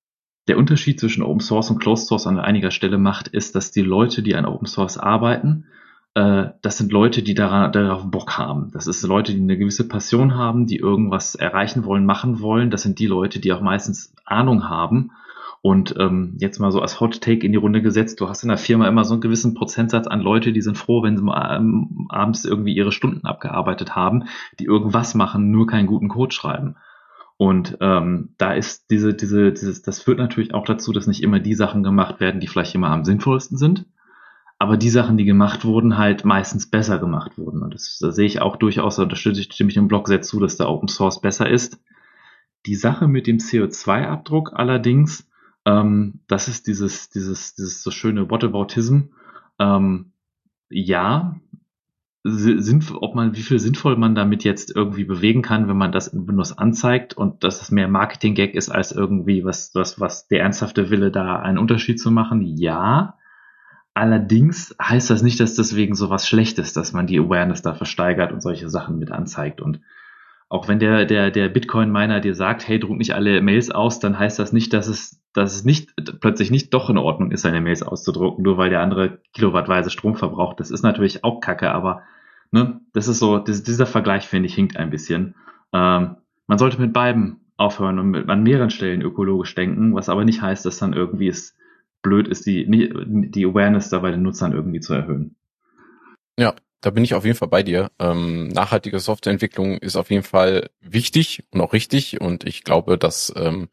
der 0.47 0.57
Unterschied 0.57 0.99
zwischen 0.99 1.21
Open 1.21 1.39
Source 1.39 1.69
und 1.69 1.77
Closed 1.77 2.07
Source 2.07 2.25
an 2.25 2.39
einiger 2.39 2.71
Stelle 2.71 2.97
macht, 2.97 3.27
ist, 3.27 3.53
dass 3.53 3.69
die 3.69 3.83
Leute, 3.83 4.23
die 4.23 4.35
an 4.35 4.47
Open 4.47 4.65
Source 4.65 4.97
arbeiten, 4.97 5.67
äh, 6.15 6.51
das 6.61 6.77
sind 6.77 6.91
Leute, 6.91 7.21
die 7.21 7.35
darauf 7.35 8.09
Bock 8.09 8.37
haben. 8.37 8.71
Das 8.73 8.87
ist 8.87 9.03
Leute, 9.03 9.33
die 9.33 9.41
eine 9.41 9.57
gewisse 9.57 9.87
Passion 9.87 10.35
haben, 10.35 10.65
die 10.65 10.77
irgendwas 10.77 11.35
erreichen 11.35 11.85
wollen, 11.85 12.05
machen 12.05 12.39
wollen. 12.39 12.71
Das 12.71 12.81
sind 12.81 12.99
die 12.99 13.05
Leute, 13.05 13.39
die 13.39 13.53
auch 13.53 13.61
meistens 13.61 14.13
Ahnung 14.25 14.67
haben. 14.67 15.11
Und 15.61 15.95
ähm, 15.99 16.35
jetzt 16.37 16.59
mal 16.59 16.71
so 16.71 16.79
als 16.79 16.99
Hot 16.99 17.21
Take 17.21 17.45
in 17.45 17.51
die 17.51 17.57
Runde 17.57 17.81
gesetzt, 17.81 18.21
du 18.21 18.29
hast 18.29 18.43
in 18.43 18.49
der 18.49 18.57
Firma 18.57 18.87
immer 18.87 19.03
so 19.03 19.15
einen 19.15 19.21
gewissen 19.21 19.55
Prozentsatz 19.55 20.07
an 20.07 20.21
Leute, 20.21 20.53
die 20.53 20.61
sind 20.61 20.77
froh, 20.77 21.03
wenn 21.03 21.17
sie 21.17 21.23
ähm, 21.25 22.07
abends 22.09 22.45
irgendwie 22.45 22.75
ihre 22.75 22.91
Stunden 22.91 23.25
abgearbeitet 23.25 23.95
haben, 23.95 24.25
die 24.59 24.65
irgendwas 24.65 25.15
machen, 25.15 25.51
nur 25.51 25.67
keinen 25.67 25.87
guten 25.87 26.07
Code 26.07 26.33
schreiben. 26.33 26.75
Und 27.37 27.77
ähm, 27.81 28.35
da 28.37 28.53
ist 28.53 28.89
diese, 28.91 29.15
diese, 29.15 29.51
dieses, 29.51 29.81
das 29.81 30.01
führt 30.01 30.19
natürlich 30.19 30.53
auch 30.53 30.65
dazu, 30.65 30.93
dass 30.93 31.07
nicht 31.07 31.23
immer 31.23 31.39
die 31.39 31.55
Sachen 31.55 31.83
gemacht 31.83 32.19
werden, 32.21 32.39
die 32.39 32.47
vielleicht 32.47 32.75
immer 32.75 32.91
am 32.91 33.03
sinnvollsten 33.03 33.57
sind 33.57 33.85
aber 34.57 34.77
die 34.77 34.89
Sachen, 34.89 35.17
die 35.17 35.25
gemacht 35.25 35.65
wurden, 35.65 35.97
halt 35.97 36.23
meistens 36.23 36.69
besser 36.69 36.97
gemacht 36.97 37.37
wurden. 37.37 37.61
Und 37.61 37.73
das, 37.73 37.97
das 37.99 38.15
sehe 38.15 38.25
ich 38.25 38.41
auch 38.41 38.55
durchaus, 38.55 38.95
da 38.95 39.03
unterstütze 39.03 39.41
ich 39.41 39.51
stimme 39.51 39.69
ich 39.69 39.73
dem 39.73 39.87
Blog 39.87 40.07
sehr 40.07 40.21
zu, 40.21 40.39
dass 40.39 40.57
der 40.57 40.69
Open 40.69 40.87
Source 40.87 41.21
besser 41.21 41.49
ist. 41.49 41.79
Die 42.65 42.75
Sache 42.75 43.07
mit 43.07 43.27
dem 43.27 43.37
CO2-Abdruck 43.37 44.53
allerdings, 44.53 45.29
ähm, 45.65 46.21
das 46.27 46.47
ist 46.47 46.67
dieses, 46.67 47.09
dieses, 47.09 47.55
dieses 47.55 47.83
so 47.83 47.91
schöne 47.91 48.29
Whataboutism. 48.29 49.09
Ähm, 49.59 50.13
ja, 50.69 51.35
sind, 52.27 52.91
ob 53.01 53.13
man, 53.13 53.35
wie 53.35 53.41
viel 53.41 53.59
sinnvoll 53.59 53.97
man 53.97 54.15
damit 54.15 54.43
jetzt 54.43 54.75
irgendwie 54.75 55.03
bewegen 55.03 55.43
kann, 55.43 55.67
wenn 55.67 55.77
man 55.77 55.91
das 55.91 56.07
in 56.07 56.27
Windows 56.27 56.57
anzeigt 56.57 57.13
und 57.13 57.43
dass 57.43 57.61
es 57.61 57.69
mehr 57.69 57.87
Marketing-Gag 57.87 58.55
ist 58.55 58.69
als 58.69 58.91
irgendwie 58.91 59.45
was, 59.45 59.75
was, 59.75 59.99
was 59.99 60.27
der 60.27 60.41
ernsthafte 60.41 60.89
Wille 60.89 61.11
da 61.11 61.35
einen 61.35 61.59
Unterschied 61.59 61.99
zu 61.99 62.09
machen. 62.09 62.41
Ja, 62.41 63.17
Allerdings 63.95 64.75
heißt 64.79 65.09
das 65.09 65.23
nicht, 65.23 65.39
dass 65.39 65.55
deswegen 65.55 65.95
so 65.95 66.11
was 66.11 66.27
Schlechtes, 66.27 66.73
dass 66.73 66.93
man 66.93 67.07
die 67.07 67.17
Awareness 67.17 67.63
da 67.63 67.73
versteigert 67.73 68.31
und 68.31 68.41
solche 68.41 68.69
Sachen 68.69 68.99
mit 68.99 69.11
anzeigt. 69.11 69.61
Und 69.61 69.81
auch 70.49 70.67
wenn 70.67 70.77
der, 70.77 71.05
der, 71.05 71.31
der 71.31 71.49
Bitcoin-Miner 71.49 72.19
dir 72.19 72.35
sagt, 72.35 72.67
hey, 72.67 72.79
druck 72.79 72.97
nicht 72.97 73.15
alle 73.15 73.41
Mails 73.41 73.71
aus, 73.71 73.99
dann 73.99 74.19
heißt 74.19 74.37
das 74.37 74.53
nicht, 74.53 74.73
dass 74.73 74.87
es 74.87 75.25
dass 75.35 75.53
es 75.53 75.65
nicht 75.65 75.93
plötzlich 76.21 76.49
nicht 76.49 76.73
doch 76.73 76.89
in 76.89 76.97
Ordnung 76.97 77.31
ist, 77.31 77.41
seine 77.41 77.59
Mails 77.59 77.83
auszudrucken, 77.83 78.43
nur 78.43 78.57
weil 78.57 78.69
der 78.69 78.79
andere 78.79 79.19
kilowattweise 79.33 79.89
Strom 79.89 80.15
verbraucht. 80.15 80.61
Das 80.61 80.71
ist 80.71 80.81
natürlich 80.81 81.25
auch 81.25 81.41
Kacke, 81.41 81.71
aber 81.71 82.03
ne, 82.51 82.79
das 82.93 83.09
ist 83.09 83.19
so, 83.19 83.37
das, 83.37 83.61
dieser 83.61 83.85
Vergleich, 83.85 84.27
finde 84.27 84.47
ich, 84.47 84.55
hinkt 84.55 84.77
ein 84.77 84.89
bisschen. 84.89 85.35
Ähm, 85.73 86.15
man 86.47 86.57
sollte 86.57 86.79
mit 86.79 86.93
beiden 86.93 87.41
aufhören 87.57 87.99
und 87.99 88.11
mit, 88.11 88.29
an 88.29 88.43
mehreren 88.43 88.69
Stellen 88.69 89.01
ökologisch 89.01 89.53
denken, 89.55 89.93
was 89.93 90.07
aber 90.07 90.23
nicht 90.23 90.41
heißt, 90.41 90.65
dass 90.65 90.77
dann 90.77 90.93
irgendwie 90.93 91.27
es 91.27 91.57
blöd 92.05 92.27
ist, 92.27 92.45
die, 92.45 92.65
die 92.67 93.45
Awareness 93.45 93.89
da 93.89 93.99
bei 93.99 94.11
den 94.11 94.21
Nutzern 94.21 94.53
irgendwie 94.53 94.79
zu 94.79 94.93
erhöhen. 94.93 95.35
Ja, 96.37 96.53
da 96.81 96.91
bin 96.91 97.03
ich 97.03 97.15
auf 97.15 97.25
jeden 97.25 97.35
Fall 97.35 97.47
bei 97.47 97.63
dir. 97.63 97.89
Ähm, 97.97 98.49
nachhaltige 98.49 98.99
Softwareentwicklung 98.99 99.79
ist 99.79 99.95
auf 99.95 100.11
jeden 100.11 100.23
Fall 100.23 100.69
wichtig 100.81 101.43
und 101.51 101.61
auch 101.61 101.73
richtig 101.73 102.21
und 102.21 102.45
ich 102.45 102.63
glaube, 102.63 102.99
dass 102.99 103.33
ähm, 103.35 103.69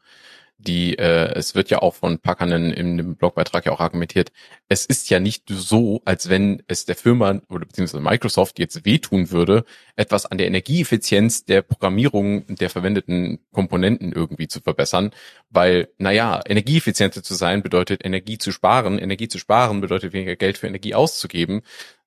die, 0.63 0.97
äh, 0.97 1.33
es 1.35 1.55
wird 1.55 1.69
ja 1.69 1.79
auch 1.79 1.95
von 1.95 2.19
Packernen 2.19 2.71
in 2.71 2.97
dem 2.97 3.15
Blogbeitrag 3.15 3.65
ja 3.65 3.71
auch 3.71 3.79
argumentiert, 3.79 4.31
es 4.69 4.85
ist 4.85 5.09
ja 5.09 5.19
nicht 5.19 5.43
so, 5.47 6.01
als 6.05 6.29
wenn 6.29 6.63
es 6.67 6.85
der 6.85 6.95
Firma 6.95 7.41
oder 7.49 7.65
beziehungsweise 7.65 8.03
Microsoft 8.03 8.59
jetzt 8.59 8.85
wehtun 8.85 9.31
würde, 9.31 9.65
etwas 9.95 10.25
an 10.25 10.37
der 10.37 10.47
Energieeffizienz 10.47 11.45
der 11.45 11.61
Programmierung 11.61 12.45
der 12.55 12.69
verwendeten 12.69 13.39
Komponenten 13.51 14.11
irgendwie 14.11 14.47
zu 14.47 14.61
verbessern, 14.61 15.11
weil, 15.49 15.89
naja, 15.97 16.41
energieeffizienter 16.47 17.23
zu 17.23 17.33
sein 17.35 17.63
bedeutet 17.63 18.03
Energie 18.03 18.37
zu 18.37 18.51
sparen, 18.51 18.99
Energie 18.99 19.27
zu 19.27 19.39
sparen 19.39 19.81
bedeutet 19.81 20.13
weniger 20.13 20.35
Geld 20.35 20.57
für 20.57 20.67
Energie 20.67 20.95
auszugeben, 20.95 21.61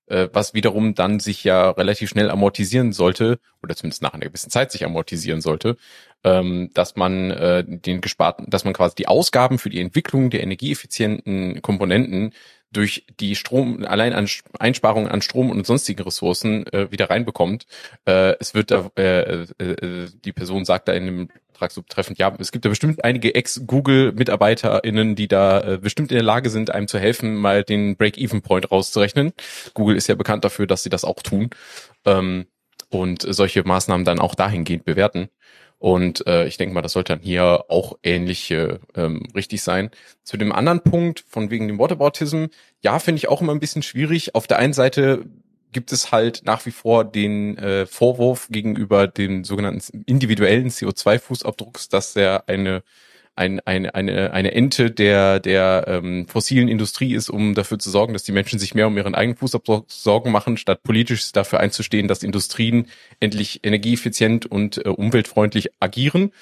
äh, 0.06 0.28
was 0.32 0.54
wiederum 0.54 0.94
dann 0.94 1.20
sich 1.20 1.44
ja 1.44 1.70
relativ 1.70 2.10
schnell 2.10 2.30
amortisieren 2.30 2.92
sollte, 2.92 3.38
oder 3.62 3.74
zumindest 3.74 4.02
nach 4.02 4.14
einer 4.14 4.26
gewissen 4.26 4.50
Zeit 4.50 4.70
sich 4.72 4.84
amortisieren 4.84 5.40
sollte, 5.40 5.76
ähm, 6.26 6.70
dass 6.74 6.96
man 6.96 7.30
äh, 7.30 7.64
den 7.64 8.00
gesparten, 8.00 8.50
dass 8.50 8.64
man 8.64 8.74
quasi 8.74 8.96
die 8.96 9.06
Ausgaben 9.06 9.58
für 9.58 9.70
die 9.70 9.80
Entwicklung 9.80 10.28
der 10.28 10.42
energieeffizienten 10.42 11.62
Komponenten 11.62 12.32
durch 12.72 13.06
die 13.20 13.36
Strom, 13.36 13.84
allein 13.84 14.12
an 14.12 14.28
Einsparungen 14.58 15.08
an 15.08 15.22
Strom 15.22 15.50
und 15.50 15.64
sonstigen 15.64 16.02
Ressourcen 16.02 16.66
äh, 16.66 16.90
wieder 16.90 17.10
reinbekommt. 17.10 17.66
Äh, 18.06 18.34
es 18.40 18.54
wird 18.54 18.72
da, 18.72 18.90
äh, 18.98 19.44
äh, 19.44 19.46
äh, 19.62 20.08
die 20.24 20.32
Person 20.32 20.64
sagt 20.64 20.88
da 20.88 20.92
in 20.92 21.06
dem 21.06 21.28
Vertrag 21.52 21.70
so 21.70 21.82
treffend, 21.88 22.18
ja, 22.18 22.34
es 22.40 22.50
gibt 22.50 22.64
da 22.64 22.68
bestimmt 22.68 23.04
einige 23.04 23.34
Ex-Google-MitarbeiterInnen, 23.34 25.14
die 25.14 25.28
da 25.28 25.60
äh, 25.60 25.78
bestimmt 25.78 26.10
in 26.10 26.16
der 26.16 26.24
Lage 26.24 26.50
sind, 26.50 26.70
einem 26.70 26.88
zu 26.88 26.98
helfen, 26.98 27.36
mal 27.36 27.62
den 27.62 27.96
Break-Even-Point 27.96 28.72
rauszurechnen. 28.72 29.32
Google 29.74 29.96
ist 29.96 30.08
ja 30.08 30.16
bekannt 30.16 30.44
dafür, 30.44 30.66
dass 30.66 30.82
sie 30.82 30.90
das 30.90 31.04
auch 31.04 31.22
tun. 31.22 31.50
Ähm, 32.04 32.46
und 32.88 33.22
solche 33.28 33.64
Maßnahmen 33.64 34.04
dann 34.04 34.20
auch 34.20 34.34
dahingehend 34.34 34.84
bewerten. 34.84 35.28
Und 35.78 36.26
äh, 36.26 36.46
ich 36.46 36.56
denke 36.56 36.74
mal, 36.74 36.82
das 36.82 36.92
sollte 36.92 37.12
dann 37.12 37.22
hier 37.22 37.66
auch 37.68 37.98
ähnlich 38.02 38.50
äh, 38.50 38.78
ähm, 38.94 39.24
richtig 39.34 39.62
sein. 39.62 39.90
Zu 40.22 40.36
dem 40.36 40.52
anderen 40.52 40.80
Punkt 40.80 41.24
von 41.28 41.50
wegen 41.50 41.68
dem 41.68 41.78
Whataboutism, 41.78 42.46
ja, 42.82 42.98
finde 42.98 43.18
ich 43.18 43.28
auch 43.28 43.42
immer 43.42 43.52
ein 43.52 43.60
bisschen 43.60 43.82
schwierig. 43.82 44.34
Auf 44.34 44.46
der 44.46 44.58
einen 44.58 44.72
Seite 44.72 45.26
gibt 45.72 45.92
es 45.92 46.12
halt 46.12 46.42
nach 46.44 46.64
wie 46.64 46.70
vor 46.70 47.04
den 47.04 47.58
äh, 47.58 47.84
Vorwurf 47.84 48.48
gegenüber 48.50 49.06
den 49.06 49.44
sogenannten 49.44 50.04
individuellen 50.06 50.70
CO2-Fußabdrucks, 50.70 51.90
dass 51.90 52.16
er 52.16 52.48
eine 52.48 52.82
ein, 53.36 53.60
eine, 53.60 53.94
eine, 53.94 54.32
eine 54.32 54.52
Ente 54.52 54.90
der, 54.90 55.40
der 55.40 55.84
ähm, 55.86 56.26
fossilen 56.26 56.68
Industrie 56.68 57.14
ist, 57.14 57.28
um 57.28 57.54
dafür 57.54 57.78
zu 57.78 57.90
sorgen, 57.90 58.14
dass 58.14 58.24
die 58.24 58.32
Menschen 58.32 58.58
sich 58.58 58.74
mehr 58.74 58.86
um 58.86 58.96
ihren 58.96 59.14
eigenen 59.14 59.36
Fußabdruck 59.36 59.90
Sorgen 59.90 60.32
machen, 60.32 60.56
statt 60.56 60.82
politisch 60.82 61.32
dafür 61.32 61.60
einzustehen, 61.60 62.08
dass 62.08 62.22
Industrien 62.22 62.86
endlich 63.20 63.60
energieeffizient 63.62 64.46
und 64.46 64.84
äh, 64.84 64.88
umweltfreundlich 64.88 65.70
agieren. 65.80 66.32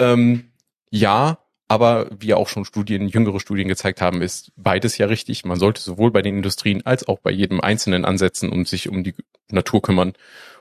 Ähm, 0.00 0.50
ja, 0.90 1.38
aber 1.68 2.10
wie 2.18 2.34
auch 2.34 2.48
schon 2.48 2.64
Studien, 2.64 3.08
jüngere 3.08 3.40
Studien 3.40 3.68
gezeigt 3.68 4.02
haben, 4.02 4.20
ist 4.20 4.52
beides 4.56 4.98
ja 4.98 5.06
richtig. 5.06 5.44
Man 5.44 5.58
sollte 5.58 5.80
sowohl 5.80 6.10
bei 6.10 6.20
den 6.20 6.36
Industrien 6.36 6.84
als 6.84 7.08
auch 7.08 7.20
bei 7.20 7.30
jedem 7.30 7.60
Einzelnen 7.60 8.04
ansetzen 8.04 8.50
und 8.50 8.68
sich 8.68 8.88
um 8.88 9.04
die 9.04 9.14
Natur 9.50 9.80
kümmern. 9.80 10.12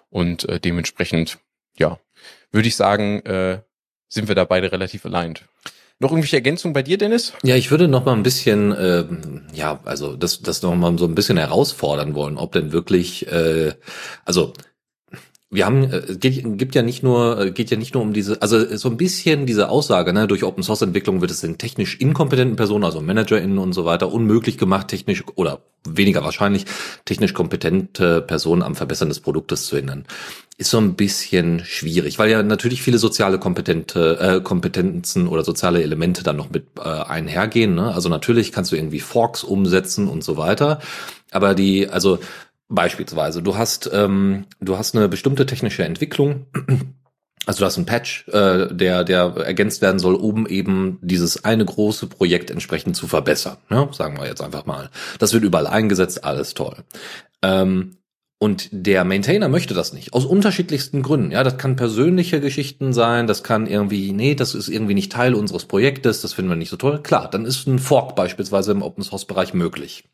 Und 0.09 0.47
äh, 0.47 0.59
dementsprechend, 0.59 1.39
ja, 1.77 1.99
würde 2.51 2.67
ich 2.67 2.75
sagen, 2.75 3.25
äh, 3.25 3.61
sind 4.11 4.27
wir 4.27 4.35
da 4.35 4.43
beide 4.43 4.71
relativ 4.71 5.05
aligned. 5.05 5.45
Noch 5.99 6.11
irgendwelche 6.11 6.35
Ergänzungen 6.35 6.73
bei 6.73 6.83
dir, 6.83 6.97
Dennis? 6.97 7.33
Ja, 7.43 7.55
ich 7.55 7.71
würde 7.71 7.87
noch 7.87 8.05
mal 8.05 8.13
ein 8.13 8.23
bisschen, 8.23 8.71
äh, 8.71 9.05
ja, 9.53 9.79
also 9.85 10.15
das, 10.15 10.41
das 10.41 10.61
noch 10.63 10.75
mal 10.75 10.97
so 10.97 11.05
ein 11.05 11.15
bisschen 11.15 11.37
herausfordern 11.37 12.13
wollen, 12.15 12.37
ob 12.37 12.51
denn 12.51 12.71
wirklich, 12.71 13.31
äh, 13.31 13.73
also 14.25 14.53
wir 15.51 15.65
haben, 15.65 15.83
äh, 15.83 16.15
geht, 16.17 16.57
gibt 16.57 16.75
ja 16.75 16.81
nicht 16.81 17.03
nur, 17.03 17.39
äh, 17.39 17.51
geht 17.51 17.69
ja 17.69 17.77
nicht 17.77 17.93
nur 17.93 18.01
um 18.01 18.13
diese, 18.13 18.41
also 18.41 18.77
so 18.77 18.89
ein 18.89 18.95
bisschen 18.95 19.45
diese 19.45 19.69
Aussage, 19.69 20.13
ne, 20.13 20.25
durch 20.25 20.45
Open 20.45 20.63
Source 20.63 20.81
Entwicklung 20.81 21.19
wird 21.19 21.29
es 21.29 21.41
den 21.41 21.57
technisch 21.57 21.99
inkompetenten 21.99 22.55
Personen, 22.55 22.85
also 22.85 23.01
ManagerInnen 23.01 23.57
und 23.57 23.73
so 23.73 23.83
weiter, 23.83 24.11
unmöglich 24.11 24.57
gemacht, 24.57 24.87
technisch 24.87 25.23
oder 25.35 25.59
weniger 25.83 26.23
wahrscheinlich, 26.23 26.65
technisch 27.03 27.33
kompetente 27.33 28.21
Personen 28.21 28.61
am 28.61 28.75
Verbessern 28.75 29.09
des 29.09 29.19
Produktes 29.19 29.65
zu 29.65 29.75
hindern. 29.75 30.05
Ist 30.57 30.69
so 30.69 30.77
ein 30.77 30.95
bisschen 30.95 31.65
schwierig, 31.65 32.17
weil 32.17 32.29
ja 32.29 32.43
natürlich 32.43 32.81
viele 32.81 32.97
soziale 32.97 33.37
kompetente 33.37 34.19
äh, 34.19 34.41
Kompetenzen 34.41 35.27
oder 35.27 35.43
soziale 35.43 35.83
Elemente 35.83 36.23
dann 36.23 36.37
noch 36.37 36.51
mit 36.51 36.65
äh, 36.77 36.87
einhergehen. 36.87 37.75
Ne? 37.75 37.93
Also 37.93 38.09
natürlich 38.09 38.51
kannst 38.51 38.71
du 38.71 38.75
irgendwie 38.75 38.99
Forks 38.99 39.43
umsetzen 39.43 40.07
und 40.07 40.23
so 40.23 40.37
weiter. 40.37 40.79
Aber 41.31 41.55
die, 41.55 41.89
also 41.89 42.19
Beispielsweise, 42.73 43.43
du 43.43 43.57
hast, 43.57 43.89
ähm, 43.91 44.45
du 44.61 44.77
hast 44.77 44.95
eine 44.95 45.09
bestimmte 45.09 45.45
technische 45.45 45.83
Entwicklung. 45.83 46.45
Also 47.47 47.59
du 47.59 47.65
hast 47.65 47.75
einen 47.75 47.87
Patch, 47.87 48.27
äh, 48.29 48.73
der, 48.73 49.03
der 49.03 49.33
ergänzt 49.37 49.81
werden 49.81 49.97
soll, 49.97 50.13
um 50.13 50.45
eben 50.45 50.99
dieses 51.01 51.43
eine 51.43 51.65
große 51.65 52.07
Projekt 52.07 52.51
entsprechend 52.51 52.95
zu 52.95 53.07
verbessern. 53.07 53.57
Ja, 53.69 53.91
sagen 53.91 54.17
wir 54.17 54.27
jetzt 54.27 54.41
einfach 54.41 54.67
mal. 54.67 54.89
Das 55.17 55.33
wird 55.33 55.43
überall 55.43 55.67
eingesetzt, 55.67 56.23
alles 56.23 56.53
toll. 56.53 56.77
Ähm, 57.41 57.97
und 58.37 58.69
der 58.71 59.03
Maintainer 59.03 59.49
möchte 59.49 59.73
das 59.73 59.91
nicht. 59.91 60.13
Aus 60.13 60.25
unterschiedlichsten 60.25 61.01
Gründen. 61.01 61.31
Ja, 61.31 61.43
das 61.43 61.57
kann 61.57 61.75
persönliche 61.75 62.41
Geschichten 62.41 62.93
sein, 62.93 63.27
das 63.27 63.43
kann 63.43 63.67
irgendwie, 63.67 64.13
nee, 64.13 64.33
das 64.33 64.55
ist 64.55 64.67
irgendwie 64.67 64.93
nicht 64.93 65.11
Teil 65.11 65.35
unseres 65.35 65.65
Projektes, 65.65 66.21
das 66.21 66.33
finden 66.33 66.49
wir 66.49 66.55
nicht 66.55 66.71
so 66.71 66.77
toll. 66.77 67.03
Klar, 67.03 67.29
dann 67.29 67.45
ist 67.45 67.67
ein 67.67 67.79
Fork 67.79 68.15
beispielsweise 68.15 68.71
im 68.71 68.81
Open 68.81 69.03
Source 69.03 69.25
Bereich 69.25 69.53
möglich. 69.53 70.05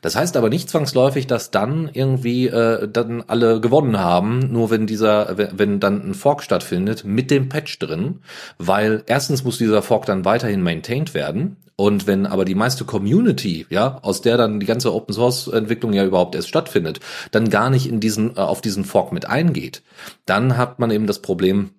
Das 0.00 0.16
heißt 0.16 0.36
aber 0.36 0.48
nicht 0.48 0.70
zwangsläufig, 0.70 1.26
dass 1.26 1.50
dann 1.50 1.90
irgendwie 1.92 2.48
äh, 2.48 2.88
dann 2.88 3.22
alle 3.26 3.60
gewonnen 3.60 3.98
haben, 3.98 4.50
nur 4.52 4.70
wenn 4.70 4.86
dieser, 4.86 5.36
wenn 5.52 5.80
dann 5.80 6.10
ein 6.10 6.14
Fork 6.14 6.42
stattfindet 6.42 7.04
mit 7.04 7.30
dem 7.30 7.48
Patch 7.48 7.78
drin, 7.78 8.20
weil 8.58 9.02
erstens 9.06 9.44
muss 9.44 9.58
dieser 9.58 9.82
Fork 9.82 10.06
dann 10.06 10.24
weiterhin 10.24 10.62
maintained 10.62 11.14
werden 11.14 11.56
und 11.80 12.06
wenn 12.06 12.26
aber 12.26 12.44
die 12.44 12.54
meiste 12.54 12.84
Community, 12.84 13.66
ja, 13.70 14.00
aus 14.02 14.20
der 14.20 14.36
dann 14.36 14.60
die 14.60 14.66
ganze 14.66 14.92
Open 14.92 15.14
Source 15.14 15.48
Entwicklung 15.48 15.94
ja 15.94 16.04
überhaupt 16.04 16.34
erst 16.34 16.50
stattfindet, 16.50 17.00
dann 17.30 17.48
gar 17.48 17.70
nicht 17.70 17.86
in 17.86 18.00
diesen, 18.00 18.36
äh, 18.36 18.40
auf 18.40 18.60
diesen 18.60 18.84
Fork 18.84 19.12
mit 19.12 19.26
eingeht, 19.26 19.82
dann 20.26 20.58
hat 20.58 20.78
man 20.78 20.90
eben 20.90 21.06
das 21.06 21.20
Problem, 21.22 21.70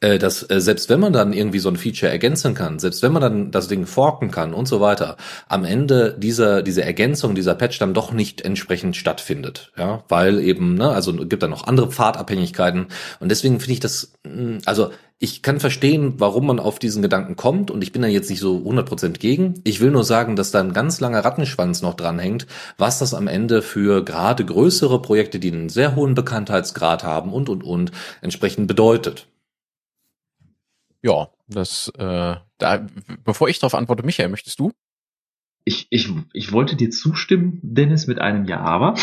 dass 0.00 0.48
äh, 0.48 0.60
selbst 0.60 0.88
wenn 0.88 1.00
man 1.00 1.12
dann 1.12 1.32
irgendwie 1.32 1.58
so 1.58 1.68
ein 1.68 1.76
Feature 1.76 2.10
ergänzen 2.10 2.54
kann, 2.54 2.78
selbst 2.78 3.02
wenn 3.02 3.12
man 3.12 3.22
dann 3.22 3.50
das 3.50 3.68
Ding 3.68 3.86
forken 3.86 4.30
kann 4.30 4.54
und 4.54 4.66
so 4.66 4.80
weiter, 4.80 5.16
am 5.48 5.64
Ende 5.64 6.16
dieser 6.18 6.62
diese 6.62 6.82
Ergänzung, 6.82 7.34
dieser 7.34 7.54
Patch 7.54 7.78
dann 7.78 7.94
doch 7.94 8.12
nicht 8.12 8.40
entsprechend 8.40 8.96
stattfindet, 8.96 9.72
ja, 9.76 10.02
weil 10.08 10.40
eben, 10.40 10.74
ne, 10.74 10.90
also 10.90 11.12
gibt 11.12 11.42
da 11.42 11.48
noch 11.48 11.66
andere 11.66 11.90
Pfadabhängigkeiten 11.90 12.86
und 13.20 13.28
deswegen 13.30 13.60
finde 13.60 13.72
ich 13.72 13.80
das, 13.80 14.12
hm, 14.26 14.58
also 14.64 14.90
ich 15.22 15.42
kann 15.42 15.60
verstehen, 15.60 16.14
warum 16.16 16.46
man 16.46 16.58
auf 16.58 16.78
diesen 16.78 17.02
Gedanken 17.02 17.36
kommt 17.36 17.70
und 17.70 17.82
ich 17.82 17.92
bin 17.92 18.00
da 18.00 18.08
jetzt 18.08 18.30
nicht 18.30 18.40
so 18.40 18.56
100% 18.56 19.18
gegen. 19.18 19.60
Ich 19.64 19.82
will 19.82 19.90
nur 19.90 20.02
sagen, 20.02 20.34
dass 20.34 20.50
da 20.50 20.60
ein 20.60 20.72
ganz 20.72 20.98
langer 20.98 21.22
Rattenschwanz 21.22 21.82
noch 21.82 21.92
dranhängt, 21.92 22.46
was 22.78 23.00
das 23.00 23.12
am 23.12 23.26
Ende 23.26 23.60
für 23.60 24.02
gerade 24.02 24.46
größere 24.46 25.02
Projekte, 25.02 25.38
die 25.38 25.52
einen 25.52 25.68
sehr 25.68 25.94
hohen 25.94 26.14
Bekanntheitsgrad 26.14 27.04
haben 27.04 27.34
und, 27.34 27.50
und, 27.50 27.62
und 27.62 27.92
entsprechend 28.22 28.66
bedeutet. 28.66 29.26
Ja, 31.02 31.28
das, 31.48 31.90
äh, 31.98 32.36
da, 32.58 32.86
bevor 33.24 33.48
ich 33.48 33.58
darauf 33.58 33.74
antworte, 33.74 34.04
Michael, 34.04 34.28
möchtest 34.28 34.58
du? 34.58 34.72
Ich, 35.64 35.86
ich, 35.90 36.10
ich 36.32 36.52
wollte 36.52 36.76
dir 36.76 36.90
zustimmen, 36.90 37.58
Dennis, 37.62 38.06
mit 38.06 38.18
einem 38.18 38.44
Ja, 38.44 38.60
aber, 38.60 38.94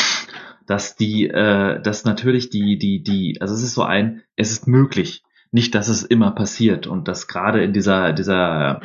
dass 0.66 0.96
die, 0.96 1.28
äh, 1.28 1.82
dass 1.82 2.06
natürlich 2.06 2.50
die, 2.50 2.78
die, 2.78 3.04
die, 3.04 3.42
also 3.42 3.54
es 3.54 3.64
ist 3.64 3.74
so 3.74 3.84
ein, 3.84 4.24
es 4.36 4.52
ist 4.52 4.68
möglich, 4.68 5.24
nicht, 5.52 5.76
dass 5.76 5.88
es 5.88 6.04
immer 6.04 6.32
passiert 6.32 6.88
und 6.88 7.08
dass 7.08 7.28
gerade 7.28 7.64
in 7.64 7.74
dieser, 7.74 8.14
dieser, 8.14 8.82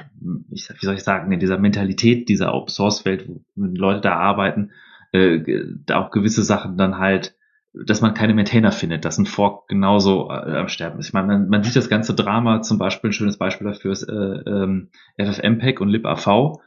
ich, 0.51 0.69
wie 0.71 0.87
soll 0.87 0.95
ich 0.95 1.03
sagen, 1.03 1.33
in 1.33 1.41
dieser 1.41 1.59
Mentalität 1.59 2.29
dieser 2.29 2.55
Open 2.55 2.69
Source 2.69 3.05
Welt, 3.05 3.29
wo 3.29 3.43
Leute 3.57 4.01
da 4.01 4.15
arbeiten, 4.15 4.71
äh, 5.13 5.41
da 5.85 5.99
auch 6.01 6.11
gewisse 6.11 6.45
Sachen 6.45 6.77
dann 6.77 6.99
halt 6.99 7.35
dass 7.75 8.03
man 8.03 8.15
keine 8.15 8.35
Maintainer 8.35 8.71
findet, 8.71 9.05
dass 9.05 9.19
ein 9.19 9.27
Fork 9.27 9.69
genauso 9.69 10.31
äh, 10.31 10.57
am 10.59 10.69
Sterben 10.69 10.99
ist. 10.99 11.09
Ich 11.09 11.13
meine, 11.15 11.27
man, 11.27 11.49
man, 11.49 11.63
sieht 11.63 11.77
das 11.77 11.89
ganze 11.89 12.15
Drama, 12.15 12.61
zum 12.63 12.79
Beispiel 12.79 13.11
ein 13.11 13.15
schönes 13.15 13.39
Beispiel 13.39 13.67
dafür 13.67 13.93
ist 13.93 14.03
äh, 14.03 14.13
ähm, 14.13 14.91
FFmpeg 15.19 15.81
und 15.81 15.89
libav, 15.89 16.59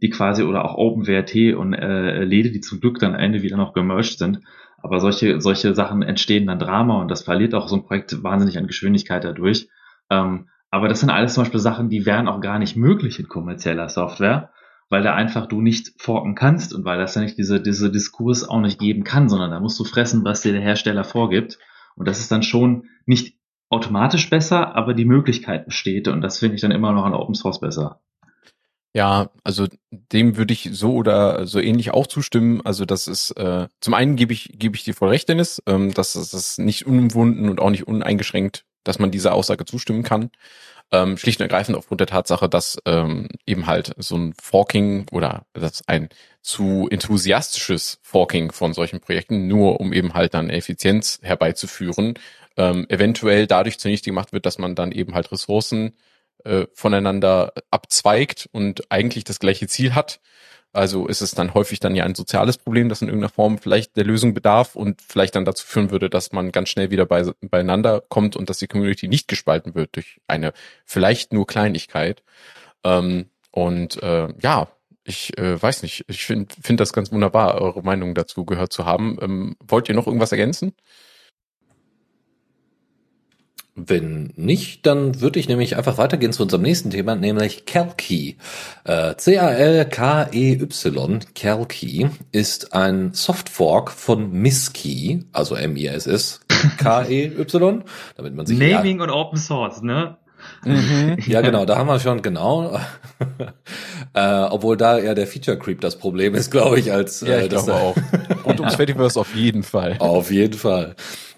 die 0.00 0.10
quasi 0.10 0.42
oder 0.42 0.64
auch 0.64 0.74
OpenWrt 0.76 1.54
und 1.54 1.74
äh, 1.74 2.24
Lede, 2.24 2.50
die 2.50 2.60
zum 2.60 2.80
Glück 2.80 2.98
dann 2.98 3.14
am 3.14 3.20
Ende 3.20 3.42
wieder 3.42 3.56
noch 3.56 3.74
gemerged 3.74 4.18
sind. 4.18 4.40
Aber 4.78 5.00
solche, 5.00 5.40
solche 5.40 5.74
Sachen 5.74 6.02
entstehen 6.02 6.46
dann 6.46 6.58
Drama 6.58 7.00
und 7.00 7.10
das 7.10 7.22
verliert 7.22 7.54
auch 7.54 7.68
so 7.68 7.76
ein 7.76 7.84
Projekt 7.84 8.22
wahnsinnig 8.22 8.58
an 8.58 8.66
Geschwindigkeit 8.66 9.24
dadurch. 9.24 9.68
Ähm, 10.10 10.48
Aber 10.70 10.88
das 10.88 11.00
sind 11.00 11.10
alles 11.10 11.34
zum 11.34 11.44
Beispiel 11.44 11.60
Sachen, 11.60 11.88
die 11.88 12.06
wären 12.06 12.28
auch 12.28 12.40
gar 12.40 12.58
nicht 12.58 12.76
möglich 12.76 13.18
in 13.20 13.28
kommerzieller 13.28 13.88
Software, 13.88 14.50
weil 14.88 15.02
da 15.02 15.14
einfach 15.14 15.46
du 15.46 15.60
nicht 15.60 15.92
forken 15.98 16.34
kannst 16.34 16.74
und 16.74 16.84
weil 16.84 16.98
das 16.98 17.14
ja 17.14 17.22
nicht 17.22 17.38
diese, 17.38 17.60
diese 17.60 17.90
Diskurs 17.90 18.48
auch 18.48 18.60
nicht 18.60 18.78
geben 18.78 19.04
kann, 19.04 19.28
sondern 19.28 19.50
da 19.50 19.60
musst 19.60 19.78
du 19.80 19.84
fressen, 19.84 20.24
was 20.24 20.42
dir 20.42 20.52
der 20.52 20.60
Hersteller 20.60 21.04
vorgibt. 21.04 21.58
Und 21.96 22.08
das 22.08 22.20
ist 22.20 22.30
dann 22.30 22.42
schon 22.42 22.88
nicht 23.06 23.36
automatisch 23.70 24.30
besser, 24.30 24.76
aber 24.76 24.94
die 24.94 25.04
Möglichkeit 25.04 25.66
besteht 25.66 26.08
und 26.08 26.20
das 26.20 26.38
finde 26.38 26.56
ich 26.56 26.60
dann 26.60 26.70
immer 26.70 26.92
noch 26.92 27.04
an 27.04 27.14
Open 27.14 27.34
Source 27.34 27.60
besser. 27.60 28.00
Ja, 28.96 29.30
also 29.42 29.66
dem 29.90 30.36
würde 30.36 30.52
ich 30.52 30.70
so 30.72 30.94
oder 30.94 31.48
so 31.48 31.58
ähnlich 31.58 31.90
auch 31.90 32.06
zustimmen. 32.06 32.60
Also 32.64 32.84
das 32.84 33.08
ist 33.08 33.32
äh, 33.32 33.66
zum 33.80 33.92
einen 33.92 34.14
gebe 34.14 34.32
ich 34.32 34.54
gebe 34.56 34.76
ich 34.76 34.84
dir 34.84 34.94
voll 34.94 35.08
recht, 35.08 35.28
Dennis, 35.28 35.60
ähm, 35.66 35.92
dass 35.92 36.12
das 36.12 36.58
nicht 36.58 36.86
unumwunden 36.86 37.48
und 37.48 37.60
auch 37.60 37.70
nicht 37.70 37.88
uneingeschränkt, 37.88 38.64
dass 38.84 38.98
man 38.98 39.10
dieser 39.10 39.34
Aussage 39.34 39.64
zustimmen 39.64 40.02
kann. 40.02 40.30
Ähm, 40.92 41.16
schlicht 41.16 41.40
und 41.40 41.44
ergreifend 41.44 41.76
aufgrund 41.76 42.00
der 42.00 42.06
Tatsache, 42.06 42.48
dass 42.48 42.78
ähm, 42.84 43.28
eben 43.46 43.66
halt 43.66 43.94
so 43.98 44.16
ein 44.16 44.34
Forking 44.40 45.06
oder 45.10 45.46
dass 45.54 45.86
ein 45.88 46.08
zu 46.42 46.88
enthusiastisches 46.90 47.98
Forking 48.02 48.52
von 48.52 48.74
solchen 48.74 49.00
Projekten, 49.00 49.48
nur 49.48 49.80
um 49.80 49.92
eben 49.92 50.14
halt 50.14 50.34
dann 50.34 50.50
Effizienz 50.50 51.18
herbeizuführen, 51.22 52.14
ähm, 52.56 52.86
eventuell 52.90 53.46
dadurch 53.46 53.78
zunichte 53.78 54.10
gemacht 54.10 54.32
wird, 54.32 54.46
dass 54.46 54.58
man 54.58 54.74
dann 54.74 54.92
eben 54.92 55.14
halt 55.14 55.32
Ressourcen 55.32 55.94
äh, 56.44 56.66
voneinander 56.74 57.52
abzweigt 57.70 58.48
und 58.52 58.90
eigentlich 58.90 59.24
das 59.24 59.38
gleiche 59.38 59.66
Ziel 59.66 59.94
hat. 59.94 60.20
Also 60.74 61.06
ist 61.06 61.20
es 61.20 61.30
dann 61.32 61.54
häufig 61.54 61.78
dann 61.78 61.94
ja 61.94 62.04
ein 62.04 62.16
soziales 62.16 62.58
Problem, 62.58 62.88
das 62.88 63.00
in 63.00 63.08
irgendeiner 63.08 63.32
Form 63.32 63.58
vielleicht 63.58 63.96
der 63.96 64.04
Lösung 64.04 64.34
bedarf 64.34 64.74
und 64.74 65.00
vielleicht 65.00 65.36
dann 65.36 65.44
dazu 65.44 65.64
führen 65.64 65.90
würde, 65.90 66.10
dass 66.10 66.32
man 66.32 66.50
ganz 66.50 66.68
schnell 66.68 66.90
wieder 66.90 67.06
bei, 67.06 67.24
beieinander 67.42 68.02
kommt 68.08 68.34
und 68.34 68.50
dass 68.50 68.58
die 68.58 68.66
Community 68.66 69.06
nicht 69.06 69.28
gespalten 69.28 69.74
wird 69.76 69.94
durch 69.94 70.20
eine 70.26 70.52
vielleicht 70.84 71.32
nur 71.32 71.46
Kleinigkeit. 71.46 72.24
Ähm, 72.82 73.26
und 73.52 74.02
äh, 74.02 74.28
ja, 74.42 74.68
ich 75.04 75.38
äh, 75.38 75.62
weiß 75.62 75.82
nicht, 75.82 76.06
ich 76.08 76.24
finde 76.24 76.52
find 76.60 76.80
das 76.80 76.92
ganz 76.92 77.12
wunderbar, 77.12 77.60
eure 77.60 77.82
Meinung 77.82 78.14
dazu 78.14 78.44
gehört 78.44 78.72
zu 78.72 78.84
haben. 78.84 79.16
Ähm, 79.22 79.56
wollt 79.64 79.88
ihr 79.88 79.94
noch 79.94 80.08
irgendwas 80.08 80.32
ergänzen? 80.32 80.74
Wenn 83.76 84.32
nicht, 84.36 84.86
dann 84.86 85.20
würde 85.20 85.40
ich 85.40 85.48
nämlich 85.48 85.76
einfach 85.76 85.98
weitergehen 85.98 86.32
zu 86.32 86.44
unserem 86.44 86.62
nächsten 86.62 86.90
Thema, 86.90 87.16
nämlich 87.16 87.66
Calkey. 87.66 88.36
Äh, 88.84 89.16
C-A-L-K-E-Y, 89.16 90.70
Calkey, 91.34 92.08
ist 92.30 92.72
ein 92.72 93.12
Softfork 93.14 93.90
von 93.90 94.30
Miskey, 94.30 95.24
also 95.32 95.56
M-I-S-S, 95.56 96.38
K-E-Y, 96.78 97.82
damit 98.16 98.34
man 98.36 98.46
sich... 98.46 98.56
Naming 98.58 98.98
ja, 98.98 99.04
und 99.04 99.10
Open 99.10 99.38
Source, 99.38 99.82
ne? 99.82 100.18
Mhm. 100.64 101.16
ja, 101.26 101.40
genau, 101.40 101.64
da 101.64 101.76
haben 101.76 101.88
wir 101.88 101.98
schon 101.98 102.22
genau. 102.22 102.78
äh, 104.14 104.44
obwohl 104.50 104.76
da 104.76 104.98
eher 104.98 105.14
der 105.14 105.26
Feature 105.26 105.58
Creep 105.58 105.80
das 105.80 105.96
Problem 105.98 106.34
ist, 106.34 106.50
glaube 106.50 106.78
ich, 106.78 106.92
als 106.92 107.22
ja, 107.22 107.38
ich 107.38 107.46
äh, 107.46 107.48
das 107.48 107.64
glaube 107.64 107.80
auch. 107.80 107.96
Und 108.44 108.60
ums 108.60 108.74
Fediverse 108.76 109.18
auf 109.18 109.34
jeden 109.34 109.62
Fall. 109.62 109.96
Auf 109.98 110.30
jeden 110.30 110.54
Fall. 110.54 110.94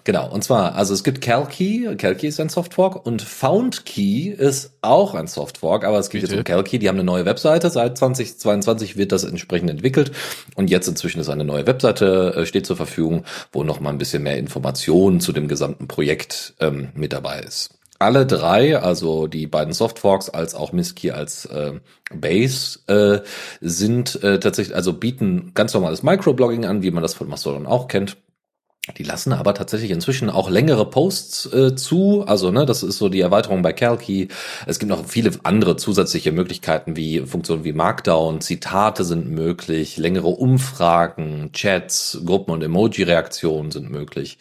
Genau, 0.07 0.31
und 0.31 0.41
zwar, 0.41 0.75
also 0.75 0.93
es 0.93 1.03
gibt 1.03 1.19
CalKey, 1.19 1.97
CalKey 1.97 2.29
ist 2.29 2.39
ein 2.39 2.47
Softfork 2.47 3.05
und 3.05 3.21
FoundKey 3.21 4.29
ist 4.29 4.71
auch 4.79 5.15
ein 5.15 5.27
Softfork, 5.27 5.83
aber 5.83 5.99
es 5.99 6.09
geht 6.09 6.21
Bitte? 6.21 6.35
jetzt 6.35 6.39
um 6.39 6.43
CalKey, 6.45 6.79
die 6.79 6.87
haben 6.87 6.95
eine 6.95 7.03
neue 7.03 7.25
Webseite, 7.25 7.69
seit 7.69 7.97
2022 7.97 8.95
wird 8.95 9.11
das 9.11 9.25
entsprechend 9.25 9.69
entwickelt 9.69 10.13
und 10.55 10.69
jetzt 10.69 10.87
inzwischen 10.87 11.19
ist 11.19 11.27
eine 11.27 11.43
neue 11.43 11.67
Webseite, 11.67 12.35
äh, 12.37 12.45
steht 12.45 12.65
zur 12.65 12.77
Verfügung, 12.77 13.25
wo 13.51 13.65
noch 13.65 13.81
mal 13.81 13.89
ein 13.89 13.97
bisschen 13.97 14.23
mehr 14.23 14.37
Informationen 14.37 15.19
zu 15.19 15.33
dem 15.33 15.49
gesamten 15.49 15.89
Projekt 15.89 16.53
ähm, 16.61 16.87
mit 16.95 17.11
dabei 17.11 17.41
ist. 17.41 17.71
Alle 17.99 18.25
drei, 18.25 18.79
also 18.79 19.27
die 19.27 19.45
beiden 19.45 19.73
Softforks 19.73 20.29
als 20.29 20.55
auch 20.55 20.71
Miski 20.71 21.11
als 21.11 21.47
äh, 21.47 21.73
Base, 22.13 22.79
äh, 22.87 23.19
sind 23.59 24.23
äh, 24.23 24.39
tatsächlich, 24.39 24.73
also 24.73 24.93
bieten 24.93 25.51
ganz 25.53 25.73
normales 25.73 26.01
Microblogging 26.01 26.63
an, 26.63 26.81
wie 26.81 26.91
man 26.91 27.03
das 27.03 27.13
von 27.13 27.27
Mastodon 27.27 27.65
auch 27.65 27.89
kennt 27.89 28.15
die 28.93 29.03
lassen 29.03 29.33
aber 29.33 29.53
tatsächlich 29.53 29.91
inzwischen 29.91 30.29
auch 30.29 30.49
längere 30.49 30.89
Posts 30.89 31.53
äh, 31.53 31.75
zu. 31.75 32.23
Also, 32.25 32.51
ne, 32.51 32.65
das 32.65 32.83
ist 32.83 32.97
so 32.97 33.09
die 33.09 33.21
Erweiterung 33.21 33.61
bei 33.61 33.73
Calky. 33.73 34.29
Es 34.65 34.79
gibt 34.79 34.89
noch 34.89 35.05
viele 35.05 35.31
andere 35.43 35.75
zusätzliche 35.75 36.31
Möglichkeiten 36.31 36.95
wie 36.95 37.19
Funktionen 37.21 37.63
wie 37.63 37.73
Markdown, 37.73 38.41
Zitate 38.41 39.03
sind 39.03 39.29
möglich, 39.29 39.97
längere 39.97 40.27
Umfragen, 40.27 41.51
Chats, 41.53 42.19
Gruppen- 42.25 42.51
und 42.51 42.63
Emoji-Reaktionen 42.63 43.71
sind 43.71 43.89
möglich. 43.89 44.37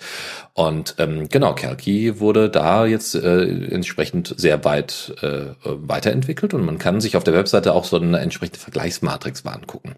Und 0.54 0.94
ähm, 0.98 1.28
genau, 1.28 1.54
Calky 1.54 2.20
wurde 2.20 2.48
da 2.48 2.86
jetzt 2.86 3.14
äh, 3.14 3.44
entsprechend 3.66 4.34
sehr 4.36 4.64
weit 4.64 5.14
äh, 5.22 5.54
weiterentwickelt 5.62 6.54
und 6.54 6.64
man 6.64 6.78
kann 6.78 7.00
sich 7.00 7.16
auf 7.16 7.24
der 7.24 7.34
Webseite 7.34 7.74
auch 7.74 7.84
so 7.84 7.96
eine 7.96 8.18
entsprechende 8.20 8.58
Vergleichsmatrix 8.58 9.44
mal 9.44 9.52
angucken. 9.52 9.96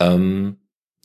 Ähm, 0.00 0.56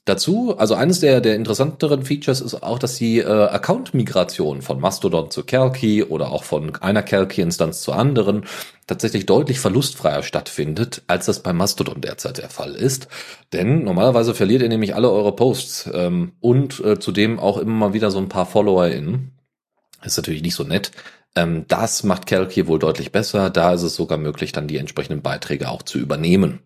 Dazu, 0.06 0.56
also 0.58 0.76
eines 0.76 1.02
der, 1.02 1.22
der 1.22 1.36
interessanteren 1.36 2.04
Features 2.04 2.42
ist 2.42 2.64
auch, 2.64 2.80
dass 2.80 2.96
die 2.96 3.20
äh, 3.20 3.26
Account-Migration 3.26 4.62
von 4.62 4.80
Mastodon 4.80 5.30
zu 5.30 5.44
Calkey 5.44 6.04
oder 6.04 6.32
auch 6.32 6.44
von 6.44 6.76
einer 6.78 7.04
Calkey-Instanz 7.04 7.82
zur 7.82 7.96
anderen 7.96 8.46
tatsächlich 8.88 9.26
deutlich 9.26 9.60
verlustfreier 9.60 10.24
stattfindet, 10.24 11.04
als 11.08 11.28
das 11.28 11.42
bei 11.42 11.54
Mastodon 11.54 12.02
derzeit 12.02 12.38
der 12.40 12.50
Fall 12.50 12.74
ist. 12.74 13.08
Denn 13.54 13.84
normalerweise 13.84 14.34
verliert 14.34 14.62
ihr 14.64 14.70
nämlich 14.70 14.96
alle 14.96 15.12
eure 15.12 15.36
Posts 15.36 15.92
ähm, 15.94 16.32
und 16.40 16.80
äh, 16.80 17.00
zudem 17.00 17.40
auch 17.40 17.58
immer 17.58 17.74
mal 17.74 17.94
wieder 17.94 18.10
so 18.10 18.18
ein 18.18 18.30
paar 18.30 18.46
FollowerInnen. 18.46 19.32
Ist 20.04 20.18
natürlich 20.18 20.42
nicht 20.42 20.56
so 20.56 20.64
nett. 20.64 20.92
Ähm, 21.36 21.66
das 21.68 22.04
macht 22.04 22.26
Calkey 22.26 22.68
wohl 22.68 22.80
deutlich 22.80 23.12
besser. 23.12 23.50
Da 23.50 23.74
ist 23.74 23.84
es 23.84 23.96
sogar 23.96 24.18
möglich, 24.18 24.52
dann 24.52 24.68
die 24.68 24.78
entsprechenden 24.78 25.22
Beiträge 25.22 25.70
auch 25.70 25.84
zu 25.84 26.00
übernehmen. 26.00 26.60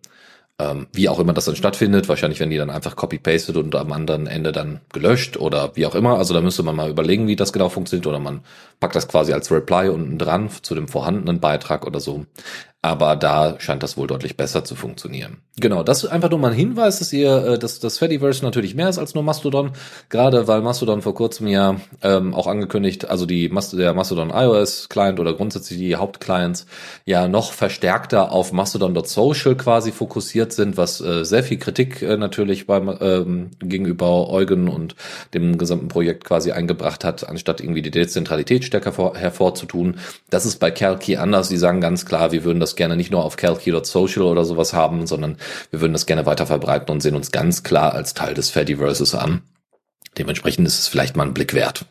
Ähm, 0.60 0.86
wie 0.92 1.08
auch 1.08 1.18
immer 1.18 1.32
das 1.32 1.46
dann 1.46 1.56
stattfindet, 1.56 2.08
wahrscheinlich 2.08 2.38
werden 2.38 2.50
die 2.50 2.56
dann 2.56 2.70
einfach 2.70 2.94
copy-pasted 2.94 3.56
und 3.56 3.74
am 3.74 3.90
anderen 3.90 4.28
Ende 4.28 4.52
dann 4.52 4.80
gelöscht 4.92 5.36
oder 5.36 5.74
wie 5.74 5.84
auch 5.84 5.96
immer. 5.96 6.16
Also 6.16 6.32
da 6.32 6.40
müsste 6.40 6.62
man 6.62 6.76
mal 6.76 6.90
überlegen, 6.90 7.26
wie 7.26 7.34
das 7.34 7.52
genau 7.52 7.68
funktioniert 7.68 8.06
oder 8.06 8.20
man 8.20 8.44
packt 8.78 8.94
das 8.94 9.08
quasi 9.08 9.32
als 9.32 9.50
Reply 9.50 9.88
unten 9.88 10.16
dran 10.16 10.48
zu 10.62 10.76
dem 10.76 10.86
vorhandenen 10.86 11.40
Beitrag 11.40 11.84
oder 11.84 11.98
so. 11.98 12.26
Aber 12.84 13.16
da 13.16 13.54
scheint 13.60 13.82
das 13.82 13.96
wohl 13.96 14.06
deutlich 14.06 14.36
besser 14.36 14.62
zu 14.62 14.74
funktionieren. 14.74 15.38
Genau, 15.58 15.82
das 15.82 16.04
ist 16.04 16.10
einfach 16.10 16.28
nur 16.28 16.38
mal 16.38 16.50
ein 16.50 16.54
Hinweis, 16.54 16.98
dass 16.98 17.14
ihr, 17.14 17.34
äh, 17.46 17.58
dass 17.58 17.80
das 17.80 17.96
Fediverse 17.96 18.44
natürlich 18.44 18.74
mehr 18.74 18.90
ist 18.90 18.98
als 18.98 19.14
nur 19.14 19.24
Mastodon. 19.24 19.70
Gerade 20.10 20.48
weil 20.48 20.60
Mastodon 20.60 21.00
vor 21.00 21.14
kurzem 21.14 21.46
ja 21.46 21.76
ähm, 22.02 22.34
auch 22.34 22.46
angekündigt, 22.46 23.08
also 23.08 23.24
die 23.24 23.50
der 23.72 23.94
Mastodon 23.94 24.28
iOS 24.28 24.90
Client 24.90 25.18
oder 25.18 25.32
grundsätzlich 25.32 25.78
die 25.78 25.96
Hauptclients 25.96 26.66
ja 27.06 27.26
noch 27.26 27.52
verstärkter 27.52 28.32
auf 28.32 28.52
Mastodon.social 28.52 29.56
quasi 29.56 29.90
fokussiert 29.90 30.52
sind, 30.52 30.76
was 30.76 31.00
äh, 31.00 31.24
sehr 31.24 31.42
viel 31.42 31.56
Kritik 31.56 32.02
äh, 32.02 32.18
natürlich 32.18 32.66
beim 32.66 32.94
ähm, 33.00 33.52
gegenüber 33.60 34.28
Eugen 34.28 34.68
und 34.68 34.94
dem 35.32 35.56
gesamten 35.56 35.88
Projekt 35.88 36.24
quasi 36.24 36.52
eingebracht 36.52 37.02
hat, 37.02 37.26
anstatt 37.26 37.62
irgendwie 37.62 37.80
die 37.80 37.90
Dezentralität 37.90 38.62
stärker 38.62 38.92
vor, 38.92 39.16
hervorzutun. 39.16 39.96
Das 40.28 40.44
ist 40.44 40.58
bei 40.58 40.70
Calkey 40.70 41.16
anders. 41.16 41.48
Die 41.48 41.56
sagen 41.56 41.80
ganz 41.80 42.04
klar, 42.04 42.30
wir 42.32 42.44
würden 42.44 42.60
das 42.60 42.73
gerne 42.76 42.96
nicht 42.96 43.10
nur 43.10 43.24
auf 43.24 43.36
calkey.social 43.36 44.24
oder 44.24 44.44
sowas 44.44 44.72
haben, 44.72 45.06
sondern 45.06 45.38
wir 45.70 45.80
würden 45.80 45.92
das 45.92 46.06
gerne 46.06 46.26
weiter 46.26 46.46
verbreiten 46.46 46.90
und 46.90 47.00
sehen 47.00 47.16
uns 47.16 47.32
ganz 47.32 47.62
klar 47.62 47.92
als 47.92 48.14
Teil 48.14 48.34
des 48.34 48.50
Fediverses 48.50 49.14
an. 49.14 49.42
Dementsprechend 50.18 50.66
ist 50.66 50.78
es 50.78 50.88
vielleicht 50.88 51.16
mal 51.16 51.26
ein 51.26 51.34
Blick 51.34 51.54
wert. 51.54 51.86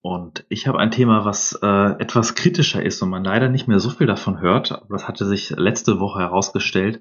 Und 0.00 0.44
ich 0.48 0.66
habe 0.66 0.78
ein 0.78 0.90
Thema, 0.90 1.24
was 1.24 1.58
äh, 1.62 1.66
etwas 2.00 2.34
kritischer 2.34 2.82
ist 2.82 3.02
und 3.02 3.10
man 3.10 3.24
leider 3.24 3.48
nicht 3.48 3.68
mehr 3.68 3.80
so 3.80 3.90
viel 3.90 4.06
davon 4.06 4.40
hört. 4.40 4.82
Das 4.88 5.08
hatte 5.08 5.26
sich 5.26 5.50
letzte 5.50 5.98
Woche 5.98 6.20
herausgestellt, 6.20 7.00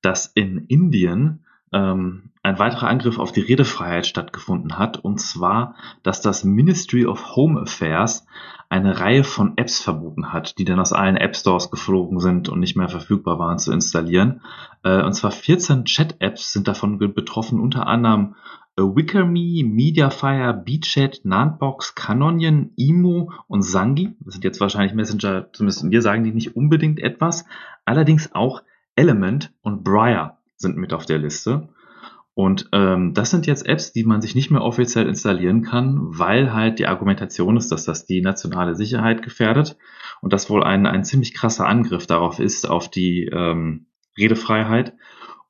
dass 0.00 0.26
in 0.26 0.64
Indien 0.66 1.44
ähm, 1.72 2.30
ein 2.42 2.58
weiterer 2.58 2.88
Angriff 2.88 3.18
auf 3.18 3.32
die 3.32 3.40
Redefreiheit 3.40 4.06
stattgefunden 4.06 4.78
hat, 4.78 4.98
und 4.98 5.20
zwar, 5.20 5.74
dass 6.02 6.20
das 6.20 6.44
Ministry 6.44 7.06
of 7.06 7.34
Home 7.34 7.60
Affairs 7.60 8.26
eine 8.68 8.98
Reihe 9.00 9.24
von 9.24 9.56
Apps 9.56 9.80
verboten 9.80 10.32
hat, 10.32 10.58
die 10.58 10.64
dann 10.64 10.80
aus 10.80 10.92
allen 10.92 11.16
App 11.16 11.36
Stores 11.36 11.70
geflogen 11.70 12.18
sind 12.20 12.48
und 12.48 12.60
nicht 12.60 12.76
mehr 12.76 12.88
verfügbar 12.88 13.38
waren 13.38 13.58
zu 13.58 13.72
installieren. 13.72 14.42
Äh, 14.82 15.02
und 15.02 15.12
zwar 15.14 15.30
14 15.30 15.84
Chat-Apps 15.84 16.52
sind 16.52 16.66
davon 16.66 16.98
betroffen, 16.98 17.60
unter 17.60 17.86
anderem 17.86 18.34
äh, 18.76 18.82
WickerMe, 18.82 19.64
Mediafire, 19.64 20.52
BeChat, 20.52 21.20
Nantbox, 21.24 21.94
Canonian, 21.94 22.70
Imo 22.76 23.32
und 23.46 23.62
Sangi. 23.62 24.16
Das 24.20 24.34
sind 24.34 24.44
jetzt 24.44 24.60
wahrscheinlich 24.60 24.94
Messenger, 24.94 25.52
zumindest 25.52 25.88
wir 25.88 26.02
sagen 26.02 26.24
die 26.24 26.32
nicht 26.32 26.56
unbedingt 26.56 27.00
etwas. 27.00 27.44
Allerdings 27.84 28.34
auch 28.34 28.62
Element 28.96 29.52
und 29.62 29.84
Briar 29.84 30.35
sind 30.56 30.76
mit 30.76 30.92
auf 30.92 31.06
der 31.06 31.18
Liste. 31.18 31.68
Und 32.34 32.68
ähm, 32.72 33.14
das 33.14 33.30
sind 33.30 33.46
jetzt 33.46 33.66
Apps, 33.66 33.92
die 33.92 34.04
man 34.04 34.20
sich 34.20 34.34
nicht 34.34 34.50
mehr 34.50 34.60
offiziell 34.60 35.08
installieren 35.08 35.62
kann, 35.62 35.98
weil 36.02 36.52
halt 36.52 36.78
die 36.78 36.86
Argumentation 36.86 37.56
ist, 37.56 37.72
dass 37.72 37.86
das 37.86 38.04
die 38.04 38.20
nationale 38.20 38.74
Sicherheit 38.74 39.22
gefährdet 39.22 39.78
und 40.20 40.34
das 40.34 40.50
wohl 40.50 40.62
ein, 40.62 40.84
ein 40.84 41.02
ziemlich 41.02 41.32
krasser 41.32 41.66
Angriff 41.66 42.06
darauf 42.06 42.38
ist, 42.38 42.68
auf 42.68 42.90
die 42.90 43.24
ähm, 43.32 43.86
Redefreiheit. 44.18 44.92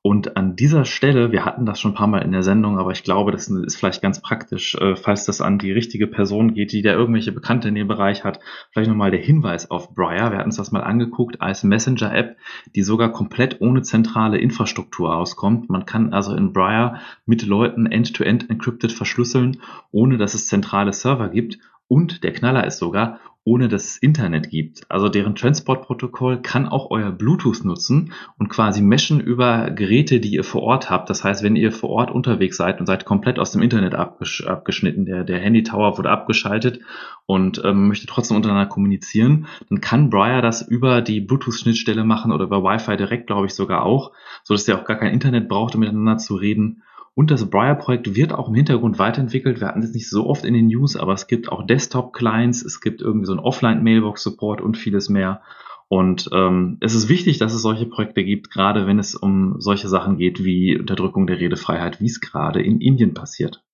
Und 0.07 0.37
an 0.37 0.55
dieser 0.55 0.85
Stelle, 0.85 1.33
wir 1.33 1.45
hatten 1.45 1.67
das 1.67 1.81
schon 1.81 1.91
ein 1.91 1.97
paar 1.97 2.07
Mal 2.07 2.23
in 2.23 2.31
der 2.31 2.45
Sendung, 2.45 2.79
aber 2.79 2.93
ich 2.93 3.03
glaube, 3.03 3.33
das 3.33 3.49
ist 3.49 3.75
vielleicht 3.75 4.03
ganz 4.03 4.23
praktisch, 4.23 4.77
äh, 4.77 4.95
falls 4.95 5.25
das 5.25 5.41
an 5.41 5.59
die 5.59 5.73
richtige 5.73 6.07
Person 6.07 6.55
geht, 6.55 6.71
die 6.71 6.83
da 6.83 6.93
irgendwelche 6.93 7.33
Bekannte 7.33 7.67
in 7.67 7.75
dem 7.75 7.89
Bereich 7.89 8.23
hat, 8.23 8.39
vielleicht 8.71 8.89
nochmal 8.89 9.11
der 9.11 9.19
Hinweis 9.19 9.69
auf 9.69 9.97
Briar. 9.97 10.31
Wir 10.31 10.39
hatten 10.39 10.51
uns 10.51 10.59
das 10.59 10.71
mal 10.71 10.85
angeguckt 10.85 11.43
als 11.43 11.65
Messenger-App, 11.65 12.37
die 12.77 12.85
sogar 12.85 13.11
komplett 13.11 13.61
ohne 13.61 13.83
zentrale 13.83 14.39
Infrastruktur 14.39 15.13
auskommt. 15.13 15.71
Man 15.71 15.87
kann 15.87 16.13
also 16.13 16.37
in 16.37 16.53
Briar 16.53 17.01
mit 17.25 17.45
Leuten 17.45 17.87
end-to-end 17.87 18.45
-end 18.45 18.51
encrypted 18.51 18.93
verschlüsseln, 18.93 19.61
ohne 19.91 20.19
dass 20.19 20.35
es 20.35 20.47
zentrale 20.47 20.93
Server 20.93 21.31
gibt. 21.31 21.59
Und 21.89 22.25
der 22.25 22.33
Knaller 22.33 22.67
ist 22.67 22.79
sogar, 22.79 23.21
ohne 23.47 23.69
dass 23.69 23.85
es 23.85 23.99
Internet 23.99 24.51
gibt. 24.51 24.83
Also 24.91 25.09
deren 25.09 25.37
Transport-Protokoll 25.37 26.43
kann 26.43 26.67
auch 26.67 26.91
euer 26.91 27.13
Bluetooth 27.13 27.65
nutzen 27.65 28.13
und 28.39 28.49
quasi 28.49 28.83
meshen 28.83 29.21
über 29.21 29.71
Geräte, 29.71 30.19
die 30.19 30.33
ihr 30.33 30.43
vor 30.43 30.63
Ort 30.63 30.91
habt. 30.91 31.09
Das 31.09 31.23
heißt, 31.23 31.45
wenn 31.45 31.55
ihr 31.55 31.71
vor 31.71 31.91
Ort 31.91 32.11
unterwegs 32.11 32.57
seid 32.57 32.81
und 32.81 32.87
seid 32.87 33.05
komplett 33.05 33.39
aus 33.39 33.53
dem 33.53 33.63
Internet 33.63 33.95
abgesch 33.95 34.45
abgeschnitten, 34.45 35.07
der, 35.07 35.23
der 35.23 35.39
Handy-Tower 35.39 35.97
wurde 35.97 36.11
abgeschaltet 36.11 36.81
und 37.27 37.63
ähm, 37.65 37.87
möchte 37.87 38.09
trotzdem 38.09 38.37
untereinander 38.37 38.69
kommunizieren, 38.69 39.47
dann 39.71 39.81
kann 39.81 40.11
Briar 40.11 40.43
das 40.43 40.63
über 40.63 41.01
die 41.01 41.21
Bluetooth-Schnittstelle 41.21 42.03
machen 42.03 42.33
oder 42.33 42.47
über 42.47 42.65
Wi-Fi 42.65 42.97
direkt, 42.97 43.29
glaube 43.29 43.47
ich, 43.47 43.55
sogar 43.55 43.85
auch, 43.85 44.11
so 44.43 44.55
dass 44.55 44.67
ihr 44.67 44.77
auch 44.77 44.85
gar 44.85 44.97
kein 44.97 45.13
Internet 45.13 45.49
braucht, 45.49 45.77
um 45.77 45.81
miteinander 45.83 46.19
zu 46.19 46.35
reden. 46.35 46.83
Und 47.17 47.31
das 47.31 47.49
Briar-Projekt 47.49 48.15
wird 48.15 48.35
auch 48.35 48.49
im 48.51 48.55
Hintergrund 48.55 48.99
weiterentwickelt. 48.99 49.59
Wir 49.59 49.69
hatten 49.69 49.83
es 49.83 49.95
nicht 49.95 50.11
so 50.11 50.27
oft 50.27 50.45
in 50.45 50.53
den 50.53 50.67
News, 50.67 50.97
aber 50.97 51.15
es 51.15 51.27
gibt 51.27 51.49
auch 51.49 51.67
Desktop-Clients, 51.67 52.63
es 52.63 52.83
gibt 52.83 53.01
irgendwie 53.01 53.25
so 53.25 53.33
einen 53.33 53.41
Offline-Mailbox-Support 53.41 54.61
und 54.61 54.77
vieles 54.77 55.09
mehr. 55.09 55.41
Und 55.89 56.29
ähm, 56.35 56.77
es 56.81 56.95
ist 56.95 57.09
wichtig, 57.09 57.39
dass 57.39 57.55
es 57.55 57.63
solche 57.63 57.87
Projekte 57.87 58.23
gibt, 58.23 58.51
gerade 58.51 58.87
wenn 58.87 58.99
es 58.99 59.15
um 59.15 59.55
solche 59.61 59.89
Sachen 59.89 60.19
geht 60.19 60.45
wie 60.45 60.79
Unterdrückung 60.79 61.27
der 61.27 61.41
Redefreiheit, 61.41 62.03
wie 62.03 62.07
es 62.07 62.21
gerade 62.21 62.61
in 62.61 62.83
Indien 62.83 63.15
passiert. 63.15 63.65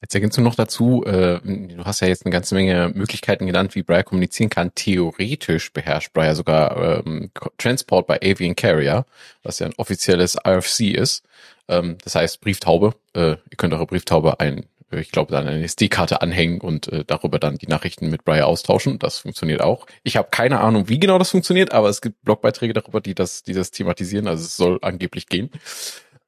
Jetzt 0.00 0.14
ergänzt 0.14 0.38
du 0.38 0.42
noch 0.42 0.54
dazu, 0.54 1.04
äh, 1.04 1.40
du 1.42 1.84
hast 1.84 2.00
ja 2.00 2.08
jetzt 2.08 2.24
eine 2.24 2.32
ganze 2.32 2.54
Menge 2.54 2.90
Möglichkeiten 2.94 3.46
genannt, 3.46 3.74
wie 3.74 3.82
Briar 3.82 4.02
kommunizieren 4.02 4.48
kann. 4.48 4.74
Theoretisch 4.74 5.72
beherrscht 5.72 6.14
Briar 6.14 6.34
sogar 6.34 7.04
ähm, 7.06 7.30
Transport 7.58 8.06
by 8.06 8.14
Avian 8.14 8.56
Carrier, 8.56 9.04
was 9.42 9.58
ja 9.58 9.66
ein 9.66 9.74
offizielles 9.76 10.38
RFC 10.42 10.94
ist. 10.94 11.22
Ähm, 11.68 11.98
das 12.02 12.14
heißt 12.14 12.40
Brieftaube. 12.40 12.94
Äh, 13.12 13.32
ihr 13.32 13.56
könnt 13.58 13.74
eure 13.74 13.86
Brieftaube 13.86 14.40
ein, 14.40 14.64
äh, 14.90 15.00
ich 15.00 15.12
glaube, 15.12 15.32
dann 15.32 15.46
eine 15.46 15.62
SD-Karte 15.64 16.22
anhängen 16.22 16.62
und 16.62 16.90
äh, 16.90 17.04
darüber 17.06 17.38
dann 17.38 17.58
die 17.58 17.68
Nachrichten 17.68 18.08
mit 18.08 18.24
Briar 18.24 18.46
austauschen. 18.46 18.98
Das 18.98 19.18
funktioniert 19.18 19.60
auch. 19.60 19.86
Ich 20.02 20.16
habe 20.16 20.28
keine 20.30 20.60
Ahnung, 20.60 20.88
wie 20.88 20.98
genau 20.98 21.18
das 21.18 21.30
funktioniert, 21.30 21.72
aber 21.72 21.90
es 21.90 22.00
gibt 22.00 22.24
Blogbeiträge 22.24 22.72
darüber, 22.72 23.02
die 23.02 23.14
das, 23.14 23.42
die 23.42 23.52
das 23.52 23.70
thematisieren. 23.70 24.28
Also 24.28 24.44
es 24.44 24.56
soll 24.56 24.78
angeblich 24.80 25.28
gehen. 25.28 25.50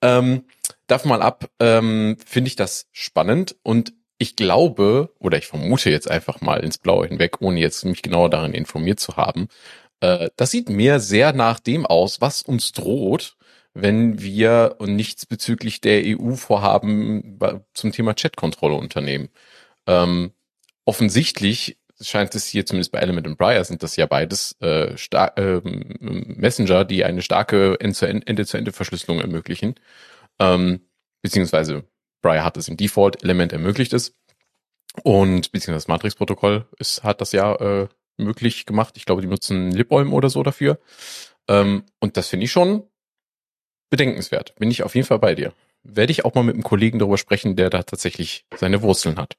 Ähm, 0.03 0.45
davon 0.87 1.09
mal 1.11 1.23
ab, 1.23 1.49
ähm, 1.61 2.17
finde 2.25 2.49
ich 2.49 2.57
das 2.57 2.89
spannend 2.93 3.57
und 3.63 3.95
ich 4.19 4.37
glaube, 4.37 5.13
oder 5.19 5.39
ich 5.39 5.47
vermute 5.47 5.91
jetzt 5.91 6.11
einfach 6.11 6.41
mal 6.41 6.63
ins 6.63 6.79
Blaue 6.79 7.09
hinweg, 7.09 7.41
ohne 7.41 7.61
jetzt 7.61 7.85
mich 7.85 8.03
genauer 8.03 8.31
darin 8.31 8.55
informiert 8.55 9.01
zu 9.01 9.17
haben, 9.17 9.49
äh, 10.01 10.31
das 10.37 10.51
sieht 10.51 10.69
mir 10.69 11.01
sehr 11.01 11.33
nach 11.33 11.61
dem 11.61 11.87
aus, 11.87 12.21
was 12.21 12.43
uns 12.43 12.73
droht, 12.73 13.37
wenn 13.75 14.21
wir 14.21 14.77
nichts 14.81 15.27
bezüglich 15.27 15.81
der 15.81 16.03
EU-Vorhaben 16.05 17.39
zum 17.75 17.93
Thema 17.93 18.15
Chatkontrolle 18.15 18.75
unternehmen. 18.75 19.31
Ähm, 19.87 20.33
offensichtlich 20.85 21.79
scheint 22.03 22.35
es 22.35 22.47
hier 22.47 22.67
zumindest 22.67 22.93
bei 22.93 22.99
Element 22.99 23.27
und 23.27 23.39
Briar 23.39 23.65
sind 23.65 23.83
das 23.83 23.97
ja 23.97 24.07
beides 24.07 24.57
äh, 24.61 24.95
äh, 24.95 25.61
Messenger, 26.01 26.85
die 26.85 27.05
eine 27.05 27.23
starke 27.23 27.79
Ende-zu-Ende-Verschlüsselung 27.81 29.21
ermöglichen. 29.21 29.75
Ähm, 30.39 30.81
beziehungsweise 31.23 31.85
Briar 32.23 32.45
hat 32.45 32.57
es 32.57 32.69
im 32.69 32.77
Default, 32.77 33.23
Element 33.23 33.53
ermöglicht 33.53 33.93
es. 33.93 34.17
Und 35.03 35.53
beziehungsweise 35.53 35.85
das 35.85 35.89
Matrix-Protokoll 35.89 36.67
hat 37.03 37.21
das 37.21 37.33
ja 37.33 37.55
äh, 37.57 37.89
möglich 38.19 38.67
gemacht. 38.67 38.97
Ich 38.97 39.07
glaube, 39.07 39.23
die 39.23 39.29
nutzen 39.29 39.71
LibOlm 39.71 40.13
oder 40.13 40.31
so 40.31 40.43
dafür. 40.43 40.79
Ähm, 41.49 41.85
und 42.01 42.17
das 42.17 42.29
finde 42.29 42.45
ich 42.45 42.53
schon 42.53 42.85
bedenkenswert. 43.91 44.55
Bin 44.57 44.71
ich 44.71 44.83
auf 44.83 44.95
jeden 44.95 45.07
Fall 45.07 45.19
bei 45.19 45.35
dir. 45.35 45.53
Werde 45.83 46.13
ich 46.13 46.25
auch 46.25 46.35
mal 46.35 46.45
mit 46.45 46.55
einem 46.55 46.63
Kollegen 46.63 46.99
darüber 46.99 47.19
sprechen, 47.19 47.57
der 47.57 47.71
da 47.71 47.83
tatsächlich 47.83 48.47
seine 48.57 48.83
Wurzeln 48.83 49.17
hat. 49.17 49.37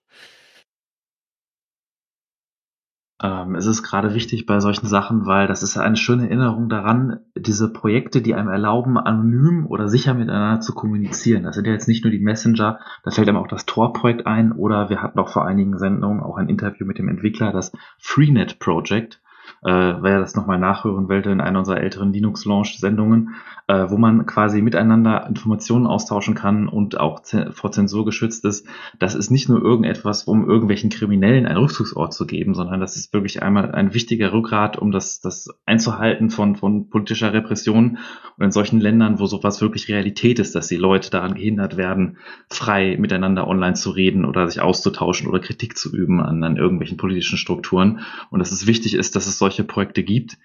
Ähm, 3.23 3.55
es 3.55 3.65
ist 3.65 3.83
gerade 3.83 4.13
wichtig 4.13 4.45
bei 4.45 4.59
solchen 4.59 4.85
Sachen, 4.85 5.25
weil 5.25 5.47
das 5.47 5.63
ist 5.63 5.77
eine 5.77 5.95
schöne 5.95 6.23
Erinnerung 6.23 6.67
daran, 6.67 7.21
diese 7.37 7.71
Projekte, 7.71 8.21
die 8.21 8.35
einem 8.35 8.49
erlauben, 8.49 8.97
anonym 8.97 9.65
oder 9.65 9.87
sicher 9.87 10.13
miteinander 10.13 10.59
zu 10.59 10.73
kommunizieren. 10.75 11.43
Das 11.43 11.55
sind 11.55 11.65
ja 11.65 11.71
jetzt 11.71 11.87
nicht 11.87 12.03
nur 12.03 12.11
die 12.11 12.19
Messenger, 12.19 12.79
da 13.03 13.11
fällt 13.11 13.29
einem 13.29 13.37
auch 13.37 13.47
das 13.47 13.65
Tor-Projekt 13.65 14.27
ein 14.27 14.51
oder 14.51 14.89
wir 14.89 15.01
hatten 15.01 15.19
auch 15.19 15.29
vor 15.29 15.45
einigen 15.45 15.77
Sendungen 15.77 16.21
auch 16.21 16.35
ein 16.35 16.49
Interview 16.49 16.85
mit 16.85 16.99
dem 16.99 17.07
Entwickler, 17.07 17.53
das 17.53 17.71
Freenet 17.97 18.59
Project. 18.59 19.21
Äh, 19.65 19.69
wer 20.01 20.19
das 20.19 20.35
nochmal 20.35 20.59
nachhören 20.59 21.07
wollte 21.07 21.29
in 21.29 21.39
einer 21.39 21.59
unserer 21.59 21.79
älteren 21.79 22.11
Linux-Launch-Sendungen, 22.11 23.35
äh, 23.67 23.85
wo 23.89 23.97
man 23.97 24.25
quasi 24.25 24.61
miteinander 24.61 25.25
Informationen 25.27 25.87
austauschen 25.87 26.35
kann 26.35 26.67
und 26.67 26.99
auch 26.99 27.21
vor 27.51 27.71
Zensur 27.71 28.03
geschützt 28.03 28.43
ist. 28.43 28.67
Das 28.99 29.15
ist 29.15 29.31
nicht 29.31 29.47
nur 29.47 29.61
irgendetwas, 29.61 30.25
um 30.25 30.49
irgendwelchen 30.49 30.89
Kriminellen 30.89 31.45
einen 31.45 31.57
Rückzugsort 31.57 32.13
zu 32.13 32.25
geben, 32.25 32.55
sondern 32.55 32.81
das 32.81 32.97
ist 32.97 33.13
wirklich 33.13 33.41
einmal 33.41 33.71
ein 33.71 33.93
wichtiger 33.93 34.33
Rückgrat, 34.33 34.77
um 34.77 34.91
das, 34.91 35.21
das 35.21 35.47
einzuhalten 35.65 36.29
von, 36.29 36.57
von 36.57 36.89
politischer 36.89 37.31
Repression. 37.31 37.99
Und 38.37 38.43
in 38.43 38.51
solchen 38.51 38.81
Ländern, 38.81 39.19
wo 39.19 39.27
sowas 39.27 39.61
wirklich 39.61 39.87
Realität 39.87 40.39
ist, 40.39 40.55
dass 40.55 40.67
die 40.67 40.75
Leute 40.75 41.09
daran 41.09 41.35
gehindert 41.35 41.77
werden, 41.77 42.17
frei 42.49 42.97
miteinander 42.99 43.47
online 43.47 43.75
zu 43.75 43.91
reden 43.91 44.25
oder 44.25 44.47
sich 44.47 44.61
auszutauschen 44.61 45.27
oder 45.29 45.39
Kritik 45.39 45.77
zu 45.77 45.95
üben 45.95 46.19
an, 46.19 46.43
an 46.43 46.57
irgendwelchen 46.57 46.97
politischen 46.97 47.37
Strukturen. 47.37 48.01
Und 48.29 48.39
dass 48.39 48.51
es 48.51 48.67
wichtig 48.67 48.95
ist, 48.95 49.15
dass 49.15 49.27
es 49.27 49.37
solche 49.37 49.52
Projekte 49.61 50.03
gibt, 50.03 50.39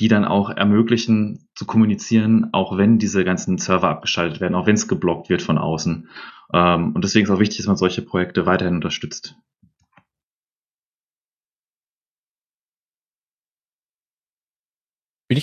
die 0.00 0.08
dann 0.08 0.24
auch 0.24 0.48
ermöglichen 0.48 1.48
zu 1.54 1.66
kommunizieren, 1.66 2.48
auch 2.52 2.78
wenn 2.78 2.98
diese 2.98 3.24
ganzen 3.24 3.58
Server 3.58 3.90
abgeschaltet 3.90 4.40
werden, 4.40 4.54
auch 4.54 4.66
wenn 4.66 4.74
es 4.74 4.88
geblockt 4.88 5.28
wird 5.28 5.42
von 5.42 5.58
außen. 5.58 6.08
Ähm, 6.52 6.92
und 6.94 7.04
deswegen 7.04 7.26
ist 7.26 7.30
auch 7.30 7.40
wichtig, 7.40 7.58
dass 7.58 7.66
man 7.66 7.76
solche 7.76 8.02
Projekte 8.02 8.46
weiterhin 8.46 8.76
unterstützt. 8.76 9.36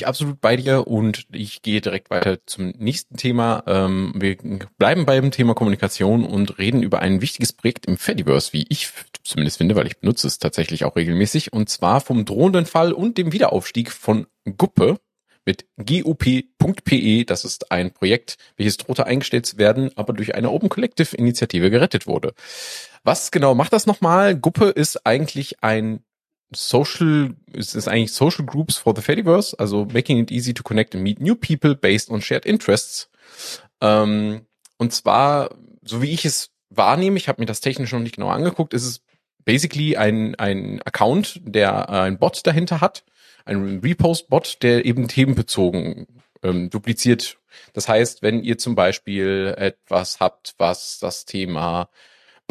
Ich 0.02 0.08
absolut 0.08 0.42
bei 0.42 0.56
dir 0.56 0.88
und 0.88 1.28
ich 1.32 1.62
gehe 1.62 1.82
direkt 1.82 2.10
weiter 2.10 2.40
zum 2.46 2.70
nächsten 2.78 3.18
Thema. 3.18 3.64
Ähm, 3.68 4.14
wir 4.16 4.38
bleiben 4.78 5.06
beim 5.06 5.32
Thema 5.32 5.54
Kommunikation 5.54 6.26
und 6.26 6.58
reden 6.58 6.82
über 6.84 7.00
ein 7.00 7.22
wichtiges 7.22 7.54
Projekt 7.54 7.86
im 7.86 7.98
Fediverse, 7.98 8.54
wie 8.54 8.66
ich 8.70 8.90
zumindest 9.24 9.58
finde, 9.58 9.76
weil 9.76 9.88
ich 9.88 10.00
benutze 10.00 10.28
es 10.28 10.40
tatsächlich 10.40 10.86
auch 10.86 10.96
regelmäßig, 10.96 11.54
und 11.54 11.70
zwar 11.70 12.02
vom 12.02 12.26
drohenden 12.26 12.66
Fall 12.66 12.94
und 12.94 13.18
dem 13.18 13.32
Wiederaufstieg 13.32 13.92
von 13.92 14.26
Guppe 14.58 14.98
mit 15.46 15.66
gup.pe. 15.78 17.26
Das 17.26 17.46
ist 17.46 17.72
ein 17.72 17.92
Projekt, 17.92 18.38
welches 18.58 18.78
drohte 18.78 19.06
eingestellt 19.06 19.46
zu 19.46 19.58
werden, 19.58 19.92
aber 19.96 20.14
durch 20.14 20.36
eine 20.36 20.52
Open 20.52 20.70
Collective 20.70 21.16
Initiative 21.16 21.70
gerettet 21.70 22.08
wurde. 22.08 22.34
Was 23.04 23.32
genau 23.32 23.56
macht 23.56 23.74
das 23.74 23.86
nochmal? 23.86 24.36
Guppe 24.36 24.66
ist 24.70 25.06
eigentlich 25.06 25.64
ein 25.64 26.04
Social, 26.54 27.36
es 27.54 27.76
ist 27.76 27.88
eigentlich 27.88 28.14
Social 28.14 28.46
Groups 28.46 28.78
for 28.78 28.94
the 28.96 29.02
Fediverse, 29.02 29.58
also 29.58 29.86
making 29.86 30.18
it 30.20 30.32
easy 30.32 30.54
to 30.54 30.64
connect 30.64 30.94
and 30.94 31.04
meet 31.04 31.20
new 31.20 31.36
people 31.36 31.76
based 31.76 32.10
on 32.10 32.22
shared 32.22 32.46
interests. 32.46 33.10
Ähm, 33.80 34.46
und 34.78 34.94
zwar, 34.94 35.56
so 35.84 36.02
wie 36.02 36.12
ich 36.12 36.26
es 36.26 36.52
wahrnehme, 36.70 37.18
ich 37.18 37.28
habe 37.28 37.42
mir 37.42 37.46
das 37.46 37.62
technisch 37.62 37.92
noch 37.92 38.00
nicht 38.00 38.16
genau 38.16 38.30
angeguckt, 38.30 38.74
ist 38.74 38.86
es 38.86 39.02
basically 39.46 39.96
ein, 39.98 40.36
ein 40.36 40.82
Account, 40.84 41.40
der 41.44 41.88
äh, 41.90 42.00
ein 42.02 42.20
Bot 42.20 42.46
dahinter 42.46 42.82
hat, 42.82 43.04
ein 43.46 43.80
Repost-Bot, 43.80 44.62
der 44.62 44.86
eben 44.86 45.08
themenbezogen 45.08 46.08
ähm, 46.44 46.70
dupliziert. 46.70 47.38
Das 47.74 47.88
heißt, 47.88 48.22
wenn 48.22 48.44
ihr 48.44 48.58
zum 48.58 48.76
Beispiel 48.76 49.54
etwas 49.58 50.20
habt, 50.20 50.56
was 50.58 51.00
das 51.00 51.26
Thema 51.26 51.90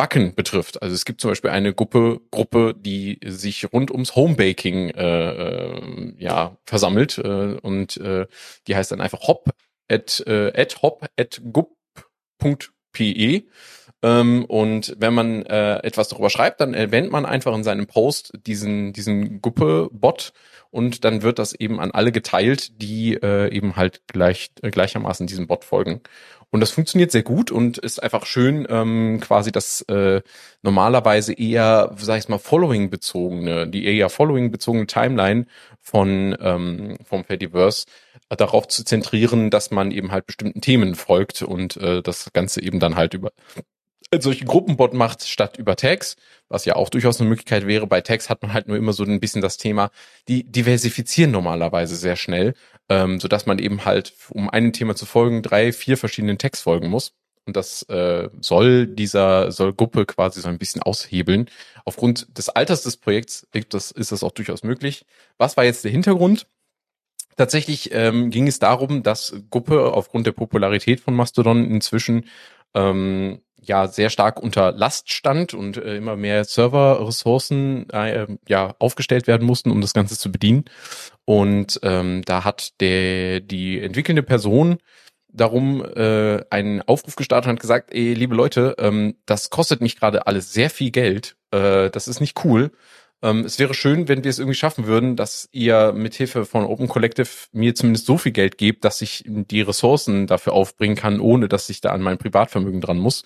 Backen 0.00 0.34
betrifft. 0.34 0.80
Also 0.80 0.94
es 0.94 1.04
gibt 1.04 1.20
zum 1.20 1.30
Beispiel 1.30 1.50
eine 1.50 1.74
Gruppe, 1.74 2.22
Gruppe, 2.30 2.74
die 2.74 3.20
sich 3.22 3.70
rund 3.70 3.90
ums 3.90 4.16
Homebaking 4.16 4.88
äh, 4.88 5.30
äh, 5.30 6.14
ja 6.16 6.56
versammelt 6.64 7.18
äh, 7.18 7.58
und 7.60 7.98
äh, 7.98 8.26
die 8.66 8.76
heißt 8.76 8.92
dann 8.92 9.02
einfach 9.02 9.28
hop 9.28 9.50
at, 9.92 10.24
äh, 10.26 10.58
at 10.58 10.80
hop 10.80 11.06
at 11.18 11.42
gup.pe 11.52 13.42
Ähm, 14.02 14.44
und 14.46 14.96
wenn 14.98 15.12
man 15.12 15.44
äh, 15.44 15.80
etwas 15.80 16.08
darüber 16.08 16.30
schreibt, 16.30 16.62
dann 16.62 16.72
erwähnt 16.72 17.12
man 17.12 17.26
einfach 17.26 17.54
in 17.54 17.62
seinem 17.62 17.86
Post 17.86 18.32
diesen, 18.46 18.94
diesen 18.94 19.42
Guppe-Bot 19.42 20.32
und 20.70 21.04
dann 21.04 21.22
wird 21.22 21.38
das 21.38 21.52
eben 21.52 21.80
an 21.80 21.90
alle 21.90 22.12
geteilt, 22.12 22.80
die 22.80 23.14
äh, 23.14 23.52
eben 23.54 23.76
halt 23.76 24.02
gleich, 24.06 24.50
äh, 24.62 24.70
gleichermaßen 24.70 25.26
diesem 25.26 25.46
Bot 25.46 25.64
folgen. 25.64 26.00
Und 26.50 26.60
das 26.60 26.72
funktioniert 26.72 27.12
sehr 27.12 27.22
gut 27.22 27.52
und 27.52 27.78
ist 27.78 28.02
einfach 28.02 28.26
schön, 28.26 28.66
ähm, 28.68 29.20
quasi 29.20 29.52
das 29.52 29.82
äh, 29.82 30.20
normalerweise 30.62 31.32
eher, 31.32 31.94
sag 31.96 32.18
ich 32.18 32.28
mal, 32.28 32.38
Following-bezogene, 32.38 33.68
die 33.68 33.84
eher 33.84 34.10
Following-bezogene 34.10 34.86
Timeline 34.86 35.46
von 35.80 36.36
ähm, 36.40 36.96
vom 37.04 37.24
Fediverse 37.24 37.86
äh, 38.30 38.36
darauf 38.36 38.66
zu 38.66 38.84
zentrieren, 38.84 39.50
dass 39.50 39.70
man 39.70 39.92
eben 39.92 40.10
halt 40.10 40.26
bestimmten 40.26 40.60
Themen 40.60 40.96
folgt 40.96 41.42
und 41.42 41.76
äh, 41.76 42.02
das 42.02 42.32
Ganze 42.32 42.62
eben 42.62 42.80
dann 42.80 42.96
halt 42.96 43.14
über 43.14 43.30
solche 44.18 44.44
Gruppenbot 44.44 44.92
macht 44.92 45.26
statt 45.26 45.56
über 45.58 45.76
Tags, 45.76 46.16
was 46.48 46.64
ja 46.64 46.74
auch 46.74 46.88
durchaus 46.88 47.20
eine 47.20 47.28
Möglichkeit 47.28 47.66
wäre. 47.66 47.86
Bei 47.86 48.00
Tags 48.00 48.28
hat 48.28 48.42
man 48.42 48.52
halt 48.52 48.66
nur 48.66 48.76
immer 48.76 48.92
so 48.92 49.04
ein 49.04 49.20
bisschen 49.20 49.40
das 49.40 49.56
Thema, 49.56 49.90
die 50.26 50.42
diversifizieren 50.44 51.30
normalerweise 51.30 51.94
sehr 51.94 52.16
schnell, 52.16 52.54
ähm, 52.88 53.20
so 53.20 53.28
dass 53.28 53.46
man 53.46 53.60
eben 53.60 53.84
halt, 53.84 54.12
um 54.30 54.50
einem 54.50 54.72
Thema 54.72 54.96
zu 54.96 55.06
folgen, 55.06 55.42
drei, 55.42 55.72
vier 55.72 55.96
verschiedenen 55.96 56.38
Tags 56.38 56.60
folgen 56.60 56.88
muss. 56.88 57.12
Und 57.46 57.56
das 57.56 57.82
äh, 57.84 58.28
soll 58.40 58.86
dieser, 58.86 59.52
soll 59.52 59.72
Gruppe 59.72 60.06
quasi 60.06 60.40
so 60.40 60.48
ein 60.48 60.58
bisschen 60.58 60.82
aushebeln. 60.82 61.48
Aufgrund 61.84 62.36
des 62.36 62.48
Alters 62.48 62.82
des 62.82 62.96
Projekts 62.96 63.46
das, 63.70 63.92
ist 63.92 64.12
das 64.12 64.22
auch 64.22 64.32
durchaus 64.32 64.62
möglich. 64.62 65.06
Was 65.38 65.56
war 65.56 65.64
jetzt 65.64 65.84
der 65.84 65.90
Hintergrund? 65.92 66.46
Tatsächlich 67.36 67.90
ähm, 67.94 68.30
ging 68.30 68.46
es 68.46 68.58
darum, 68.58 69.02
dass 69.02 69.34
Gruppe 69.50 69.92
aufgrund 69.94 70.26
der 70.26 70.32
Popularität 70.32 71.00
von 71.00 71.14
Mastodon 71.14 71.64
inzwischen 71.64 72.26
ähm, 72.74 73.40
ja 73.62 73.86
sehr 73.86 74.10
stark 74.10 74.40
unter 74.40 74.72
Last 74.72 75.12
stand 75.12 75.54
und 75.54 75.76
äh, 75.76 75.96
immer 75.96 76.16
mehr 76.16 76.44
Serverressourcen 76.44 77.88
äh, 77.90 78.26
ja 78.48 78.74
aufgestellt 78.78 79.26
werden 79.26 79.46
mussten, 79.46 79.70
um 79.70 79.80
das 79.80 79.94
Ganze 79.94 80.18
zu 80.18 80.32
bedienen. 80.32 80.64
Und 81.24 81.80
ähm, 81.82 82.22
da 82.24 82.44
hat 82.44 82.80
der 82.80 83.40
die 83.40 83.80
entwickelnde 83.80 84.22
Person 84.22 84.78
darum 85.32 85.84
äh, 85.84 86.42
einen 86.50 86.82
Aufruf 86.82 87.16
gestartet 87.16 87.48
und 87.48 87.54
hat 87.54 87.60
gesagt, 87.60 87.92
ey, 87.92 88.14
liebe 88.14 88.34
Leute, 88.34 88.74
ähm, 88.78 89.16
das 89.26 89.50
kostet 89.50 89.80
mich 89.80 89.98
gerade 89.98 90.26
alles 90.26 90.52
sehr 90.52 90.70
viel 90.70 90.90
Geld, 90.90 91.36
äh, 91.52 91.90
das 91.90 92.08
ist 92.08 92.20
nicht 92.20 92.44
cool. 92.44 92.72
Ähm, 93.22 93.44
es 93.44 93.58
wäre 93.58 93.74
schön, 93.74 94.08
wenn 94.08 94.24
wir 94.24 94.30
es 94.30 94.38
irgendwie 94.38 94.56
schaffen 94.56 94.86
würden, 94.86 95.16
dass 95.16 95.48
ihr 95.52 95.92
mit 95.92 96.14
Hilfe 96.14 96.46
von 96.46 96.64
Open 96.64 96.88
Collective 96.88 97.28
mir 97.52 97.74
zumindest 97.74 98.06
so 98.06 98.18
viel 98.18 98.32
Geld 98.32 98.58
gebt, 98.58 98.84
dass 98.84 99.02
ich 99.02 99.24
die 99.26 99.60
Ressourcen 99.60 100.26
dafür 100.26 100.54
aufbringen 100.54 100.96
kann, 100.96 101.20
ohne 101.20 101.48
dass 101.48 101.68
ich 101.68 101.80
da 101.80 101.90
an 101.90 102.02
mein 102.02 102.18
Privatvermögen 102.18 102.80
dran 102.80 102.98
muss. 102.98 103.24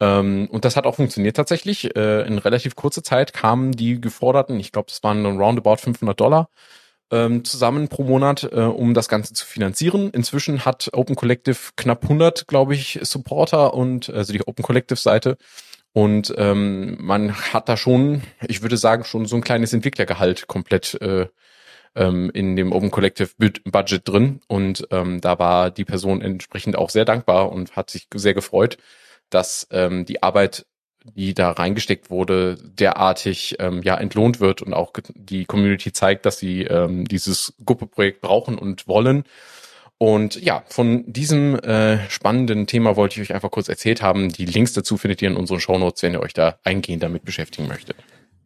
Ähm, 0.00 0.48
und 0.50 0.64
das 0.64 0.76
hat 0.76 0.86
auch 0.86 0.96
funktioniert 0.96 1.36
tatsächlich. 1.36 1.96
Äh, 1.96 2.26
in 2.26 2.38
relativ 2.38 2.76
kurzer 2.76 3.02
Zeit 3.02 3.32
kamen 3.32 3.72
die 3.72 4.00
geforderten, 4.00 4.60
ich 4.60 4.72
glaube, 4.72 4.88
das 4.90 5.02
waren 5.02 5.24
roundabout 5.26 5.76
500 5.76 6.20
Dollar 6.20 6.48
ähm, 7.10 7.44
zusammen 7.44 7.88
pro 7.88 8.02
Monat, 8.04 8.44
äh, 8.52 8.60
um 8.60 8.94
das 8.94 9.08
Ganze 9.08 9.32
zu 9.34 9.46
finanzieren. 9.46 10.10
Inzwischen 10.10 10.64
hat 10.64 10.90
Open 10.92 11.16
Collective 11.16 11.56
knapp 11.76 12.02
100, 12.04 12.48
glaube 12.48 12.74
ich, 12.74 12.98
Supporter 13.02 13.74
und 13.74 14.10
also 14.10 14.32
die 14.32 14.46
Open 14.46 14.64
Collective 14.64 14.98
Seite. 14.98 15.36
Und 15.96 16.34
ähm, 16.36 16.98
man 17.00 17.34
hat 17.54 17.70
da 17.70 17.78
schon, 17.78 18.20
ich 18.46 18.60
würde 18.60 18.76
sagen, 18.76 19.04
schon 19.04 19.24
so 19.24 19.36
ein 19.36 19.42
kleines 19.42 19.72
Entwicklergehalt 19.72 20.46
komplett 20.46 21.00
äh, 21.00 21.28
ähm, 21.94 22.30
in 22.34 22.54
dem 22.54 22.72
Open 22.72 22.90
Collective 22.90 23.30
Budget 23.64 24.06
drin. 24.06 24.40
Und 24.46 24.86
ähm, 24.90 25.22
da 25.22 25.38
war 25.38 25.70
die 25.70 25.86
Person 25.86 26.20
entsprechend 26.20 26.76
auch 26.76 26.90
sehr 26.90 27.06
dankbar 27.06 27.50
und 27.50 27.76
hat 27.76 27.88
sich 27.88 28.08
sehr 28.14 28.34
gefreut 28.34 28.76
dass 29.30 29.66
ähm, 29.70 30.04
die 30.04 30.22
Arbeit, 30.22 30.66
die 31.04 31.34
da 31.34 31.52
reingesteckt 31.52 32.10
wurde, 32.10 32.56
derartig 32.62 33.56
ähm, 33.58 33.82
ja 33.82 33.96
entlohnt 33.96 34.40
wird 34.40 34.62
und 34.62 34.74
auch 34.74 34.92
die 35.14 35.44
Community 35.44 35.92
zeigt, 35.92 36.26
dass 36.26 36.38
sie 36.38 36.62
ähm, 36.62 37.06
dieses 37.06 37.54
Gruppeprojekt 37.64 38.20
brauchen 38.20 38.58
und 38.58 38.88
wollen. 38.88 39.24
Und 39.98 40.36
ja, 40.42 40.62
von 40.68 41.10
diesem 41.10 41.58
äh, 41.58 41.98
spannenden 42.10 42.66
Thema 42.66 42.96
wollte 42.96 43.20
ich 43.20 43.30
euch 43.30 43.34
einfach 43.34 43.50
kurz 43.50 43.68
erzählt 43.68 44.02
haben. 44.02 44.28
Die 44.28 44.44
Links 44.44 44.74
dazu 44.74 44.98
findet 44.98 45.22
ihr 45.22 45.30
in 45.30 45.36
unseren 45.36 45.60
Shownotes, 45.60 46.02
wenn 46.02 46.12
ihr 46.12 46.20
euch 46.20 46.34
da 46.34 46.58
eingehend 46.64 47.02
damit 47.02 47.24
beschäftigen 47.24 47.66
möchtet. 47.66 47.96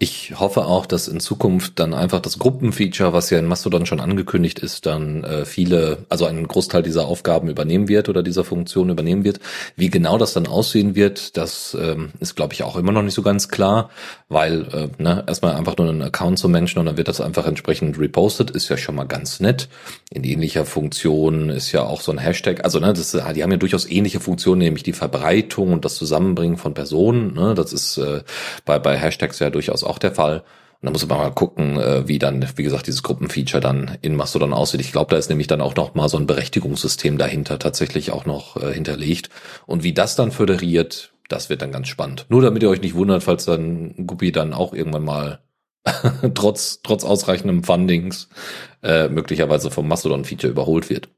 Ich 0.03 0.33
hoffe 0.41 0.65
auch, 0.65 0.87
dass 0.87 1.09
in 1.09 1.21
Zukunft 1.21 1.79
dann 1.79 1.93
einfach 1.93 2.21
das 2.21 2.39
Gruppenfeature, 2.39 3.13
was 3.13 3.29
ja 3.29 3.39
in 3.39 3.45
Mastodon 3.45 3.85
schon 3.85 4.01
angekündigt 4.01 4.59
ist, 4.61 4.87
dann 4.87 5.25
äh, 5.25 5.45
viele, 5.45 6.07
also 6.09 6.25
einen 6.25 6.49
Großteil 6.49 6.83
dieser 6.83 7.05
Aufgaben 7.05 7.51
übernehmen 7.51 7.87
wird 7.87 8.09
oder 8.09 8.23
dieser 8.23 8.43
Funktion 8.43 8.89
übernehmen 8.89 9.25
wird. 9.25 9.41
Wie 9.77 9.91
genau 9.91 10.17
das 10.17 10.33
dann 10.33 10.47
aussehen 10.47 10.95
wird, 10.95 11.37
das 11.37 11.77
ähm, 11.79 12.13
ist, 12.19 12.35
glaube 12.35 12.55
ich, 12.55 12.63
auch 12.63 12.77
immer 12.77 12.93
noch 12.93 13.03
nicht 13.03 13.13
so 13.13 13.21
ganz 13.21 13.51
klar, 13.51 13.91
weil 14.31 14.63
äh, 14.73 14.89
ne, 15.03 15.23
erstmal 15.27 15.55
einfach 15.55 15.77
nur 15.77 15.91
einen 15.91 16.01
Account 16.01 16.39
zu 16.39 16.49
Menschen 16.49 16.79
und 16.79 16.87
dann 16.87 16.97
wird 16.97 17.09
das 17.09 17.21
einfach 17.21 17.47
entsprechend 17.47 17.99
repostet, 17.99 18.51
ist 18.51 18.71
ja 18.71 18.79
schon 18.79 18.95
mal 18.95 19.05
ganz 19.05 19.39
nett. 19.41 19.69
In 20.11 20.25
ähnlicher 20.25 20.65
Funktion 20.65 21.51
ist 21.51 21.73
ja 21.73 21.83
auch 21.83 22.01
so 22.01 22.11
ein 22.11 22.17
Hashtag, 22.17 22.65
also 22.65 22.81
ne, 22.81 22.95
das, 22.95 23.11
die 23.11 23.43
haben 23.43 23.51
ja 23.51 23.59
durchaus 23.59 23.87
ähnliche 23.87 24.21
Funktionen, 24.21 24.61
nämlich 24.61 24.83
die 24.83 24.95
Verbreitung 24.95 25.75
und 25.75 25.85
das 25.85 25.97
Zusammenbringen 25.97 26.57
von 26.57 26.73
Personen. 26.73 27.35
Ne, 27.35 27.53
das 27.53 27.75
ist 27.75 27.99
äh, 27.99 28.23
bei, 28.65 28.79
bei 28.79 28.97
Hashtags 28.97 29.41
ja 29.41 29.51
durchaus 29.51 29.90
auch 29.91 29.99
der 29.99 30.13
Fall. 30.13 30.43
Und 30.81 30.87
da 30.87 30.91
muss 30.93 31.07
man 31.07 31.19
mal 31.19 31.31
gucken, 31.31 31.77
äh, 31.79 32.09
wie 32.09 32.19
dann, 32.19 32.47
wie 32.57 32.63
gesagt, 32.63 32.87
dieses 32.87 33.03
Gruppenfeature 33.03 33.61
dann 33.61 33.99
in 34.01 34.17
Mastodon 34.17 34.55
aussieht. 34.55 34.81
Ich 34.81 34.93
glaube, 34.93 35.11
da 35.11 35.19
ist 35.19 35.29
nämlich 35.29 35.47
dann 35.47 35.61
auch 35.61 35.75
noch 35.75 35.95
mal 35.95 36.09
so 36.09 36.17
ein 36.17 36.27
Berechtigungssystem 36.27 37.19
dahinter 37.19 37.59
tatsächlich 37.59 38.13
auch 38.13 38.25
noch 38.25 38.57
äh, 38.57 38.73
hinterlegt. 38.73 39.29
Und 39.67 39.83
wie 39.83 39.93
das 39.93 40.17
dann 40.17 40.33
föderiert, 40.33 41.13
das 41.29 41.51
wird 41.51 41.61
dann 41.61 41.73
ganz 41.73 41.89
spannend. 41.89 42.25
Nur 42.31 42.41
damit 42.41 42.63
ihr 42.63 42.71
euch 42.71 42.81
nicht 42.81 42.95
wundert, 42.95 43.23
falls 43.23 43.45
dann 43.45 44.07
Guppy 44.07 44.33
dann 44.33 44.55
auch 44.55 44.73
irgendwann 44.73 45.05
mal 45.05 45.41
trotz, 46.35 46.81
trotz 46.83 47.05
ausreichendem 47.05 47.63
Fundings 47.63 48.29
äh, 48.83 49.09
möglicherweise 49.09 49.71
vom 49.71 49.87
Mastodon-Feature 49.87 50.51
überholt 50.51 50.89
wird. 50.89 51.09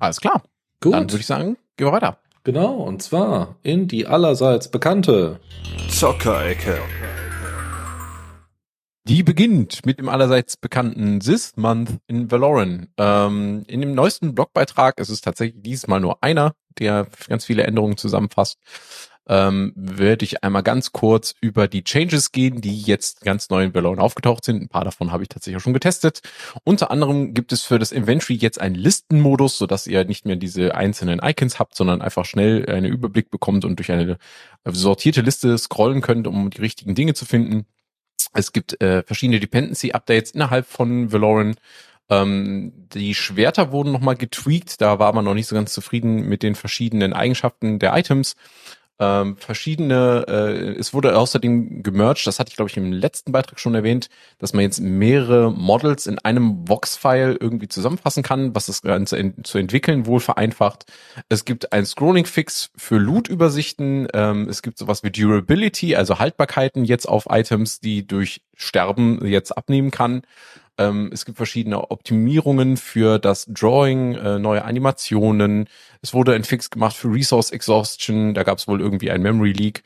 Alles 0.00 0.20
klar. 0.20 0.42
Gut. 0.80 0.94
Dann 0.94 1.08
würde 1.08 1.20
ich 1.20 1.26
sagen, 1.26 1.56
gehen 1.76 1.86
wir 1.86 1.92
weiter. 1.92 2.18
Genau, 2.44 2.74
und 2.74 3.00
zwar 3.02 3.56
in 3.62 3.86
die 3.86 4.08
allerseits 4.08 4.68
bekannte 4.68 5.38
Zockerecke. 5.88 6.78
Die 9.04 9.22
beginnt 9.22 9.86
mit 9.86 9.98
dem 9.98 10.08
allerseits 10.08 10.56
bekannten 10.56 11.20
This 11.20 11.56
Month 11.56 11.98
in 12.08 12.30
Valoran. 12.32 12.88
Ähm, 12.96 13.62
in 13.68 13.80
dem 13.80 13.94
neuesten 13.94 14.34
Blogbeitrag 14.34 14.98
ist 14.98 15.08
es 15.08 15.20
tatsächlich 15.20 15.62
diesmal 15.62 16.00
nur 16.00 16.22
einer, 16.22 16.54
der 16.78 17.06
ganz 17.28 17.44
viele 17.44 17.62
Änderungen 17.62 17.96
zusammenfasst 17.96 18.58
ähm, 19.28 19.72
werde 19.76 20.24
ich 20.24 20.42
einmal 20.42 20.62
ganz 20.62 20.92
kurz 20.92 21.34
über 21.40 21.68
die 21.68 21.84
Changes 21.84 22.32
gehen, 22.32 22.60
die 22.60 22.80
jetzt 22.80 23.20
ganz 23.20 23.50
neu 23.50 23.64
in 23.64 23.72
Bellone 23.72 24.02
aufgetaucht 24.02 24.44
sind. 24.44 24.62
Ein 24.62 24.68
paar 24.68 24.84
davon 24.84 25.12
habe 25.12 25.22
ich 25.22 25.28
tatsächlich 25.28 25.58
auch 25.58 25.64
schon 25.64 25.72
getestet. 25.72 26.22
Unter 26.64 26.90
anderem 26.90 27.32
gibt 27.32 27.52
es 27.52 27.62
für 27.62 27.78
das 27.78 27.92
Inventory 27.92 28.34
jetzt 28.34 28.60
einen 28.60 28.74
Listenmodus, 28.74 29.58
sodass 29.58 29.86
ihr 29.86 30.04
nicht 30.04 30.26
mehr 30.26 30.36
diese 30.36 30.74
einzelnen 30.74 31.20
Icons 31.22 31.58
habt, 31.58 31.76
sondern 31.76 32.02
einfach 32.02 32.24
schnell 32.24 32.68
einen 32.68 32.86
Überblick 32.86 33.30
bekommt 33.30 33.64
und 33.64 33.78
durch 33.78 33.92
eine 33.92 34.18
sortierte 34.64 35.20
Liste 35.20 35.56
scrollen 35.56 36.00
könnt, 36.00 36.26
um 36.26 36.50
die 36.50 36.60
richtigen 36.60 36.94
Dinge 36.94 37.14
zu 37.14 37.24
finden. 37.24 37.66
Es 38.34 38.52
gibt 38.52 38.80
äh, 38.80 39.02
verschiedene 39.04 39.40
Dependency-Updates 39.40 40.32
innerhalb 40.32 40.66
von 40.66 41.12
Valoran. 41.12 41.54
Ähm, 42.08 42.72
die 42.92 43.14
Schwerter 43.14 43.72
wurden 43.72 43.92
nochmal 43.92 44.16
getweakt. 44.16 44.80
Da 44.80 44.98
war 44.98 45.12
man 45.12 45.24
noch 45.24 45.34
nicht 45.34 45.46
so 45.46 45.54
ganz 45.54 45.72
zufrieden 45.72 46.28
mit 46.28 46.42
den 46.42 46.54
verschiedenen 46.54 47.12
Eigenschaften 47.12 47.78
der 47.78 47.96
Items 47.96 48.36
ähm, 48.98 49.36
verschiedene, 49.36 50.24
äh, 50.28 50.78
es 50.78 50.94
wurde 50.94 51.16
außerdem 51.16 51.82
gemerged, 51.82 52.26
das 52.26 52.38
hatte 52.38 52.50
ich 52.50 52.56
glaube 52.56 52.70
ich 52.70 52.76
im 52.76 52.92
letzten 52.92 53.32
Beitrag 53.32 53.58
schon 53.58 53.74
erwähnt, 53.74 54.08
dass 54.38 54.52
man 54.52 54.62
jetzt 54.62 54.80
mehrere 54.80 55.50
Models 55.50 56.06
in 56.06 56.18
einem 56.18 56.68
Vox-File 56.68 57.36
irgendwie 57.40 57.68
zusammenfassen 57.68 58.22
kann, 58.22 58.54
was 58.54 58.66
das 58.66 58.82
Ganze 58.82 59.16
in, 59.16 59.44
zu 59.44 59.58
entwickeln 59.58 60.06
wohl 60.06 60.20
vereinfacht. 60.20 60.84
Es 61.28 61.44
gibt 61.44 61.72
ein 61.72 61.84
Scrolling-Fix 61.84 62.70
für 62.76 62.98
Loot-Übersichten, 62.98 64.08
ähm, 64.14 64.48
es 64.48 64.62
gibt 64.62 64.78
sowas 64.78 65.02
wie 65.02 65.10
Durability, 65.10 65.96
also 65.96 66.18
Haltbarkeiten 66.18 66.84
jetzt 66.84 67.08
auf 67.08 67.26
Items, 67.30 67.80
die 67.80 68.06
durch 68.06 68.42
Sterben 68.54 69.24
jetzt 69.26 69.56
abnehmen 69.56 69.90
kann. 69.90 70.22
Ähm, 70.78 71.10
es 71.12 71.24
gibt 71.24 71.36
verschiedene 71.36 71.90
Optimierungen 71.90 72.76
für 72.76 73.18
das 73.18 73.46
Drawing, 73.46 74.14
äh, 74.14 74.38
neue 74.38 74.64
Animationen. 74.64 75.68
Es 76.00 76.14
wurde 76.14 76.34
ein 76.34 76.44
Fix 76.44 76.70
gemacht 76.70 76.96
für 76.96 77.12
Resource 77.12 77.50
Exhaustion. 77.50 78.34
Da 78.34 78.42
gab 78.42 78.58
es 78.58 78.68
wohl 78.68 78.80
irgendwie 78.80 79.10
ein 79.10 79.22
Memory 79.22 79.52
Leak. 79.52 79.82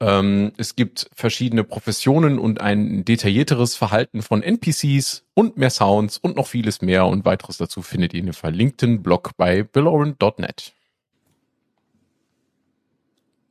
Ähm, 0.00 0.52
es 0.56 0.74
gibt 0.74 1.08
verschiedene 1.14 1.62
Professionen 1.62 2.38
und 2.38 2.60
ein 2.60 3.04
detaillierteres 3.04 3.76
Verhalten 3.76 4.22
von 4.22 4.42
NPCs 4.42 5.24
und 5.34 5.56
mehr 5.56 5.70
Sounds 5.70 6.18
und 6.18 6.36
noch 6.36 6.48
vieles 6.48 6.82
mehr 6.82 7.06
und 7.06 7.24
weiteres 7.24 7.58
dazu 7.58 7.80
findet 7.80 8.12
ihr 8.12 8.20
in 8.20 8.26
dem 8.26 8.34
verlinkten 8.34 9.02
Blog 9.02 9.30
bei 9.36 9.62
billoran.net. 9.62 10.74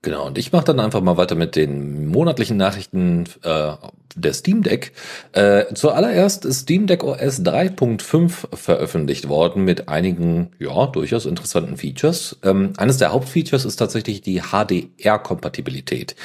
Genau, 0.04 0.28
und 0.28 0.38
ich 0.38 0.52
mache 0.52 0.66
dann 0.66 0.82
einfach 0.82 1.00
mal 1.00 1.16
weiter 1.16 1.36
mit 1.36 1.56
den 1.56 2.08
monatlichen 2.08 2.58
Nachrichten 2.58 3.24
äh, 3.42 3.72
der 4.16 4.34
Steam 4.34 4.62
Deck. 4.62 4.92
Äh, 5.32 5.74
zuallererst 5.74 6.44
ist 6.44 6.64
Steam 6.64 6.88
Deck 6.88 7.06
OS 7.06 7.42
3.5 7.42 8.54
veröffentlicht 8.54 9.30
worden 9.30 9.64
mit 9.64 9.88
einigen, 9.88 10.52
ja, 10.60 10.88
durchaus 10.88 11.26
interessanten 11.26 11.78
Features. 11.78 12.38
Ähm, 12.44 12.74
eines 12.76 12.98
der 12.98 13.14
Hauptfeatures 13.14 13.64
ist 13.64 13.78
tatsächlich 13.78 14.22
die 14.22 14.42
HDR-Kompatibilität. 14.42 16.18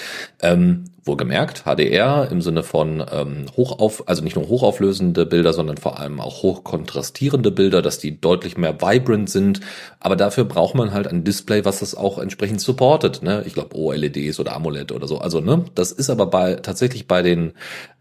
Ähm, 0.42 0.86
Wohlgemerkt, 1.04 1.64
HDR 1.64 2.28
im 2.30 2.42
Sinne 2.42 2.62
von 2.62 3.04
ähm, 3.10 3.46
hochauf, 3.56 4.08
also 4.08 4.22
nicht 4.22 4.36
nur 4.36 4.48
hochauflösende 4.48 5.26
Bilder, 5.26 5.52
sondern 5.52 5.76
vor 5.76 5.98
allem 5.98 6.20
auch 6.20 6.42
hochkontrastierende 6.42 7.50
Bilder, 7.50 7.82
dass 7.82 7.98
die 7.98 8.20
deutlich 8.20 8.56
mehr 8.56 8.80
vibrant 8.80 9.30
sind. 9.30 9.60
Aber 10.00 10.16
dafür 10.16 10.44
braucht 10.44 10.74
man 10.74 10.92
halt 10.92 11.06
ein 11.06 11.24
Display, 11.24 11.64
was 11.64 11.80
das 11.80 11.94
auch 11.94 12.18
entsprechend 12.18 12.60
supportet. 12.60 13.22
Ne? 13.22 13.42
Ich 13.46 13.54
glaube 13.54 13.76
OLEDs 13.76 14.40
oder 14.40 14.54
AMOLED 14.54 14.92
oder 14.92 15.06
so. 15.06 15.18
Also 15.18 15.40
ne, 15.40 15.64
das 15.74 15.92
ist 15.92 16.10
aber 16.10 16.26
bei 16.26 16.54
tatsächlich 16.54 17.06
bei 17.06 17.22
den 17.22 17.52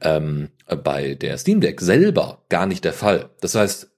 ähm, 0.01 0.49
bei 0.83 1.15
der 1.15 1.37
Steam 1.37 1.61
Deck 1.61 1.81
selber 1.81 2.39
gar 2.49 2.65
nicht 2.65 2.83
der 2.83 2.93
Fall. 2.93 3.29
Das 3.41 3.55
heißt, 3.55 3.89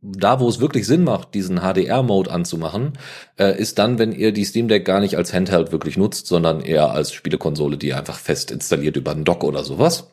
da, 0.00 0.40
wo 0.40 0.48
es 0.48 0.60
wirklich 0.60 0.86
Sinn 0.86 1.04
macht, 1.04 1.34
diesen 1.34 1.60
HDR-Mode 1.60 2.30
anzumachen, 2.30 2.92
äh, 3.38 3.58
ist 3.58 3.78
dann, 3.78 3.98
wenn 3.98 4.12
ihr 4.12 4.32
die 4.32 4.44
Steam 4.44 4.68
Deck 4.68 4.84
gar 4.84 5.00
nicht 5.00 5.16
als 5.16 5.34
Handheld 5.34 5.72
wirklich 5.72 5.96
nutzt, 5.96 6.26
sondern 6.26 6.60
eher 6.60 6.90
als 6.90 7.12
Spielekonsole, 7.12 7.76
die 7.76 7.88
ihr 7.88 7.98
einfach 7.98 8.18
fest 8.18 8.50
installiert 8.50 8.96
über 8.96 9.10
einen 9.10 9.24
Dock 9.24 9.42
oder 9.42 9.64
sowas 9.64 10.08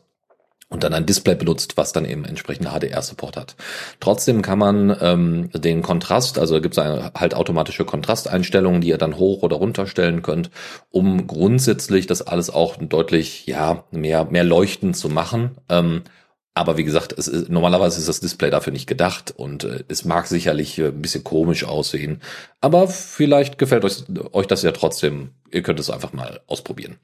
und 0.70 0.84
dann 0.84 0.94
ein 0.94 1.06
Display 1.06 1.36
benutzt, 1.36 1.78
was 1.78 1.94
dann 1.94 2.06
eben 2.06 2.26
entsprechende 2.26 2.72
HDR-Support 2.72 3.38
hat. 3.38 3.56
Trotzdem 4.00 4.42
kann 4.42 4.58
man 4.58 4.98
ähm, 5.00 5.50
den 5.54 5.84
Kontrast, 5.84 6.40
also 6.40 6.60
gibt 6.60 6.78
es 6.78 6.84
halt 6.84 7.36
automatische 7.36 7.86
Kontrasteinstellungen, 7.86 8.82
die 8.82 8.88
ihr 8.88 8.98
dann 8.98 9.18
hoch 9.18 9.44
oder 9.44 9.58
runter 9.58 9.86
stellen 9.86 10.24
könnt, 10.24 10.50
um 10.90 11.28
grundsätzlich 11.28 12.08
das 12.08 12.24
alles 12.24 12.50
auch 12.50 12.78
deutlich 12.78 13.46
ja 13.46 13.84
mehr 13.92 14.26
mehr 14.26 14.44
leuchten 14.44 14.96
zu 14.96 15.10
machen. 15.10 15.52
Ähm, 15.70 16.02
aber 16.58 16.78
wie 16.78 16.86
gesagt, 16.86 17.14
es 17.18 17.28
ist, 17.28 17.50
normalerweise 17.50 18.00
ist 18.00 18.08
das 18.08 18.22
Display 18.22 18.50
dafür 18.50 18.72
nicht 18.72 18.88
gedacht 18.88 19.34
und 19.36 19.66
äh, 19.66 19.84
es 19.90 20.06
mag 20.06 20.26
sicherlich 20.26 20.80
äh, 20.80 20.88
ein 20.88 21.02
bisschen 21.02 21.26
komisch 21.26 21.66
aussehen. 21.66 22.22
Aber 22.62 22.88
vielleicht 22.88 23.58
gefällt 23.58 23.84
euch, 23.84 24.04
euch 24.32 24.48
das 24.48 24.64
ja 24.64 24.72
trotzdem. 24.72 25.32
Ihr 25.52 25.64
könnt 25.64 25.82
es 25.82 25.90
einfach 25.90 26.14
mal 26.14 26.40
ausprobieren. 26.48 26.96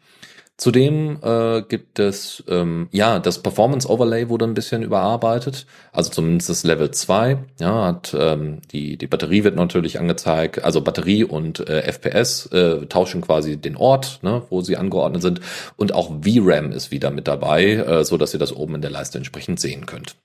Zudem 0.62 1.18
äh, 1.24 1.64
gibt 1.64 1.98
es, 1.98 2.44
ähm, 2.48 2.88
ja, 2.92 3.18
das 3.18 3.42
Performance 3.42 3.90
Overlay 3.90 4.30
wurde 4.30 4.46
ein 4.46 4.54
bisschen 4.54 4.84
überarbeitet, 4.84 5.66
also 5.92 6.12
zumindest 6.12 6.50
das 6.50 6.64
Level 6.64 6.92
2, 6.92 7.40
ja, 7.60 7.86
hat 7.88 8.16
ähm, 8.16 8.60
die, 8.72 8.96
die 8.96 9.08
Batterie 9.08 9.44
wird 9.44 9.56
natürlich 9.56 10.00
angezeigt, 10.00 10.64
also 10.64 10.82
Batterie 10.82 11.24
und 11.24 11.68
äh, 11.68 11.92
FPS 11.92 12.46
äh, 12.52 12.86
tauschen 12.86 13.22
quasi 13.22 13.58
den 13.58 13.76
Ort, 13.76 14.20
ne, 14.22 14.44
wo 14.52 14.62
sie 14.62 14.78
angeordnet 14.78 15.24
sind 15.24 15.42
und 15.78 15.96
auch 15.96 16.12
VRAM 16.22 16.72
ist 16.72 16.92
wieder 16.92 17.10
mit 17.10 17.28
dabei, 17.28 17.78
äh, 17.78 18.06
so 18.06 18.18
dass 18.18 18.36
ihr 18.36 18.40
das 18.40 18.56
oben 18.56 18.76
in 18.76 18.82
der 18.82 18.92
Leiste 18.92 19.18
entsprechend 19.18 19.60
sehen 19.60 19.88
könnt. 19.88 20.16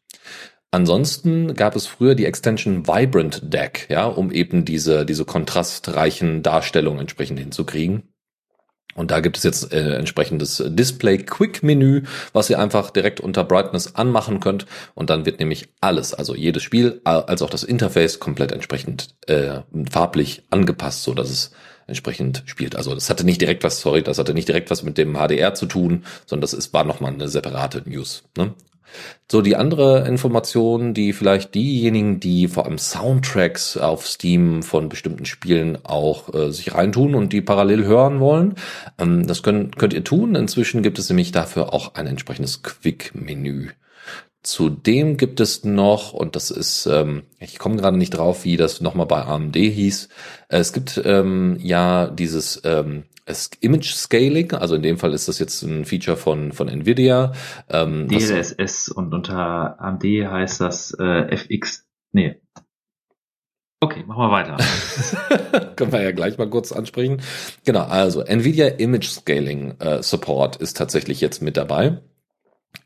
Ansonsten 0.70 1.55
gab 1.55 1.74
es 1.76 1.87
früher 1.87 2.14
die 2.14 2.26
Extension 2.26 2.87
Vibrant 2.87 3.41
Deck, 3.55 3.87
ja, 3.89 4.05
um 4.05 4.30
eben 4.30 4.66
diese, 4.66 5.07
diese 5.07 5.24
kontrastreichen 5.24 6.43
Darstellungen 6.43 7.01
entsprechend 7.01 7.39
hinzukriegen. 7.39 8.03
Und 8.97 9.11
da 9.11 9.20
gibt 9.20 9.36
es 9.36 9.42
jetzt 9.44 9.72
äh, 9.72 9.94
entsprechendes 9.94 10.62
Display 10.66 11.18
Quick 11.18 11.62
Menü, 11.62 12.03
was 12.32 12.51
ihr 12.51 12.59
einfach 12.59 12.90
direkt 12.90 13.20
unter 13.20 13.44
Brightness 13.44 13.94
anmachen 13.94 14.40
könnt. 14.40 14.66
Und 14.94 15.11
dann 15.11 15.26
wird 15.26 15.38
nämlich 15.38 15.68
alles, 15.80 16.14
also 16.14 16.34
jedes 16.34 16.62
Spiel, 16.62 17.01
als 17.05 17.42
auch 17.42 17.51
das 17.51 17.62
Interface 17.62 18.18
komplett 18.18 18.53
entsprechend 18.53 19.14
äh, 19.26 19.61
farblich 19.90 20.42
angepasst, 20.51 21.03
so 21.03 21.14
dass 21.14 21.30
es 21.30 21.53
entsprechend 21.86 22.42
spielt. 22.47 22.76
Also 22.76 22.94
das 22.94 23.11
hatte 23.11 23.24
nicht 23.24 23.40
direkt 23.40 23.62
was, 23.62 23.80
sorry, 23.80 24.03
das 24.03 24.18
hatte 24.18 24.34
nicht 24.34 24.49
direkt 24.49 24.70
was 24.70 24.82
mit 24.82 24.99
dem 24.99 25.14
HDR 25.14 25.55
zu 25.55 25.66
tun, 25.66 26.05
sondern 26.26 26.42
das 26.42 26.53
ist, 26.53 26.72
war 26.72 26.84
nochmal 26.84 27.12
eine 27.12 27.28
separate 27.28 27.88
News. 27.88 28.24
Ne? 28.36 28.55
So, 29.30 29.43
die 29.43 29.57
andere 29.57 30.07
Information, 30.07 30.95
die 30.95 31.12
vielleicht 31.12 31.55
diejenigen, 31.55 32.20
die 32.20 32.49
vor 32.49 32.64
allem 32.64 32.78
Soundtracks 32.78 33.76
auf 33.76 34.07
Steam 34.07 34.62
von 34.62 34.89
bestimmten 34.89 35.24
Spielen 35.24 35.78
auch 35.84 36.32
äh, 36.32 36.53
sich 36.53 36.74
reintun 36.74 37.14
und 37.14 37.32
die 37.32 37.41
parallel 37.41 37.84
hören 37.84 38.20
wollen, 38.20 38.55
ähm, 38.99 39.26
das 39.26 39.43
könnt, 39.43 39.76
könnt 39.76 39.95
ihr 39.95 40.05
tun. 40.05 40.34
Inzwischen 40.37 40.82
gibt 40.82 40.99
es 40.99 41.09
nämlich 41.09 41.32
dafür 41.32 41.72
auch 41.74 41.95
ein 41.95 42.07
entsprechendes 42.07 42.62
Quick-Menü. 42.62 43.70
Zudem 44.47 45.16
gibt 45.16 45.40
es 45.40 45.64
noch, 45.64 46.12
und 46.12 46.36
das 46.36 46.53
ist, 46.53 46.86
ähm, 46.86 47.24
ich 47.40 47.59
komme 47.59 47.74
gerade 47.74 47.97
nicht 47.97 48.11
drauf, 48.11 48.44
wie 48.44 48.57
das 48.57 48.80
nochmal 48.80 49.07
bei 49.07 49.24
AMD 49.24 49.57
hieß, 49.57 50.09
es 50.49 50.72
gibt 50.72 51.03
ähm, 51.05 51.59
ja 51.61 52.07
dieses 52.07 52.62
ähm, 52.64 53.07
Image 53.59 53.92
Scaling, 53.92 54.53
also 54.53 54.76
in 54.76 54.82
dem 54.82 54.99
Fall 54.99 55.14
ist 55.14 55.26
das 55.26 55.40
jetzt 55.40 55.62
ein 55.62 55.84
Feature 55.84 56.16
von, 56.16 56.53
von 56.53 56.68
Nvidia. 56.68 57.32
Ähm, 57.68 58.07
DLSS 58.07 58.88
und 58.88 59.12
unter 59.12 59.80
AMD 59.80 60.05
heißt 60.05 60.61
das 60.61 60.97
äh, 60.97 61.34
FX, 61.34 61.84
nee. 62.12 62.40
Okay, 63.80 64.05
machen 64.07 64.20
wir 64.20 64.30
weiter. 64.30 65.72
Können 65.74 65.90
wir 65.90 66.03
ja 66.03 66.12
gleich 66.12 66.38
mal 66.38 66.49
kurz 66.49 66.70
ansprechen. 66.70 67.20
Genau, 67.64 67.82
also 67.82 68.20
Nvidia 68.20 68.68
Image 68.68 69.09
Scaling 69.09 69.72
äh, 69.80 70.05
Support 70.05 70.55
ist 70.55 70.76
tatsächlich 70.76 71.20
jetzt 71.20 71.42
mit 71.42 71.57
dabei. 71.57 72.01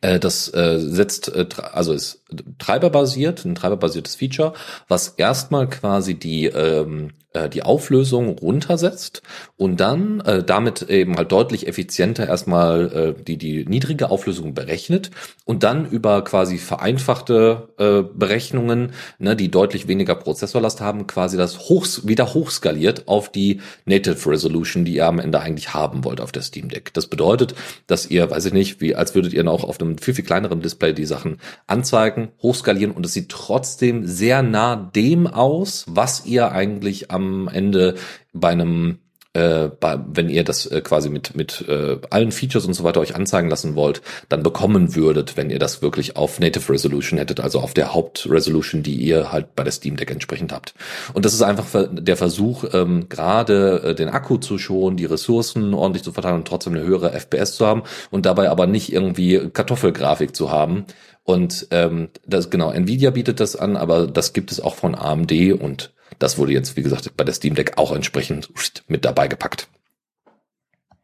Äh, 0.01 0.18
das 0.18 0.53
äh, 0.55 0.78
setzt, 0.78 1.28
äh, 1.34 1.46
also 1.72 1.92
ist 1.92 2.24
treiberbasiert, 2.59 3.44
ein 3.44 3.55
treiberbasiertes 3.55 4.14
Feature, 4.16 4.55
was 4.88 5.09
erstmal 5.09 5.68
quasi 5.68 6.14
die 6.14 6.46
ähm, 6.46 7.12
äh, 7.33 7.49
die 7.49 7.62
Auflösung 7.62 8.31
runtersetzt 8.39 9.22
und 9.57 9.78
dann 9.78 10.20
äh, 10.20 10.43
damit 10.43 10.83
eben 10.83 11.16
halt 11.16 11.31
deutlich 11.31 11.68
effizienter 11.68 12.26
erstmal 12.26 13.14
äh, 13.18 13.22
die, 13.22 13.37
die 13.37 13.64
niedrige 13.66 14.11
Auflösung 14.11 14.55
berechnet 14.55 15.11
und 15.45 15.62
dann 15.62 15.89
über 15.89 16.24
quasi 16.24 16.59
vereinfachte 16.59 17.68
äh, 17.78 18.03
Berechnungen, 18.03 18.93
ne, 19.18 19.37
die 19.37 19.49
deutlich 19.49 19.87
weniger 19.87 20.16
Prozessorlast 20.16 20.81
haben, 20.81 21.07
quasi 21.07 21.37
das 21.37 21.68
hochs 21.68 22.07
wieder 22.07 22.35
hochskaliert 22.35 23.07
auf 23.07 23.31
die 23.31 23.61
Native 23.85 24.31
Resolution, 24.31 24.85
die 24.85 24.95
ihr 24.95 25.07
am 25.07 25.20
Ende 25.20 25.39
eigentlich 25.39 25.72
haben 25.72 26.05
wollt 26.05 26.20
auf 26.20 26.33
der 26.33 26.43
Steam 26.43 26.68
Deck. 26.68 26.93
Das 26.95 27.07
bedeutet, 27.07 27.55
dass 27.87 28.07
ihr, 28.07 28.28
weiß 28.28 28.47
ich 28.47 28.53
nicht, 28.53 28.81
wie 28.81 28.97
als 28.97 29.14
würdet 29.14 29.33
ihr 29.33 29.45
noch 29.45 29.62
auf 29.62 29.81
einem 29.81 29.99
viel, 29.99 30.14
viel 30.14 30.24
kleineren 30.24 30.62
Display 30.62 30.93
die 30.95 31.07
Sachen 31.07 31.39
anzeigen, 31.68 32.28
hochskalieren 32.43 32.91
und 32.91 33.07
es 33.07 33.12
sieht 33.12 33.28
trotzdem 33.28 34.05
sehr 34.07 34.43
nah 34.43 34.74
dem 34.74 35.28
aus, 35.28 35.85
was 35.87 36.26
ihr 36.26 36.51
eigentlich 36.51 37.12
am 37.12 37.19
am 37.20 37.48
Ende 37.48 37.94
bei 38.32 38.48
einem 38.48 38.98
äh, 39.32 39.68
bei, 39.68 39.96
wenn 40.12 40.28
ihr 40.28 40.42
das 40.42 40.66
äh, 40.66 40.80
quasi 40.80 41.08
mit 41.08 41.36
mit 41.36 41.64
äh, 41.68 41.98
allen 42.10 42.32
Features 42.32 42.66
und 42.66 42.74
so 42.74 42.82
weiter 42.82 42.98
euch 42.98 43.14
anzeigen 43.14 43.48
lassen 43.48 43.76
wollt, 43.76 44.02
dann 44.28 44.42
bekommen 44.42 44.96
würdet, 44.96 45.36
wenn 45.36 45.50
ihr 45.50 45.60
das 45.60 45.82
wirklich 45.82 46.16
auf 46.16 46.40
Native 46.40 46.72
Resolution 46.72 47.16
hättet, 47.16 47.38
also 47.38 47.60
auf 47.60 47.72
der 47.72 47.94
Hauptresolution, 47.94 48.82
die 48.82 48.96
ihr 48.96 49.30
halt 49.30 49.54
bei 49.54 49.62
der 49.62 49.70
Steam 49.70 49.96
Deck 49.96 50.10
entsprechend 50.10 50.52
habt. 50.52 50.74
Und 51.14 51.24
das 51.24 51.32
ist 51.32 51.42
einfach 51.42 51.86
der 51.92 52.16
Versuch, 52.16 52.64
ähm, 52.72 53.08
gerade 53.08 53.82
äh, 53.84 53.94
den 53.94 54.08
Akku 54.08 54.38
zu 54.38 54.58
schonen, 54.58 54.96
die 54.96 55.04
Ressourcen 55.04 55.74
ordentlich 55.74 56.02
zu 56.02 56.10
verteilen 56.10 56.36
und 56.36 56.48
trotzdem 56.48 56.74
eine 56.74 56.84
höhere 56.84 57.12
FPS 57.12 57.54
zu 57.54 57.66
haben 57.66 57.84
und 58.10 58.26
dabei 58.26 58.50
aber 58.50 58.66
nicht 58.66 58.92
irgendwie 58.92 59.48
Kartoffelgrafik 59.52 60.34
zu 60.34 60.50
haben. 60.50 60.86
Und 61.22 61.68
ähm, 61.70 62.08
das 62.26 62.50
genau, 62.50 62.72
Nvidia 62.72 63.10
bietet 63.10 63.38
das 63.38 63.54
an, 63.54 63.76
aber 63.76 64.08
das 64.08 64.32
gibt 64.32 64.50
es 64.50 64.60
auch 64.60 64.74
von 64.74 64.96
AMD 64.96 65.30
und 65.52 65.92
das 66.20 66.38
wurde 66.38 66.52
jetzt, 66.52 66.76
wie 66.76 66.82
gesagt, 66.82 67.16
bei 67.16 67.24
der 67.24 67.34
Steam 67.34 67.56
Deck 67.56 67.78
auch 67.78 67.92
entsprechend 67.92 68.50
mit 68.86 69.04
dabei 69.04 69.26
gepackt. 69.26 69.68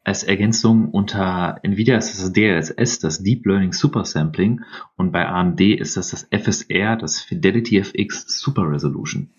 Als 0.05 0.23
Ergänzung 0.23 0.91
unter 0.91 1.59
Nvidia 1.65 1.97
ist 1.97 2.21
das 2.21 2.33
DLSS, 2.33 3.01
das 3.01 3.25
Deep 3.25 3.45
Learning 3.45 3.73
Super 3.73 4.05
Sampling, 4.05 4.61
und 4.97 5.11
bei 5.11 5.27
AMD 5.27 5.61
ist 5.61 5.97
das 5.97 6.11
das 6.11 6.29
FSR, 6.31 6.97
das 6.97 7.19
Fidelity 7.19 7.79
FX 7.79 8.39
Super 8.39 8.71
Resolution. 8.71 9.31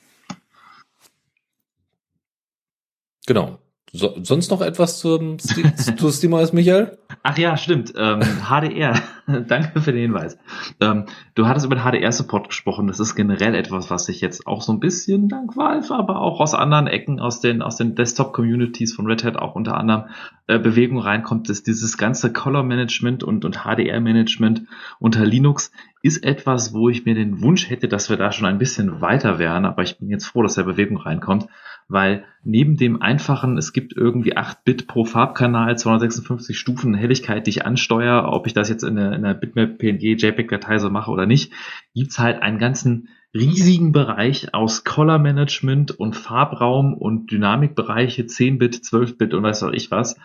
Genau. 3.27 3.59
So, 3.93 4.17
sonst 4.23 4.51
noch 4.51 4.61
etwas 4.61 4.99
zum, 4.99 5.39
zu 5.39 6.11
SteamOS, 6.11 6.51
Michael? 6.51 6.97
Ach 7.23 7.37
ja, 7.37 7.57
stimmt. 7.57 7.93
Ähm, 7.97 8.21
HDR. 8.49 8.95
Danke 9.47 9.81
für 9.81 9.91
den 9.91 10.01
Hinweis. 10.01 10.37
Ähm, 10.79 11.05
du 11.35 11.47
hattest 11.47 11.65
über 11.65 11.75
den 11.75 11.83
HDR-Support 11.83 12.47
gesprochen. 12.47 12.87
Das 12.87 12.99
ist 12.99 13.15
generell 13.15 13.55
etwas, 13.55 13.89
was 13.89 14.05
sich 14.05 14.21
jetzt 14.21 14.47
auch 14.47 14.61
so 14.61 14.71
ein 14.71 14.79
bisschen 14.79 15.27
dank 15.27 15.57
Valve, 15.57 15.93
aber 15.93 16.21
auch 16.21 16.39
aus 16.39 16.53
anderen 16.53 16.87
Ecken, 16.87 17.19
aus 17.19 17.41
den, 17.41 17.61
aus 17.61 17.75
den 17.75 17.95
Desktop-Communities 17.95 18.93
von 18.93 19.05
Red 19.05 19.23
Hat 19.23 19.37
auch 19.37 19.55
unter 19.55 19.75
anderem 19.75 20.05
äh, 20.47 20.59
Bewegung 20.59 20.99
reinkommt, 20.99 21.49
dass 21.49 21.63
dieses 21.63 21.97
ganze 21.97 22.31
Color-Management 22.31 23.23
und, 23.23 23.43
und 23.43 23.63
HDR-Management 23.65 24.63
unter 24.99 25.25
Linux 25.25 25.71
ist 26.01 26.23
etwas, 26.23 26.73
wo 26.73 26.87
ich 26.89 27.05
mir 27.05 27.15
den 27.15 27.41
Wunsch 27.41 27.69
hätte, 27.69 27.87
dass 27.87 28.09
wir 28.09 28.17
da 28.17 28.31
schon 28.31 28.45
ein 28.45 28.59
bisschen 28.59 29.01
weiter 29.01 29.39
wären. 29.39 29.65
Aber 29.65 29.83
ich 29.83 29.97
bin 29.97 30.09
jetzt 30.09 30.27
froh, 30.27 30.43
dass 30.43 30.55
da 30.55 30.63
Bewegung 30.63 30.97
reinkommt 30.97 31.47
weil 31.87 32.25
neben 32.43 32.75
dem 32.75 33.01
einfachen, 33.01 33.57
es 33.57 33.71
gibt 33.71 33.95
irgendwie 33.95 34.35
8 34.35 34.63
Bit 34.63 34.87
pro 34.87 35.05
Farbkanal, 35.05 35.77
256 35.77 36.57
Stufen 36.57 36.93
Helligkeit, 36.93 37.47
die 37.47 37.51
ich 37.51 37.65
ansteuere, 37.65 38.31
ob 38.31 38.47
ich 38.47 38.53
das 38.53 38.69
jetzt 38.69 38.83
in 38.83 38.97
einer, 38.97 39.15
in 39.15 39.23
einer 39.25 39.33
Bitmap, 39.33 39.77
PNG, 39.77 40.21
JPEG-Datei 40.21 40.79
so 40.79 40.89
mache 40.89 41.11
oder 41.11 41.25
nicht, 41.25 41.53
gibt's 41.93 42.19
halt 42.19 42.41
einen 42.41 42.59
ganzen 42.59 43.09
riesigen 43.33 43.91
Bereich 43.91 44.53
aus 44.53 44.83
Color 44.83 45.19
Management 45.19 45.91
und 45.91 46.15
Farbraum 46.15 46.93
und 46.93 47.31
Dynamikbereiche, 47.31 48.25
10 48.25 48.57
Bit, 48.57 48.83
12 48.83 49.17
Bit 49.17 49.33
und 49.33 49.43
weiß 49.43 49.63
auch 49.63 49.71
ich 49.71 49.91
was. 49.91 50.17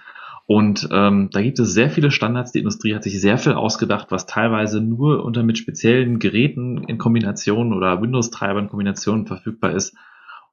Und 0.47 0.89
ähm, 0.91 1.31
da 1.33 1.41
gibt 1.41 1.59
es 1.61 1.73
sehr 1.73 1.91
viele 1.91 2.11
Standards. 2.11 2.53
Die 2.53 2.59
Industrie 2.59 2.95
hat 2.95 3.05
sich 3.05 3.21
sehr 3.21 3.39
viel 3.39 3.53
ausgedacht, 3.53 4.09
was 4.11 4.27
teilweise 4.27 4.81
nur 4.81 5.25
unter 5.25 5.43
mit 5.43 5.57
speziellen 5.57 6.19
Geräten 6.19 6.85
in 6.85 6.99
Kombination 6.99 7.73
oder 7.73 8.03
Windows-Treiber 8.03 8.59
in 8.59 8.69
Kombination 8.69 9.27
verfügbar 9.27 9.73
ist. 9.73 9.95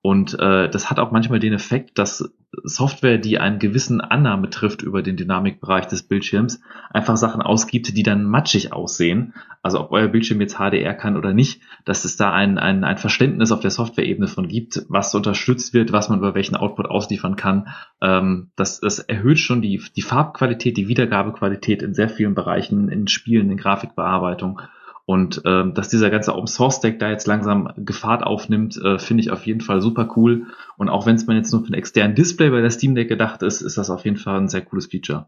Und 0.02 0.40
äh, 0.40 0.70
das 0.70 0.90
hat 0.90 1.00
auch 1.00 1.12
manchmal 1.12 1.40
den 1.40 1.52
Effekt, 1.52 1.98
dass 1.98 2.34
Software, 2.64 3.18
die 3.18 3.38
einen 3.38 3.60
gewissen 3.60 4.02
Annahme 4.02 4.50
trifft 4.50 4.82
über 4.82 5.04
den 5.04 5.18
Dynamikbereich 5.18 5.88
des 5.88 6.04
Bildschirms, 6.04 6.62
einfach 6.90 7.18
Sachen 7.18 7.42
ausgibt, 7.42 7.96
die 7.96 8.04
dann 8.04 8.24
matschig 8.24 8.72
aussehen. 8.72 9.34
Also 9.62 9.82
ob 9.82 9.92
euer 9.92 10.08
Bildschirm 10.08 10.40
jetzt 10.40 10.58
HDR 10.58 10.94
kann 10.94 11.18
oder 11.18 11.34
nicht, 11.34 11.62
dass 11.86 12.06
es 12.06 12.16
da 12.16 12.32
ein, 12.32 12.58
ein, 12.58 12.86
ein 12.86 12.98
Verständnis 12.98 13.52
auf 13.52 13.60
der 13.60 13.72
Software-Ebene 13.72 14.28
von 14.28 14.48
gibt, 14.48 14.86
was 14.88 15.14
unterstützt 15.14 15.74
wird, 15.74 15.92
was 15.92 16.10
man 16.10 16.20
über 16.20 16.34
welchen 16.34 16.56
Output 16.56 16.88
ausliefern 16.88 17.36
kann. 17.36 17.68
Ähm, 18.02 18.52
das, 18.56 18.80
das 18.80 19.00
erhöht 19.00 19.40
schon 19.40 19.62
die, 19.62 19.82
die 19.96 20.02
Farbqualität, 20.02 20.78
die 20.78 20.88
Wiedergabequalität 20.88 21.84
in 21.84 21.94
sehr 21.94 22.10
vielen 22.10 22.36
Bereichen, 22.36 22.90
in 22.90 23.08
Spielen, 23.08 23.52
in 23.52 23.58
Grafikbearbeitung. 23.58 24.62
Und 25.10 25.42
ähm, 25.44 25.74
dass 25.74 25.90
dieser 25.90 26.12
ganze 26.12 26.36
Open 26.36 26.46
Source 26.46 26.76
Stack 26.76 27.00
da 27.00 27.10
jetzt 27.10 27.26
langsam 27.26 27.74
Gefahrt 27.78 28.22
aufnimmt, 28.22 28.78
äh, 28.78 29.00
finde 29.00 29.24
ich 29.24 29.32
auf 29.32 29.48
jeden 29.48 29.60
Fall 29.60 29.82
super 29.82 30.08
cool. 30.16 30.46
Und 30.78 30.88
auch 30.88 31.08
wenn 31.08 31.16
es 31.16 31.26
man 31.26 31.36
jetzt 31.36 31.52
nur 31.52 31.66
für 31.66 31.72
ein 31.72 31.74
externen 31.74 32.14
Display 32.14 32.52
bei 32.52 32.62
der 32.62 32.70
Steam 32.70 32.94
Deck 32.94 33.10
gedacht 33.10 33.42
ist, 33.42 33.62
ist 33.62 33.80
das 33.80 33.90
auf 33.90 34.06
jeden 34.06 34.18
Fall 34.18 34.38
ein 34.38 34.50
sehr 34.50 34.62
cooles 34.62 34.86
Feature. 34.86 35.28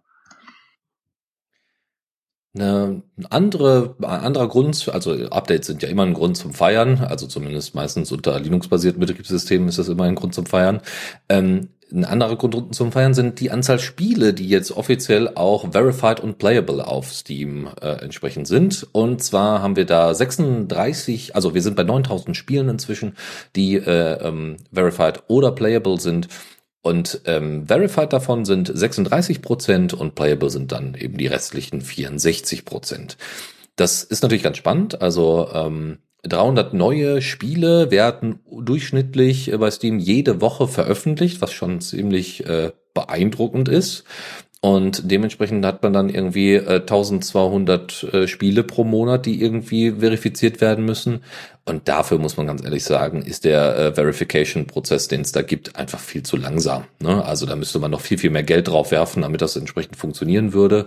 Eine 2.54 3.02
andere, 3.32 3.96
ein 4.02 4.06
anderer 4.06 4.50
Grund, 4.50 4.88
also 4.94 5.14
Updates 5.14 5.66
sind 5.66 5.82
ja 5.82 5.90
immer 5.90 6.04
ein 6.04 6.14
Grund 6.14 6.38
zum 6.38 6.54
Feiern, 6.54 7.00
also 7.00 7.26
zumindest 7.26 7.74
meistens 7.74 8.12
unter 8.12 8.40
Linux-basierten 8.40 9.00
Betriebssystemen 9.00 9.68
ist 9.68 9.80
das 9.80 9.90
immer 9.90 10.04
ein 10.04 10.14
Grund 10.14 10.36
zum 10.36 10.46
Feiern. 10.46 10.82
Ähm, 11.28 11.70
ein 11.92 12.06
anderer 12.06 12.36
Grund 12.36 12.74
zum 12.74 12.92
Feiern 12.92 13.14
sind 13.14 13.40
die 13.40 13.52
Anzahl 13.52 13.80
Spiele, 13.80 14.34
die 14.34 14.48
jetzt 14.48 14.72
offiziell 14.72 15.30
auch 15.36 15.72
verified 15.72 16.20
und 16.20 16.38
playable 16.38 16.88
auf 16.88 17.14
Steam 17.14 17.70
äh, 17.82 18.04
entsprechend 18.04 18.48
sind. 18.48 18.88
Und 18.92 19.24
zwar 19.24 19.62
haben 19.62 19.76
wir 19.76 19.86
da 19.86 20.14
36, 20.14 21.36
also 21.36 21.54
wir 21.54 21.62
sind 21.62 21.76
bei 21.76 21.84
9000 21.84 22.36
Spielen 22.36 22.70
inzwischen, 22.70 23.16
die 23.56 23.76
äh, 23.76 24.26
ähm, 24.26 24.58
verified 24.72 25.24
oder 25.28 25.52
playable 25.52 26.00
sind. 26.00 26.28
Und 26.82 27.22
ähm, 27.26 27.68
verified 27.68 28.12
davon 28.12 28.46
sind 28.46 28.72
36 28.74 29.42
Prozent 29.42 29.94
und 29.94 30.16
playable 30.16 30.50
sind 30.50 30.72
dann 30.72 30.96
eben 30.96 31.18
die 31.18 31.28
restlichen 31.28 31.82
64 31.82 32.66
Prozent. 32.66 33.18
Das 33.76 34.04
ist 34.04 34.24
natürlich 34.24 34.44
ganz 34.44 34.58
spannend. 34.58 35.02
Also 35.02 35.50
ähm, 35.54 36.00
300 36.24 36.74
neue 36.74 37.22
Spiele 37.22 37.90
werden 37.90 38.40
durchschnittlich 38.50 39.52
bei 39.58 39.72
Steam 39.72 39.98
jede 39.98 40.42
Woche 40.42 40.68
veröffentlicht, 40.68 41.42
was 41.42 41.52
schon 41.52 41.82
ziemlich 41.82 42.46
äh, 42.46 42.72
beeindruckend 42.94 43.70
ist. 43.70 44.04
Und 44.64 45.10
dementsprechend 45.10 45.66
hat 45.66 45.82
man 45.82 45.92
dann 45.92 46.10
irgendwie 46.10 46.54
äh, 46.54 46.82
1200 46.82 48.04
äh, 48.04 48.28
Spiele 48.28 48.62
pro 48.62 48.84
Monat, 48.84 49.26
die 49.26 49.42
irgendwie 49.42 49.92
verifiziert 49.94 50.62
werden 50.62 50.86
müssen. 50.86 51.24
Und 51.66 51.88
dafür 51.88 52.20
muss 52.20 52.38
man 52.38 52.46
ganz 52.46 52.64
ehrlich 52.64 52.84
sagen, 52.84 53.24
ist 53.24 53.44
der 53.44 53.76
äh, 53.76 53.94
Verification-Prozess, 53.96 55.08
den 55.08 55.22
es 55.22 55.32
da 55.32 55.42
gibt, 55.42 55.76
einfach 55.78 56.00
viel 56.00 56.22
zu 56.22 56.38
langsam. 56.38 56.84
Ne? 57.00 57.26
Also 57.26 57.48
da 57.48 57.56
müsste 57.56 57.80
man 57.80 57.90
noch 57.90 58.02
viel, 58.02 58.20
viel 58.20 58.30
mehr 58.30 58.44
Geld 58.44 58.68
drauf 58.68 58.92
werfen, 58.92 59.24
damit 59.24 59.42
das 59.42 59.56
entsprechend 59.56 59.96
funktionieren 59.96 60.54
würde. 60.54 60.86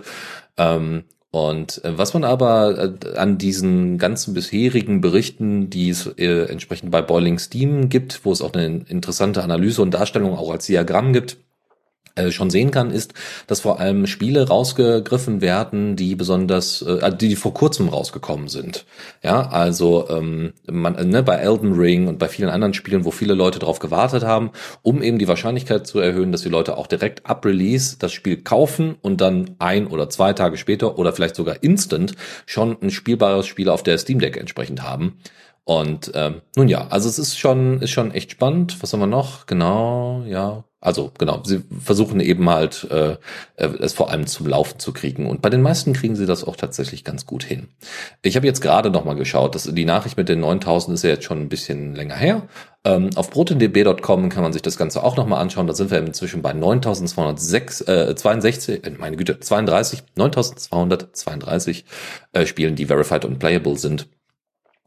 Ähm, 0.55 1.03
und 1.35 1.83
äh, 1.83 1.97
was 1.97 2.13
man 2.13 2.23
aber 2.23 2.95
äh, 3.03 3.17
an 3.17 3.37
diesen 3.37 3.97
ganzen 3.97 4.33
bisherigen 4.33 5.01
Berichten, 5.01 5.69
die 5.69 5.89
es 5.89 6.07
äh, 6.17 6.45
entsprechend 6.45 6.91
bei 6.91 7.01
Boiling 7.01 7.39
Steam 7.39 7.89
gibt, 7.89 8.23
wo 8.23 8.31
es 8.31 8.41
auch 8.41 8.53
eine 8.53 8.85
interessante 8.87 9.43
Analyse 9.43 9.81
und 9.81 9.91
Darstellung 9.91 10.37
auch 10.37 10.49
als 10.49 10.67
Diagramm 10.67 11.11
gibt, 11.11 11.35
äh, 12.15 12.31
schon 12.31 12.49
sehen 12.49 12.71
kann, 12.71 12.91
ist, 12.91 13.13
dass 13.47 13.59
vor 13.59 13.79
allem 13.79 14.07
Spiele 14.07 14.47
rausgegriffen 14.47 15.41
werden, 15.41 15.95
die 15.97 16.15
besonders, 16.15 16.81
äh, 16.81 17.13
die 17.13 17.35
vor 17.35 17.53
kurzem 17.53 17.89
rausgekommen 17.89 18.47
sind. 18.47 18.85
Ja, 19.21 19.49
also 19.49 20.07
ähm, 20.09 20.53
man, 20.65 20.93
ne, 21.09 21.23
bei 21.23 21.35
Elden 21.35 21.73
Ring 21.73 22.07
und 22.07 22.17
bei 22.17 22.29
vielen 22.29 22.49
anderen 22.49 22.73
Spielen, 22.73 23.03
wo 23.03 23.11
viele 23.11 23.33
Leute 23.33 23.59
darauf 23.59 23.79
gewartet 23.79 24.23
haben, 24.23 24.51
um 24.81 25.03
eben 25.03 25.19
die 25.19 25.27
Wahrscheinlichkeit 25.27 25.87
zu 25.87 25.99
erhöhen, 25.99 26.31
dass 26.31 26.41
die 26.41 26.49
Leute 26.49 26.77
auch 26.77 26.87
direkt 26.87 27.25
ab 27.25 27.45
Release 27.45 27.97
das 27.99 28.13
Spiel 28.13 28.37
kaufen 28.37 28.95
und 29.01 29.19
dann 29.19 29.55
ein 29.59 29.87
oder 29.87 30.09
zwei 30.09 30.33
Tage 30.33 30.57
später 30.57 30.97
oder 30.97 31.11
vielleicht 31.11 31.35
sogar 31.35 31.63
instant 31.63 32.15
schon 32.45 32.77
ein 32.81 32.91
spielbares 32.91 33.45
Spiel 33.45 33.67
auf 33.67 33.83
der 33.83 33.97
Steam 33.97 34.19
Deck 34.19 34.37
entsprechend 34.37 34.83
haben. 34.83 35.17
Und 35.65 36.11
ähm, 36.13 36.41
nun 36.55 36.67
ja, 36.67 36.87
also 36.89 37.09
es 37.09 37.17
ist 37.17 37.39
schon, 37.39 37.81
ist 37.81 37.89
schon 37.89 38.11
echt 38.11 38.31
spannend. 38.31 38.81
Was 38.83 38.93
haben 38.93 38.99
wir 38.99 39.07
noch? 39.07 39.47
Genau, 39.47 40.23
ja. 40.27 40.63
Also 40.79 41.11
genau, 41.17 41.41
sie 41.43 41.63
versuchen 41.83 42.19
eben 42.19 42.47
halt 42.47 42.87
äh, 42.91 43.13
äh, 43.55 43.69
es 43.79 43.93
vor 43.93 44.11
allem 44.11 44.27
zum 44.27 44.45
Laufen 44.45 44.77
zu 44.77 44.93
kriegen. 44.93 45.25
Und 45.25 45.41
bei 45.41 45.49
den 45.49 45.63
meisten 45.63 45.93
kriegen 45.93 46.15
sie 46.15 46.27
das 46.27 46.43
auch 46.43 46.55
tatsächlich 46.55 47.03
ganz 47.03 47.25
gut 47.25 47.43
hin. 47.43 47.69
Ich 48.21 48.35
habe 48.35 48.45
jetzt 48.45 48.61
gerade 48.61 48.91
noch 48.91 49.03
mal 49.03 49.15
geschaut, 49.15 49.55
dass 49.55 49.63
die 49.63 49.85
Nachricht 49.85 50.17
mit 50.17 50.29
den 50.29 50.41
9000 50.41 50.93
ist 50.93 51.03
ja 51.03 51.09
jetzt 51.09 51.23
schon 51.23 51.41
ein 51.41 51.49
bisschen 51.49 51.95
länger 51.95 52.15
her. 52.15 52.43
Ähm, 52.83 53.09
auf 53.15 53.31
protendb.com 53.31 54.29
kann 54.29 54.43
man 54.43 54.53
sich 54.53 54.61
das 54.61 54.77
Ganze 54.77 55.03
auch 55.03 55.17
noch 55.17 55.25
mal 55.25 55.39
anschauen. 55.39 55.65
Da 55.65 55.73
sind 55.73 55.89
wir 55.89 55.97
inzwischen 55.97 56.43
bei 56.43 56.53
9262, 56.53 57.87
äh, 57.87 58.15
62, 58.15 58.85
äh, 58.85 58.91
meine 58.99 59.17
Güte, 59.17 59.39
32, 59.39 60.03
9232 60.15 61.85
äh, 62.33 62.45
Spielen, 62.45 62.75
die 62.75 62.85
verified 62.85 63.25
und 63.25 63.39
playable 63.39 63.79
sind. 63.79 64.07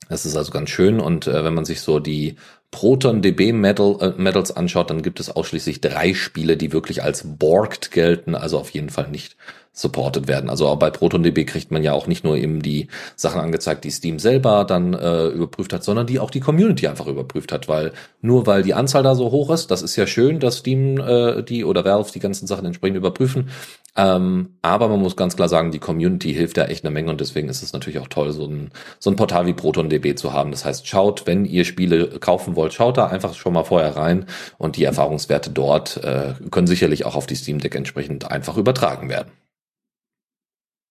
Das 0.09 0.25
ist 0.25 0.37
also 0.37 0.53
ganz 0.53 0.71
schön 0.71 1.01
und 1.01 1.27
äh, 1.27 1.45
wenn 1.45 1.55
man 1.55 1.65
sich 1.65 1.81
so 1.81 2.01
die 2.01 2.37
Proton 2.71 3.23
DB 3.23 3.53
Medal, 3.53 3.97
äh, 4.01 4.13
Medals 4.21 4.51
anschaut, 4.57 4.91
dann 4.91 5.03
gibt 5.03 5.21
es 5.21 5.31
ausschließlich 5.31 5.81
drei 5.81 6.15
Spiele, 6.15 6.57
die 6.57 6.73
wirklich 6.73 7.03
als 7.03 7.25
borged 7.25 7.91
gelten, 7.91 8.35
also 8.35 8.59
auf 8.59 8.71
jeden 8.71 8.91
Fall 8.91 9.09
nicht 9.09 9.37
supported 9.79 10.29
werden. 10.29 10.51
Also 10.51 10.67
auch 10.67 10.77
bei 10.77 10.91
ProtonDB 10.91 11.45
kriegt 11.45 11.71
man 11.71 11.83
ja 11.83 11.93
auch 11.93 12.07
nicht 12.07 12.25
nur 12.25 12.37
eben 12.37 12.61
die 12.63 12.89
Sachen 13.17 13.41
angezeigt, 13.41 13.85
die 13.85 13.91
Steam 13.91 14.19
selber 14.19 14.65
dann 14.65 14.95
äh, 14.95 15.29
überprüft 15.29 15.73
hat, 15.73 15.85
sondern 15.85 16.07
die 16.07 16.19
auch 16.19 16.31
die 16.31 16.41
Community 16.41 16.89
einfach 16.89 17.07
überprüft 17.07 17.53
hat, 17.53 17.69
weil 17.69 17.93
nur 18.21 18.47
weil 18.47 18.63
die 18.63 18.75
Anzahl 18.75 19.03
da 19.03 19.15
so 19.15 19.31
hoch 19.31 19.51
ist, 19.51 19.71
das 19.71 19.83
ist 19.83 19.97
ja 19.97 20.07
schön, 20.07 20.41
dass 20.41 20.59
Steam 20.59 20.99
äh, 20.99 21.43
die 21.43 21.65
oder 21.65 21.85
Valve 21.85 22.11
die 22.13 22.21
ganzen 22.21 22.47
Sachen 22.47 22.67
entsprechend 22.67 22.97
überprüfen, 22.97 23.51
ähm, 23.99 24.51
aber 24.63 24.89
man 24.89 25.01
muss 25.01 25.17
ganz 25.17 25.35
klar 25.35 25.49
sagen, 25.49 25.73
die 25.73 25.81
Community 25.81 26.33
hilft 26.33 26.57
da 26.57 26.67
echt 26.67 26.85
eine 26.85 26.93
Menge 26.93 27.11
und 27.11 27.21
deswegen 27.21 27.49
ist 27.49 27.65
es 27.65 27.73
natürlich 27.73 27.99
auch 27.99 28.07
toll, 28.07 28.31
so 28.31 28.47
ein, 28.47 28.71
so 29.01 29.11
ein 29.11 29.17
Portal 29.17 29.47
wie 29.47 29.55
ProtonDB 29.55 30.15
zu 30.15 30.33
haben. 30.33 30.53
Das 30.53 30.65
heißt, 30.65 30.87
schaut, 30.87 31.27
wenn 31.27 31.45
ihr 31.45 31.65
Spiele 31.65 32.07
kaufen 32.21 32.55
wollt, 32.55 32.73
schaut 32.73 32.97
da 32.97 33.09
einfach 33.09 33.35
schon 33.35 33.55
mal 33.55 33.65
vorher 33.65 33.97
rein 33.97 34.27
und 34.57 34.77
die 34.77 34.85
Erfahrungswerte 34.85 35.51
dort 35.51 35.97
äh, 36.05 36.35
können 36.51 36.69
sicherlich 36.69 37.07
auch 37.07 37.17
auf 37.17 37.27
die 37.27 37.35
Steam 37.35 37.59
Deck 37.59 37.75
entsprechend 37.75 38.31
einfach 38.31 38.57
übertragen 38.57 39.09
werden. 39.09 39.33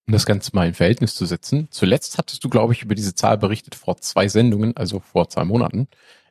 Um 0.08 0.14
das 0.14 0.26
Ganze 0.26 0.52
mal 0.54 0.68
in 0.68 0.74
Verhältnis 0.74 1.16
zu 1.16 1.26
setzen. 1.26 1.68
Zuletzt 1.70 2.18
hattest 2.18 2.42
du, 2.44 2.50
glaube 2.50 2.72
ich, 2.72 2.82
über 2.82 2.96
diese 2.96 3.14
Zahl 3.14 3.38
berichtet 3.38 3.76
vor 3.76 3.98
zwei 3.98 4.30
Sendungen, 4.30 4.76
also 4.78 5.02
vor 5.02 5.30
zwei 5.30 5.44
Monaten. 5.44 5.90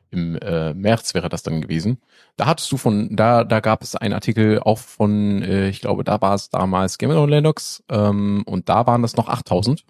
Im 0.09 0.35
äh, 0.37 0.73
März 0.73 1.13
wäre 1.13 1.29
das 1.29 1.43
dann 1.43 1.61
gewesen. 1.61 1.99
Da 2.37 2.47
hattest 2.47 2.71
du 2.71 2.77
von, 2.77 3.15
da, 3.15 3.43
da 3.43 3.59
gab 3.59 3.83
es 3.83 3.95
einen 3.95 4.13
Artikel 4.13 4.59
auch 4.59 4.79
von, 4.79 5.43
äh, 5.43 5.69
ich 5.69 5.81
glaube, 5.81 6.03
da 6.03 6.21
war 6.21 6.33
es 6.33 6.49
damals 6.49 6.97
Gamer 6.97 7.27
Linux 7.27 7.83
ähm, 7.89 8.43
und 8.47 8.67
da 8.67 8.87
waren 8.87 9.03
das 9.03 9.15
noch 9.15 9.27
8000. 9.27 9.83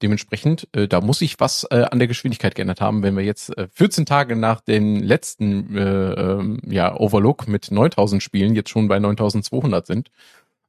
Dementsprechend, 0.00 0.68
äh, 0.72 0.86
da 0.86 1.00
muss 1.00 1.18
sich 1.18 1.40
was 1.40 1.66
äh, 1.70 1.86
an 1.90 1.98
der 1.98 2.06
Geschwindigkeit 2.06 2.54
geändert 2.54 2.80
haben, 2.80 3.02
wenn 3.02 3.16
wir 3.16 3.24
jetzt 3.24 3.56
äh, 3.58 3.66
14 3.72 4.06
Tage 4.06 4.36
nach 4.36 4.60
den 4.60 5.02
letzten 5.02 5.76
äh, 5.76 6.12
äh, 6.12 6.58
ja, 6.66 6.94
Overlook 6.94 7.48
mit 7.48 7.72
9000 7.72 8.22
Spielen 8.22 8.54
jetzt 8.54 8.70
schon 8.70 8.86
bei 8.86 9.00
9200 9.00 9.86
sind. 9.86 10.10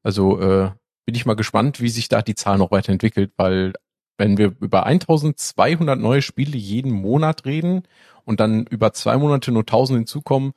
Also 0.01 0.39
äh, 0.39 0.71
bin 1.09 1.15
ich 1.15 1.25
mal 1.25 1.35
gespannt, 1.35 1.81
wie 1.81 1.89
sich 1.89 2.07
da 2.07 2.21
die 2.21 2.35
Zahl 2.35 2.59
noch 2.59 2.69
weiterentwickelt, 2.69 3.31
weil 3.35 3.73
wenn 4.19 4.37
wir 4.37 4.55
über 4.59 4.85
1200 4.85 5.99
neue 5.99 6.21
Spiele 6.21 6.55
jeden 6.55 6.91
Monat 6.91 7.45
reden 7.45 7.81
und 8.25 8.39
dann 8.39 8.67
über 8.67 8.93
zwei 8.93 9.17
Monate 9.17 9.51
nur 9.51 9.63
1000 9.63 9.97
hinzukommen, 10.01 10.51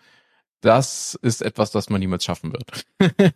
das 0.61 1.19
ist 1.23 1.41
etwas, 1.41 1.71
das 1.71 1.89
man 1.89 2.01
niemals 2.01 2.25
schaffen 2.25 2.53
wird. 2.53 2.85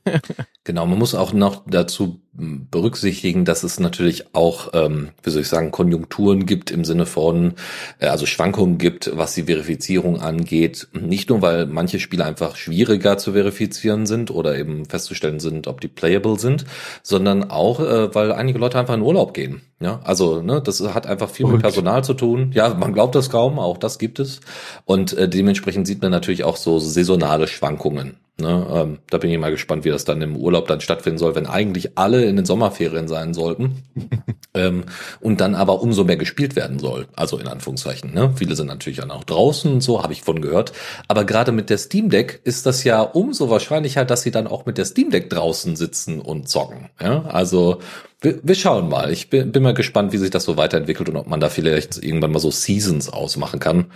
genau, 0.64 0.84
man 0.84 0.98
muss 0.98 1.14
auch 1.14 1.32
noch 1.32 1.64
dazu 1.66 2.20
berücksichtigen, 2.36 3.44
dass 3.44 3.62
es 3.62 3.80
natürlich 3.80 4.34
auch, 4.34 4.70
ähm, 4.74 5.10
wie 5.22 5.30
soll 5.30 5.42
ich 5.42 5.48
sagen, 5.48 5.70
Konjunkturen 5.70 6.46
gibt 6.46 6.70
im 6.70 6.84
Sinne 6.84 7.06
von, 7.06 7.54
äh, 7.98 8.06
also 8.06 8.26
Schwankungen 8.26 8.78
gibt, 8.78 9.10
was 9.14 9.34
die 9.34 9.44
Verifizierung 9.44 10.20
angeht. 10.20 10.88
Nicht 10.92 11.30
nur, 11.30 11.42
weil 11.42 11.66
manche 11.66 11.98
Spiele 11.98 12.24
einfach 12.24 12.56
schwieriger 12.56 13.18
zu 13.18 13.32
verifizieren 13.32 14.06
sind 14.06 14.30
oder 14.30 14.56
eben 14.58 14.84
festzustellen 14.84 15.40
sind, 15.40 15.66
ob 15.66 15.80
die 15.80 15.88
playable 15.88 16.38
sind, 16.38 16.64
sondern 17.02 17.50
auch, 17.50 17.80
äh, 17.80 18.14
weil 18.14 18.32
einige 18.32 18.58
Leute 18.58 18.78
einfach 18.78 18.94
in 18.94 19.02
Urlaub 19.02 19.34
gehen. 19.34 19.62
Ja, 19.80 20.00
also 20.04 20.40
ne, 20.40 20.62
das 20.62 20.80
hat 20.80 21.06
einfach 21.06 21.28
viel 21.28 21.46
mit 21.46 21.60
Personal 21.60 22.02
zu 22.02 22.14
tun. 22.14 22.50
Ja, 22.54 22.72
man 22.72 22.94
glaubt 22.94 23.14
das 23.14 23.28
kaum, 23.28 23.58
auch 23.58 23.76
das 23.76 23.98
gibt 23.98 24.18
es. 24.18 24.40
Und 24.86 25.12
äh, 25.12 25.28
dementsprechend 25.28 25.86
sieht 25.86 26.00
man 26.00 26.10
natürlich 26.10 26.44
auch 26.44 26.56
so 26.56 26.78
saisonale 26.78 27.46
Schwankungen. 27.46 28.16
Ne? 28.38 28.66
Ähm, 28.70 28.98
da 29.08 29.16
bin 29.16 29.30
ich 29.30 29.38
mal 29.38 29.50
gespannt, 29.50 29.86
wie 29.86 29.88
das 29.90 30.04
dann 30.04 30.20
im 30.20 30.36
Urlaub 30.36 30.68
dann 30.68 30.82
stattfinden 30.82 31.18
soll, 31.18 31.34
wenn 31.34 31.46
eigentlich 31.46 31.96
alle 31.96 32.26
in 32.26 32.36
den 32.36 32.44
Sommerferien 32.44 33.08
sein 33.08 33.32
sollten 33.32 33.82
ähm, 34.54 34.84
und 35.22 35.40
dann 35.40 35.54
aber 35.54 35.80
umso 35.80 36.04
mehr 36.04 36.18
gespielt 36.18 36.54
werden 36.54 36.78
soll. 36.78 37.06
Also 37.16 37.38
in 37.38 37.48
Anführungszeichen. 37.48 38.12
Ne? 38.12 38.34
Viele 38.36 38.54
sind 38.54 38.66
natürlich 38.66 39.02
auch 39.02 39.24
draußen 39.24 39.72
und 39.72 39.80
so, 39.80 40.02
habe 40.02 40.12
ich 40.12 40.20
von 40.20 40.42
gehört. 40.42 40.72
Aber 41.08 41.24
gerade 41.24 41.50
mit 41.50 41.70
der 41.70 41.78
Steam 41.78 42.10
Deck 42.10 42.40
ist 42.44 42.66
das 42.66 42.84
ja 42.84 43.00
umso 43.00 43.48
wahrscheinlicher, 43.48 44.04
dass 44.04 44.20
sie 44.20 44.32
dann 44.32 44.46
auch 44.46 44.66
mit 44.66 44.76
der 44.76 44.84
Steam 44.84 45.10
Deck 45.10 45.30
draußen 45.30 45.74
sitzen 45.74 46.20
und 46.20 46.46
zocken. 46.46 46.90
Ja? 47.00 47.22
Also 47.22 47.78
wir, 48.20 48.40
wir 48.42 48.54
schauen 48.54 48.88
mal. 48.88 49.12
Ich 49.12 49.30
bin, 49.30 49.52
bin 49.52 49.62
mal 49.62 49.72
gespannt, 49.72 50.12
wie 50.12 50.18
sich 50.18 50.30
das 50.30 50.44
so 50.44 50.56
weiterentwickelt 50.56 51.08
und 51.08 51.16
ob 51.16 51.26
man 51.26 51.40
da 51.40 51.48
vielleicht 51.48 52.02
irgendwann 52.02 52.32
mal 52.32 52.38
so 52.38 52.50
Seasons 52.50 53.08
ausmachen 53.08 53.60
kann. 53.60 53.86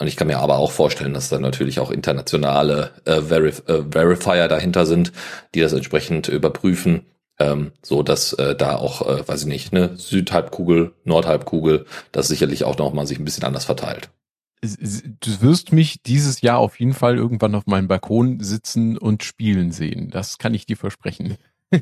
Und 0.00 0.06
ich 0.06 0.16
kann 0.16 0.28
mir 0.28 0.38
aber 0.38 0.56
auch 0.56 0.72
vorstellen, 0.72 1.12
dass 1.12 1.28
da 1.28 1.38
natürlich 1.38 1.78
auch 1.78 1.90
internationale 1.90 2.90
äh, 3.04 3.20
Verif 3.20 3.62
äh, 3.68 3.82
Verifier 3.92 4.48
dahinter 4.48 4.86
sind, 4.86 5.12
die 5.54 5.60
das 5.60 5.74
entsprechend 5.74 6.26
überprüfen, 6.28 7.04
ähm, 7.38 7.72
so 7.82 8.02
dass 8.02 8.32
äh, 8.32 8.56
da 8.56 8.76
auch, 8.76 9.06
äh, 9.06 9.28
weiß 9.28 9.42
ich 9.42 9.46
nicht, 9.46 9.74
ne 9.74 9.90
Südhalbkugel, 9.96 10.94
Nordhalbkugel, 11.04 11.84
das 12.12 12.28
sicherlich 12.28 12.64
auch 12.64 12.78
noch 12.78 12.94
mal 12.94 13.06
sich 13.06 13.18
ein 13.18 13.26
bisschen 13.26 13.44
anders 13.44 13.66
verteilt. 13.66 14.08
Du 14.62 15.42
wirst 15.42 15.72
mich 15.72 16.02
dieses 16.02 16.40
Jahr 16.40 16.58
auf 16.58 16.80
jeden 16.80 16.94
Fall 16.94 17.16
irgendwann 17.16 17.54
auf 17.54 17.66
meinem 17.66 17.88
Balkon 17.88 18.40
sitzen 18.40 18.96
und 18.96 19.22
spielen 19.22 19.70
sehen. 19.70 20.08
Das 20.10 20.38
kann 20.38 20.54
ich 20.54 20.64
dir 20.64 20.78
versprechen. 20.78 21.36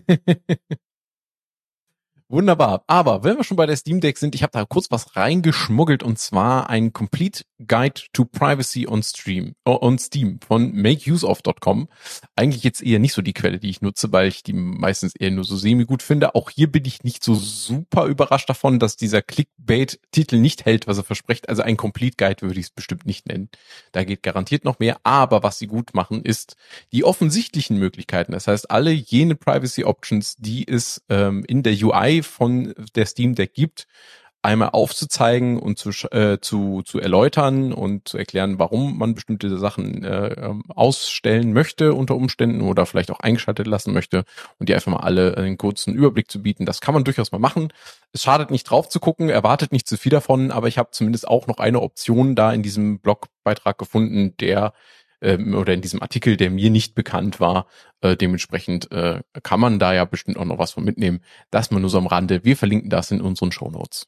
Wunderbar. 2.29 2.85
Aber 2.89 3.25
wenn 3.25 3.37
wir 3.37 3.45
schon 3.45 3.57
bei 3.57 3.67
der 3.67 3.77
Steam 3.77 4.01
Deck 4.01 4.19
sind, 4.19 4.35
ich 4.35 4.43
habe 4.43 4.53
da 4.53 4.65
kurz 4.65 4.91
was 4.91 5.17
reingeschmuggelt 5.17 6.03
und 6.03 6.19
zwar 6.19 6.69
ein 6.69 6.93
Complete 6.93 7.45
Guide 7.67 8.03
to 8.13 8.25
Privacy 8.25 8.87
on 8.87 9.03
Stream 9.03 9.55
uh, 9.67 9.79
on 9.81 9.99
Steam 9.99 10.39
von 10.47 10.73
makeuseof.com. 10.73 11.89
Eigentlich 12.37 12.63
jetzt 12.63 12.83
eher 12.83 12.99
nicht 12.99 13.13
so 13.13 13.23
die 13.23 13.33
Quelle, 13.33 13.59
die 13.59 13.71
ich 13.71 13.83
nutze, 13.83 14.13
weil 14.13 14.29
ich 14.29 14.43
die 14.43 14.53
meistens 14.53 15.17
eher 15.17 15.31
nur 15.31 15.45
so 15.45 15.57
semi 15.57 15.85
gut 15.85 16.03
finde. 16.03 16.35
Auch 16.35 16.51
hier 16.51 16.71
bin 16.71 16.85
ich 16.85 17.03
nicht 17.03 17.25
so 17.25 17.35
super 17.35 18.07
überrascht 18.07 18.49
davon, 18.49 18.79
dass 18.79 18.97
dieser 18.97 19.23
Clickbait-Titel 19.23 20.37
nicht 20.37 20.65
hält, 20.65 20.87
was 20.87 20.99
er 20.99 21.05
verspricht. 21.05 21.49
Also 21.49 21.63
ein 21.63 21.77
Complete 21.77 22.17
Guide 22.17 22.43
würde 22.43 22.61
ich 22.61 22.67
es 22.67 22.71
bestimmt 22.71 23.07
nicht 23.07 23.27
nennen. 23.27 23.49
Da 23.93 24.05
geht 24.05 24.23
garantiert 24.23 24.65
noch 24.65 24.79
mehr. 24.79 24.99
Aber 25.03 25.43
was 25.43 25.59
sie 25.59 25.67
gut 25.67 25.95
machen, 25.95 26.23
ist 26.23 26.57
die 26.93 27.05
offensichtlichen 27.05 27.79
Möglichkeiten. 27.79 28.33
Das 28.33 28.47
heißt, 28.47 28.71
alle 28.71 28.93
jene 28.93 29.35
Privacy 29.35 29.85
Options, 29.85 30.37
die 30.37 30.67
es 30.69 31.03
ähm, 31.09 31.45
in 31.47 31.63
der 31.63 31.73
UI 31.73 32.23
von 32.23 32.75
der 32.95 33.07
Steam 33.07 33.35
Deck 33.35 33.55
gibt, 33.55 33.87
einmal 34.43 34.71
aufzuzeigen 34.71 35.59
und 35.59 35.79
zu, 35.79 35.91
äh, 36.13 36.39
zu, 36.41 36.83
zu 36.83 37.01
erläutern 37.01 37.73
und 37.73 38.09
zu 38.09 38.19
erklären, 38.19 38.59
warum 38.59 38.97
man 38.97 39.15
bestimmte 39.15 39.59
Sachen 39.59 40.05
äh, 40.05 40.29
ähm, 40.35 40.63
ausstellen 40.69 41.53
möchte 41.53 41.93
unter 41.95 42.15
Umständen 42.15 42.61
oder 42.61 42.87
vielleicht 42.87 43.11
auch 43.11 43.21
eingeschaltet 43.21 43.67
lassen 43.67 43.93
möchte 43.93 44.25
und 44.59 44.69
die 44.69 44.75
einfach 44.75 44.93
mal 44.93 45.01
alle 45.01 45.37
einen 45.37 45.59
kurzen 45.59 45.95
Überblick 45.95 46.31
zu 46.31 46.41
bieten. 46.43 46.67
Das 46.67 46.81
kann 46.81 46.95
man 46.95 47.05
durchaus 47.05 47.33
mal 47.33 47.39
machen. 47.39 47.73
Es 48.13 48.23
schadet 48.23 48.51
nicht 48.51 48.65
drauf 48.65 48.89
zu 48.89 49.01
gucken, 49.01 49.29
erwartet 49.29 49.73
nicht 49.73 49.89
zu 49.89 49.97
viel 49.97 50.11
davon, 50.11 50.53
aber 50.53 50.69
ich 50.69 50.79
habe 50.79 50.91
zumindest 50.93 51.27
auch 51.27 51.47
noch 51.49 51.59
eine 51.59 51.81
Option 51.81 52.37
da 52.37 52.53
in 52.53 52.63
diesem 52.63 53.01
Blogbeitrag 53.01 53.77
gefunden, 53.77 54.37
der 54.39 54.73
ähm, 55.21 55.55
oder 55.55 55.75
in 55.75 55.81
diesem 55.81 56.01
Artikel, 56.01 56.37
der 56.37 56.51
mir 56.51 56.71
nicht 56.71 56.95
bekannt 56.95 57.41
war. 57.41 57.67
Äh, 58.01 58.17
dementsprechend 58.17 58.91
äh, 58.93 59.23
kann 59.43 59.61
man 59.61 59.81
da 59.81 59.93
ja 59.93 60.05
bestimmt 60.05 60.39
auch 60.39 60.45
noch 60.45 60.59
was 60.59 60.73
von 60.73 60.85
mitnehmen. 60.85 61.21
Das 61.51 61.71
mal 61.71 61.81
nur 61.81 61.91
so 61.91 61.99
am 61.99 62.07
Rande. 62.07 62.45
Wir 62.45 62.57
verlinken 62.57 62.91
das 62.91 63.11
in 63.11 63.21
unseren 63.21 63.51
Show 63.53 63.71
Notes. 63.71 64.07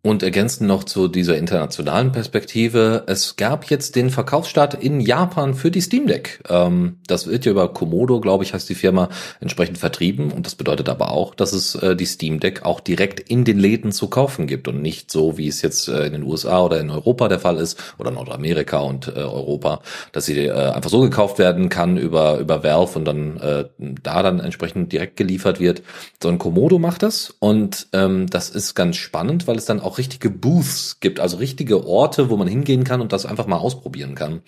Und 0.00 0.22
ergänzend 0.22 0.68
noch 0.68 0.84
zu 0.84 1.08
dieser 1.08 1.36
internationalen 1.36 2.12
Perspektive. 2.12 3.02
Es 3.08 3.34
gab 3.34 3.68
jetzt 3.68 3.96
den 3.96 4.10
Verkaufsstart 4.10 4.74
in 4.74 5.00
Japan 5.00 5.54
für 5.54 5.72
die 5.72 5.80
Steam 5.80 6.06
Deck. 6.06 6.40
Ähm, 6.48 6.98
das 7.08 7.26
wird 7.26 7.44
ja 7.44 7.50
über 7.50 7.72
Komodo, 7.72 8.20
glaube 8.20 8.44
ich, 8.44 8.54
heißt 8.54 8.68
die 8.68 8.76
Firma, 8.76 9.08
entsprechend 9.40 9.76
vertrieben. 9.76 10.30
Und 10.30 10.46
das 10.46 10.54
bedeutet 10.54 10.88
aber 10.88 11.10
auch, 11.10 11.34
dass 11.34 11.52
es 11.52 11.74
äh, 11.74 11.96
die 11.96 12.06
Steam 12.06 12.38
Deck 12.38 12.64
auch 12.64 12.78
direkt 12.78 13.18
in 13.18 13.44
den 13.44 13.58
Läden 13.58 13.90
zu 13.90 14.06
kaufen 14.06 14.46
gibt 14.46 14.68
und 14.68 14.80
nicht 14.82 15.10
so, 15.10 15.36
wie 15.36 15.48
es 15.48 15.62
jetzt 15.62 15.88
äh, 15.88 16.06
in 16.06 16.12
den 16.12 16.22
USA 16.22 16.60
oder 16.62 16.78
in 16.78 16.90
Europa 16.90 17.26
der 17.26 17.40
Fall 17.40 17.56
ist 17.56 17.76
oder 17.98 18.12
Nordamerika 18.12 18.78
und 18.78 19.08
äh, 19.08 19.18
Europa, 19.18 19.80
dass 20.12 20.26
sie 20.26 20.46
äh, 20.46 20.52
einfach 20.52 20.90
so 20.90 21.00
gekauft 21.00 21.40
werden 21.40 21.70
kann 21.70 21.96
über, 21.96 22.38
über 22.38 22.62
Valve 22.62 22.96
und 23.00 23.04
dann 23.04 23.36
äh, 23.38 23.64
da 23.78 24.22
dann 24.22 24.38
entsprechend 24.38 24.92
direkt 24.92 25.16
geliefert 25.16 25.58
wird. 25.58 25.82
Sondern 26.22 26.38
Komodo 26.38 26.78
macht 26.78 27.02
das 27.02 27.34
und 27.40 27.88
ähm, 27.92 28.28
das 28.28 28.48
ist 28.48 28.76
ganz 28.76 28.96
spannend, 28.96 29.48
weil 29.48 29.56
es 29.56 29.64
dann 29.64 29.80
auch 29.80 29.87
auch 29.88 29.98
richtige 29.98 30.28
Booths 30.28 31.00
gibt, 31.00 31.18
also 31.18 31.38
richtige 31.38 31.86
Orte, 31.86 32.28
wo 32.28 32.36
man 32.36 32.46
hingehen 32.46 32.84
kann 32.84 33.00
und 33.00 33.12
das 33.12 33.24
einfach 33.24 33.46
mal 33.46 33.56
ausprobieren 33.56 34.14
kann. 34.14 34.42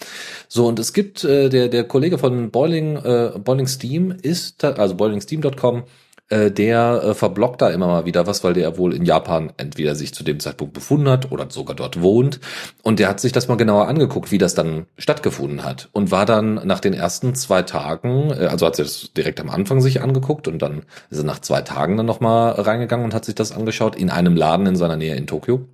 So, 0.48 0.66
und 0.66 0.78
es 0.78 0.92
gibt, 0.92 1.24
äh, 1.24 1.48
der, 1.48 1.68
der 1.68 1.84
Kollege 1.84 2.18
von 2.18 2.50
Boiling, 2.50 2.96
äh, 2.96 3.32
Boiling 3.42 3.66
Steam 3.66 4.14
ist, 4.22 4.62
also 4.62 4.94
boilingsteam.com, 4.94 5.84
äh, 6.30 6.50
der 6.50 7.02
äh, 7.04 7.14
verblockt 7.14 7.60
da 7.60 7.68
immer 7.70 7.88
mal 7.88 8.06
wieder 8.06 8.26
was, 8.26 8.42
weil 8.44 8.54
der 8.54 8.78
wohl 8.78 8.94
in 8.94 9.04
Japan 9.04 9.52
entweder 9.56 9.94
sich 9.94 10.14
zu 10.14 10.24
dem 10.24 10.40
Zeitpunkt 10.40 10.72
befunden 10.72 11.08
hat 11.08 11.30
oder 11.32 11.50
sogar 11.50 11.76
dort 11.76 12.00
wohnt. 12.00 12.40
Und 12.82 12.98
der 12.98 13.08
hat 13.08 13.20
sich 13.20 13.32
das 13.32 13.48
mal 13.48 13.56
genauer 13.56 13.88
angeguckt, 13.88 14.30
wie 14.30 14.38
das 14.38 14.54
dann 14.54 14.86
stattgefunden 14.96 15.64
hat. 15.64 15.88
Und 15.92 16.10
war 16.10 16.26
dann 16.26 16.54
nach 16.64 16.80
den 16.80 16.94
ersten 16.94 17.34
zwei 17.34 17.62
Tagen, 17.62 18.30
äh, 18.30 18.46
also 18.46 18.66
hat 18.66 18.76
sich 18.76 18.86
das 18.86 19.12
direkt 19.12 19.40
am 19.40 19.50
Anfang 19.50 19.80
sich 19.80 20.00
angeguckt 20.02 20.48
und 20.48 20.62
dann 20.62 20.82
ist 21.10 21.18
er 21.18 21.24
nach 21.24 21.40
zwei 21.40 21.62
Tagen 21.62 21.96
dann 21.96 22.06
nochmal 22.06 22.52
reingegangen 22.52 23.04
und 23.04 23.14
hat 23.14 23.24
sich 23.24 23.34
das 23.34 23.52
angeschaut 23.52 23.96
in 23.96 24.10
einem 24.10 24.36
Laden 24.36 24.66
in 24.66 24.76
seiner 24.76 24.96
Nähe 24.96 25.16
in 25.16 25.26
Tokio 25.26 25.66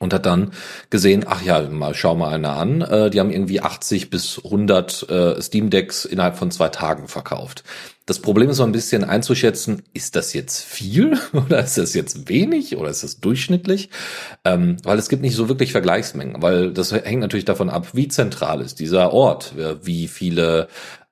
und 0.00 0.14
hat 0.14 0.26
dann 0.26 0.52
gesehen, 0.88 1.24
ach 1.28 1.42
ja, 1.42 1.60
mal 1.68 1.94
schau 1.94 2.16
mal 2.16 2.34
einer 2.34 2.56
an, 2.56 2.80
äh, 2.80 3.10
die 3.10 3.20
haben 3.20 3.30
irgendwie 3.30 3.60
80 3.60 4.10
bis 4.10 4.40
100 4.42 5.08
äh, 5.08 5.42
Steam 5.42 5.70
Decks 5.70 6.06
innerhalb 6.06 6.36
von 6.36 6.50
zwei 6.50 6.70
Tagen 6.70 7.06
verkauft. 7.06 7.62
Das 8.06 8.18
Problem 8.18 8.48
ist 8.48 8.56
so 8.56 8.64
ein 8.64 8.72
bisschen 8.72 9.04
einzuschätzen, 9.04 9.82
ist 9.92 10.16
das 10.16 10.32
jetzt 10.32 10.64
viel 10.64 11.18
oder 11.32 11.62
ist 11.62 11.76
das 11.78 11.94
jetzt 11.94 12.28
wenig 12.28 12.76
oder 12.76 12.88
ist 12.88 13.04
das 13.04 13.20
durchschnittlich? 13.20 13.90
Ähm, 14.44 14.78
weil 14.82 14.98
es 14.98 15.10
gibt 15.10 15.22
nicht 15.22 15.36
so 15.36 15.48
wirklich 15.50 15.70
Vergleichsmengen, 15.72 16.42
weil 16.42 16.72
das 16.72 16.92
hängt 16.92 17.20
natürlich 17.20 17.44
davon 17.44 17.68
ab, 17.68 17.88
wie 17.92 18.08
zentral 18.08 18.62
ist 18.62 18.80
dieser 18.80 19.12
Ort, 19.12 19.54
wie 19.82 20.08
viele 20.08 20.68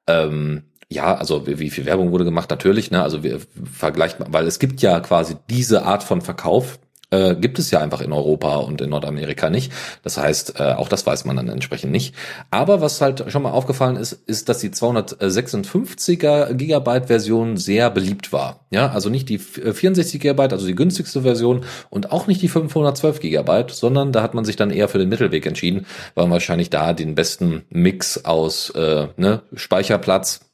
ähm, 0.07 0.63
ja, 0.91 1.15
also 1.15 1.47
wie, 1.47 1.69
viel 1.69 1.85
Werbung 1.85 2.13
wurde 2.13 2.25
gemacht, 2.25 2.49
natürlich, 2.49 2.91
ne? 2.91 3.03
Also 3.03 3.23
wir 3.23 3.41
vergleichen, 3.71 4.25
weil 4.31 4.47
es 4.47 4.59
gibt 4.59 4.81
ja 4.81 5.01
quasi 5.01 5.37
diese 5.51 5.85
Art 5.85 6.03
von 6.03 6.23
Verkauf, 6.23 6.79
äh, 7.11 7.35
gibt 7.35 7.59
es 7.59 7.71
ja 7.71 7.81
einfach 7.81 8.01
in 8.01 8.13
Europa 8.13 8.57
und 8.57 8.81
in 8.81 8.91
Nordamerika 8.91 9.51
nicht. 9.51 9.73
Das 10.03 10.19
heißt, 10.19 10.61
äh, 10.61 10.73
auch 10.75 10.89
das 10.89 11.07
weiß 11.07 11.25
man 11.25 11.37
dann 11.37 11.49
entsprechend 11.49 11.93
nicht. 11.93 12.15
Aber 12.51 12.81
was 12.81 13.01
halt 13.01 13.25
schon 13.29 13.43
mal 13.43 13.51
aufgefallen 13.51 13.97
ist, 13.97 14.13
ist, 14.13 14.49
dass 14.49 14.59
die 14.59 14.71
256er 14.71 16.55
Gigabyte 16.55 17.07
Version 17.07 17.57
sehr 17.57 17.91
beliebt 17.91 18.33
war. 18.33 18.61
Ja, 18.71 18.91
also 18.91 19.09
nicht 19.09 19.29
die 19.29 19.39
64 19.39 20.15
äh, 20.15 20.19
Gigabyte, 20.19 20.53
also 20.53 20.67
die 20.67 20.75
günstigste 20.75 21.23
Version 21.23 21.65
und 21.91 22.13
auch 22.13 22.27
nicht 22.27 22.43
die 22.43 22.49
512 22.49 23.21
Gigabyte, 23.21 23.71
sondern 23.71 24.13
da 24.13 24.23
hat 24.23 24.35
man 24.35 24.45
sich 24.45 24.57
dann 24.57 24.71
eher 24.71 24.89
für 24.89 24.99
den 24.99 25.09
Mittelweg 25.09 25.47
entschieden, 25.47 25.87
weil 26.15 26.25
man 26.25 26.33
wahrscheinlich 26.33 26.71
da 26.71 26.93
den 26.93 27.15
besten 27.15 27.63
Mix 27.71 28.25
aus 28.25 28.71
äh, 28.71 29.09
ne, 29.17 29.43
Speicherplatz 29.55 30.48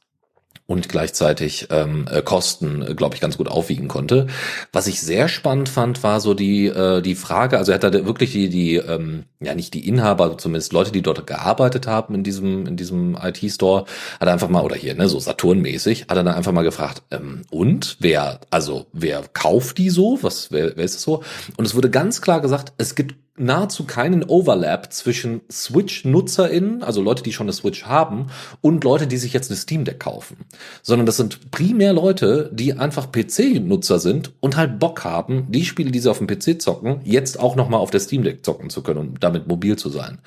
und 0.67 0.89
gleichzeitig 0.89 1.67
ähm, 1.69 2.07
äh, 2.09 2.21
Kosten, 2.21 2.81
äh, 2.81 2.95
glaube 2.95 3.15
ich, 3.15 3.21
ganz 3.21 3.37
gut 3.37 3.47
aufwiegen 3.47 3.87
konnte. 3.87 4.27
Was 4.73 4.87
ich 4.87 4.99
sehr 4.99 5.27
spannend 5.27 5.69
fand, 5.69 6.01
war 6.01 6.19
so 6.19 6.33
die 6.33 6.67
äh, 6.67 7.01
die 7.01 7.15
Frage, 7.15 7.57
also 7.57 7.71
er 7.71 7.75
hat 7.75 7.83
da 7.83 7.93
wirklich 8.05 8.31
die 8.31 8.49
die 8.49 8.75
ähm, 8.77 9.25
ja 9.39 9.53
nicht 9.53 9.73
die 9.75 9.87
Inhaber, 9.87 10.37
zumindest 10.37 10.73
Leute, 10.73 10.91
die 10.91 11.03
dort 11.03 11.27
gearbeitet 11.27 11.85
haben 11.85 12.15
in 12.15 12.23
diesem 12.23 12.65
in 12.65 12.77
diesem 12.77 13.15
IT-Store, 13.21 13.85
hat 14.19 14.27
er 14.27 14.33
einfach 14.33 14.49
mal 14.49 14.63
oder 14.63 14.75
hier 14.75 14.95
ne 14.95 15.07
so 15.07 15.19
Saturn-mäßig, 15.19 16.03
hat 16.09 16.17
er 16.17 16.23
dann 16.23 16.35
einfach 16.35 16.51
mal 16.51 16.63
gefragt 16.63 17.03
ähm, 17.11 17.43
und 17.51 17.97
wer 17.99 18.39
also 18.49 18.87
wer 18.91 19.23
kauft 19.33 19.77
die 19.77 19.91
so? 19.91 20.17
Was 20.21 20.51
wer, 20.51 20.75
wer 20.75 20.83
ist 20.83 20.95
das 20.95 21.03
so? 21.03 21.23
Und 21.57 21.65
es 21.65 21.75
wurde 21.75 21.91
ganz 21.91 22.21
klar 22.21 22.41
gesagt, 22.41 22.73
es 22.77 22.95
gibt 22.95 23.15
nahezu 23.37 23.85
keinen 23.85 24.23
Overlap 24.23 24.93
zwischen 24.93 25.41
Switch-NutzerInnen, 25.51 26.83
also 26.83 27.01
Leute, 27.01 27.23
die 27.23 27.33
schon 27.33 27.45
eine 27.45 27.53
Switch 27.53 27.85
haben, 27.85 28.27
und 28.61 28.83
Leute, 28.83 29.07
die 29.07 29.17
sich 29.17 29.33
jetzt 29.33 29.49
eine 29.49 29.57
Steam 29.57 29.83
Deck 29.85 29.99
kaufen. 29.99 30.37
Sondern 30.81 31.05
das 31.05 31.17
sind 31.17 31.51
primär 31.51 31.93
Leute, 31.93 32.49
die 32.53 32.73
einfach 32.73 33.11
PC-Nutzer 33.11 33.99
sind 33.99 34.31
und 34.39 34.55
halt 34.55 34.79
Bock 34.79 35.03
haben, 35.03 35.47
die 35.49 35.65
Spiele, 35.65 35.91
die 35.91 35.99
sie 35.99 36.09
auf 36.09 36.19
dem 36.19 36.27
PC 36.27 36.61
zocken, 36.61 37.01
jetzt 37.03 37.39
auch 37.39 37.55
nochmal 37.55 37.79
auf 37.79 37.91
der 37.91 37.99
Steam 37.99 38.23
Deck 38.23 38.45
zocken 38.45 38.69
zu 38.69 38.81
können 38.81 38.99
und 38.99 39.23
damit 39.23 39.47
mobil 39.47 39.75
zu 39.77 39.89
sein. 39.89 40.19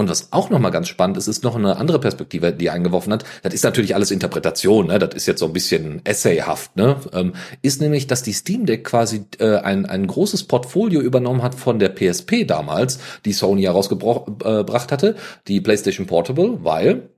Und 0.00 0.08
was 0.08 0.32
auch 0.32 0.48
nochmal 0.48 0.70
ganz 0.70 0.86
spannend 0.86 1.16
ist, 1.16 1.26
ist 1.26 1.42
noch 1.42 1.56
eine 1.56 1.76
andere 1.76 1.98
Perspektive, 1.98 2.52
die 2.52 2.70
eingeworfen 2.70 3.12
hat. 3.12 3.24
Das 3.42 3.52
ist 3.52 3.64
natürlich 3.64 3.96
alles 3.96 4.12
Interpretation, 4.12 4.86
ne? 4.86 5.00
das 5.00 5.12
ist 5.12 5.26
jetzt 5.26 5.40
so 5.40 5.46
ein 5.46 5.52
bisschen 5.52 6.02
essayhaft, 6.04 6.76
ne? 6.76 6.94
Ähm, 7.12 7.32
ist 7.62 7.80
nämlich, 7.80 8.06
dass 8.06 8.22
die 8.22 8.32
Steam 8.32 8.64
Deck 8.64 8.84
quasi 8.84 9.24
äh, 9.40 9.56
ein, 9.56 9.86
ein 9.86 10.06
großes 10.06 10.44
Portfolio 10.44 11.00
übernommen 11.00 11.42
hat 11.42 11.56
von 11.56 11.80
der 11.80 11.88
PSP 11.88 12.46
damals, 12.46 13.00
die 13.24 13.32
Sony 13.32 13.62
herausgebracht 13.62 14.44
äh, 14.44 14.92
hatte, 14.92 15.16
die 15.48 15.60
PlayStation 15.60 16.06
Portable, 16.06 16.58
weil 16.62 17.08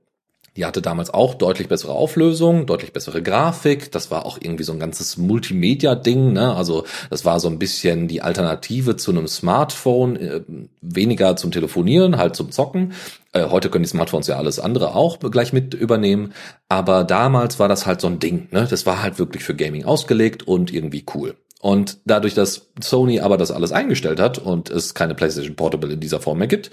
Die 0.57 0.65
hatte 0.65 0.81
damals 0.81 1.09
auch 1.09 1.35
deutlich 1.35 1.69
bessere 1.69 1.93
Auflösung, 1.93 2.65
deutlich 2.65 2.91
bessere 2.91 3.23
Grafik. 3.23 3.89
Das 3.93 4.11
war 4.11 4.25
auch 4.25 4.37
irgendwie 4.41 4.65
so 4.65 4.73
ein 4.73 4.79
ganzes 4.79 5.15
Multimedia-Ding. 5.17 6.33
Ne? 6.33 6.53
Also 6.53 6.85
das 7.09 7.23
war 7.23 7.39
so 7.39 7.47
ein 7.47 7.57
bisschen 7.57 8.09
die 8.09 8.21
Alternative 8.21 8.97
zu 8.97 9.11
einem 9.11 9.29
Smartphone, 9.29 10.17
äh, 10.17 10.41
weniger 10.81 11.37
zum 11.37 11.51
Telefonieren, 11.51 12.17
halt 12.17 12.35
zum 12.35 12.51
Zocken. 12.51 12.91
Äh, 13.31 13.47
heute 13.47 13.69
können 13.69 13.83
die 13.83 13.89
Smartphones 13.89 14.27
ja 14.27 14.35
alles 14.35 14.59
andere 14.59 14.93
auch 14.93 15.19
gleich 15.19 15.53
mit 15.53 15.73
übernehmen. 15.73 16.33
Aber 16.67 17.05
damals 17.05 17.57
war 17.59 17.69
das 17.69 17.85
halt 17.85 18.01
so 18.01 18.07
ein 18.07 18.19
Ding. 18.19 18.49
Ne? 18.51 18.67
Das 18.69 18.85
war 18.85 19.01
halt 19.01 19.19
wirklich 19.19 19.45
für 19.45 19.55
Gaming 19.55 19.85
ausgelegt 19.85 20.43
und 20.43 20.73
irgendwie 20.73 21.05
cool. 21.15 21.35
Und 21.61 21.99
dadurch, 22.05 22.33
dass 22.33 22.69
Sony 22.81 23.19
aber 23.19 23.37
das 23.37 23.51
alles 23.51 23.71
eingestellt 23.71 24.19
hat 24.19 24.39
und 24.39 24.69
es 24.71 24.95
keine 24.95 25.13
PlayStation 25.13 25.55
Portable 25.55 25.93
in 25.93 25.99
dieser 25.99 26.19
Form 26.19 26.39
mehr 26.39 26.47
gibt, 26.47 26.71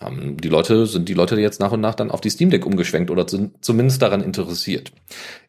die 0.00 0.48
Leute, 0.48 0.86
sind 0.86 1.08
die 1.08 1.14
Leute 1.14 1.40
jetzt 1.40 1.60
nach 1.60 1.72
und 1.72 1.80
nach 1.80 1.94
dann 1.94 2.10
auf 2.10 2.20
die 2.20 2.30
Steam 2.30 2.50
Deck 2.50 2.66
umgeschwenkt 2.66 3.10
oder 3.10 3.28
sind 3.28 3.64
zumindest 3.64 4.00
daran 4.00 4.22
interessiert. 4.22 4.92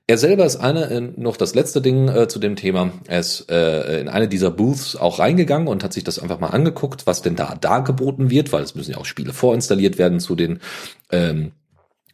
Er 0.08 0.18
selber 0.18 0.44
ist 0.44 0.56
eine, 0.56 0.90
äh, 0.90 1.02
noch 1.02 1.38
das 1.38 1.54
letzte 1.54 1.82
Ding 1.82 2.08
äh, 2.08 2.28
zu 2.28 2.40
dem 2.40 2.56
Thema. 2.56 2.92
Er 3.08 3.20
ist 3.20 3.52
äh, 3.52 4.02
in 4.02 4.08
eine 4.08 4.28
dieser 4.28 4.50
Booths 4.50 4.96
auch 4.96 5.20
reingegangen 5.20 5.68
und 5.68 5.84
hat 5.84 5.94
sich 5.94 6.04
das 6.04 6.18
einfach 6.18 6.40
mal 6.40 6.48
angeguckt, 6.48 7.06
was 7.06 7.22
denn 7.22 7.36
da 7.36 7.54
dargeboten 7.54 8.32
wird, 8.32 8.52
weil 8.52 8.64
es 8.64 8.74
müssen 8.74 8.92
ja 8.92 8.98
auch 8.98 9.06
Spiele 9.06 9.34
vorinstalliert 9.34 10.00
werden 10.00 10.20
zu 10.20 10.36
den 10.36 10.62
ähm, 11.12 11.52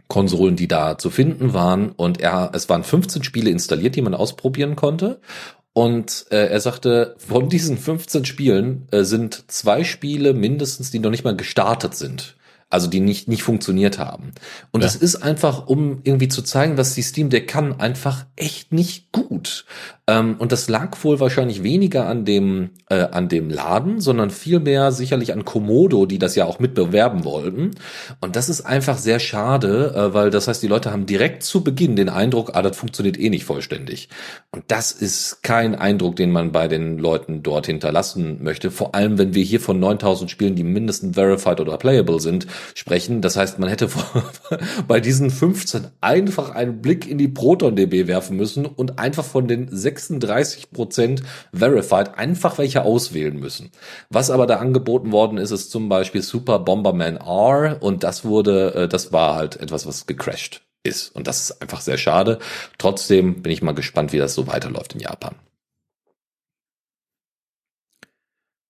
Konsolen, 0.10 0.58
die 0.58 0.68
da 0.68 0.98
zu 0.98 1.10
finden 1.10 1.54
waren. 1.54 1.92
Und 1.92 2.20
er, 2.20 2.52
es 2.54 2.68
waren 2.68 2.84
15 2.84 3.24
Spiele 3.24 3.50
installiert, 3.50 3.96
die 3.96 4.02
man 4.02 4.14
ausprobieren 4.14 4.76
konnte. 4.76 5.22
Und 5.78 6.28
äh, 6.32 6.48
er 6.48 6.62
sagte, 6.62 7.18
von 7.18 7.50
diesen 7.50 7.78
15 7.78 8.24
Spielen 8.24 8.88
äh, 8.92 9.04
sind 9.04 9.52
zwei 9.52 9.84
Spiele 9.84 10.34
mindestens, 10.34 10.90
die 10.90 11.00
noch 11.00 11.10
nicht 11.10 11.26
mal 11.26 11.36
gestartet 11.36 11.96
sind 11.96 12.35
also 12.70 12.88
die 12.88 13.00
nicht, 13.00 13.28
nicht 13.28 13.44
funktioniert 13.44 14.00
haben. 14.00 14.32
Und 14.72 14.82
ja. 14.82 14.88
das 14.88 14.96
ist 14.96 15.18
einfach, 15.18 15.68
um 15.68 16.00
irgendwie 16.04 16.28
zu 16.28 16.42
zeigen, 16.42 16.78
was 16.78 16.96
die 16.96 17.04
Steam 17.04 17.30
Deck 17.30 17.48
kann, 17.48 17.80
einfach 17.80 18.26
echt 18.36 18.74
nicht 18.74 19.12
gut. 19.12 19.66
Ähm, 20.08 20.36
und 20.40 20.52
das 20.52 20.68
lag 20.68 20.96
wohl 21.04 21.20
wahrscheinlich 21.20 21.64
weniger 21.64 22.08
an 22.08 22.26
dem, 22.26 22.72
äh, 22.90 22.96
an 22.96 23.30
dem 23.30 23.50
Laden, 23.50 24.02
sondern 24.02 24.30
vielmehr 24.30 24.92
sicherlich 24.92 25.34
an 25.34 25.46
Komodo, 25.46 26.06
die 26.06 26.20
das 26.20 26.36
ja 26.36 26.46
auch 26.46 26.60
mitbewerben 26.60 27.24
wollten. 27.24 27.72
Und 28.20 28.36
das 28.36 28.50
ist 28.50 28.62
einfach 28.62 28.98
sehr 28.98 29.20
schade, 29.20 29.94
äh, 29.96 30.14
weil 30.14 30.30
das 30.30 30.48
heißt, 30.48 30.62
die 30.62 30.68
Leute 30.68 30.92
haben 30.92 31.06
direkt 31.06 31.44
zu 31.44 31.64
Beginn 31.64 31.96
den 31.96 32.10
Eindruck, 32.10 32.52
ah, 32.54 32.62
das 32.62 32.78
funktioniert 32.78 33.20
eh 33.20 33.30
nicht 33.30 33.46
vollständig. 33.46 34.10
Und 34.52 34.66
das 34.68 34.92
ist 34.92 35.42
kein 35.44 35.76
Eindruck, 35.76 36.16
den 36.16 36.32
man 36.32 36.52
bei 36.52 36.68
den 36.68 36.98
Leuten 36.98 37.42
dort 37.42 37.68
hinterlassen 37.68 38.44
möchte. 38.44 38.70
Vor 38.70 38.96
allem, 38.96 39.18
wenn 39.18 39.34
wir 39.34 39.44
hier 39.44 39.60
von 39.60 39.80
9000 39.80 40.30
Spielen, 40.30 40.56
die 40.56 40.64
mindestens 40.64 41.16
verified 41.16 41.60
oder 41.60 41.78
playable 41.78 42.20
sind, 42.20 42.46
sprechen. 42.74 43.22
Das 43.22 43.38
heißt, 43.38 43.60
man 43.60 43.70
hätte 43.70 43.90
bei 44.88 45.00
diesen 45.00 45.30
15 45.30 45.88
einfach 46.02 46.52
einen 46.52 46.82
Blick 46.82 47.10
in 47.10 47.18
die 47.18 47.28
ProtonDB 47.28 48.08
werfen 48.08 48.38
müssen 48.38 48.66
und 48.66 49.00
einfach 49.00 49.26
von 49.26 49.48
den 49.48 49.68
36 49.72 50.72
Prozent 50.72 51.24
verified 51.54 52.18
einfach 52.18 52.58
welche 52.58 52.84
auswählen 52.84 53.38
müssen. 53.38 53.72
Was 54.10 54.30
aber 54.30 54.48
da 54.48 54.58
angeboten 54.58 55.12
worden 55.12 55.38
ist, 55.38 55.52
ist 55.52 55.72
zum 55.72 55.90
Beispiel 55.90 56.22
Super 56.22 56.60
Bomberman 56.60 57.18
R 57.18 57.78
und 57.82 58.04
das 58.04 58.26
wurde, 58.26 58.74
äh, 58.76 58.88
das 58.88 59.12
war 59.12 59.36
halt 59.36 59.58
etwas, 59.58 59.86
was 59.86 60.06
gecrashed 60.06 60.62
ist. 60.84 61.16
Und 61.16 61.28
das 61.28 61.42
ist 61.42 61.62
einfach 61.62 61.82
sehr 61.82 61.98
schade. 61.98 62.40
Trotzdem 62.78 63.42
bin 63.42 63.52
ich 63.52 63.62
mal 63.62 63.74
gespannt, 63.74 64.14
wie 64.14 64.20
das 64.20 64.34
so 64.34 64.48
weiterläuft 64.48 64.94
in 64.94 65.00
Japan. 65.00 65.36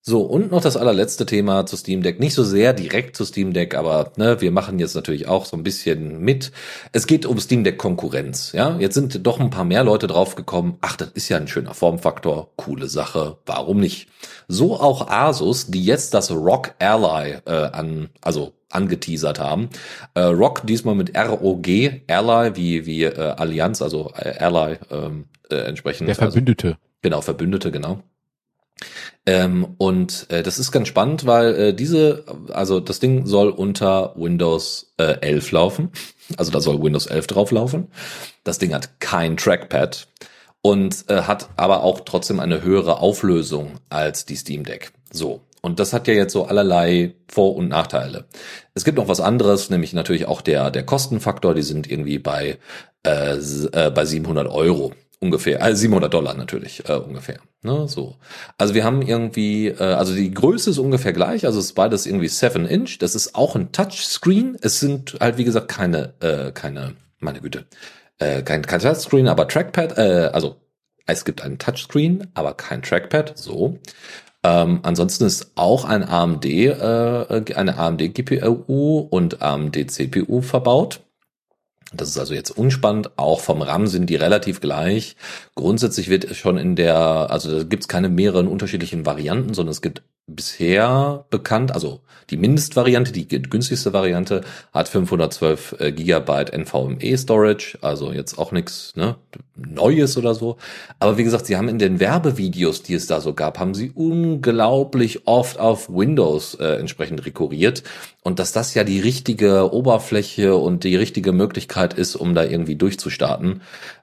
So, 0.08 0.22
und 0.22 0.52
noch 0.52 0.62
das 0.62 0.78
allerletzte 0.78 1.26
Thema 1.26 1.66
zu 1.66 1.78
Steam 1.78 2.04
Deck. 2.04 2.20
Nicht 2.20 2.36
so 2.36 2.44
sehr 2.44 2.74
direkt 2.74 3.18
zu 3.18 3.26
Steam 3.26 3.54
Deck, 3.54 3.74
aber 3.74 4.12
ne, 4.18 4.40
wir 4.40 4.52
machen 4.52 4.78
jetzt 4.78 4.94
natürlich 4.94 5.28
auch 5.28 5.46
so 5.46 5.58
ein 5.58 5.64
bisschen 5.64 6.20
mit. 6.20 6.52
Es 6.92 7.08
geht 7.08 7.26
um 7.26 7.40
Steam 7.40 7.64
Deck 7.64 7.80
Konkurrenz. 7.80 8.52
Ja, 8.52 8.78
jetzt 8.78 8.94
sind 8.94 9.26
doch 9.26 9.40
ein 9.40 9.50
paar 9.50 9.66
mehr 9.66 9.84
Leute 9.84 10.06
draufgekommen. 10.06 10.76
Ach, 10.82 10.96
das 10.96 11.10
ist 11.16 11.30
ja 11.30 11.38
ein 11.38 11.48
schöner 11.48 11.74
Formfaktor. 11.74 12.52
Coole 12.56 12.88
Sache. 12.88 13.40
Warum 13.48 13.80
nicht? 13.80 14.08
So 14.48 14.80
auch 14.80 15.10
Asus, 15.10 15.72
die 15.72 15.84
jetzt 15.84 16.14
das 16.14 16.30
Rock 16.30 16.76
Ally 16.78 17.38
äh, 17.48 17.52
an, 17.52 18.10
also 18.22 18.54
angeteasert 18.70 19.40
haben. 19.40 19.70
Äh, 20.14 20.22
Rock 20.22 20.68
diesmal 20.68 20.94
mit 20.94 21.18
ROG, 21.18 21.68
Ally 22.08 22.56
wie, 22.56 22.86
wie 22.86 23.06
äh, 23.06 23.18
Allianz, 23.18 23.82
also 23.82 24.14
äh, 24.16 24.38
Ally 24.38 24.78
ähm, 24.92 25.26
äh, 25.50 25.56
entsprechend. 25.56 26.10
Der 26.10 26.16
Verbündete. 26.16 26.68
Also, 26.68 26.78
genau, 27.02 27.22
Verbündete, 27.22 27.72
genau. 27.72 28.04
Ähm, 29.26 29.76
und 29.78 30.28
äh, 30.30 30.44
das 30.44 30.60
ist 30.60 30.72
ganz 30.72 30.88
spannend, 30.88 31.26
weil 31.26 31.56
äh, 31.56 31.74
diese, 31.74 32.26
also 32.54 32.80
das 32.80 33.00
Ding 33.00 33.26
soll 33.26 33.50
unter 33.50 34.14
Windows 34.16 34.94
äh, 34.98 35.20
11 35.22 35.52
laufen. 35.52 35.92
Also 36.38 36.52
da 36.52 36.62
soll 36.62 36.82
Windows 36.82 37.08
11 37.08 37.28
drauf 37.28 37.52
laufen. 37.52 37.88
Das 38.44 38.60
Ding 38.60 38.74
hat 38.74 39.00
kein 39.00 39.38
Trackpad 39.38 40.08
und 40.62 41.06
äh, 41.10 41.24
hat 41.24 41.50
aber 41.58 41.84
auch 41.84 42.02
trotzdem 42.02 42.40
eine 42.40 42.62
höhere 42.62 43.00
Auflösung 43.00 43.80
als 43.90 44.26
die 44.26 44.36
Steam 44.36 44.64
Deck. 44.64 44.92
So. 45.12 45.42
Und 45.62 45.80
das 45.80 45.94
hat 45.94 46.08
ja 46.08 46.14
jetzt 46.14 46.34
so 46.34 46.46
allerlei 46.46 47.16
Vor- 47.28 47.56
und 47.56 47.70
Nachteile. 47.70 48.26
Es 48.76 48.86
gibt 48.86 49.00
noch 49.00 49.08
was 49.08 49.20
anderes, 49.20 49.72
nämlich 49.72 49.94
natürlich 49.94 50.28
auch 50.28 50.42
der, 50.42 50.70
der 50.70 50.86
Kostenfaktor. 50.86 51.56
Die 51.56 51.64
sind 51.64 51.90
irgendwie 51.90 52.20
bei, 52.20 52.60
äh, 53.04 53.38
äh 53.38 53.90
bei 53.90 54.06
700 54.06 54.48
Euro 54.48 54.92
ungefähr, 55.20 55.62
also 55.62 55.78
700 55.82 56.14
Dollar 56.14 56.34
natürlich 56.34 56.88
äh, 56.88 56.94
ungefähr. 56.94 57.40
Ne, 57.62 57.88
so. 57.88 58.16
Also 58.58 58.74
wir 58.74 58.84
haben 58.84 59.02
irgendwie, 59.02 59.68
äh, 59.68 59.82
also 59.82 60.14
die 60.14 60.32
Größe 60.32 60.70
ist 60.70 60.78
ungefähr 60.78 61.14
gleich, 61.14 61.46
also 61.46 61.60
es 61.60 61.66
ist 61.66 61.74
beides 61.74 62.06
irgendwie 62.06 62.28
7 62.28 62.66
Inch. 62.66 63.00
Das 63.00 63.16
ist 63.16 63.36
auch 63.36 63.56
ein 63.56 63.72
Touchscreen. 63.72 64.58
Es 64.62 64.80
sind 64.80 65.18
halt 65.20 65.38
wie 65.38 65.46
gesagt 65.46 65.68
keine, 65.68 66.14
äh, 66.20 66.52
keine, 66.52 66.94
meine 67.20 67.42
Güte, 67.42 67.66
äh, 68.20 68.44
kein, 68.44 68.62
kein 68.62 68.80
Touchscreen, 68.80 69.28
aber 69.28 69.48
Trackpad. 69.48 69.98
Äh, 69.98 70.30
also 70.32 70.58
es 71.08 71.26
gibt 71.26 71.42
einen 71.42 71.58
Touchscreen, 71.58 72.28
aber 72.34 72.54
kein 72.54 72.82
Trackpad. 72.82 73.38
So. 73.38 73.80
Ähm, 74.44 74.82
ansonsten 74.84 75.26
ist 75.26 75.54
auch 75.56 75.86
ein 75.86 76.04
AMD, 76.04 76.46
äh, 76.46 77.54
eine 77.56 77.78
AMD 77.78 78.14
GPU 78.14 79.00
und 79.10 79.42
AMD 79.42 79.90
CPU 79.90 80.42
verbaut. 80.42 81.02
Das 81.98 82.10
ist 82.10 82.18
also 82.18 82.34
jetzt 82.34 82.52
unspannend. 82.52 83.18
Auch 83.18 83.40
vom 83.40 83.62
RAM 83.62 83.88
sind 83.88 84.10
die 84.10 84.16
relativ 84.16 84.62
gleich. 84.62 85.16
Grundsätzlich 85.56 86.10
wird 86.10 86.36
schon 86.36 86.58
in 86.58 86.76
der, 86.76 86.98
also 86.98 87.60
da 87.60 87.64
gibt 87.64 87.84
es 87.84 87.88
keine 87.88 88.10
mehreren 88.10 88.48
unterschiedlichen 88.48 89.06
Varianten, 89.06 89.54
sondern 89.54 89.72
es 89.72 89.82
gibt 89.82 90.02
bisher 90.28 91.26
bekannt, 91.30 91.74
also 91.74 92.02
die 92.32 92.38
Mindestvariante, 92.38 93.12
die 93.12 93.28
günstigste 93.28 93.94
Variante 93.94 94.42
hat 94.74 94.88
512 94.88 95.76
äh, 95.80 95.92
Gigabyte 95.92 96.52
NVMe 96.58 97.16
Storage, 97.18 97.78
also 97.82 98.12
jetzt 98.12 98.40
auch 98.40 98.52
nichts 98.52 98.96
ne, 98.96 99.16
Neues 99.56 100.18
oder 100.18 100.34
so. 100.34 100.58
Aber 100.98 101.20
wie 101.20 101.24
gesagt, 101.24 101.46
sie 101.46 101.56
haben 101.56 101.68
in 101.68 101.78
den 101.78 102.00
Werbevideos, 102.00 102.82
die 102.82 102.96
es 102.96 103.06
da 103.06 103.22
so 103.22 103.34
gab, 103.34 103.60
haben 103.60 103.76
sie 103.76 103.92
unglaublich 103.92 105.28
oft 105.28 105.60
auf 105.60 105.88
Windows 105.88 106.56
äh, 106.56 106.80
entsprechend 106.80 107.26
rekurriert 107.28 107.84
und 108.24 108.40
dass 108.40 108.52
das 108.52 108.74
ja 108.74 108.84
die 108.84 109.00
richtige 109.00 109.72
Oberfläche 109.72 110.56
und 110.56 110.84
die 110.84 110.96
richtige 110.96 111.32
Möglichkeit 111.32 111.94
ist, 111.94 112.16
um 112.16 112.34
da 112.34 112.44
irgendwie 112.44 112.76
durchzustarten. 112.76 113.62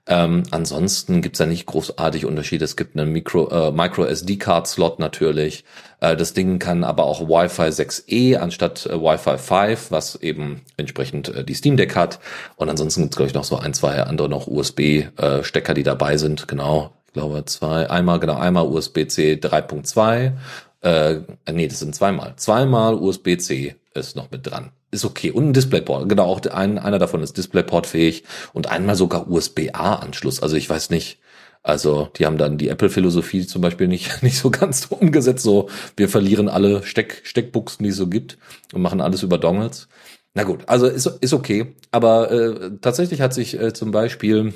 Ähm, 0.08 0.42
ansonsten 0.50 1.22
gibt's 1.22 1.38
da 1.38 1.46
nicht 1.46 1.66
großartig 1.66 2.26
Unterschiede. 2.26 2.64
Es 2.64 2.76
gibt 2.76 2.98
einen 2.98 3.12
Micro, 3.12 3.48
äh, 3.50 3.70
Micro 3.70 4.04
SD-Card-Slot 4.04 4.98
natürlich. 4.98 5.64
Äh, 6.00 6.16
das 6.16 6.34
Ding 6.34 6.58
kann 6.58 6.82
aber 6.82 7.04
auch 7.04 7.20
Wi-Fi 7.28 7.68
6E 7.68 8.36
anstatt 8.36 8.86
äh, 8.86 9.00
Wi-Fi 9.00 9.38
5, 9.38 9.92
was 9.92 10.16
eben 10.16 10.62
entsprechend 10.76 11.28
äh, 11.28 11.44
die 11.44 11.54
Steam 11.54 11.76
Deck 11.76 11.94
hat. 11.94 12.18
Und 12.56 12.68
ansonsten 12.68 13.02
gibt's 13.02 13.16
glaube 13.16 13.28
ich 13.28 13.34
noch 13.34 13.44
so 13.44 13.56
ein, 13.56 13.74
zwei 13.74 14.02
andere 14.02 14.28
noch 14.28 14.48
USB-Stecker, 14.48 15.72
äh, 15.72 15.74
die 15.74 15.84
dabei 15.84 16.16
sind. 16.16 16.48
Genau, 16.48 16.92
ich 17.06 17.12
glaube 17.12 17.44
zwei, 17.44 17.88
einmal 17.88 18.18
genau 18.18 18.34
einmal 18.34 18.66
USB-C 18.66 19.34
3.2. 19.34 20.32
Äh, 20.80 21.20
nee, 21.52 21.68
das 21.68 21.78
sind 21.78 21.94
zweimal. 21.94 22.34
Zweimal 22.36 22.96
USB-C 22.96 23.76
ist 23.94 24.16
noch 24.16 24.32
mit 24.32 24.50
dran 24.50 24.72
ist 24.92 25.04
okay. 25.04 25.32
Und 25.32 25.48
ein 25.48 25.52
DisplayPort. 25.52 26.08
Genau, 26.08 26.26
auch 26.26 26.40
ein, 26.46 26.78
einer 26.78 26.98
davon 26.98 27.22
ist 27.22 27.36
DisplayPort 27.36 27.86
fähig 27.86 28.24
und 28.52 28.70
einmal 28.70 28.94
sogar 28.94 29.28
USB-A-Anschluss. 29.28 30.40
Also 30.40 30.56
ich 30.56 30.70
weiß 30.70 30.90
nicht. 30.90 31.18
Also 31.64 32.08
die 32.16 32.26
haben 32.26 32.38
dann 32.38 32.58
die 32.58 32.68
Apple-Philosophie 32.68 33.46
zum 33.46 33.62
Beispiel 33.62 33.88
nicht, 33.88 34.22
nicht 34.22 34.38
so 34.38 34.50
ganz 34.50 34.86
umgesetzt. 34.90 35.42
So, 35.42 35.68
wir 35.96 36.08
verlieren 36.08 36.48
alle 36.48 36.84
Steck, 36.84 37.22
Steckbuchsen, 37.24 37.82
die 37.84 37.90
es 37.90 37.96
so 37.96 38.06
gibt 38.06 38.38
und 38.72 38.82
machen 38.82 39.00
alles 39.00 39.22
über 39.22 39.38
Dongles. 39.38 39.88
Na 40.34 40.44
gut, 40.44 40.60
also 40.66 40.86
ist, 40.86 41.06
ist 41.06 41.32
okay. 41.32 41.74
Aber 41.90 42.30
äh, 42.30 42.70
tatsächlich 42.80 43.20
hat 43.20 43.34
sich 43.34 43.58
äh, 43.58 43.72
zum 43.72 43.90
Beispiel 43.90 44.54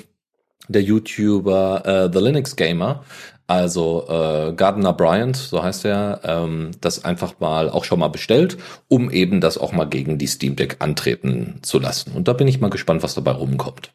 der 0.67 0.81
YouTuber 0.81 1.85
äh, 1.85 2.09
The 2.13 2.23
Linux 2.23 2.55
Gamer 2.55 3.03
also 3.47 4.05
äh, 4.09 4.53
Gardner 4.53 4.93
Bryant, 4.93 5.35
so 5.37 5.63
heißt 5.63 5.85
er, 5.85 6.21
ähm, 6.23 6.71
das 6.81 7.05
einfach 7.05 7.39
mal 7.39 7.69
auch 7.69 7.85
schon 7.85 7.99
mal 7.99 8.09
bestellt, 8.09 8.57
um 8.89 9.09
eben 9.09 9.39
das 9.41 9.57
auch 9.57 9.71
mal 9.71 9.85
gegen 9.85 10.17
die 10.17 10.27
Steam 10.27 10.55
Deck 10.57 10.77
antreten 10.79 11.59
zu 11.63 11.79
lassen. 11.79 12.11
Und 12.11 12.27
da 12.27 12.33
bin 12.33 12.47
ich 12.47 12.59
mal 12.59 12.69
gespannt, 12.69 13.03
was 13.03 13.15
dabei 13.15 13.31
rumkommt. 13.31 13.93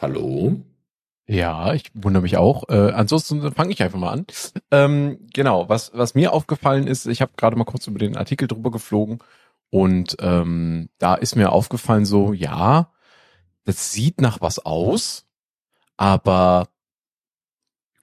Hallo? 0.00 0.60
Ja, 1.26 1.72
ich 1.72 1.84
wundere 1.94 2.22
mich 2.22 2.36
auch. 2.36 2.68
Äh, 2.68 2.90
ansonsten 2.92 3.52
fange 3.52 3.72
ich 3.72 3.82
einfach 3.82 3.98
mal 3.98 4.10
an. 4.10 4.26
Ähm, 4.70 5.18
genau, 5.32 5.68
was, 5.68 5.92
was 5.94 6.14
mir 6.14 6.32
aufgefallen 6.32 6.86
ist, 6.86 7.06
ich 7.06 7.22
habe 7.22 7.32
gerade 7.36 7.56
mal 7.56 7.64
kurz 7.64 7.86
über 7.86 7.98
den 7.98 8.16
Artikel 8.16 8.48
drüber 8.48 8.70
geflogen 8.70 9.20
und 9.72 10.16
ähm, 10.20 10.90
da 10.98 11.14
ist 11.14 11.34
mir 11.34 11.50
aufgefallen 11.50 12.04
so, 12.04 12.34
ja, 12.34 12.92
das 13.64 13.90
sieht 13.90 14.20
nach 14.20 14.42
was 14.42 14.58
aus, 14.58 15.24
aber 15.96 16.68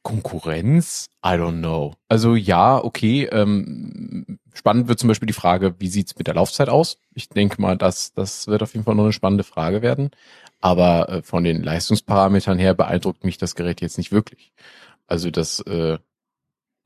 Konkurrenz? 0.02 1.06
I 1.24 1.30
don't 1.30 1.60
know. 1.60 1.94
Also 2.08 2.34
ja, 2.34 2.84
okay. 2.84 3.26
Ähm, 3.26 4.40
spannend 4.52 4.88
wird 4.88 4.98
zum 4.98 5.10
Beispiel 5.10 5.28
die 5.28 5.34
Frage, 5.34 5.76
wie 5.78 5.90
sieht's 5.90 6.18
mit 6.18 6.26
der 6.26 6.34
Laufzeit 6.34 6.70
aus? 6.70 6.98
Ich 7.14 7.30
denke 7.30 7.62
mal, 7.62 7.78
dass 7.78 8.14
das 8.14 8.48
wird 8.48 8.64
auf 8.64 8.74
jeden 8.74 8.86
Fall 8.86 8.96
noch 8.96 9.04
eine 9.04 9.14
spannende 9.14 9.44
Frage 9.44 9.84
werden. 9.84 10.10
Aber 10.62 11.10
äh, 11.10 11.22
von 11.22 11.44
den 11.44 11.62
Leistungsparametern 11.62 12.58
her 12.58 12.74
beeindruckt 12.74 13.24
mich 13.24 13.38
das 13.38 13.54
Gerät 13.54 13.80
jetzt 13.82 14.00
nicht 14.00 14.12
wirklich. 14.12 14.54
Also 15.06 15.30
das, 15.30 15.60
äh, 15.60 16.00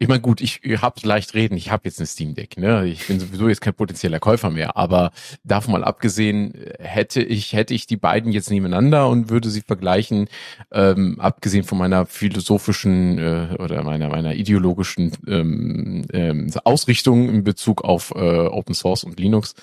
ich 0.03 0.09
meine, 0.09 0.19
gut, 0.19 0.41
ich, 0.41 0.59
ich 0.63 0.81
habe 0.81 0.99
leicht 1.03 1.33
reden, 1.33 1.55
ich 1.55 1.71
habe 1.71 1.83
jetzt 1.85 1.97
ein 2.01 2.05
Steam 2.05 2.35
Deck, 2.35 2.57
ne? 2.57 2.85
Ich 2.85 3.07
bin 3.07 3.21
sowieso 3.21 3.47
jetzt 3.47 3.61
kein 3.61 3.73
potenzieller 3.73 4.19
Käufer 4.19 4.49
mehr, 4.49 4.75
aber 4.75 5.11
davon 5.45 5.71
mal 5.71 5.85
abgesehen, 5.85 6.53
hätte 6.77 7.21
ich, 7.21 7.53
hätte 7.53 7.73
ich 7.73 7.87
die 7.87 7.95
beiden 7.95 8.33
jetzt 8.33 8.51
nebeneinander 8.51 9.07
und 9.07 9.29
würde 9.29 9.49
sie 9.49 9.61
vergleichen, 9.61 10.27
ähm, 10.71 11.21
abgesehen 11.21 11.63
von 11.63 11.77
meiner 11.77 12.05
philosophischen 12.05 13.17
äh, 13.17 13.55
oder 13.59 13.81
meiner, 13.83 14.09
meiner 14.09 14.35
ideologischen 14.35 15.13
ähm, 15.25 16.05
ähm, 16.11 16.51
Ausrichtung 16.65 17.29
in 17.29 17.45
Bezug 17.45 17.85
auf 17.85 18.11
äh, 18.13 18.47
Open 18.47 18.75
Source 18.75 19.05
und 19.05 19.17
Linux, 19.21 19.55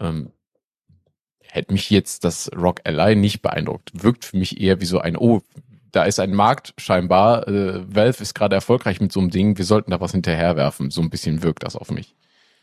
ähm, 0.00 0.30
hätte 1.42 1.74
mich 1.74 1.90
jetzt 1.90 2.24
das 2.24 2.50
Rock 2.56 2.80
Ally 2.84 3.14
nicht 3.14 3.42
beeindruckt. 3.42 3.90
Wirkt 3.92 4.24
für 4.24 4.38
mich 4.38 4.58
eher 4.58 4.80
wie 4.80 4.86
so 4.86 5.00
ein, 5.00 5.18
oh, 5.18 5.42
da 5.92 6.04
ist 6.04 6.18
ein 6.18 6.34
Markt 6.34 6.74
scheinbar. 6.78 7.46
Äh, 7.48 7.82
Valve 7.86 8.22
ist 8.22 8.34
gerade 8.34 8.54
erfolgreich 8.54 9.00
mit 9.00 9.12
so 9.12 9.20
einem 9.20 9.30
Ding. 9.30 9.56
Wir 9.58 9.64
sollten 9.64 9.90
da 9.90 10.00
was 10.00 10.12
hinterherwerfen. 10.12 10.90
So 10.90 11.00
ein 11.00 11.10
bisschen 11.10 11.42
wirkt 11.42 11.62
das 11.62 11.76
auf 11.76 11.90
mich. 11.90 12.14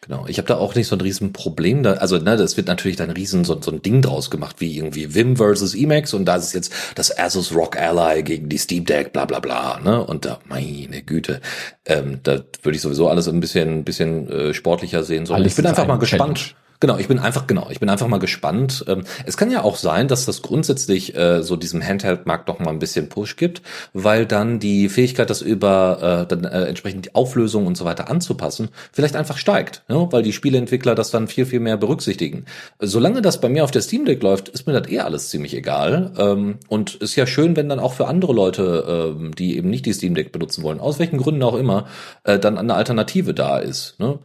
Genau, 0.01 0.26
ich 0.27 0.38
habe 0.38 0.47
da 0.47 0.56
auch 0.56 0.76
nicht 0.76 0.88
so 0.88 0.95
ein 0.95 1.01
riesen 1.01 1.34
Problem. 1.34 1.84
Da, 1.84 1.93
also 1.93 2.18
ne, 2.18 2.38
das 2.38 2.56
wird 2.56 2.68
natürlich 2.68 2.95
dann 2.95 3.10
riesen 3.10 3.43
so, 3.43 3.61
so 3.61 3.69
ein 3.69 3.81
Ding 3.81 4.01
draus 4.01 4.30
gemacht, 4.30 4.56
wie 4.60 4.77
irgendwie 4.77 5.14
Vim 5.14 5.35
versus 5.35 5.76
Emacs 5.76 6.14
und 6.14 6.23
da 6.23 6.38
ist 6.38 6.53
jetzt 6.53 6.72
das 6.95 7.18
Asus 7.18 7.53
Rock 7.53 7.77
Ally 7.77 8.23
gegen 8.23 8.47
die 8.47 8.57
Steam 8.57 8.85
Deck, 8.85 9.11
bla 9.11 9.26
bla 9.26 9.39
bla. 9.39 9.80
Ne? 9.84 10.01
Und 10.01 10.23
da, 10.23 10.39
meine 10.45 11.01
Güte, 11.01 11.41
ähm, 11.85 12.22
da 12.23 12.41
würde 12.64 12.76
ich 12.77 12.81
sowieso 12.81 13.10
alles 13.10 13.27
ein 13.27 13.41
bisschen, 13.41 13.80
ein 13.80 13.84
bisschen 13.84 14.30
äh, 14.31 14.53
sportlicher 14.53 15.03
sehen. 15.03 15.26
So. 15.26 15.34
Alles 15.34 15.51
ich 15.51 15.56
bin 15.57 15.65
einfach 15.65 15.85
mal 15.85 15.99
Challenge. 15.99 16.39
Genau, 16.81 16.97
ich 16.97 17.10
bin 17.10 17.19
einfach 17.19 17.45
genau, 17.45 17.68
ich 17.69 17.81
bin 17.81 17.89
einfach 17.89 18.07
mal 18.07 18.19
gespannt. 18.19 18.85
Ähm, 18.88 19.03
es 19.26 19.35
kann 19.35 19.51
ja 19.51 19.64
auch 19.64 19.76
sein, 19.76 20.07
dass 20.07 20.26
das 20.26 20.41
grundsätzlich 20.41 21.14
äh, 21.14 21.43
so 21.43 21.57
diesem 21.57 21.85
Handheld-Markt 21.85 22.47
noch 22.47 22.60
mal 22.60 22.69
ein 22.69 22.80
bisschen 22.80 23.10
Push 23.10 23.35
gibt, 23.35 23.61
weil 23.91 24.26
dann 24.26 24.60
die 24.60 24.88
Fähigkeit, 24.88 25.30
das 25.30 25.41
über 25.41 26.23
äh, 26.23 26.27
dann 26.27 26.45
äh, 26.45 26.65
entsprechend 26.68 27.07
die 27.07 27.15
Auflösung 27.15 27.68
und 27.68 27.76
so 27.76 27.84
weiter 27.84 28.10
anzupassen, 28.10 28.69
vielleicht 28.93 29.18
einfach 29.18 29.38
steigt, 29.38 29.84
ne? 29.89 30.07
weil 30.11 30.23
die 30.23 30.31
Spieleentwickler 30.31 30.95
das 30.95 31.11
dann 31.11 31.27
viel 31.27 31.45
viel 31.45 31.60
mehr 31.60 31.76
berücksichtigen. 31.76 32.45
Solange 32.80 33.22
das 33.22 33.41
bei 33.41 33.49
mir 33.49 33.65
auf 33.65 33.72
der 33.72 33.81
Steam 33.81 34.06
Deck 34.06 34.23
läuft, 34.23 34.47
ist 34.47 34.65
mir 34.65 34.80
das 34.80 34.89
eh 34.89 34.99
alles 34.99 35.30
ziemlich 35.30 35.53
egal. 35.56 36.14
Ähm, 36.18 36.60
und 36.69 36.95
ist 36.95 37.18
ja 37.18 37.27
schön, 37.27 37.57
wenn 37.57 37.68
dann 37.68 37.80
auch 37.80 37.93
für 37.93 38.07
andere 38.07 38.31
Leute, 38.31 39.15
ähm, 39.18 39.35
die 39.35 39.57
eben 39.57 39.69
nicht 39.69 39.85
die 39.85 39.93
Steam 39.93 40.15
Deck 40.15 40.31
benutzen 40.31 40.64
wollen, 40.64 40.80
aus 40.80 40.97
welchen 40.97 41.18
Gründen 41.18 41.43
auch 41.43 41.56
immer, 41.56 41.88
äh, 42.23 42.39
dann 42.39 42.57
eine 42.57 42.76
Alternative 42.76 43.34
da 43.34 43.57
ist. 43.57 43.99
Ne? 43.99 44.19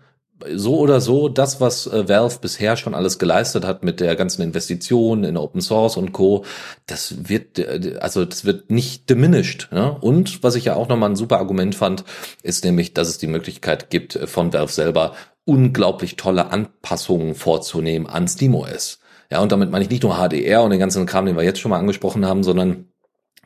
So 0.54 0.78
oder 0.78 1.00
so, 1.00 1.28
das, 1.28 1.60
was 1.60 1.86
äh, 1.86 2.08
Valve 2.08 2.38
bisher 2.40 2.76
schon 2.76 2.94
alles 2.94 3.18
geleistet 3.18 3.64
hat 3.64 3.84
mit 3.84 4.00
der 4.00 4.16
ganzen 4.16 4.42
Investition 4.42 5.24
in 5.24 5.36
Open 5.36 5.60
Source 5.60 5.96
und 5.96 6.12
Co., 6.12 6.44
das 6.86 7.28
wird, 7.28 7.58
äh, 7.58 7.98
also 8.00 8.24
das 8.24 8.44
wird 8.44 8.70
nicht 8.70 9.08
diminished. 9.08 9.68
Ne? 9.72 9.96
Und 10.00 10.42
was 10.42 10.54
ich 10.54 10.66
ja 10.66 10.74
auch 10.74 10.88
nochmal 10.88 11.10
ein 11.10 11.16
super 11.16 11.38
Argument 11.38 11.74
fand, 11.74 12.04
ist 12.42 12.64
nämlich, 12.64 12.94
dass 12.94 13.08
es 13.08 13.18
die 13.18 13.26
Möglichkeit 13.26 13.90
gibt, 13.90 14.16
äh, 14.16 14.26
von 14.26 14.52
Valve 14.52 14.72
selber 14.72 15.14
unglaublich 15.44 16.16
tolle 16.16 16.50
Anpassungen 16.50 17.34
vorzunehmen 17.34 18.06
an 18.06 18.26
SteamOS. 18.26 19.00
Ja, 19.30 19.40
und 19.40 19.52
damit 19.52 19.70
meine 19.70 19.84
ich 19.84 19.90
nicht 19.90 20.02
nur 20.02 20.16
HDR 20.16 20.62
und 20.62 20.70
den 20.70 20.78
ganzen 20.78 21.06
Kram, 21.06 21.26
den 21.26 21.36
wir 21.36 21.42
jetzt 21.42 21.60
schon 21.60 21.70
mal 21.70 21.78
angesprochen 21.78 22.26
haben, 22.26 22.42
sondern 22.42 22.88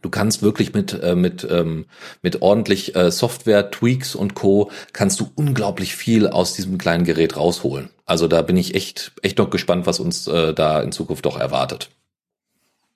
Du 0.02 0.10
kannst 0.10 0.42
wirklich 0.42 0.74
mit 0.74 0.92
äh, 1.02 1.14
mit 1.14 1.46
ähm, 1.50 1.86
mit 2.22 2.42
ordentlich 2.42 2.94
äh, 2.96 3.10
Software 3.10 3.70
Tweaks 3.70 4.14
und 4.14 4.34
Co 4.34 4.70
kannst 4.92 5.20
du 5.20 5.30
unglaublich 5.34 5.94
viel 5.94 6.28
aus 6.28 6.54
diesem 6.54 6.78
kleinen 6.78 7.04
Gerät 7.04 7.36
rausholen. 7.36 7.90
Also 8.04 8.28
da 8.28 8.42
bin 8.42 8.56
ich 8.56 8.74
echt 8.74 9.12
echt 9.22 9.38
noch 9.38 9.50
gespannt, 9.50 9.86
was 9.86 10.00
uns 10.00 10.26
äh, 10.26 10.54
da 10.54 10.80
in 10.80 10.92
Zukunft 10.92 11.26
doch 11.26 11.38
erwartet. 11.38 11.90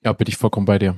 Ja, 0.03 0.13
bin 0.13 0.27
ich 0.27 0.37
vollkommen 0.37 0.65
bei 0.65 0.79
dir. 0.79 0.97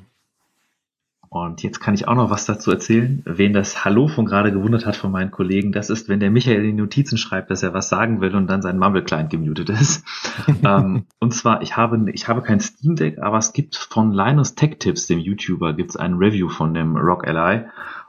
Und 1.36 1.64
jetzt 1.64 1.82
kann 1.82 1.94
ich 1.94 2.08
auch 2.08 2.16
noch 2.16 2.30
was 2.30 2.46
dazu 2.46 2.72
erzählen. 2.72 3.22
Wen 3.26 3.52
das 3.52 3.84
Hallo 3.84 4.08
von 4.08 4.26
gerade 4.26 4.54
gewundert 4.54 4.86
hat 4.86 4.96
von 4.96 5.12
meinen 5.12 5.32
Kollegen, 5.32 5.74
das 5.74 5.90
ist, 5.90 6.08
wenn 6.08 6.22
der 6.22 6.32
Michael 6.32 6.64
in 6.64 6.78
die 6.78 6.82
Notizen 6.82 7.18
schreibt, 7.18 7.52
dass 7.52 7.62
er 7.62 7.74
was 7.74 7.90
sagen 7.90 8.22
will 8.22 8.34
und 8.36 8.48
dann 8.48 8.62
sein 8.62 8.80
Mumble-Client 8.80 9.30
gemutet 9.30 9.70
ist. 9.70 10.06
ähm, 10.64 11.08
und 11.20 11.34
zwar, 11.34 11.62
ich 11.62 11.76
habe, 11.76 12.10
ich 12.14 12.30
habe 12.30 12.42
kein 12.42 12.62
Steam 12.62 12.96
Deck, 12.96 13.20
aber 13.20 13.38
es 13.38 13.52
gibt 13.52 13.76
von 13.76 14.14
Linus 14.14 14.56
Tech 14.56 14.78
Tips, 14.80 15.08
dem 15.08 15.20
YouTuber, 15.20 15.74
gibt 15.74 15.90
es 15.90 15.98
ein 15.98 16.14
Review 16.14 16.48
von 16.48 16.74
dem 16.74 16.96
Rock 16.96 17.28
Ally. 17.28 17.66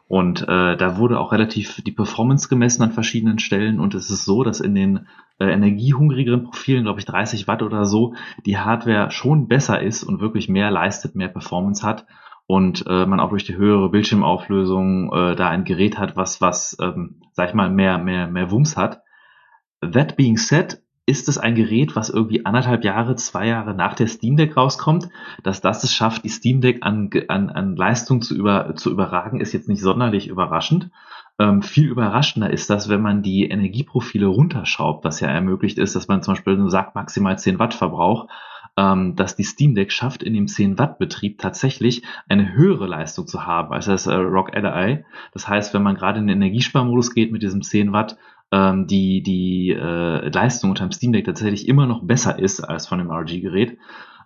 Und 0.06 0.42
äh, 0.42 0.76
da 0.76 0.96
wurde 0.96 1.18
auch 1.18 1.32
relativ 1.32 1.82
die 1.82 1.90
Performance 1.90 2.48
gemessen 2.48 2.84
an 2.84 2.92
verschiedenen 2.92 3.40
Stellen. 3.40 3.80
Und 3.80 3.96
es 3.96 4.08
ist 4.08 4.24
so, 4.24 4.44
dass 4.44 4.60
in 4.60 4.76
den 4.76 5.08
äh, 5.40 5.46
energiehungrigeren 5.46 6.44
Profilen, 6.44 6.84
glaube 6.84 7.00
ich 7.00 7.06
30 7.06 7.48
Watt 7.48 7.64
oder 7.64 7.86
so, 7.86 8.14
die 8.44 8.56
Hardware 8.56 9.10
schon 9.10 9.48
besser 9.48 9.82
ist 9.82 10.04
und 10.04 10.20
wirklich 10.20 10.48
mehr 10.48 10.70
leistet, 10.70 11.16
mehr 11.16 11.26
Performance 11.26 11.84
hat 11.84 12.06
und 12.46 12.84
äh, 12.86 13.06
man 13.06 13.20
auch 13.20 13.30
durch 13.30 13.44
die 13.44 13.56
höhere 13.56 13.90
Bildschirmauflösung 13.90 15.12
äh, 15.12 15.36
da 15.36 15.48
ein 15.48 15.64
Gerät 15.64 15.98
hat, 15.98 16.16
was, 16.16 16.40
was, 16.40 16.76
ähm, 16.80 17.22
sag 17.32 17.48
ich 17.48 17.54
mal, 17.54 17.70
mehr, 17.70 17.98
mehr, 17.98 18.28
mehr 18.28 18.50
Wumms 18.50 18.76
hat. 18.76 19.02
That 19.80 20.16
being 20.16 20.36
said, 20.36 20.80
ist 21.06 21.28
es 21.28 21.38
ein 21.38 21.54
Gerät, 21.54 21.94
was 21.94 22.10
irgendwie 22.10 22.44
anderthalb 22.44 22.84
Jahre, 22.84 23.14
zwei 23.14 23.46
Jahre 23.46 23.74
nach 23.74 23.94
der 23.94 24.08
Steam 24.08 24.36
Deck 24.36 24.56
rauskommt, 24.56 25.08
dass 25.44 25.60
das 25.60 25.84
es 25.84 25.94
schafft, 25.94 26.24
die 26.24 26.28
Steam 26.28 26.60
Deck 26.60 26.78
an, 26.82 27.10
an, 27.28 27.48
an 27.48 27.76
Leistung 27.76 28.22
zu, 28.22 28.34
über, 28.34 28.74
zu 28.74 28.90
überragen, 28.90 29.40
ist 29.40 29.52
jetzt 29.52 29.68
nicht 29.68 29.80
sonderlich 29.80 30.26
überraschend. 30.26 30.90
Ähm, 31.38 31.62
viel 31.62 31.88
überraschender 31.88 32.50
ist 32.50 32.70
das, 32.70 32.88
wenn 32.88 33.02
man 33.02 33.22
die 33.22 33.48
Energieprofile 33.48 34.26
runterschraubt, 34.26 35.04
was 35.04 35.20
ja 35.20 35.28
ermöglicht 35.28 35.78
ist, 35.78 35.94
dass 35.94 36.08
man 36.08 36.22
zum 36.22 36.34
Beispiel 36.34 36.70
sagt 36.70 36.96
maximal 36.96 37.38
10 37.38 37.58
Watt 37.58 37.74
Verbrauch 37.74 38.28
ähm, 38.76 39.16
dass 39.16 39.36
die 39.36 39.42
Steam 39.42 39.74
Deck 39.74 39.90
schafft, 39.90 40.22
in 40.22 40.34
dem 40.34 40.48
10 40.48 40.78
Watt 40.78 40.98
Betrieb 40.98 41.38
tatsächlich 41.38 42.02
eine 42.28 42.54
höhere 42.54 42.86
Leistung 42.86 43.26
zu 43.26 43.46
haben 43.46 43.72
als 43.72 43.86
das 43.86 44.06
äh, 44.06 44.14
Rock 44.14 44.54
Ally. 44.54 45.04
Das 45.32 45.48
heißt, 45.48 45.72
wenn 45.74 45.82
man 45.82 45.94
gerade 45.94 46.18
in 46.18 46.26
den 46.26 46.36
Energiesparmodus 46.42 47.14
geht 47.14 47.32
mit 47.32 47.42
diesem 47.42 47.62
10 47.62 47.92
Watt, 47.92 48.16
ähm, 48.52 48.86
die, 48.86 49.22
die 49.22 49.70
äh, 49.70 50.28
Leistung 50.28 50.70
unter 50.70 50.86
dem 50.86 50.92
Steam 50.92 51.12
Deck 51.12 51.24
tatsächlich 51.24 51.68
immer 51.68 51.86
noch 51.86 52.04
besser 52.04 52.38
ist 52.38 52.60
als 52.60 52.86
von 52.86 52.98
dem 52.98 53.10
RG-Gerät. 53.10 53.78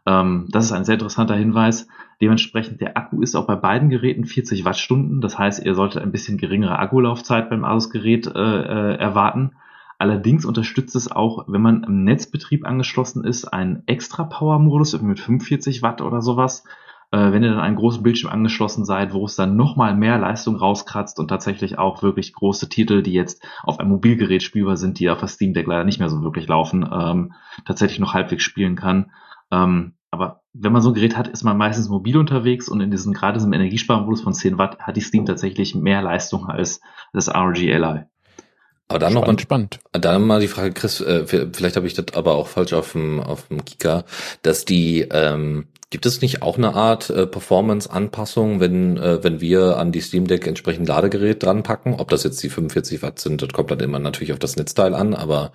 Ähm, 0.06 0.46
das 0.50 0.66
ist 0.66 0.72
ein 0.72 0.84
sehr 0.84 0.94
interessanter 0.94 1.36
Hinweis. 1.36 1.88
Dementsprechend, 2.20 2.80
der 2.80 2.96
Akku 2.96 3.22
ist 3.22 3.34
auch 3.34 3.46
bei 3.46 3.56
beiden 3.56 3.88
Geräten 3.88 4.26
40 4.26 4.64
Wattstunden. 4.64 5.20
Das 5.20 5.38
heißt, 5.38 5.64
ihr 5.64 5.74
solltet 5.74 6.02
ein 6.02 6.12
bisschen 6.12 6.38
geringere 6.38 6.78
Akkulaufzeit 6.78 7.48
beim 7.48 7.64
Asus-Gerät 7.64 8.26
äh, 8.26 8.30
äh, 8.30 8.96
erwarten. 8.96 9.52
Allerdings 10.00 10.46
unterstützt 10.46 10.96
es 10.96 11.12
auch, 11.12 11.44
wenn 11.46 11.60
man 11.60 11.84
im 11.84 12.04
Netzbetrieb 12.04 12.66
angeschlossen 12.66 13.22
ist, 13.22 13.44
einen 13.44 13.82
extra 13.84 14.24
Power-Modus 14.24 14.98
mit 15.02 15.20
45 15.20 15.82
Watt 15.82 16.00
oder 16.00 16.22
sowas. 16.22 16.64
Äh, 17.10 17.32
wenn 17.32 17.42
ihr 17.42 17.50
dann 17.50 17.60
einen 17.60 17.76
großen 17.76 18.02
Bildschirm 18.02 18.32
angeschlossen 18.32 18.86
seid, 18.86 19.12
wo 19.12 19.26
es 19.26 19.36
dann 19.36 19.56
nochmal 19.56 19.94
mehr 19.94 20.16
Leistung 20.16 20.56
rauskratzt 20.56 21.20
und 21.20 21.28
tatsächlich 21.28 21.78
auch 21.78 22.02
wirklich 22.02 22.32
große 22.32 22.70
Titel, 22.70 23.02
die 23.02 23.12
jetzt 23.12 23.44
auf 23.62 23.78
einem 23.78 23.90
Mobilgerät 23.90 24.42
spielbar 24.42 24.78
sind, 24.78 24.98
die 25.00 25.10
auf 25.10 25.18
der 25.18 25.28
Steam 25.28 25.52
Deck 25.52 25.66
leider 25.66 25.84
nicht 25.84 25.98
mehr 25.98 26.08
so 26.08 26.22
wirklich 26.22 26.48
laufen, 26.48 26.88
ähm, 26.90 27.34
tatsächlich 27.66 28.00
noch 28.00 28.14
halbwegs 28.14 28.42
spielen 28.42 28.76
kann. 28.76 29.10
Ähm, 29.50 29.92
aber 30.10 30.40
wenn 30.54 30.72
man 30.72 30.80
so 30.80 30.88
ein 30.88 30.94
Gerät 30.94 31.18
hat, 31.18 31.28
ist 31.28 31.44
man 31.44 31.58
meistens 31.58 31.90
mobil 31.90 32.16
unterwegs 32.16 32.70
und 32.70 32.80
in 32.80 32.90
diesem, 32.90 33.12
gerade 33.12 33.34
diesem 33.34 33.52
Energiesparmodus 33.52 34.22
von 34.22 34.32
10 34.32 34.56
Watt 34.56 34.78
hat 34.78 34.96
die 34.96 35.02
Steam 35.02 35.26
tatsächlich 35.26 35.74
mehr 35.74 36.00
Leistung 36.00 36.46
als 36.46 36.80
das 37.12 37.28
ROG 37.28 37.58
Ally. 37.58 38.06
Aber 38.90 38.98
dann 38.98 39.12
spannend, 39.12 39.28
noch 39.28 39.34
mal, 39.34 39.40
spannend. 39.40 39.78
dann 39.92 40.26
mal 40.26 40.40
die 40.40 40.48
Frage, 40.48 40.72
Chris, 40.72 41.00
äh, 41.00 41.24
vielleicht 41.24 41.76
habe 41.76 41.86
ich 41.86 41.94
das 41.94 42.06
aber 42.14 42.34
auch 42.34 42.48
falsch 42.48 42.72
auf 42.72 42.92
dem 42.92 43.20
auf 43.20 43.46
dem 43.46 43.64
Kika, 43.64 44.04
dass 44.42 44.64
die 44.64 45.02
ähm, 45.12 45.68
gibt 45.90 46.06
es 46.06 46.20
nicht 46.20 46.42
auch 46.42 46.58
eine 46.58 46.74
Art 46.74 47.08
äh, 47.08 47.28
Performance-Anpassung, 47.28 48.58
wenn 48.58 48.96
äh, 48.96 49.22
wenn 49.22 49.40
wir 49.40 49.76
an 49.76 49.92
die 49.92 50.00
Steam 50.00 50.26
Deck 50.26 50.48
entsprechend 50.48 50.88
Ladegerät 50.88 51.40
dran 51.40 51.62
packen? 51.62 51.94
Ob 51.94 52.08
das 52.08 52.24
jetzt 52.24 52.42
die 52.42 52.48
45 52.48 53.00
Watt 53.00 53.20
sind, 53.20 53.42
das 53.42 53.50
kommt 53.50 53.70
dann 53.70 53.78
immer 53.78 54.00
natürlich 54.00 54.32
auf 54.32 54.40
das 54.40 54.56
Netzteil 54.56 54.94
an, 54.94 55.14
aber 55.14 55.52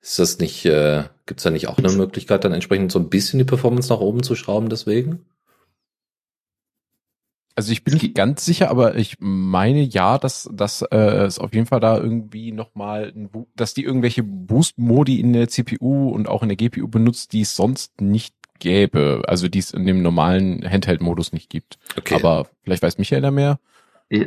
ist 0.00 0.18
das 0.18 0.38
nicht, 0.38 0.64
äh, 0.64 1.04
gibt 1.26 1.40
es 1.40 1.44
da 1.44 1.50
nicht 1.50 1.68
auch 1.68 1.76
eine 1.76 1.92
Möglichkeit, 1.92 2.44
dann 2.44 2.54
entsprechend 2.54 2.90
so 2.90 2.98
ein 2.98 3.10
bisschen 3.10 3.38
die 3.38 3.44
Performance 3.44 3.92
nach 3.92 4.00
oben 4.00 4.22
zu 4.22 4.34
schrauben 4.34 4.70
deswegen? 4.70 5.26
Also 7.60 7.72
ich 7.72 7.84
bin 7.84 7.92
nicht 7.92 8.14
ganz 8.14 8.46
sicher, 8.46 8.70
aber 8.70 8.96
ich 8.96 9.16
meine 9.20 9.82
ja, 9.82 10.16
dass, 10.16 10.48
dass 10.50 10.80
äh, 10.80 10.96
es 10.96 11.38
auf 11.38 11.52
jeden 11.52 11.66
Fall 11.66 11.78
da 11.78 11.98
irgendwie 11.98 12.52
nochmal, 12.52 13.12
dass 13.54 13.74
die 13.74 13.84
irgendwelche 13.84 14.22
Boost-Modi 14.22 15.20
in 15.20 15.34
der 15.34 15.46
CPU 15.50 16.08
und 16.08 16.26
auch 16.26 16.42
in 16.42 16.48
der 16.48 16.56
GPU 16.56 16.88
benutzt, 16.88 17.34
die 17.34 17.42
es 17.42 17.54
sonst 17.54 18.00
nicht 18.00 18.34
gäbe, 18.60 19.24
also 19.26 19.46
die 19.48 19.58
es 19.58 19.72
in 19.72 19.84
dem 19.84 20.00
normalen 20.00 20.66
Handheld-Modus 20.66 21.34
nicht 21.34 21.50
gibt. 21.50 21.78
Okay. 21.98 22.14
Aber 22.14 22.48
vielleicht 22.62 22.82
weiß 22.82 22.96
Michael 22.96 23.20
da 23.20 23.30
mehr. 23.30 23.60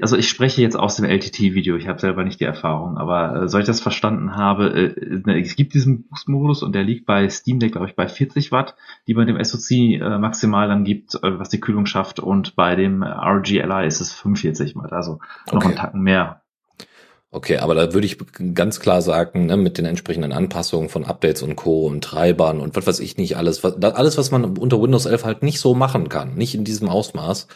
Also 0.01 0.15
ich 0.15 0.29
spreche 0.29 0.61
jetzt 0.61 0.77
aus 0.79 0.95
dem 0.95 1.03
LTT-Video, 1.03 1.75
ich 1.75 1.89
habe 1.89 1.99
selber 1.99 2.23
nicht 2.23 2.39
die 2.39 2.45
Erfahrung, 2.45 2.97
aber 2.97 3.43
äh, 3.43 3.49
so 3.49 3.59
ich 3.59 3.65
das 3.65 3.81
verstanden 3.81 4.37
habe, 4.37 4.69
äh, 4.69 5.41
es 5.41 5.57
gibt 5.57 5.73
diesen 5.73 6.07
Boost-Modus 6.07 6.63
und 6.63 6.73
der 6.73 6.85
liegt 6.85 7.05
bei 7.05 7.27
Steam 7.27 7.59
Deck, 7.59 7.73
glaube 7.73 7.87
ich, 7.87 7.95
bei 7.95 8.07
40 8.07 8.53
Watt, 8.53 8.75
die 9.07 9.13
bei 9.13 9.25
dem 9.25 9.43
SoC 9.43 9.71
äh, 9.71 10.17
maximal 10.19 10.69
dann 10.69 10.85
gibt, 10.85 11.15
äh, 11.15 11.37
was 11.37 11.49
die 11.49 11.59
Kühlung 11.59 11.85
schafft 11.85 12.21
und 12.21 12.55
bei 12.55 12.77
dem 12.77 13.03
RGLI 13.03 13.85
ist 13.85 13.99
es 13.99 14.13
45 14.13 14.77
Watt, 14.77 14.93
also 14.93 15.19
noch 15.47 15.55
Okay. 15.55 15.67
einen 15.67 15.75
Tacken 15.75 16.01
mehr. 16.01 16.42
Okay, 17.35 17.57
aber 17.57 17.73
da 17.73 17.93
würde 17.93 18.05
ich 18.05 18.17
ganz 18.53 18.79
klar 18.79 19.01
sagen, 19.01 19.47
ne, 19.47 19.57
mit 19.57 19.79
den 19.79 19.85
entsprechenden 19.85 20.31
Anpassungen 20.31 20.87
von 20.87 21.03
Updates 21.03 21.41
und 21.41 21.55
Co. 21.55 21.87
und 21.87 22.03
Treibern 22.03 22.59
und 22.59 22.75
was 22.75 22.85
weiß 22.85 22.99
ich 22.99 23.17
nicht 23.17 23.37
alles, 23.37 23.63
was, 23.63 23.81
alles, 23.81 24.19
was 24.19 24.29
man 24.29 24.55
unter 24.55 24.79
Windows 24.79 25.07
11 25.07 25.25
halt 25.25 25.41
nicht 25.41 25.59
so 25.59 25.73
machen 25.73 26.09
kann, 26.09 26.35
nicht 26.35 26.53
in 26.53 26.63
diesem 26.63 26.89
Ausmaß, 26.89 27.47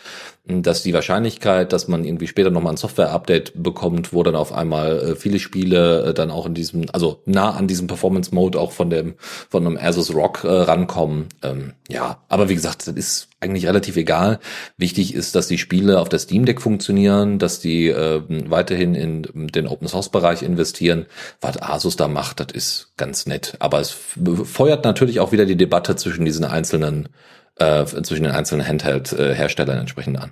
dass 0.47 0.81
die 0.81 0.95
Wahrscheinlichkeit, 0.95 1.73
dass 1.73 1.87
man 1.87 2.05
irgendwie 2.05 2.25
später 2.25 2.49
nochmal 2.49 2.73
ein 2.73 2.77
Software-Update 2.77 3.61
bekommt, 3.61 4.13
wo 4.13 4.23
dann 4.23 4.35
auf 4.35 4.51
einmal 4.51 4.99
äh, 4.99 5.15
viele 5.15 5.37
Spiele 5.37 6.05
äh, 6.05 6.13
dann 6.15 6.31
auch 6.31 6.47
in 6.47 6.55
diesem, 6.55 6.85
also 6.91 7.21
nah 7.25 7.51
an 7.51 7.67
diesem 7.67 7.85
Performance-Mode 7.85 8.59
auch 8.59 8.71
von 8.71 8.89
dem, 8.89 9.13
von 9.47 9.63
einem 9.63 9.77
Asus 9.77 10.11
Rock 10.11 10.43
äh, 10.43 10.47
rankommen. 10.47 11.27
Ähm, 11.43 11.73
ja, 11.87 12.17
aber 12.29 12.49
wie 12.49 12.55
gesagt, 12.55 12.87
das 12.87 12.95
ist 12.95 13.27
eigentlich 13.39 13.67
relativ 13.67 13.97
egal. 13.97 14.39
Wichtig 14.77 15.13
ist, 15.13 15.35
dass 15.35 15.47
die 15.47 15.57
Spiele 15.57 15.99
auf 15.99 16.09
der 16.09 16.19
Steam 16.19 16.45
Deck 16.45 16.61
funktionieren, 16.61 17.39
dass 17.39 17.59
die 17.59 17.87
äh, 17.87 18.21
weiterhin 18.27 18.95
in 18.95 19.47
den 19.47 19.67
Open 19.67 19.87
Source 19.87 20.09
Bereich 20.09 20.41
investieren. 20.41 21.05
Was 21.39 21.61
Asus 21.61 21.95
da 21.95 22.07
macht, 22.07 22.39
das 22.39 22.47
ist 22.53 22.93
ganz 22.97 23.27
nett. 23.27 23.55
Aber 23.59 23.79
es 23.79 23.91
feuert 23.91 24.85
natürlich 24.85 25.19
auch 25.19 25.31
wieder 25.31 25.45
die 25.45 25.57
Debatte 25.57 25.95
zwischen 25.95 26.25
diesen 26.25 26.45
einzelnen, 26.45 27.09
äh, 27.57 27.85
zwischen 27.85 28.23
den 28.23 28.31
einzelnen 28.31 28.67
Handheld-Herstellern 28.67 29.77
entsprechend 29.77 30.17
an. 30.19 30.31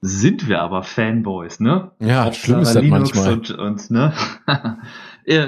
Sind 0.00 0.48
wir 0.48 0.60
aber 0.60 0.82
Fanboys, 0.82 1.58
ne? 1.58 1.90
Ja, 2.00 2.24
Hauptsache 2.24 2.46
schlimm 2.46 2.60
ist 2.60 2.74
das 2.74 2.82
Linux 2.82 3.14
manchmal. 3.14 3.32
Und, 3.32 3.50
und, 3.50 3.90
ne? 3.90 4.12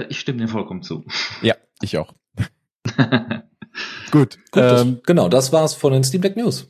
Ich 0.09 0.19
stimme 0.19 0.39
dir 0.39 0.49
vollkommen 0.49 0.83
zu. 0.83 1.05
Ja, 1.41 1.55
ich 1.81 1.99
auch. 1.99 2.15
Gut, 4.11 4.39
Gut, 4.51 4.63
das, 4.63 4.83
ähm, 4.83 5.01
genau, 5.07 5.29
das 5.29 5.53
war's 5.53 5.75
von 5.75 5.93
den 5.93 6.05
Steam 6.05 6.23
Deck 6.23 6.37
News. 6.37 6.67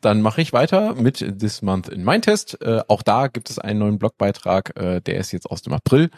Dann 0.00 0.22
mache 0.22 0.40
ich 0.40 0.52
weiter 0.52 0.94
mit 0.94 1.18
This 1.38 1.62
Month 1.62 1.88
in 1.88 2.04
Mind 2.04 2.24
Test. 2.24 2.60
Äh, 2.62 2.82
auch 2.88 3.02
da 3.02 3.28
gibt 3.28 3.50
es 3.50 3.58
einen 3.58 3.78
neuen 3.78 3.98
Blogbeitrag, 3.98 4.78
äh, 4.78 5.00
der 5.00 5.18
ist 5.18 5.32
jetzt 5.32 5.50
aus 5.50 5.62
dem 5.62 5.72
April. 5.72 6.10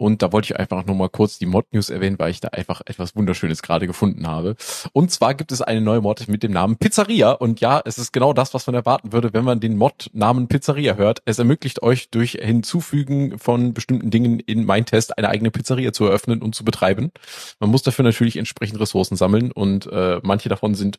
Und 0.00 0.22
da 0.22 0.32
wollte 0.32 0.46
ich 0.46 0.58
einfach 0.58 0.86
noch 0.86 0.94
mal 0.94 1.10
kurz 1.10 1.38
die 1.38 1.44
Mod-News 1.44 1.90
erwähnen, 1.90 2.18
weil 2.18 2.30
ich 2.30 2.40
da 2.40 2.48
einfach 2.48 2.80
etwas 2.86 3.14
Wunderschönes 3.16 3.60
gerade 3.60 3.86
gefunden 3.86 4.26
habe. 4.26 4.56
Und 4.94 5.10
zwar 5.10 5.34
gibt 5.34 5.52
es 5.52 5.60
eine 5.60 5.82
neue 5.82 6.00
Mod 6.00 6.26
mit 6.26 6.42
dem 6.42 6.52
Namen 6.52 6.76
Pizzeria. 6.76 7.32
Und 7.32 7.60
ja, 7.60 7.82
es 7.84 7.98
ist 7.98 8.10
genau 8.10 8.32
das, 8.32 8.54
was 8.54 8.66
man 8.66 8.74
erwarten 8.74 9.12
würde, 9.12 9.34
wenn 9.34 9.44
man 9.44 9.60
den 9.60 9.76
Mod-Namen 9.76 10.48
Pizzeria 10.48 10.94
hört. 10.94 11.20
Es 11.26 11.38
ermöglicht 11.38 11.82
euch 11.82 12.08
durch 12.08 12.38
Hinzufügen 12.40 13.38
von 13.38 13.74
bestimmten 13.74 14.10
Dingen 14.10 14.40
in 14.40 14.64
Mindtest 14.64 15.18
eine 15.18 15.28
eigene 15.28 15.50
Pizzeria 15.50 15.92
zu 15.92 16.06
eröffnen 16.06 16.40
und 16.40 16.54
zu 16.54 16.64
betreiben. 16.64 17.12
Man 17.58 17.68
muss 17.68 17.82
dafür 17.82 18.02
natürlich 18.02 18.38
entsprechend 18.38 18.80
Ressourcen 18.80 19.16
sammeln 19.16 19.52
und 19.52 19.86
äh, 19.92 20.18
manche 20.22 20.48
davon 20.48 20.74
sind, 20.74 20.98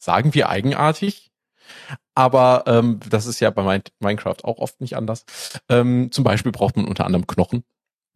sagen 0.00 0.34
wir, 0.34 0.48
eigenartig. 0.48 1.30
Aber 2.18 2.64
ähm, 2.66 2.98
das 3.08 3.26
ist 3.26 3.38
ja 3.38 3.48
bei 3.50 3.62
Min- 3.62 3.84
Minecraft 4.00 4.42
auch 4.42 4.58
oft 4.58 4.80
nicht 4.80 4.96
anders. 4.96 5.24
Ähm, 5.68 6.10
zum 6.10 6.24
Beispiel 6.24 6.50
braucht 6.50 6.76
man 6.76 6.88
unter 6.88 7.06
anderem 7.06 7.28
Knochen. 7.28 7.62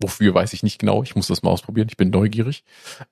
Wofür 0.01 0.35
weiß 0.35 0.55
ich 0.55 0.65
nicht 0.65 0.81
genau. 0.81 1.05
Ich 1.05 1.15
muss 1.15 1.29
das 1.29 1.45
mal 1.45 1.51
ausprobieren. 1.51 1.87
Ich 1.89 1.97
bin 1.97 2.11
neugierig. 2.11 2.65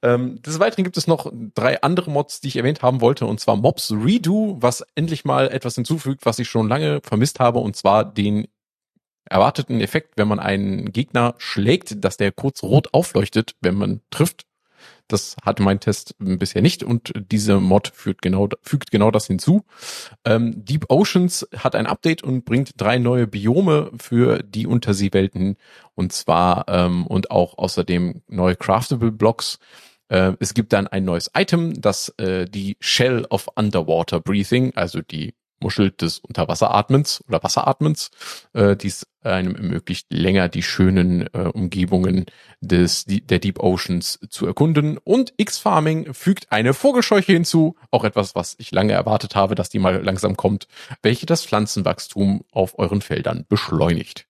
Ähm, 0.03 0.43
des 0.43 0.59
Weiteren 0.59 0.83
gibt 0.83 0.97
es 0.97 1.07
noch 1.07 1.31
drei 1.55 1.81
andere 1.83 2.11
Mods, 2.11 2.41
die 2.41 2.49
ich 2.49 2.57
erwähnt 2.57 2.83
haben 2.83 3.01
wollte, 3.01 3.27
und 3.27 3.39
zwar 3.39 3.55
Mobs 3.55 3.93
Redo, 3.93 4.57
was 4.59 4.85
endlich 4.97 5.25
mal 5.25 5.47
etwas 5.53 5.77
hinzufügt, 5.77 6.27
was 6.27 6.41
ich 6.41 6.49
schon 6.49 6.69
lange 6.69 7.01
vermisst 7.05 7.39
habe, 7.39 7.61
und 7.61 7.77
zwar 7.77 8.05
den 8.05 8.49
erwarteten 9.27 9.81
Effekt, 9.81 10.15
wenn 10.17 10.27
man 10.27 10.41
einen 10.41 10.91
Gegner 10.91 11.37
schlägt, 11.39 12.05
dass 12.05 12.17
der 12.17 12.33
kurz 12.33 12.65
rot 12.65 12.93
aufleuchtet, 12.93 13.55
wenn 13.61 13.77
man 13.77 14.01
trifft. 14.11 14.45
Das 15.13 15.37
hatte 15.45 15.63
mein 15.63 15.81
Test 15.81 16.15
bisher 16.19 16.63
nicht 16.63 16.83
und 16.83 17.13
diese 17.31 17.61
Mod 17.61 17.93
fügt 17.95 18.23
genau, 18.23 18.49
fügt 18.63 18.91
genau 18.91 19.11
das 19.11 19.27
hinzu. 19.27 19.65
Ähm, 20.25 20.65
Deep 20.65 20.87
Oceans 20.89 21.49
hat 21.57 21.75
ein 21.75 21.87
Update 21.87 22.23
und 22.23 22.45
bringt 22.45 22.73
drei 22.77 22.99
neue 22.99 23.27
Biome 23.27 23.91
für 24.01 24.43
die 24.43 24.67
Unterseewelten 24.67 25.57
und 25.95 26.13
zwar 26.13 26.67
ähm, 26.69 27.07
und 27.07 27.31
auch 27.31 27.59
außerdem 27.59 28.23
neue 28.29 28.57
Craftable 28.57 29.13
Blocks. 29.13 29.59
Äh, 30.09 30.33
es 30.41 30.55
gibt 30.55 30.73
dann 30.73 30.87
ein 30.87 31.05
neues 31.05 31.31
Item, 31.35 31.81
das 31.81 32.11
äh, 32.19 32.47
die 32.47 32.77
Shell 32.81 33.27
of 33.31 33.49
Underwater 33.55 34.21
Breathing, 34.21 34.73
also 34.75 35.01
die 35.03 35.35
Muschel 35.61 35.91
des 35.91 36.19
Unterwasseratmens 36.19 37.23
oder 37.29 37.43
Wasseratmens, 37.43 38.11
äh, 38.53 38.77
dies 38.77 39.07
einem 39.23 39.55
ermöglicht, 39.55 40.07
länger 40.11 40.49
die 40.49 40.63
schönen 40.63 41.27
äh, 41.35 41.51
Umgebungen 41.53 42.27
des, 42.61 43.05
die, 43.05 43.21
der 43.21 43.39
Deep 43.39 43.61
Oceans 43.61 44.19
zu 44.31 44.47
erkunden. 44.47 44.99
Und 44.99 45.35
X-Farming 45.37 46.15
fügt 46.15 46.51
eine 46.51 46.73
Vogelscheuche 46.73 47.33
hinzu, 47.33 47.77
auch 47.91 48.05
etwas, 48.05 48.35
was 48.35 48.57
ich 48.59 48.71
lange 48.71 48.93
erwartet 48.93 49.37
habe, 49.37 49.55
dass 49.55 49.69
die 49.69 49.79
mal 49.79 50.03
langsam 50.03 50.37
kommt, 50.37 50.69
welche 51.03 51.27
das 51.27 51.45
Pflanzenwachstum 51.45 52.45
auf 52.51 52.79
euren 52.79 53.03
Feldern 53.03 53.45
beschleunigt. 53.49 54.30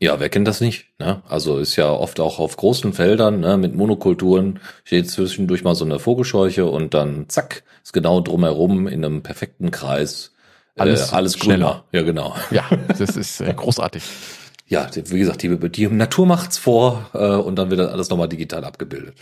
Ja, 0.00 0.20
wer 0.20 0.28
kennt 0.28 0.46
das 0.46 0.60
nicht? 0.60 0.86
Ne? 1.00 1.22
Also 1.28 1.58
ist 1.58 1.74
ja 1.74 1.90
oft 1.90 2.20
auch 2.20 2.38
auf 2.38 2.56
großen 2.56 2.92
Feldern 2.92 3.40
ne, 3.40 3.56
mit 3.56 3.74
Monokulturen 3.74 4.60
steht 4.84 5.10
zwischendurch 5.10 5.64
mal 5.64 5.74
so 5.74 5.84
eine 5.84 5.98
Vogelscheuche 5.98 6.66
und 6.66 6.94
dann 6.94 7.28
zack 7.28 7.64
ist 7.82 7.92
genau 7.92 8.20
drumherum 8.20 8.86
in 8.86 9.04
einem 9.04 9.22
perfekten 9.22 9.70
Kreis 9.72 10.32
Alles 10.76 11.10
äh, 11.10 11.16
alles 11.16 11.36
schneller. 11.36 11.66
grüner. 11.66 11.84
Ja, 11.92 12.02
genau. 12.02 12.34
Ja, 12.50 12.64
das 12.96 13.16
ist 13.16 13.40
äh, 13.40 13.52
großartig. 13.52 14.02
Ja, 14.68 14.88
wie 14.94 15.18
gesagt, 15.18 15.42
die, 15.42 15.58
die 15.70 15.88
Natur 15.88 16.26
macht's 16.26 16.58
vor 16.58 17.10
äh, 17.14 17.18
und 17.18 17.56
dann 17.56 17.70
wird 17.70 17.80
das 17.80 17.90
alles 17.90 18.10
nochmal 18.10 18.28
digital 18.28 18.64
abgebildet. 18.64 19.14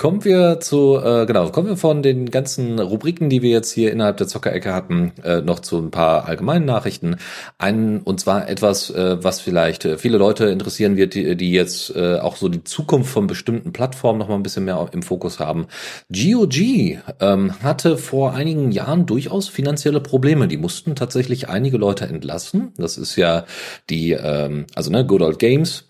Kommen 0.00 0.24
wir 0.24 0.60
zu, 0.60 0.96
äh, 0.96 1.26
genau, 1.26 1.48
kommen 1.50 1.66
wir 1.66 1.76
von 1.76 2.04
den 2.04 2.30
ganzen 2.30 2.78
Rubriken, 2.78 3.28
die 3.28 3.42
wir 3.42 3.50
jetzt 3.50 3.72
hier 3.72 3.90
innerhalb 3.90 4.16
der 4.16 4.28
Zockerecke 4.28 4.72
hatten, 4.72 5.10
äh, 5.24 5.40
noch 5.40 5.58
zu 5.58 5.76
ein 5.78 5.90
paar 5.90 6.26
allgemeinen 6.26 6.66
Nachrichten. 6.66 7.16
Ein, 7.58 8.02
und 8.02 8.20
zwar 8.20 8.48
etwas, 8.48 8.90
äh, 8.90 9.16
was 9.24 9.40
vielleicht 9.40 9.84
äh, 9.86 9.98
viele 9.98 10.16
Leute 10.16 10.46
interessieren 10.46 10.96
wird, 10.96 11.14
die, 11.14 11.34
die 11.34 11.50
jetzt 11.50 11.96
äh, 11.96 12.20
auch 12.20 12.36
so 12.36 12.48
die 12.48 12.62
Zukunft 12.62 13.10
von 13.10 13.26
bestimmten 13.26 13.72
Plattformen 13.72 14.20
noch 14.20 14.28
mal 14.28 14.36
ein 14.36 14.44
bisschen 14.44 14.66
mehr 14.66 14.88
im 14.92 15.02
Fokus 15.02 15.40
haben. 15.40 15.66
GOG 16.12 17.00
ähm, 17.18 17.60
hatte 17.60 17.98
vor 17.98 18.34
einigen 18.34 18.70
Jahren 18.70 19.04
durchaus 19.04 19.48
finanzielle 19.48 20.00
Probleme. 20.00 20.46
Die 20.46 20.58
mussten 20.58 20.94
tatsächlich 20.94 21.48
einige 21.48 21.76
Leute 21.76 22.04
entlassen. 22.06 22.72
Das 22.76 22.98
ist 22.98 23.16
ja 23.16 23.46
die, 23.90 24.12
ähm, 24.12 24.66
also 24.76 24.92
ne, 24.92 25.04
Good 25.04 25.22
Old 25.22 25.38
Games 25.40 25.87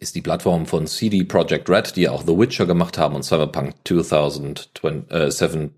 ist 0.00 0.14
die 0.14 0.22
Plattform 0.22 0.66
von 0.66 0.86
CD 0.86 1.24
Projekt 1.24 1.68
Red, 1.68 1.96
die 1.96 2.08
auch 2.08 2.22
The 2.22 2.38
Witcher 2.38 2.66
gemacht 2.66 2.98
haben 2.98 3.16
und 3.16 3.24
Cyberpunk 3.24 3.74
2077. 3.84 5.70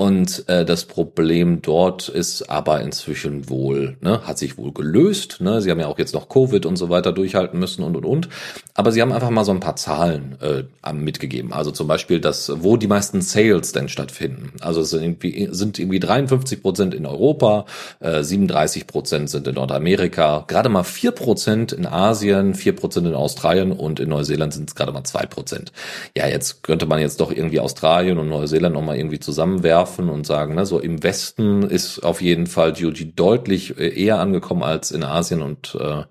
Und 0.00 0.48
äh, 0.48 0.64
das 0.64 0.86
Problem 0.86 1.60
dort 1.60 2.08
ist 2.08 2.48
aber 2.48 2.80
inzwischen 2.80 3.50
wohl, 3.50 3.98
ne, 4.00 4.26
hat 4.26 4.38
sich 4.38 4.56
wohl 4.56 4.72
gelöst. 4.72 5.42
Ne? 5.42 5.60
Sie 5.60 5.70
haben 5.70 5.78
ja 5.78 5.88
auch 5.88 5.98
jetzt 5.98 6.14
noch 6.14 6.30
Covid 6.30 6.64
und 6.64 6.76
so 6.76 6.88
weiter 6.88 7.12
durchhalten 7.12 7.60
müssen 7.60 7.82
und 7.82 7.94
und 7.98 8.06
und. 8.06 8.30
Aber 8.72 8.92
sie 8.92 9.02
haben 9.02 9.12
einfach 9.12 9.28
mal 9.28 9.44
so 9.44 9.52
ein 9.52 9.60
paar 9.60 9.76
Zahlen 9.76 10.38
äh, 10.40 10.92
mitgegeben. 10.94 11.52
Also 11.52 11.70
zum 11.70 11.86
Beispiel, 11.86 12.18
dass 12.18 12.50
wo 12.62 12.78
die 12.78 12.86
meisten 12.86 13.20
Sales 13.20 13.72
denn 13.72 13.90
stattfinden. 13.90 14.54
Also 14.62 14.80
es 14.80 14.88
sind 14.88 15.02
irgendwie, 15.02 15.48
sind 15.50 15.78
irgendwie 15.78 16.00
53 16.00 16.62
Prozent 16.62 16.94
in 16.94 17.04
Europa, 17.04 17.66
äh, 17.98 18.22
37 18.22 18.86
Prozent 18.86 19.28
sind 19.28 19.48
in 19.48 19.56
Nordamerika, 19.56 20.46
gerade 20.48 20.70
mal 20.70 20.82
4 20.82 21.10
Prozent 21.10 21.72
in 21.72 21.84
Asien, 21.84 22.54
4 22.54 22.74
Prozent 22.74 23.06
in 23.06 23.12
Australien 23.12 23.70
und 23.70 24.00
in 24.00 24.08
Neuseeland 24.08 24.54
sind 24.54 24.70
es 24.70 24.74
gerade 24.74 24.92
mal 24.92 25.04
2 25.04 25.26
Prozent. 25.26 25.72
Ja, 26.16 26.26
jetzt 26.26 26.62
könnte 26.62 26.86
man 26.86 27.00
jetzt 27.00 27.20
doch 27.20 27.30
irgendwie 27.30 27.60
Australien 27.60 28.18
und 28.18 28.30
Neuseeland 28.30 28.74
noch 28.74 28.82
mal 28.82 28.96
irgendwie 28.96 29.20
zusammenwerfen 29.20 29.89
und 29.98 30.26
sagen, 30.26 30.54
ne, 30.54 30.66
so 30.66 30.78
im 30.78 31.02
Westen 31.02 31.62
ist 31.62 32.00
auf 32.00 32.22
jeden 32.22 32.46
Fall 32.46 32.72
GOG 32.72 33.16
deutlich 33.16 33.78
äh, 33.78 33.88
eher 33.88 34.18
angekommen 34.18 34.62
als 34.62 34.90
in 34.90 35.02
Asien 35.02 35.42
und 35.42 35.76
äh, 35.80 36.04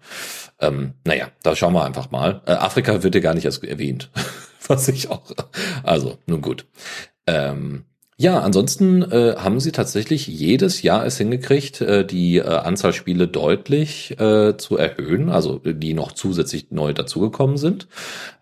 ähm, 0.60 0.94
naja, 1.06 1.30
da 1.44 1.56
schauen 1.56 1.74
wir 1.74 1.86
einfach 1.86 2.12
mal. 2.12 2.42
Äh, 2.46 2.52
Afrika 2.52 3.04
wird 3.04 3.16
ja 3.16 3.22
gar 3.22 3.34
nicht 3.34 3.46
erst 3.46 3.64
erwähnt. 3.64 4.10
Was 4.68 4.88
ich 4.88 5.10
auch. 5.10 5.32
Also, 5.84 6.18
nun 6.28 6.42
gut. 6.42 6.68
Ähm, 7.26 7.86
ja, 8.22 8.42
ansonsten 8.42 9.02
äh, 9.02 9.38
haben 9.38 9.62
sie 9.62 9.72
tatsächlich 9.72 10.28
jedes 10.28 10.82
Jahr 10.82 11.06
es 11.06 11.18
hingekriegt, 11.18 11.80
äh, 11.80 12.06
die 12.06 12.40
äh, 12.40 12.44
Anzahl 12.44 12.92
Spiele 12.92 13.30
deutlich 13.30 14.20
äh, 14.20 14.58
zu 14.58 14.76
erhöhen, 14.76 15.30
also 15.30 15.60
die 15.60 15.94
noch 15.94 16.12
zusätzlich 16.12 16.70
neu 16.70 16.92
dazugekommen 16.92 17.56
sind. 17.56 17.88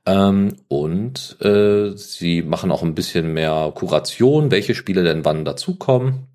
Ähm, 0.07 0.55
und 0.67 1.37
äh, 1.41 1.95
sie 1.95 2.41
machen 2.41 2.71
auch 2.71 2.81
ein 2.81 2.95
bisschen 2.95 3.33
mehr 3.33 3.71
Kuration, 3.75 4.49
welche 4.49 4.73
Spiele 4.73 5.03
denn 5.03 5.25
wann 5.25 5.45
dazukommen. 5.45 6.25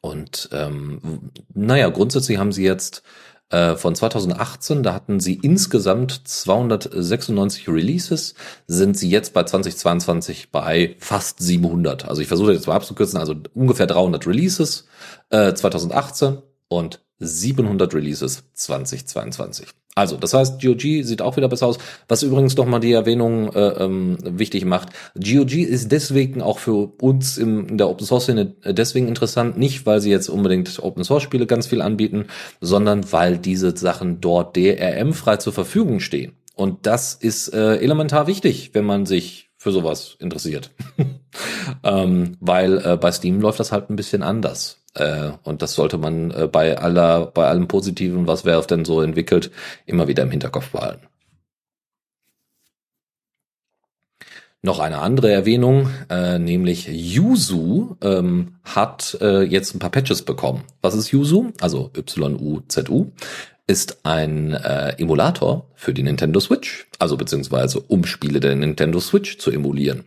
Und 0.00 0.48
ähm, 0.50 1.30
naja, 1.54 1.90
grundsätzlich 1.90 2.38
haben 2.38 2.50
sie 2.50 2.64
jetzt 2.64 3.04
äh, 3.50 3.76
von 3.76 3.94
2018. 3.94 4.82
Da 4.82 4.94
hatten 4.94 5.20
sie 5.20 5.34
insgesamt 5.34 6.26
296 6.26 7.68
Releases, 7.68 8.34
sind 8.66 8.98
sie 8.98 9.10
jetzt 9.10 9.34
bei 9.34 9.44
2022 9.44 10.50
bei 10.50 10.96
fast 10.98 11.40
700. 11.40 12.08
Also 12.08 12.22
ich 12.22 12.28
versuche 12.28 12.52
jetzt 12.52 12.66
mal 12.66 12.76
abzukürzen, 12.76 13.18
also 13.18 13.34
ungefähr 13.54 13.86
300 13.86 14.26
Releases 14.26 14.86
äh, 15.30 15.54
2018 15.54 16.38
und 16.68 17.00
700 17.18 17.94
Releases 17.94 18.44
2022. 18.54 19.68
Also, 19.96 20.16
das 20.16 20.34
heißt, 20.34 20.60
GOG 20.60 20.80
sieht 20.80 21.22
auch 21.22 21.36
wieder 21.36 21.48
besser 21.48 21.66
aus. 21.66 21.78
Was 22.08 22.24
übrigens 22.24 22.56
noch 22.56 22.66
mal 22.66 22.80
die 22.80 22.92
Erwähnung 22.92 23.52
äh, 23.52 23.84
ähm, 23.84 24.18
wichtig 24.22 24.64
macht. 24.64 24.88
GOG 25.14 25.52
ist 25.52 25.92
deswegen 25.92 26.42
auch 26.42 26.58
für 26.58 26.92
uns 27.00 27.38
im, 27.38 27.68
in 27.68 27.78
der 27.78 27.88
Open 27.88 28.04
Source 28.04 28.24
Szene 28.24 28.54
deswegen 28.64 29.06
interessant, 29.06 29.56
nicht 29.56 29.86
weil 29.86 30.00
sie 30.00 30.10
jetzt 30.10 30.28
unbedingt 30.28 30.82
Open 30.82 31.04
Source 31.04 31.22
Spiele 31.22 31.46
ganz 31.46 31.68
viel 31.68 31.80
anbieten, 31.80 32.26
sondern 32.60 33.12
weil 33.12 33.38
diese 33.38 33.76
Sachen 33.76 34.20
dort 34.20 34.56
DRM 34.56 35.12
frei 35.12 35.36
zur 35.36 35.52
Verfügung 35.52 36.00
stehen. 36.00 36.32
Und 36.56 36.86
das 36.86 37.14
ist 37.14 37.52
äh, 37.54 37.76
elementar 37.76 38.26
wichtig, 38.26 38.70
wenn 38.72 38.84
man 38.84 39.06
sich 39.06 39.50
für 39.56 39.72
sowas 39.72 40.16
interessiert. 40.18 40.70
ähm, 41.84 42.36
weil 42.40 42.78
äh, 42.84 42.96
bei 42.96 43.12
Steam 43.12 43.40
läuft 43.40 43.60
das 43.60 43.72
halt 43.72 43.90
ein 43.90 43.96
bisschen 43.96 44.22
anders. 44.22 44.83
Äh, 44.94 45.32
und 45.42 45.62
das 45.62 45.74
sollte 45.74 45.98
man 45.98 46.30
äh, 46.30 46.48
bei 46.50 46.78
aller, 46.78 47.26
bei 47.26 47.46
allem 47.46 47.68
Positiven, 47.68 48.26
was 48.26 48.44
Valve 48.44 48.66
denn 48.66 48.84
so 48.84 49.00
entwickelt, 49.02 49.50
immer 49.86 50.08
wieder 50.08 50.22
im 50.22 50.30
Hinterkopf 50.30 50.70
behalten. 50.70 51.06
Noch 54.62 54.78
eine 54.78 55.00
andere 55.00 55.30
Erwähnung, 55.30 55.90
äh, 56.08 56.38
nämlich 56.38 56.88
Yuzu 56.88 57.98
ähm, 58.00 58.54
hat 58.64 59.18
äh, 59.20 59.42
jetzt 59.42 59.74
ein 59.74 59.78
paar 59.78 59.90
Patches 59.90 60.22
bekommen. 60.22 60.62
Was 60.80 60.94
ist 60.94 61.10
Yuzu? 61.10 61.52
Also 61.60 61.90
Y-U-Z-U 61.94 63.12
ist 63.66 63.98
ein 64.04 64.52
äh, 64.52 64.94
Emulator 64.98 65.66
für 65.74 65.92
die 65.92 66.02
Nintendo 66.02 66.40
Switch, 66.40 66.86
also 66.98 67.16
beziehungsweise 67.16 67.80
um 67.80 68.04
Spiele 68.04 68.40
der 68.40 68.54
Nintendo 68.54 69.00
Switch 69.00 69.38
zu 69.38 69.50
emulieren. 69.50 70.04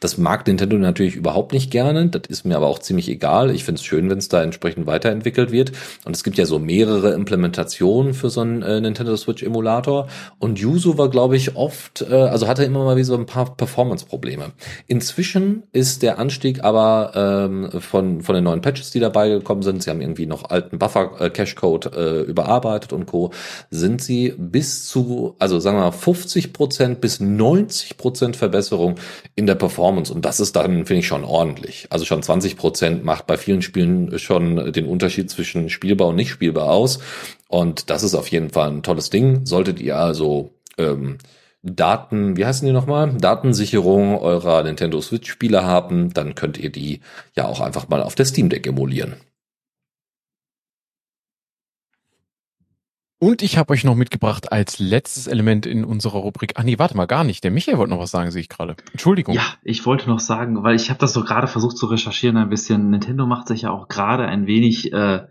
Das 0.00 0.18
mag 0.18 0.46
Nintendo 0.46 0.76
natürlich 0.76 1.16
überhaupt 1.16 1.52
nicht 1.52 1.70
gerne, 1.70 2.08
das 2.08 2.22
ist 2.28 2.44
mir 2.44 2.56
aber 2.56 2.66
auch 2.66 2.78
ziemlich 2.78 3.08
egal. 3.08 3.50
Ich 3.50 3.64
finde 3.64 3.78
es 3.78 3.84
schön, 3.84 4.10
wenn 4.10 4.18
es 4.18 4.28
da 4.28 4.42
entsprechend 4.42 4.86
weiterentwickelt 4.86 5.52
wird. 5.52 5.72
Und 6.04 6.14
es 6.14 6.24
gibt 6.24 6.38
ja 6.38 6.46
so 6.46 6.58
mehrere 6.58 7.12
Implementationen 7.12 8.14
für 8.14 8.30
so 8.30 8.40
einen 8.40 8.62
äh, 8.62 8.80
Nintendo 8.80 9.16
Switch 9.16 9.42
Emulator. 9.42 10.08
Und 10.38 10.58
Yuzu 10.58 10.98
war, 10.98 11.08
glaube 11.08 11.36
ich, 11.36 11.56
oft, 11.56 12.02
äh, 12.02 12.14
also 12.14 12.48
hatte 12.48 12.64
immer 12.64 12.84
mal 12.84 12.96
wieder 12.96 13.06
so 13.06 13.16
ein 13.16 13.26
paar 13.26 13.56
Performance-Probleme. 13.56 14.52
Inzwischen 14.86 15.62
ist 15.72 16.02
der 16.02 16.18
Anstieg 16.18 16.64
aber 16.64 17.12
ähm, 17.14 17.80
von, 17.80 18.22
von 18.22 18.34
den 18.34 18.44
neuen 18.44 18.60
Patches, 18.60 18.90
die 18.90 19.00
dabei 19.00 19.28
gekommen 19.28 19.62
sind, 19.62 19.82
sie 19.82 19.90
haben 19.90 20.00
irgendwie 20.00 20.26
noch 20.26 20.50
alten 20.50 20.78
Buffer-Cache-Code 20.78 21.90
äh, 21.94 22.30
überarbeitet 22.30 22.92
und 22.92 23.06
Co., 23.06 23.32
sind 23.70 24.02
sie 24.02 24.34
bis 24.36 24.86
zu, 24.86 25.36
also 25.38 25.60
sagen 25.60 25.76
wir 25.76 25.82
mal, 25.82 25.92
50 25.92 26.23
Prozent 26.52 27.00
bis 27.00 27.20
90 27.20 27.96
Prozent 27.96 28.36
Verbesserung 28.36 28.96
in 29.34 29.46
der 29.46 29.54
Performance. 29.54 30.12
Und 30.12 30.24
das 30.24 30.40
ist 30.40 30.56
dann, 30.56 30.86
finde 30.86 31.00
ich, 31.00 31.06
schon 31.06 31.24
ordentlich. 31.24 31.86
Also 31.90 32.04
schon 32.04 32.22
20 32.22 32.56
Prozent 32.56 33.04
macht 33.04 33.26
bei 33.26 33.36
vielen 33.36 33.62
Spielen 33.62 34.18
schon 34.18 34.72
den 34.72 34.86
Unterschied 34.86 35.30
zwischen 35.30 35.70
spielbar 35.70 36.08
und 36.08 36.16
nicht 36.16 36.30
spielbar 36.30 36.70
aus. 36.70 36.98
Und 37.48 37.90
das 37.90 38.02
ist 38.02 38.14
auf 38.14 38.28
jeden 38.28 38.50
Fall 38.50 38.70
ein 38.70 38.82
tolles 38.82 39.10
Ding. 39.10 39.46
Solltet 39.46 39.80
ihr 39.80 39.96
also 39.96 40.50
ähm, 40.78 41.18
Daten, 41.62 42.36
wie 42.36 42.44
heißen 42.44 42.66
die 42.66 42.74
nochmal? 42.74 43.14
Datensicherung 43.14 44.18
eurer 44.18 44.62
Nintendo 44.62 45.00
Switch 45.00 45.30
Spiele 45.30 45.64
haben, 45.64 46.12
dann 46.12 46.34
könnt 46.34 46.58
ihr 46.58 46.70
die 46.70 47.00
ja 47.34 47.46
auch 47.46 47.60
einfach 47.60 47.88
mal 47.88 48.02
auf 48.02 48.14
der 48.14 48.26
Steam 48.26 48.50
Deck 48.50 48.66
emulieren. 48.66 49.14
Und 53.24 53.40
ich 53.40 53.56
habe 53.56 53.72
euch 53.72 53.84
noch 53.84 53.94
mitgebracht 53.94 54.52
als 54.52 54.78
letztes 54.78 55.28
Element 55.28 55.64
in 55.64 55.82
unserer 55.82 56.18
Rubrik. 56.18 56.52
Ah 56.56 56.62
nee, 56.62 56.78
warte 56.78 56.94
mal, 56.94 57.06
gar 57.06 57.24
nicht. 57.24 57.42
Der 57.42 57.50
Michael 57.50 57.78
wollte 57.78 57.94
noch 57.94 57.98
was 57.98 58.10
sagen, 58.10 58.30
sehe 58.30 58.42
ich 58.42 58.50
gerade. 58.50 58.76
Entschuldigung. 58.92 59.34
Ja, 59.34 59.40
ich 59.62 59.86
wollte 59.86 60.10
noch 60.10 60.20
sagen, 60.20 60.62
weil 60.62 60.76
ich 60.76 60.90
habe 60.90 61.00
das 61.00 61.14
so 61.14 61.24
gerade 61.24 61.46
versucht 61.46 61.78
zu 61.78 61.86
recherchieren 61.86 62.36
ein 62.36 62.50
bisschen. 62.50 62.90
Nintendo 62.90 63.24
macht 63.24 63.48
sich 63.48 63.62
ja 63.62 63.70
auch 63.70 63.88
gerade 63.88 64.26
ein 64.26 64.46
wenig 64.46 64.92
äh, 64.92 65.22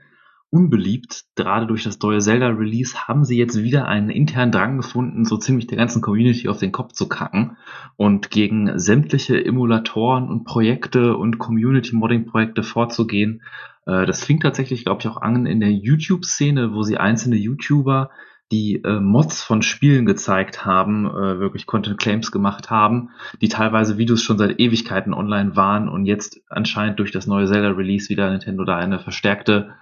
unbeliebt. 0.50 1.26
Gerade 1.36 1.68
durch 1.68 1.84
das 1.84 2.00
neue 2.00 2.18
Zelda-Release 2.18 3.08
haben 3.08 3.26
sie 3.26 3.38
jetzt 3.38 3.62
wieder 3.62 3.88
einen 3.88 4.10
internen 4.10 4.52
Drang 4.52 4.78
gefunden, 4.78 5.24
so 5.24 5.38
ziemlich 5.38 5.68
der 5.68 5.78
ganzen 5.78 6.02
Community 6.02 6.50
auf 6.50 6.58
den 6.58 6.72
Kopf 6.72 6.94
zu 6.94 7.08
kacken 7.08 7.58
und 7.96 8.32
gegen 8.32 8.80
sämtliche 8.80 9.46
Emulatoren 9.46 10.30
und 10.30 10.46
Projekte 10.46 11.16
und 11.16 11.38
Community-Modding-Projekte 11.38 12.64
vorzugehen, 12.64 13.44
äh, 13.86 14.06
das 14.06 14.24
fing 14.24 14.40
tatsächlich, 14.40 14.86
glaube 14.86 15.02
ich, 15.02 15.08
auch 15.08 15.18
an 15.18 15.46
in 15.46 15.60
der 15.60 15.72
YouTube-Szene, 15.72 16.74
wo 16.74 16.84
sie 16.84 16.98
einzelne 16.98 17.36
YouTuber, 17.36 18.10
die 18.52 18.82
äh, 18.84 19.00
Mods 19.00 19.42
von 19.42 19.62
Spielen 19.62 20.06
gezeigt 20.06 20.66
haben, 20.66 21.08
äh, 21.08 21.40
wirklich 21.40 21.66
Content 21.66 22.00
Claims 22.00 22.32
gemacht 22.32 22.70
haben, 22.70 23.10
die 23.42 23.50
teilweise 23.50 23.98
Videos 23.98 24.22
schon 24.22 24.38
seit 24.38 24.60
Ewigkeiten 24.60 25.14
online 25.14 25.56
waren 25.56 25.90
und 25.90 26.06
jetzt 26.06 26.42
anscheinend 26.50 27.00
durch 27.00 27.12
das 27.12 27.26
neue 27.26 27.48
Zelda-Release 27.48 28.10
wieder 28.10 28.30
Nintendo 28.30 28.64
da 28.64 28.78
eine 28.78 29.00
verstärkte 29.00 29.74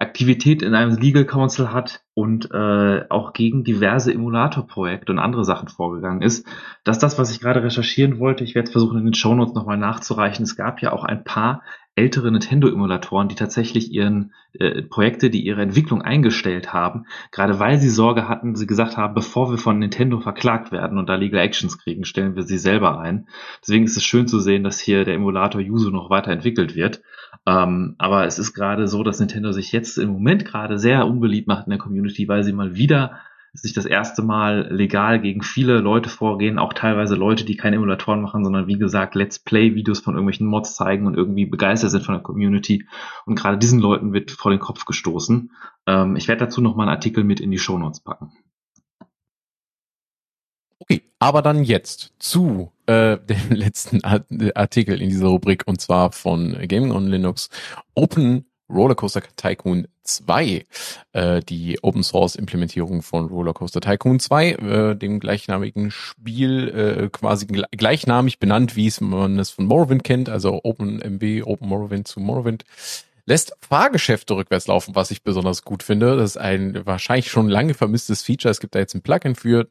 Aktivität 0.00 0.62
in 0.62 0.74
einem 0.74 0.96
Legal 0.96 1.26
Council 1.26 1.72
hat 1.72 2.02
und 2.14 2.50
äh, 2.52 3.04
auch 3.10 3.34
gegen 3.34 3.64
diverse 3.64 4.12
Emulator-Projekte 4.12 5.12
und 5.12 5.18
andere 5.18 5.44
Sachen 5.44 5.68
vorgegangen 5.68 6.22
ist. 6.22 6.46
Das 6.84 6.96
ist 6.96 7.02
das, 7.02 7.18
was 7.18 7.30
ich 7.30 7.40
gerade 7.40 7.62
recherchieren 7.62 8.18
wollte. 8.18 8.42
Ich 8.42 8.54
werde 8.54 8.70
versuchen, 8.70 8.98
in 8.98 9.04
den 9.04 9.14
Shownotes 9.14 9.54
nochmal 9.54 9.76
nachzureichen. 9.76 10.42
Es 10.42 10.56
gab 10.56 10.80
ja 10.80 10.92
auch 10.92 11.04
ein 11.04 11.22
paar 11.22 11.62
ältere 11.96 12.30
Nintendo-Emulatoren, 12.30 13.28
die 13.28 13.34
tatsächlich 13.34 13.92
ihren 13.92 14.32
äh, 14.52 14.82
Projekte, 14.82 15.28
die 15.28 15.44
ihre 15.44 15.62
Entwicklung 15.62 16.02
eingestellt 16.02 16.72
haben, 16.72 17.06
gerade 17.30 17.58
weil 17.58 17.78
sie 17.78 17.88
Sorge 17.88 18.28
hatten, 18.28 18.54
sie 18.54 18.66
gesagt 18.66 18.96
haben, 18.96 19.14
bevor 19.14 19.50
wir 19.50 19.58
von 19.58 19.78
Nintendo 19.78 20.20
verklagt 20.20 20.72
werden 20.72 20.98
und 20.98 21.08
da 21.08 21.16
Legal 21.16 21.40
Actions 21.40 21.78
kriegen, 21.78 22.04
stellen 22.04 22.36
wir 22.36 22.44
sie 22.44 22.58
selber 22.58 23.00
ein. 23.00 23.28
Deswegen 23.60 23.84
ist 23.84 23.96
es 23.96 24.04
schön 24.04 24.28
zu 24.28 24.38
sehen, 24.38 24.64
dass 24.64 24.80
hier 24.80 25.04
der 25.04 25.14
Emulator 25.14 25.60
Yuzu 25.60 25.90
noch 25.90 26.10
weiterentwickelt 26.10 26.74
wird. 26.74 27.02
Ähm, 27.46 27.96
aber 27.98 28.26
es 28.26 28.38
ist 28.38 28.54
gerade 28.54 28.88
so, 28.88 29.02
dass 29.02 29.20
Nintendo 29.20 29.52
sich 29.52 29.72
jetzt 29.72 29.98
im 29.98 30.10
Moment 30.10 30.44
gerade 30.44 30.78
sehr 30.78 31.06
unbeliebt 31.06 31.48
macht 31.48 31.66
in 31.66 31.70
der 31.70 31.78
Community, 31.78 32.28
weil 32.28 32.44
sie 32.44 32.52
mal 32.52 32.76
wieder 32.76 33.20
sich 33.52 33.72
das 33.72 33.84
erste 33.84 34.22
Mal 34.22 34.68
legal 34.72 35.20
gegen 35.20 35.42
viele 35.42 35.80
Leute 35.80 36.08
vorgehen, 36.08 36.58
auch 36.58 36.72
teilweise 36.72 37.16
Leute, 37.16 37.44
die 37.44 37.56
keine 37.56 37.76
Emulatoren 37.76 38.22
machen, 38.22 38.44
sondern 38.44 38.66
wie 38.66 38.78
gesagt 38.78 39.14
Let's 39.14 39.38
Play-Videos 39.40 40.00
von 40.00 40.14
irgendwelchen 40.14 40.46
Mods 40.46 40.76
zeigen 40.76 41.06
und 41.06 41.16
irgendwie 41.16 41.46
begeistert 41.46 41.90
sind 41.90 42.04
von 42.04 42.14
der 42.14 42.22
Community. 42.22 42.86
Und 43.26 43.34
gerade 43.34 43.58
diesen 43.58 43.80
Leuten 43.80 44.12
wird 44.12 44.30
vor 44.30 44.50
den 44.50 44.60
Kopf 44.60 44.84
gestoßen. 44.84 45.50
Ähm, 45.86 46.16
ich 46.16 46.28
werde 46.28 46.44
dazu 46.44 46.60
nochmal 46.60 46.86
einen 46.86 46.96
Artikel 46.96 47.24
mit 47.24 47.40
in 47.40 47.50
die 47.50 47.58
Show 47.58 47.78
Notes 47.78 48.00
packen. 48.00 48.32
Okay, 50.78 51.02
aber 51.18 51.42
dann 51.42 51.64
jetzt 51.64 52.14
zu 52.18 52.72
äh, 52.86 53.18
dem 53.28 53.50
letzten 53.50 54.02
Artikel 54.04 55.00
in 55.00 55.08
dieser 55.08 55.28
Rubrik 55.28 55.64
und 55.66 55.80
zwar 55.80 56.12
von 56.12 56.56
Gaming 56.68 56.92
on 56.92 57.08
Linux. 57.08 57.50
Open 57.94 58.46
Rollercoaster 58.70 59.22
Tycoon 59.36 59.88
2, 60.16 60.66
äh, 61.12 61.40
die 61.40 61.78
Open 61.82 62.02
Source 62.02 62.36
Implementierung 62.36 63.02
von 63.02 63.26
Rollercoaster 63.26 63.80
Tycoon 63.80 64.20
2, 64.20 64.50
äh, 64.50 64.96
dem 64.96 65.20
gleichnamigen 65.20 65.90
Spiel, 65.90 66.68
äh, 66.68 67.08
quasi 67.10 67.46
gleichnamig 67.46 68.38
benannt, 68.38 68.76
wie 68.76 68.86
es 68.86 69.00
man 69.00 69.38
es 69.38 69.50
von 69.50 69.66
Morrowind 69.66 70.04
kennt, 70.04 70.28
also 70.28 70.60
OpenMW, 70.62 71.42
Open 71.42 71.68
Morrowind 71.68 72.08
zu 72.08 72.20
Morrowind 72.20 72.64
lässt 73.26 73.56
Fahrgeschäfte 73.60 74.34
rückwärts 74.34 74.66
laufen, 74.66 74.96
was 74.96 75.12
ich 75.12 75.22
besonders 75.22 75.62
gut 75.62 75.84
finde. 75.84 76.16
Das 76.16 76.30
ist 76.30 76.36
ein 76.36 76.84
wahrscheinlich 76.84 77.30
schon 77.30 77.48
lange 77.48 77.74
vermisstes 77.74 78.22
Feature. 78.22 78.50
Es 78.50 78.58
gibt 78.58 78.74
da 78.74 78.80
jetzt 78.80 78.94
ein 78.94 79.02
Plugin 79.02 79.36
für 79.36 79.68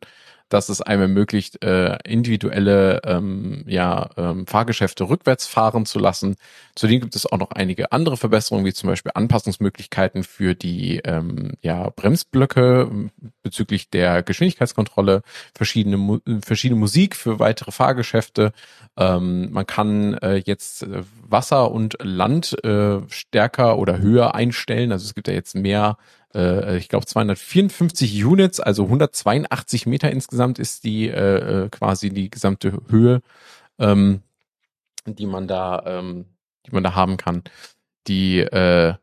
dass 0.50 0.70
es 0.70 0.82
einem 0.82 1.04
ermöglicht, 1.04 1.64
äh, 1.64 1.98
individuelle 2.04 3.02
ähm, 3.06 3.64
ja, 3.68 4.10
ähm, 4.18 4.48
Fahrgeschäfte 4.48 5.08
rückwärts 5.08 5.48
fahren 5.48 5.86
zu 5.86 6.00
lassen. 6.00 6.36
Zudem 6.76 7.02
gibt 7.02 7.16
es 7.16 7.26
auch 7.26 7.38
noch 7.38 7.52
einige 7.52 7.92
andere 7.92 8.18
Verbesserungen, 8.18 8.66
wie 8.66 8.74
zum 8.74 8.90
Beispiel 8.90 9.12
Anpassungsmöglichkeiten 9.14 10.24
für 10.24 10.56
die 10.56 11.02
ähm, 11.06 11.54
ja, 11.62 11.90
Bremsblöcke 11.96 13.10
bezüglich 13.44 13.90
der 13.90 14.24
Geschwindigkeitskontrolle, 14.24 15.22
verschiedene, 15.56 15.98
Mu 15.98 16.20
verschiedene 16.42 16.80
Musik 16.80 17.16
für 17.16 17.40
weitere 17.40 17.72
Fahrgeschäfte. 17.72 18.52
Ähm, 18.98 19.52
man 19.52 19.68
kann 19.68 20.16
äh, 20.16 20.42
jetzt 20.46 20.84
äh, 20.84 21.04
Wasser 21.28 21.72
und 21.72 21.98
Land 22.02 22.64
äh, 22.64 23.00
stärker 23.10 23.78
oder 23.78 24.00
höher 24.00 24.36
einstellen. 24.36 24.92
Also 24.92 25.06
es 25.06 25.14
gibt 25.14 25.28
ja 25.28 25.34
jetzt 25.34 25.56
mehr 25.56 25.98
äh, 26.34 26.78
ich 26.78 26.90
glaube 26.90 27.06
254 27.06 28.24
Units, 28.26 28.60
also 28.60 28.84
182 28.84 29.86
Meter 29.86 30.12
insgesamt 30.12 30.60
ist 30.60 30.84
die 30.84 31.08
äh, 31.10 31.66
äh, 31.66 31.70
quasi 31.70 32.10
die 32.10 32.30
gesamte 32.30 32.80
Höhe, 32.90 33.22
ähm, 33.80 34.22
die 35.06 35.26
man 35.26 35.48
da, 35.48 35.84
ähm, 35.86 36.26
die 36.66 36.72
man 36.72 36.84
da 36.84 36.96
haben 36.96 37.18
kann. 37.18 37.44
Die 38.08 38.40
äh, 38.40 38.96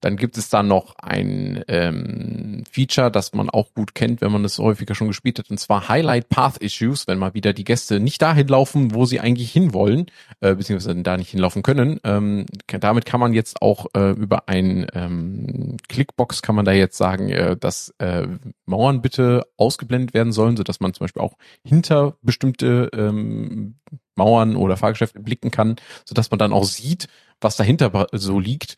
Dann 0.00 0.16
gibt 0.16 0.38
es 0.38 0.48
da 0.48 0.62
noch 0.62 0.94
ein 0.96 1.62
ähm, 1.68 2.64
Feature, 2.70 3.10
das 3.10 3.34
man 3.34 3.50
auch 3.50 3.74
gut 3.74 3.94
kennt, 3.94 4.20
wenn 4.20 4.32
man 4.32 4.44
es 4.44 4.58
häufiger 4.58 4.94
schon 4.94 5.08
gespielt 5.08 5.38
hat, 5.38 5.50
und 5.50 5.58
zwar 5.58 5.88
Highlight 5.88 6.28
Path 6.28 6.58
Issues, 6.58 7.06
wenn 7.06 7.18
mal 7.18 7.34
wieder 7.34 7.52
die 7.52 7.64
Gäste 7.64 8.00
nicht 8.00 8.22
dahin 8.22 8.48
laufen, 8.48 8.94
wo 8.94 9.04
sie 9.04 9.20
eigentlich 9.20 9.52
hinwollen, 9.52 10.06
äh, 10.40 10.54
beziehungsweise 10.54 11.02
da 11.02 11.16
nicht 11.16 11.30
hinlaufen 11.30 11.62
können. 11.62 12.00
Ähm, 12.04 12.46
damit 12.66 13.04
kann 13.04 13.20
man 13.20 13.32
jetzt 13.32 13.62
auch 13.62 13.86
äh, 13.94 14.10
über 14.12 14.48
ein 14.48 14.86
ähm, 14.94 15.76
Clickbox 15.88 16.42
kann 16.42 16.54
man 16.54 16.64
da 16.64 16.72
jetzt 16.72 16.96
sagen, 16.96 17.30
äh, 17.30 17.56
dass 17.56 17.94
äh, 17.98 18.26
Mauern 18.66 19.02
bitte 19.02 19.46
ausgeblendet 19.56 20.14
werden 20.14 20.32
sollen, 20.32 20.56
so 20.56 20.62
dass 20.62 20.80
man 20.80 20.94
zum 20.94 21.04
Beispiel 21.04 21.22
auch 21.22 21.36
hinter 21.64 22.16
bestimmte 22.22 22.90
ähm, 22.94 23.76
Mauern 24.16 24.56
oder 24.56 24.76
Fahrgeschäfte 24.76 25.20
blicken 25.20 25.50
kann, 25.50 25.76
so 26.04 26.14
dass 26.14 26.30
man 26.30 26.38
dann 26.38 26.52
auch 26.52 26.64
sieht, 26.64 27.08
was 27.40 27.56
dahinter 27.56 28.06
so 28.12 28.38
liegt 28.38 28.76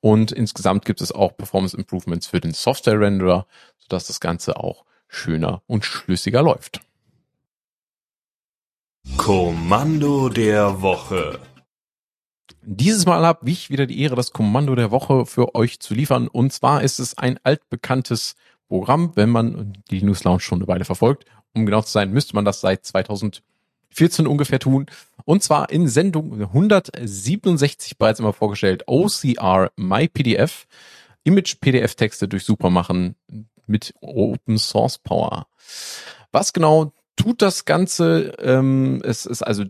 und 0.00 0.32
insgesamt 0.32 0.84
gibt 0.84 1.00
es 1.00 1.12
auch 1.12 1.36
Performance 1.36 1.76
Improvements 1.76 2.26
für 2.26 2.40
den 2.40 2.52
Software 2.52 3.00
Renderer, 3.00 3.46
sodass 3.78 4.06
das 4.06 4.20
Ganze 4.20 4.56
auch 4.56 4.84
schöner 5.08 5.62
und 5.66 5.84
schlüssiger 5.84 6.42
läuft. 6.42 6.80
Kommando 9.16 10.28
der 10.28 10.82
Woche. 10.82 11.38
Dieses 12.62 13.06
Mal 13.06 13.24
habe 13.24 13.48
ich 13.48 13.70
wieder 13.70 13.86
die 13.86 14.00
Ehre, 14.00 14.16
das 14.16 14.32
Kommando 14.32 14.74
der 14.74 14.90
Woche 14.90 15.26
für 15.26 15.54
euch 15.54 15.80
zu 15.80 15.94
liefern. 15.94 16.28
Und 16.28 16.52
zwar 16.52 16.82
ist 16.82 16.98
es 16.98 17.16
ein 17.18 17.38
altbekanntes 17.42 18.34
Programm, 18.68 19.12
wenn 19.14 19.28
man 19.28 19.74
die 19.90 20.02
News 20.02 20.24
Lounge 20.24 20.40
schon 20.40 20.58
eine 20.58 20.68
Weile 20.68 20.84
verfolgt. 20.84 21.26
Um 21.54 21.66
genau 21.66 21.82
zu 21.82 21.92
sein, 21.92 22.10
müsste 22.10 22.34
man 22.34 22.44
das 22.44 22.60
seit 22.60 22.84
2014 23.90 24.26
ungefähr 24.26 24.58
tun. 24.58 24.86
Und 25.24 25.42
zwar 25.42 25.70
in 25.70 25.88
Sendung 25.88 26.40
167 26.40 27.98
bereits 27.98 28.20
immer 28.20 28.32
vorgestellt, 28.32 28.84
OCR 28.86 29.70
MyPDF, 29.76 30.66
Image-PDF-Texte 31.24 32.28
durch 32.28 32.44
Super 32.44 32.70
machen 32.70 33.16
mit 33.66 33.94
Open 34.00 34.58
Source 34.58 34.98
Power. 34.98 35.46
Was 36.32 36.52
genau 36.52 36.92
tut 37.16 37.40
das 37.40 37.64
Ganze? 37.64 38.34
Ähm, 38.38 39.00
es 39.04 39.24
ist 39.24 39.42
also 39.42 39.64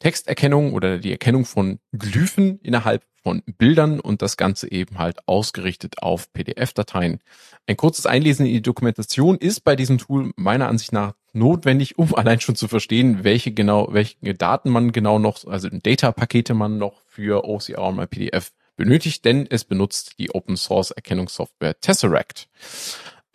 Texterkennung 0.00 0.74
oder 0.74 0.98
die 0.98 1.10
Erkennung 1.10 1.44
von 1.44 1.78
Glyphen 1.92 2.58
innerhalb 2.60 3.04
von 3.22 3.42
Bildern 3.58 4.00
und 4.00 4.22
das 4.22 4.36
Ganze 4.36 4.70
eben 4.70 4.98
halt 4.98 5.26
ausgerichtet 5.26 6.02
auf 6.02 6.32
PDF-Dateien. 6.32 7.20
Ein 7.66 7.76
kurzes 7.76 8.06
Einlesen 8.06 8.46
in 8.46 8.52
die 8.52 8.62
Dokumentation 8.62 9.36
ist 9.36 9.64
bei 9.64 9.76
diesem 9.76 9.98
Tool 9.98 10.32
meiner 10.36 10.68
Ansicht 10.68 10.92
nach 10.92 11.14
notwendig, 11.38 11.98
um 11.98 12.14
allein 12.16 12.40
schon 12.40 12.56
zu 12.56 12.68
verstehen, 12.68 13.24
welche 13.24 13.52
genau, 13.52 13.88
welche 13.92 14.34
Daten 14.34 14.70
man 14.70 14.92
genau 14.92 15.18
noch, 15.18 15.46
also 15.46 15.68
Data-Pakete 15.70 16.54
man 16.54 16.78
noch 16.78 17.02
für 17.06 17.44
OCR 17.44 17.82
und 17.82 18.10
PDF 18.10 18.52
benötigt, 18.76 19.24
denn 19.24 19.46
es 19.48 19.64
benutzt 19.64 20.18
die 20.18 20.30
Open 20.30 20.56
Source 20.56 20.92
Erkennungssoftware 20.92 21.80
Tesseract. 21.80 22.48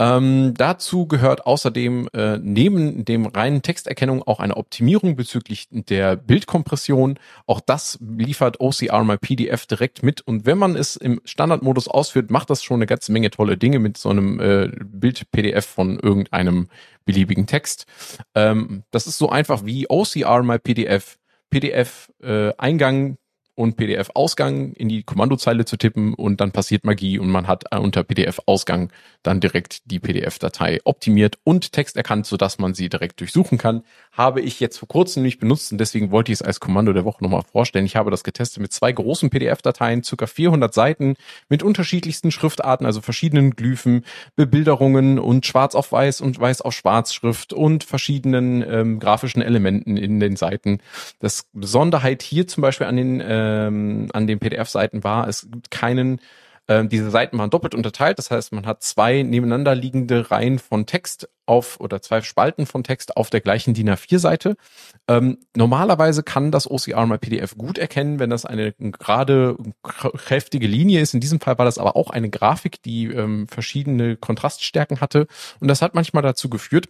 Ähm, 0.04 0.54
dazu 0.58 1.08
gehört 1.08 1.46
außerdem 1.46 2.10
äh, 2.14 2.38
neben 2.38 3.06
dem 3.06 3.26
reinen 3.26 3.62
Texterkennung 3.62 4.22
auch 4.24 4.42
eine 4.42 4.58
Optimierung 4.58 5.16
bezüglich 5.16 5.70
der 5.72 6.18
Bildkompression. 6.18 7.18
Auch 7.48 7.62
das 7.62 7.98
liefert 8.02 8.60
OCR 8.60 9.02
mal 9.06 9.18
PDF 9.18 9.66
direkt 9.66 10.04
mit. 10.04 10.20
Und 10.20 10.46
wenn 10.46 10.58
man 10.58 10.76
es 10.76 10.98
im 10.98 11.22
Standardmodus 11.24 11.88
ausführt, 11.88 12.32
macht 12.32 12.50
das 12.50 12.64
schon 12.64 12.80
eine 12.80 12.86
ganze 12.86 13.14
Menge 13.14 13.30
tolle 13.32 13.56
Dinge 13.56 13.80
mit 13.80 13.98
so 13.98 14.10
einem 14.10 14.42
äh, 14.42 14.72
Bild-PDF 14.84 15.66
von 15.66 15.98
irgendeinem 16.00 16.68
beliebigen 17.06 17.48
Text. 17.48 17.86
Ähm, 18.36 18.84
das 18.92 19.08
ist 19.08 19.18
so 19.18 19.30
einfach 19.30 19.64
wie 19.64 19.90
OCR 19.90 20.44
mal 20.44 20.60
PDF, 20.60 21.18
PDF-Eingang 21.50 23.12
äh, 23.12 23.16
und 23.56 23.78
PDF-Ausgang 23.78 24.74
in 24.74 24.90
die 24.90 25.04
Kommandozeile 25.04 25.66
zu 25.66 25.78
tippen 25.78 26.14
und 26.14 26.42
dann 26.42 26.52
passiert 26.52 26.84
Magie 26.84 27.20
und 27.20 27.30
man 27.30 27.48
hat 27.48 27.66
unter 27.78 28.04
PDF-Ausgang 28.04 28.92
dann 29.22 29.40
direkt 29.40 29.82
die 29.86 30.00
PDF-Datei 30.00 30.80
optimiert 30.84 31.38
und 31.44 31.72
Text 31.72 31.96
erkannt, 31.96 32.26
sodass 32.26 32.58
man 32.58 32.74
sie 32.74 32.90
direkt 32.90 33.20
durchsuchen 33.20 33.58
kann. 33.58 33.84
Habe 34.12 34.42
ich 34.42 34.60
jetzt 34.60 34.78
vor 34.78 34.88
kurzem 34.88 35.24
nicht 35.24 35.40
benutzt 35.40 35.72
und 35.72 35.78
deswegen 35.78 36.12
wollte 36.12 36.32
ich 36.32 36.40
es 36.40 36.42
als 36.42 36.60
Kommando 36.60 36.94
der 36.94 37.06
Woche 37.06 37.24
nochmal 37.24 37.44
vorstellen. 37.44 37.86
Ich 37.86 37.96
habe 37.96 38.12
das 38.12 38.24
getestet 38.24 38.62
mit 38.62 38.74
zwei 38.74 38.92
großen 38.92 39.30
PDF-Dateien, 39.30 40.04
circa 40.04 40.26
400 40.26 40.74
Seiten 40.74 41.16
mit 41.48 41.64
unterschiedlichsten 41.64 42.32
Schriftarten, 42.32 42.86
also 42.86 43.02
verschiedenen 43.02 43.52
Glyphen, 43.52 44.04
Bebilderungen 44.36 45.20
und 45.20 45.46
schwarz 45.46 45.76
auf 45.76 45.92
weiß 45.92 46.22
und 46.22 46.40
weiß 46.40 46.62
auf 46.62 46.74
schwarz 46.74 47.14
Schrift 47.14 47.54
und 47.54 47.84
verschiedenen 47.84 48.64
ähm, 48.68 49.00
grafischen 49.00 49.42
Elementen 49.42 49.96
in 49.96 50.20
den 50.20 50.36
Seiten. 50.36 50.80
Das 51.20 51.46
Besonderheit 51.54 52.24
hier 52.24 52.48
zum 52.48 52.62
Beispiel 52.62 52.88
an 52.88 52.96
den 52.96 53.22
äh, 53.22 53.43
ähm, 53.44 54.10
an 54.14 54.28
den 54.28 54.40
PDF-Seiten 54.40 55.04
war, 55.04 55.28
es 55.28 55.50
gibt 55.50 55.72
keinen 55.72 56.20
äh, 56.68 56.86
diese 56.86 57.10
Seiten 57.12 57.38
waren 57.38 57.50
doppelt 57.50 57.76
unterteilt, 57.76 58.18
das 58.18 58.32
heißt, 58.32 58.54
man 58.54 58.66
hat 58.66 58.84
zwei 58.84 59.24
nebeneinander 59.24 59.76
liegende 59.76 60.32
Reihen 60.32 60.60
von 60.60 60.86
Text 60.86 61.30
auf 61.46 61.80
oder 61.82 62.02
zwei 62.02 62.22
Spalten 62.22 62.66
von 62.66 62.86
Text 62.86 63.18
auf 63.18 63.30
der 63.30 63.42
gleichen 63.42 63.74
DIN 63.74 63.90
A4-Seite. 63.90 64.56
Ähm, 65.10 65.40
normalerweise 65.56 66.24
kann 66.24 66.52
das 66.52 66.70
OCR 66.70 67.06
mal 67.06 67.18
PDF 67.18 67.58
gut 67.58 67.78
erkennen, 67.78 68.20
wenn 68.20 68.30
das 68.30 68.46
eine 68.46 68.74
gerade 68.80 69.58
kräftige 69.84 70.68
Linie 70.68 71.02
ist. 71.02 71.14
In 71.14 71.20
diesem 71.20 71.42
Fall 71.42 71.58
war 71.58 71.66
das 71.66 71.78
aber 71.78 71.98
auch 71.98 72.12
eine 72.12 72.30
Grafik, 72.30 72.82
die 72.82 73.08
ähm, 73.08 73.48
verschiedene 73.50 74.16
Kontraststärken 74.16 75.02
hatte 75.02 75.28
und 75.60 75.68
das 75.68 75.82
hat 75.82 75.96
manchmal 75.96 76.24
dazu 76.24 76.50
geführt, 76.50 76.88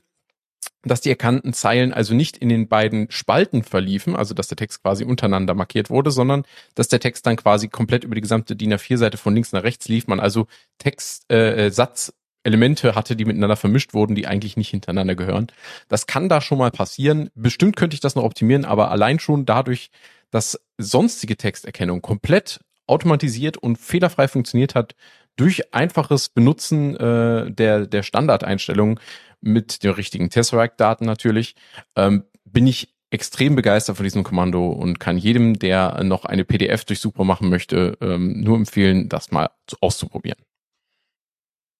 dass 0.83 1.01
die 1.01 1.09
erkannten 1.09 1.53
Zeilen 1.53 1.93
also 1.93 2.13
nicht 2.13 2.37
in 2.37 2.49
den 2.49 2.67
beiden 2.67 3.09
Spalten 3.09 3.63
verliefen, 3.63 4.15
also 4.15 4.33
dass 4.33 4.47
der 4.47 4.57
Text 4.57 4.81
quasi 4.81 5.03
untereinander 5.03 5.53
markiert 5.53 5.89
wurde, 5.89 6.11
sondern 6.11 6.43
dass 6.75 6.87
der 6.87 6.99
Text 6.99 7.25
dann 7.25 7.35
quasi 7.35 7.67
komplett 7.67 8.03
über 8.03 8.15
die 8.15 8.21
gesamte 8.21 8.55
DIN 8.55 8.73
A4-Seite 8.73 9.17
von 9.17 9.33
links 9.33 9.51
nach 9.51 9.63
rechts 9.63 9.87
lief, 9.87 10.07
man 10.07 10.19
also 10.19 10.47
Text, 10.77 11.31
äh, 11.31 11.69
Satz, 11.71 12.13
Elemente 12.43 12.95
hatte, 12.95 13.15
die 13.15 13.25
miteinander 13.25 13.55
vermischt 13.55 13.93
wurden, 13.93 14.15
die 14.15 14.27
eigentlich 14.27 14.57
nicht 14.57 14.69
hintereinander 14.69 15.15
gehören. 15.15 15.47
Das 15.87 16.07
kann 16.07 16.29
da 16.29 16.41
schon 16.41 16.57
mal 16.57 16.71
passieren. 16.71 17.29
Bestimmt 17.35 17.75
könnte 17.75 17.95
ich 17.95 18.01
das 18.01 18.15
noch 18.15 18.23
optimieren, 18.23 18.65
aber 18.65 18.91
allein 18.91 19.19
schon 19.19 19.45
dadurch, 19.45 19.89
dass 20.29 20.59
sonstige 20.77 21.37
Texterkennung 21.37 22.01
komplett 22.01 22.59
automatisiert 22.85 23.57
und 23.57 23.77
fehlerfrei 23.77 24.27
funktioniert 24.27 24.75
hat, 24.75 24.93
durch 25.35 25.73
einfaches 25.73 26.29
Benutzen 26.29 26.95
äh, 26.95 27.51
der, 27.51 27.87
der 27.87 28.03
Standardeinstellungen 28.03 28.99
mit 29.41 29.83
den 29.83 29.91
richtigen 29.91 30.29
Tesseract-Daten 30.29 31.05
natürlich, 31.05 31.55
ähm, 31.95 32.23
bin 32.45 32.67
ich 32.67 32.93
extrem 33.09 33.55
begeistert 33.55 33.97
von 33.97 34.03
diesem 34.03 34.23
Kommando 34.23 34.71
und 34.71 34.99
kann 34.99 35.17
jedem, 35.17 35.59
der 35.59 36.03
noch 36.03 36.25
eine 36.25 36.45
PDF 36.45 36.85
durch 36.85 36.99
Super 36.99 37.23
machen 37.23 37.49
möchte, 37.49 37.97
ähm, 38.01 38.41
nur 38.41 38.57
empfehlen, 38.57 39.07
das 39.07 39.31
mal 39.31 39.49
auszuprobieren. 39.81 40.39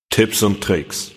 Tipps 0.10 0.44
und 0.44 0.62
Tricks. 0.62 1.12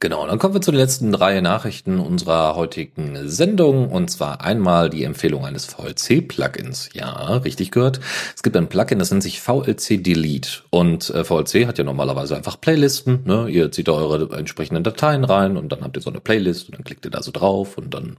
Genau, 0.00 0.26
dann 0.26 0.38
kommen 0.38 0.52
wir 0.52 0.60
zu 0.60 0.70
den 0.70 0.80
letzten 0.80 1.12
drei 1.12 1.40
Nachrichten 1.40 1.98
unserer 1.98 2.56
heutigen 2.56 3.28
Sendung. 3.28 3.90
Und 3.90 4.10
zwar 4.10 4.42
einmal 4.42 4.90
die 4.90 5.04
Empfehlung 5.04 5.46
eines 5.46 5.64
VLC-Plugins. 5.66 6.90
Ja, 6.92 7.36
richtig 7.38 7.70
gehört. 7.70 8.00
Es 8.36 8.42
gibt 8.42 8.56
ein 8.56 8.68
Plugin, 8.68 8.98
das 8.98 9.10
nennt 9.10 9.22
sich 9.22 9.40
VLC 9.40 10.02
Delete. 10.02 10.62
Und 10.70 11.08
äh, 11.10 11.24
VLC 11.24 11.66
hat 11.66 11.78
ja 11.78 11.84
normalerweise 11.84 12.36
einfach 12.36 12.60
Playlisten. 12.60 13.22
Ne? 13.24 13.48
Ihr 13.48 13.72
zieht 13.72 13.88
da 13.88 13.92
eure 13.92 14.36
entsprechenden 14.36 14.84
Dateien 14.84 15.24
rein 15.24 15.56
und 15.56 15.70
dann 15.70 15.82
habt 15.82 15.96
ihr 15.96 16.02
so 16.02 16.10
eine 16.10 16.20
Playlist 16.20 16.68
und 16.68 16.76
dann 16.76 16.84
klickt 16.84 17.06
ihr 17.06 17.10
da 17.10 17.22
so 17.22 17.30
drauf 17.30 17.78
und 17.78 17.94
dann 17.94 18.18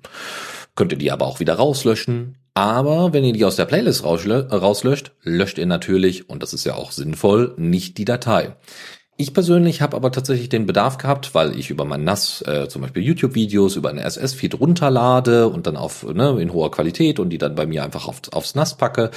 könnt 0.76 0.92
ihr 0.92 0.98
die 0.98 1.12
aber 1.12 1.28
auch 1.28 1.40
wieder 1.40 1.56
rauslöschen. 1.56 2.38
Aber 2.58 3.12
wenn 3.12 3.26
ihr 3.26 3.34
die 3.34 3.44
aus 3.44 3.58
der 3.58 3.66
Playlist 3.66 4.06
rauslöscht, 4.06 5.12
löscht 5.24 5.58
ihr 5.58 5.66
natürlich, 5.66 6.30
und 6.30 6.42
das 6.42 6.54
ist 6.54 6.64
ja 6.64 6.76
auch 6.76 6.92
sinnvoll, 6.92 7.54
nicht 7.58 7.98
die 7.98 8.06
Datei. 8.06 8.56
Ich 9.18 9.34
persönlich 9.34 9.82
habe 9.82 9.96
aber 9.96 10.12
tatsächlich 10.12 10.50
den 10.50 10.66
Bedarf 10.66 10.98
gehabt, 10.98 11.34
weil 11.34 11.58
ich 11.58 11.70
über 11.70 11.86
mein 11.86 12.04
NAS 12.04 12.42
äh, 12.42 12.68
zum 12.68 12.82
Beispiel 12.82 13.02
YouTube-Videos 13.02 13.78
über 13.78 13.90
einen 13.90 14.00
SS-Feed 14.00 14.60
runterlade 14.60 15.48
und 15.48 15.68
dann 15.68 15.78
auf 15.78 16.04
ne, 16.04 16.38
in 16.42 16.52
hoher 16.52 16.70
Qualität 16.70 17.20
und 17.20 17.30
die 17.30 17.38
dann 17.38 17.56
bei 17.56 17.66
mir 17.66 17.86
einfach 17.86 18.10
auf, 18.10 18.22
aufs 18.34 18.56
NAS 18.56 18.76
packe, 18.76 19.12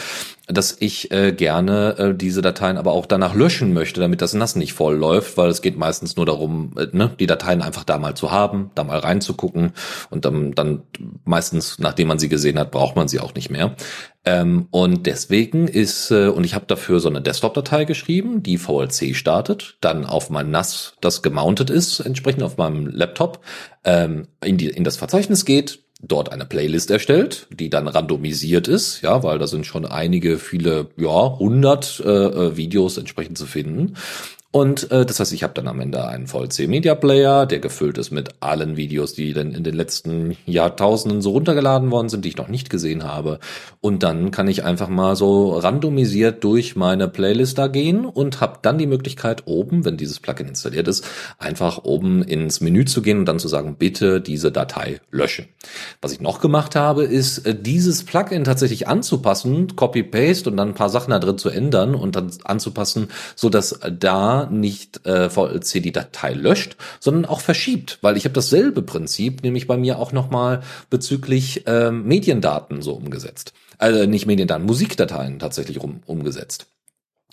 dass 0.49 0.77
ich 0.81 1.11
äh, 1.11 1.33
gerne 1.33 1.97
äh, 1.99 2.15
diese 2.15 2.41
Dateien 2.41 2.79
aber 2.79 2.93
auch 2.93 3.05
danach 3.05 3.35
löschen 3.35 3.75
möchte, 3.75 4.01
damit 4.01 4.23
das 4.23 4.33
NAS 4.33 4.57
nicht 4.57 4.73
voll 4.73 4.97
läuft, 4.97 5.37
weil 5.37 5.51
es 5.51 5.61
geht 5.61 5.77
meistens 5.77 6.17
nur 6.17 6.25
darum, 6.25 6.73
äh, 6.79 6.87
ne, 6.93 7.11
die 7.19 7.27
Dateien 7.27 7.61
einfach 7.61 7.85
da 7.85 7.99
mal 7.99 8.15
zu 8.15 8.31
haben, 8.31 8.71
da 8.75 8.83
mal 8.83 8.99
reinzugucken 8.99 9.73
und 10.09 10.25
dann, 10.25 10.53
dann 10.53 10.83
meistens, 11.25 11.79
nachdem 11.79 12.09
man 12.09 12.19
sie 12.19 12.31
gesehen 12.31 12.59
hat, 12.59 12.71
braucht 12.71 12.97
man 12.97 13.09
sie 13.09 13.21
auch 13.21 13.35
nicht 13.35 13.51
mehr. 13.51 13.77
Ähm, 14.25 14.69
und 14.71 15.07
deswegen 15.07 15.69
ist, 15.69 16.11
äh, 16.11 16.29
und 16.29 16.45
ich 16.45 16.55
habe 16.55 16.67
dafür 16.67 16.99
so 17.01 17.09
eine 17.09 17.21
Desktop-Datei 17.21 17.85
geschrieben, 17.85 18.43
die 18.43 18.59
VLC 18.59 19.15
startet, 19.15 19.77
dann 19.83 20.07
auf 20.07 20.31
mein 20.31 20.51
NAS, 20.51 20.95
das 21.03 21.23
gemountet 21.23 21.69
ist, 21.69 22.01
entsprechend 22.01 22.43
auf 22.43 22.57
meinem 22.57 22.87
Laptop, 22.87 23.41
ähm, 23.85 24.29
in, 24.43 24.57
die, 24.57 24.69
in 24.69 24.85
das 24.85 24.97
Verzeichnis 24.97 25.45
geht, 25.45 25.81
dort 26.01 26.31
eine 26.31 26.45
Playlist 26.45 26.91
erstellt, 26.91 27.47
die 27.51 27.71
dann 27.71 27.89
randomisiert 27.89 28.69
ist, 28.69 29.01
ja, 29.03 29.23
weil 29.23 29.39
da 29.39 29.47
sind 29.47 29.67
schon 29.67 29.85
einige, 29.85 30.39
viele, 30.39 30.89
ja, 30.97 31.39
hundert 31.39 32.01
äh, 32.05 32.09
äh 32.09 32.57
Videos 32.57 32.99
entsprechend 32.99 33.37
zu 33.37 33.47
finden. 33.47 33.95
Und 34.51 34.91
äh, 34.91 35.05
das 35.05 35.21
heißt, 35.21 35.35
ich 35.35 35.43
habe 35.43 35.53
dann 35.53 35.69
am 35.69 35.79
Ende 35.79 36.09
einen 36.09 36.27
VLC 36.27 36.69
Media 36.69 36.95
Player, 36.95 37.45
der 37.45 37.59
gefüllt 37.59 37.99
ist 37.99 38.11
mit 38.11 38.31
allen 38.41 38.79
Videos, 38.79 39.13
die 39.13 39.35
dann 39.35 39.53
in 39.53 39.63
den 39.63 39.75
letzten 39.75 40.39
Jahrtausenden 40.47 41.21
so 41.21 41.33
runtergeladen 41.33 41.91
worden 41.91 42.09
sind, 42.09 42.25
die 42.25 42.31
ich 42.31 42.39
noch 42.39 42.49
nicht 42.49 42.71
gesehen 42.71 43.05
habe. 43.05 43.41
Und 43.83 44.03
dann 44.03 44.31
kann 44.31 44.49
ich 44.49 44.65
einfach 44.65 44.89
mal 44.89 45.17
so 45.17 45.59
randomisiert 45.59 46.43
durch 46.45 46.77
meine 46.77 47.09
Playlist 47.09 47.59
da 47.59 47.67
gehen 47.67 48.07
und 48.07 48.41
habe 48.41 48.61
dann 48.63 48.79
die 48.79 48.87
Möglichkeit 48.87 49.43
oben, 49.45 49.85
wenn 49.85 49.99
dieses 49.99 50.19
Plugin 50.19 50.49
installiert 50.49 50.89
ist, 50.89 51.07
einfach 51.39 51.85
oben 51.85 52.23
ins 52.23 52.63
Menü 52.63 52.87
zu 52.87 53.03
gehen 53.03 53.19
und 53.19 53.27
dann 53.27 53.39
zu 53.39 53.49
sagen, 53.49 53.77
bitte 53.79 54.23
diese 54.23 54.51
Datei 54.51 55.03
löschen. 55.11 55.49
Was 56.01 56.13
ich 56.13 56.23
noch 56.23 56.41
gemacht 56.41 56.75
habe, 56.75 57.05
ist 57.05 57.45
äh, 57.45 57.55
dieses 57.55 58.03
Plugin 58.05 58.45
tatsächlich 58.45 58.89
anzupassen, 58.89 59.77
Copy-Paste 59.77 60.49
und 60.49 60.57
dann 60.57 60.69
ein 60.69 60.75
paar 60.75 60.89
Sachen 60.89 61.11
da 61.11 61.19
drin 61.19 61.37
zu 61.37 61.51
ändern 61.51 61.95
und 61.95 62.17
dann 62.17 62.31
anzupassen, 62.45 63.09
so 63.37 63.51
dass 63.51 63.79
da 63.99 64.38
nicht 64.47 65.05
äh, 65.07 65.29
VLC 65.29 65.83
die 65.83 65.93
Datei 65.93 66.33
löscht, 66.33 66.77
sondern 67.01 67.25
auch 67.25 67.41
verschiebt, 67.41 67.99
weil 68.01 68.17
ich 68.17 68.25
habe 68.25 68.35
dasselbe 68.35 68.83
Prinzip, 68.83 69.43
nämlich 69.43 69.67
bei 69.67 69.77
mir 69.77 69.99
auch 69.99 70.13
nochmal 70.13 70.63
bezüglich 70.91 71.67
äh, 71.67 71.91
Mediendaten 71.91 72.83
so 72.83 72.95
umgesetzt. 72.95 73.53
Also 73.79 74.07
nicht 74.07 74.27
Mediendaten, 74.27 74.67
Musikdateien 74.67 75.39
tatsächlich 75.39 75.83
rum, 75.83 76.01
umgesetzt. 76.07 76.67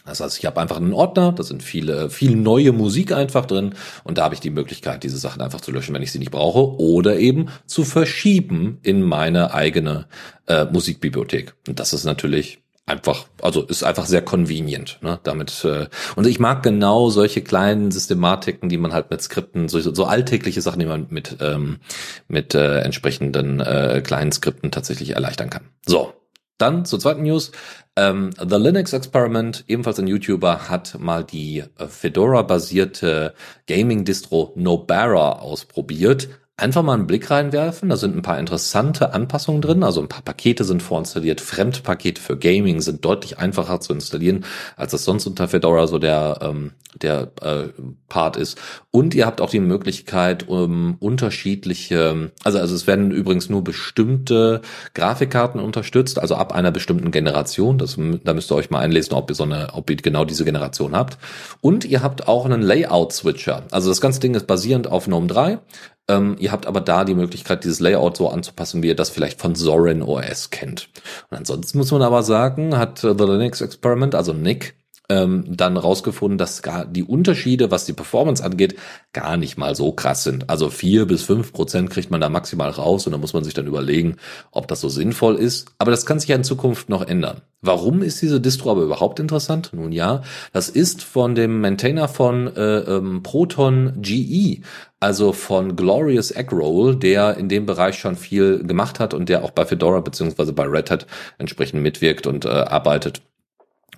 Das 0.05 0.19
heißt, 0.19 0.37
ich 0.37 0.45
habe 0.45 0.61
einfach 0.61 0.77
einen 0.77 0.93
Ordner, 0.93 1.31
da 1.31 1.41
sind 1.41 1.63
viele, 1.63 2.11
viel 2.11 2.35
neue 2.35 2.71
Musik 2.71 3.11
einfach 3.11 3.47
drin 3.47 3.73
und 4.03 4.19
da 4.19 4.25
habe 4.25 4.35
ich 4.35 4.39
die 4.39 4.51
Möglichkeit, 4.51 5.03
diese 5.03 5.17
Sachen 5.17 5.41
einfach 5.41 5.61
zu 5.61 5.71
löschen, 5.71 5.95
wenn 5.95 6.03
ich 6.03 6.11
sie 6.11 6.19
nicht 6.19 6.31
brauche, 6.31 6.79
oder 6.79 7.17
eben 7.17 7.47
zu 7.65 7.83
verschieben 7.83 8.77
in 8.83 9.01
meine 9.01 9.53
eigene 9.53 10.05
äh, 10.45 10.65
Musikbibliothek. 10.65 11.55
Und 11.67 11.79
das 11.79 11.93
ist 11.93 12.05
natürlich 12.05 12.59
einfach, 12.85 13.27
also 13.41 13.63
ist 13.63 13.83
einfach 13.83 14.05
sehr 14.05 14.21
convenient. 14.21 14.99
Ne? 15.01 15.19
Damit 15.23 15.65
äh, 15.65 15.87
und 16.15 16.27
ich 16.27 16.39
mag 16.39 16.63
genau 16.63 17.09
solche 17.09 17.41
kleinen 17.41 17.91
Systematiken, 17.91 18.69
die 18.69 18.77
man 18.77 18.93
halt 18.93 19.09
mit 19.09 19.21
Skripten, 19.21 19.67
so, 19.67 19.79
so 19.79 20.05
alltägliche 20.05 20.61
Sachen, 20.61 20.79
die 20.79 20.85
man 20.85 21.07
mit 21.09 21.37
ähm, 21.41 21.79
mit 22.27 22.53
äh, 22.53 22.79
entsprechenden 22.81 23.59
äh, 23.59 24.01
kleinen 24.05 24.31
Skripten 24.31 24.71
tatsächlich 24.71 25.11
erleichtern 25.11 25.49
kann. 25.49 25.69
So, 25.85 26.13
dann 26.57 26.85
zur 26.85 26.99
zweiten 26.99 27.23
News. 27.23 27.51
Ähm, 27.97 28.31
The 28.37 28.57
Linux 28.57 28.93
Experiment, 28.93 29.63
ebenfalls 29.67 29.99
ein 29.99 30.07
YouTuber, 30.07 30.69
hat 30.69 30.99
mal 30.99 31.23
die 31.23 31.63
Fedora-basierte 31.77 33.33
Gaming-Distro 33.67 34.53
Nobara 34.55 35.39
ausprobiert 35.39 36.29
einfach 36.57 36.83
mal 36.83 36.93
einen 36.93 37.07
Blick 37.07 37.29
reinwerfen. 37.29 37.89
Da 37.89 37.97
sind 37.97 38.15
ein 38.15 38.21
paar 38.21 38.39
interessante 38.39 39.13
Anpassungen 39.13 39.61
drin. 39.61 39.83
Also 39.83 40.01
ein 40.01 40.07
paar 40.07 40.21
Pakete 40.21 40.63
sind 40.63 40.81
vorinstalliert. 40.81 41.41
Fremdpakete 41.41 42.21
für 42.21 42.37
Gaming 42.37 42.79
sind 42.79 43.03
deutlich 43.03 43.37
einfacher 43.37 43.81
zu 43.81 43.93
installieren, 43.93 44.45
als 44.77 44.91
das 44.91 45.03
sonst 45.03 45.27
unter 45.27 45.49
Fedora 45.49 45.87
so 45.87 45.99
der, 45.99 46.39
ähm, 46.41 46.71
der 47.01 47.31
äh, 47.41 47.69
Part 48.07 48.37
ist. 48.37 48.57
Und 48.91 49.13
ihr 49.15 49.25
habt 49.25 49.41
auch 49.41 49.49
die 49.49 49.59
Möglichkeit, 49.59 50.47
um 50.47 50.95
unterschiedliche, 50.99 52.31
also, 52.45 52.59
also 52.59 52.73
es 52.73 52.87
werden 52.87 53.11
übrigens 53.11 53.49
nur 53.49 53.63
bestimmte 53.63 54.61
Grafikkarten 54.93 55.59
unterstützt, 55.59 56.19
also 56.19 56.35
ab 56.35 56.53
einer 56.53 56.71
bestimmten 56.71 57.11
Generation. 57.11 57.77
Das, 57.77 57.97
da 58.23 58.33
müsst 58.33 58.49
ihr 58.49 58.55
euch 58.55 58.69
mal 58.69 58.79
einlesen, 58.79 59.13
ob 59.13 59.29
ihr 59.29 59.35
so 59.35 59.43
eine, 59.43 59.73
ob 59.73 59.89
ihr 59.89 59.97
genau 59.97 60.23
diese 60.23 60.45
Generation 60.45 60.95
habt. 60.95 61.17
Und 61.59 61.83
ihr 61.83 62.01
habt 62.01 62.29
auch 62.29 62.45
einen 62.45 62.61
Layout-Switcher. 62.61 63.63
Also 63.71 63.89
das 63.89 63.99
ganze 63.99 64.21
Ding 64.21 64.35
ist 64.35 64.47
basierend 64.47 64.87
auf 64.87 65.07
GNOME 65.07 65.27
3. 65.27 65.59
Ähm, 66.07 66.35
ihr 66.39 66.51
habt 66.51 66.67
aber 66.67 66.81
da 66.81 67.03
die 67.03 67.15
Möglichkeit, 67.15 67.63
dieses 67.63 67.79
Layout 67.79 68.17
so 68.17 68.29
anzupassen, 68.29 68.83
wie 68.83 68.87
ihr 68.87 68.95
das 68.95 69.09
vielleicht 69.09 69.39
von 69.41 69.55
Zorin 69.55 70.03
OS 70.03 70.51
kennt. 70.51 70.89
Und 71.29 71.37
ansonsten 71.37 71.77
muss 71.77 71.91
man 71.91 72.03
aber 72.03 72.21
sagen, 72.21 72.77
hat 72.77 72.99
The 72.99 73.07
Linux 73.09 73.61
Experiment, 73.61 74.13
also 74.13 74.33
Nick, 74.33 74.75
ähm, 75.09 75.45
dann 75.47 75.77
rausgefunden, 75.77 76.37
dass 76.37 76.61
gar 76.61 76.85
die 76.85 77.03
Unterschiede, 77.03 77.71
was 77.71 77.85
die 77.85 77.93
Performance 77.93 78.43
angeht, 78.43 78.75
gar 79.13 79.37
nicht 79.37 79.57
mal 79.57 79.75
so 79.75 79.91
krass 79.91 80.23
sind. 80.23 80.49
Also 80.49 80.69
vier 80.69 81.05
bis 81.05 81.23
fünf 81.23 81.53
Prozent 81.53 81.89
kriegt 81.89 82.11
man 82.11 82.21
da 82.21 82.29
maximal 82.29 82.69
raus 82.69 83.05
und 83.05 83.11
da 83.11 83.17
muss 83.17 83.33
man 83.33 83.43
sich 83.43 83.53
dann 83.53 83.67
überlegen, 83.67 84.17
ob 84.51 84.67
das 84.67 84.81
so 84.81 84.89
sinnvoll 84.89 85.35
ist. 85.35 85.67
Aber 85.77 85.91
das 85.91 86.05
kann 86.05 86.19
sich 86.19 86.29
ja 86.29 86.35
in 86.35 86.43
Zukunft 86.43 86.89
noch 86.89 87.07
ändern. 87.07 87.41
Warum 87.61 88.03
ist 88.03 88.21
diese 88.21 88.39
Distro 88.39 88.71
aber 88.71 88.83
überhaupt 88.83 89.19
interessant? 89.19 89.71
Nun 89.73 89.91
ja, 89.91 90.21
das 90.53 90.69
ist 90.69 91.03
von 91.03 91.33
dem 91.33 91.61
Maintainer 91.61 92.07
von 92.07 92.55
äh, 92.55 92.79
ähm, 92.79 93.23
Proton 93.23 93.93
GE, 94.01 94.61
also 94.99 95.33
von 95.33 95.75
Glorious 95.75 96.31
Eggroll, 96.31 96.95
der 96.95 97.37
in 97.37 97.49
dem 97.49 97.65
Bereich 97.65 97.97
schon 97.97 98.15
viel 98.15 98.63
gemacht 98.63 98.99
hat 98.99 99.13
und 99.13 99.29
der 99.29 99.43
auch 99.43 99.51
bei 99.51 99.65
Fedora 99.65 100.01
beziehungsweise 100.01 100.53
bei 100.53 100.65
Red 100.65 100.91
Hat 100.91 101.07
entsprechend 101.39 101.81
mitwirkt 101.81 102.27
und 102.27 102.45
äh, 102.45 102.49
arbeitet 102.49 103.21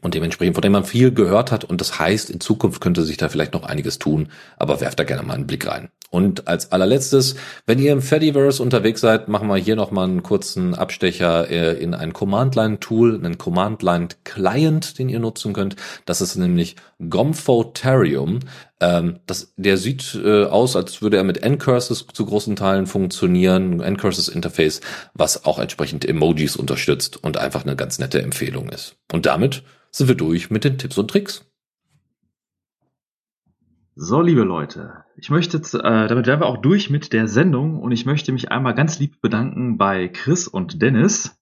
und 0.01 0.13
dementsprechend, 0.13 0.55
von 0.55 0.61
dem 0.61 0.71
man 0.71 0.83
viel 0.83 1.11
gehört 1.13 1.51
hat. 1.51 1.63
Und 1.63 1.81
das 1.81 1.99
heißt, 1.99 2.29
in 2.29 2.39
Zukunft 2.39 2.81
könnte 2.81 3.03
sich 3.03 3.17
da 3.17 3.29
vielleicht 3.29 3.53
noch 3.53 3.63
einiges 3.63 3.99
tun, 3.99 4.29
aber 4.57 4.81
werft 4.81 4.99
da 4.99 5.03
gerne 5.03 5.23
mal 5.23 5.33
einen 5.33 5.47
Blick 5.47 5.67
rein. 5.67 5.89
Und 6.09 6.47
als 6.47 6.71
allerletztes, 6.71 7.35
wenn 7.65 7.79
ihr 7.79 7.91
im 7.91 8.01
Fediverse 8.01 8.63
unterwegs 8.63 9.01
seid, 9.01 9.27
machen 9.27 9.49
wir 9.49 9.57
hier 9.57 9.75
noch 9.75 9.91
mal 9.91 10.05
einen 10.05 10.23
kurzen 10.23 10.73
Abstecher 10.73 11.49
äh, 11.49 11.73
in 11.73 11.93
ein 11.93 12.13
Command-Line-Tool, 12.13 13.15
einen 13.15 13.37
Command-Line-Client, 13.37 14.99
den 14.99 15.09
ihr 15.09 15.19
nutzen 15.19 15.51
könnt. 15.51 15.75
Das 16.05 16.21
ist 16.21 16.37
nämlich 16.37 16.77
Gomphotarium. 17.09 18.39
Ähm, 18.79 19.19
das, 19.25 19.53
der 19.57 19.75
sieht 19.77 20.15
äh, 20.23 20.45
aus, 20.45 20.77
als 20.77 21.01
würde 21.01 21.17
er 21.17 21.25
mit 21.25 21.43
N-Curses 21.43 22.07
zu 22.13 22.25
großen 22.25 22.55
Teilen 22.55 22.87
funktionieren. 22.87 23.81
N-Curses-Interface, 23.81 24.79
was 25.13 25.43
auch 25.43 25.59
entsprechend 25.59 26.05
Emojis 26.05 26.55
unterstützt 26.55 27.21
und 27.21 27.37
einfach 27.37 27.63
eine 27.63 27.75
ganz 27.75 27.99
nette 27.99 28.21
Empfehlung 28.21 28.69
ist. 28.69 28.95
Und 29.11 29.25
damit 29.25 29.63
sind 29.91 30.07
wir 30.07 30.15
durch 30.15 30.49
mit 30.49 30.63
den 30.63 30.77
Tipps 30.77 30.97
und 30.97 31.09
Tricks. 31.09 31.43
So, 33.95 34.21
liebe 34.21 34.43
Leute, 34.43 35.05
ich 35.17 35.29
möchte 35.29 35.57
äh, 35.57 36.07
damit 36.07 36.27
wären 36.27 36.39
wir 36.39 36.45
auch 36.45 36.57
durch 36.57 36.89
mit 36.89 37.11
der 37.11 37.27
Sendung 37.27 37.79
und 37.79 37.91
ich 37.91 38.05
möchte 38.05 38.31
mich 38.31 38.51
einmal 38.51 38.75
ganz 38.75 38.99
lieb 38.99 39.19
bedanken 39.19 39.77
bei 39.77 40.07
Chris 40.07 40.47
und 40.47 40.81
Dennis, 40.81 41.39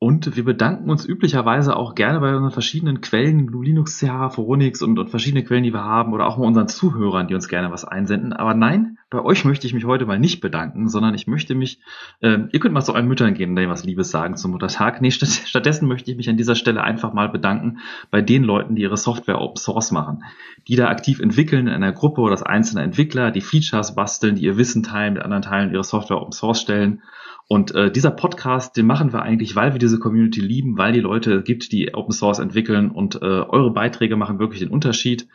und 0.00 0.36
wir 0.36 0.44
bedanken 0.44 0.90
uns 0.90 1.04
üblicherweise 1.04 1.74
auch 1.74 1.96
gerne 1.96 2.20
bei 2.20 2.32
unseren 2.32 2.52
verschiedenen 2.52 3.00
Quellen, 3.00 3.48
GNU 3.48 3.62
Linux, 3.62 3.98
CH, 3.98 4.30
Foronix 4.30 4.80
und, 4.80 4.96
und 4.96 5.10
verschiedene 5.10 5.42
Quellen, 5.42 5.64
die 5.64 5.74
wir 5.74 5.82
haben, 5.82 6.12
oder 6.12 6.28
auch 6.28 6.36
mal 6.36 6.46
unseren 6.46 6.68
Zuhörern, 6.68 7.26
die 7.26 7.34
uns 7.34 7.48
gerne 7.48 7.72
was 7.72 7.84
einsenden. 7.84 8.32
Aber 8.32 8.54
nein, 8.54 8.98
bei 9.10 9.20
euch 9.20 9.44
möchte 9.44 9.66
ich 9.66 9.74
mich 9.74 9.86
heute 9.86 10.06
mal 10.06 10.20
nicht 10.20 10.40
bedanken, 10.40 10.88
sondern 10.88 11.16
ich 11.16 11.26
möchte 11.26 11.56
mich, 11.56 11.80
äh, 12.20 12.38
ihr 12.52 12.60
könnt 12.60 12.74
mal 12.74 12.82
zu 12.82 12.94
euren 12.94 13.08
Müttern 13.08 13.34
gehen 13.34 13.50
und 13.50 13.56
denen 13.56 13.72
was 13.72 13.84
Liebes 13.84 14.12
sagen 14.12 14.36
zum 14.36 14.52
Muttertag. 14.52 15.00
Nee, 15.00 15.10
statt, 15.10 15.30
stattdessen 15.46 15.88
möchte 15.88 16.12
ich 16.12 16.16
mich 16.16 16.28
an 16.28 16.36
dieser 16.36 16.54
Stelle 16.54 16.84
einfach 16.84 17.12
mal 17.12 17.28
bedanken 17.28 17.78
bei 18.12 18.22
den 18.22 18.44
Leuten, 18.44 18.76
die 18.76 18.82
ihre 18.82 18.96
Software 18.96 19.40
Open 19.40 19.56
Source 19.56 19.90
machen, 19.90 20.22
die 20.68 20.76
da 20.76 20.88
aktiv 20.90 21.18
entwickeln 21.18 21.66
in 21.66 21.74
einer 21.74 21.92
Gruppe 21.92 22.20
oder 22.20 22.32
als 22.32 22.44
einzelne 22.44 22.84
Entwickler, 22.84 23.32
die 23.32 23.40
Features 23.40 23.96
basteln, 23.96 24.36
die 24.36 24.44
ihr 24.44 24.56
Wissen 24.58 24.84
teilen, 24.84 25.14
mit 25.14 25.24
anderen 25.24 25.42
Teilen 25.42 25.72
ihre 25.72 25.82
Software 25.82 26.20
Open 26.20 26.32
Source 26.32 26.60
stellen 26.60 27.02
und 27.48 27.74
äh, 27.74 27.90
dieser 27.90 28.10
Podcast, 28.10 28.76
den 28.76 28.86
machen 28.86 29.14
wir 29.14 29.22
eigentlich, 29.22 29.56
weil 29.56 29.72
wir 29.72 29.78
diese 29.78 29.98
Community 29.98 30.40
lieben, 30.40 30.76
weil 30.76 30.92
die 30.92 31.00
Leute 31.00 31.42
gibt, 31.42 31.72
die 31.72 31.94
Open 31.94 32.12
Source 32.12 32.40
entwickeln 32.40 32.90
und 32.90 33.16
äh, 33.22 33.24
eure 33.24 33.72
Beiträge 33.72 34.16
machen 34.16 34.38
wirklich 34.38 34.60
den 34.60 34.68
Unterschied. 34.68 35.26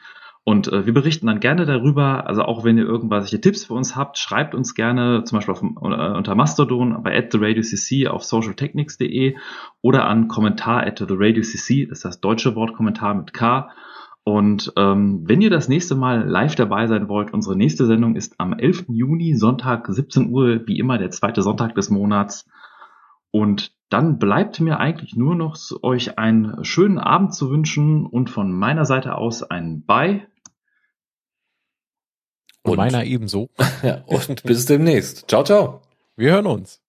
Und 0.44 0.68
äh, 0.68 0.86
wir 0.86 0.94
berichten 0.94 1.26
dann 1.26 1.40
gerne 1.40 1.66
darüber. 1.66 2.28
Also 2.28 2.44
auch 2.44 2.64
wenn 2.64 2.78
ihr 2.78 2.84
irgendwelche 2.84 3.42
Tipps 3.42 3.66
für 3.66 3.74
uns 3.74 3.96
habt, 3.96 4.20
schreibt 4.20 4.54
uns 4.54 4.76
gerne 4.76 5.24
zum 5.24 5.38
Beispiel 5.38 5.54
auf, 5.54 5.64
äh, 5.64 6.18
unter 6.18 6.36
Mastodon 6.36 7.02
bei 7.02 7.18
at 7.18 7.32
theradiocc 7.32 8.08
auf 8.08 8.24
socialtechnics.de 8.24 9.36
oder 9.82 10.06
an 10.06 10.28
kommentar 10.28 10.86
at 10.86 10.98
theradiocc, 10.98 11.88
das 11.90 12.00
ist 12.00 12.06
das 12.06 12.20
deutsche 12.20 12.56
Wort 12.56 12.74
Kommentar 12.74 13.16
mit 13.16 13.34
K. 13.34 13.72
Und 14.26 14.72
ähm, 14.78 15.24
wenn 15.26 15.42
ihr 15.42 15.50
das 15.50 15.68
nächste 15.68 15.96
Mal 15.96 16.28
live 16.28 16.56
dabei 16.56 16.88
sein 16.88 17.10
wollt, 17.10 17.34
unsere 17.34 17.58
nächste 17.58 17.86
Sendung 17.86 18.16
ist 18.16 18.36
am 18.38 18.54
11. 18.54 18.86
Juni, 18.88 19.36
Sonntag 19.36 19.88
17 19.88 20.30
Uhr, 20.30 20.66
wie 20.66 20.80
immer 20.80 20.98
der 20.98 21.12
zweite 21.12 21.42
Sonntag 21.42 21.76
des 21.76 21.90
Monats. 21.90 22.46
Und 23.32 23.74
dann 23.90 24.20
bleibt 24.20 24.60
mir 24.62 24.80
eigentlich 24.80 25.16
nur 25.16 25.36
noch 25.36 25.58
euch 25.82 26.18
einen 26.18 26.64
schönen 26.64 27.00
Abend 27.00 27.34
zu 27.34 27.50
wünschen 27.50 28.06
und 28.06 28.30
von 28.30 28.52
meiner 28.54 28.86
Seite 28.86 29.16
aus 29.16 29.44
ein 29.44 29.84
Bye. 29.86 30.28
Und, 32.64 32.72
und 32.72 32.78
meiner 32.78 33.04
ebenso. 33.04 33.50
Ja, 33.84 34.04
und 34.06 34.44
bis 34.44 34.66
demnächst. 34.66 35.28
Ciao, 35.28 35.44
ciao. 35.44 35.82
Wir 36.16 36.32
hören 36.32 36.48
uns. 36.48 36.83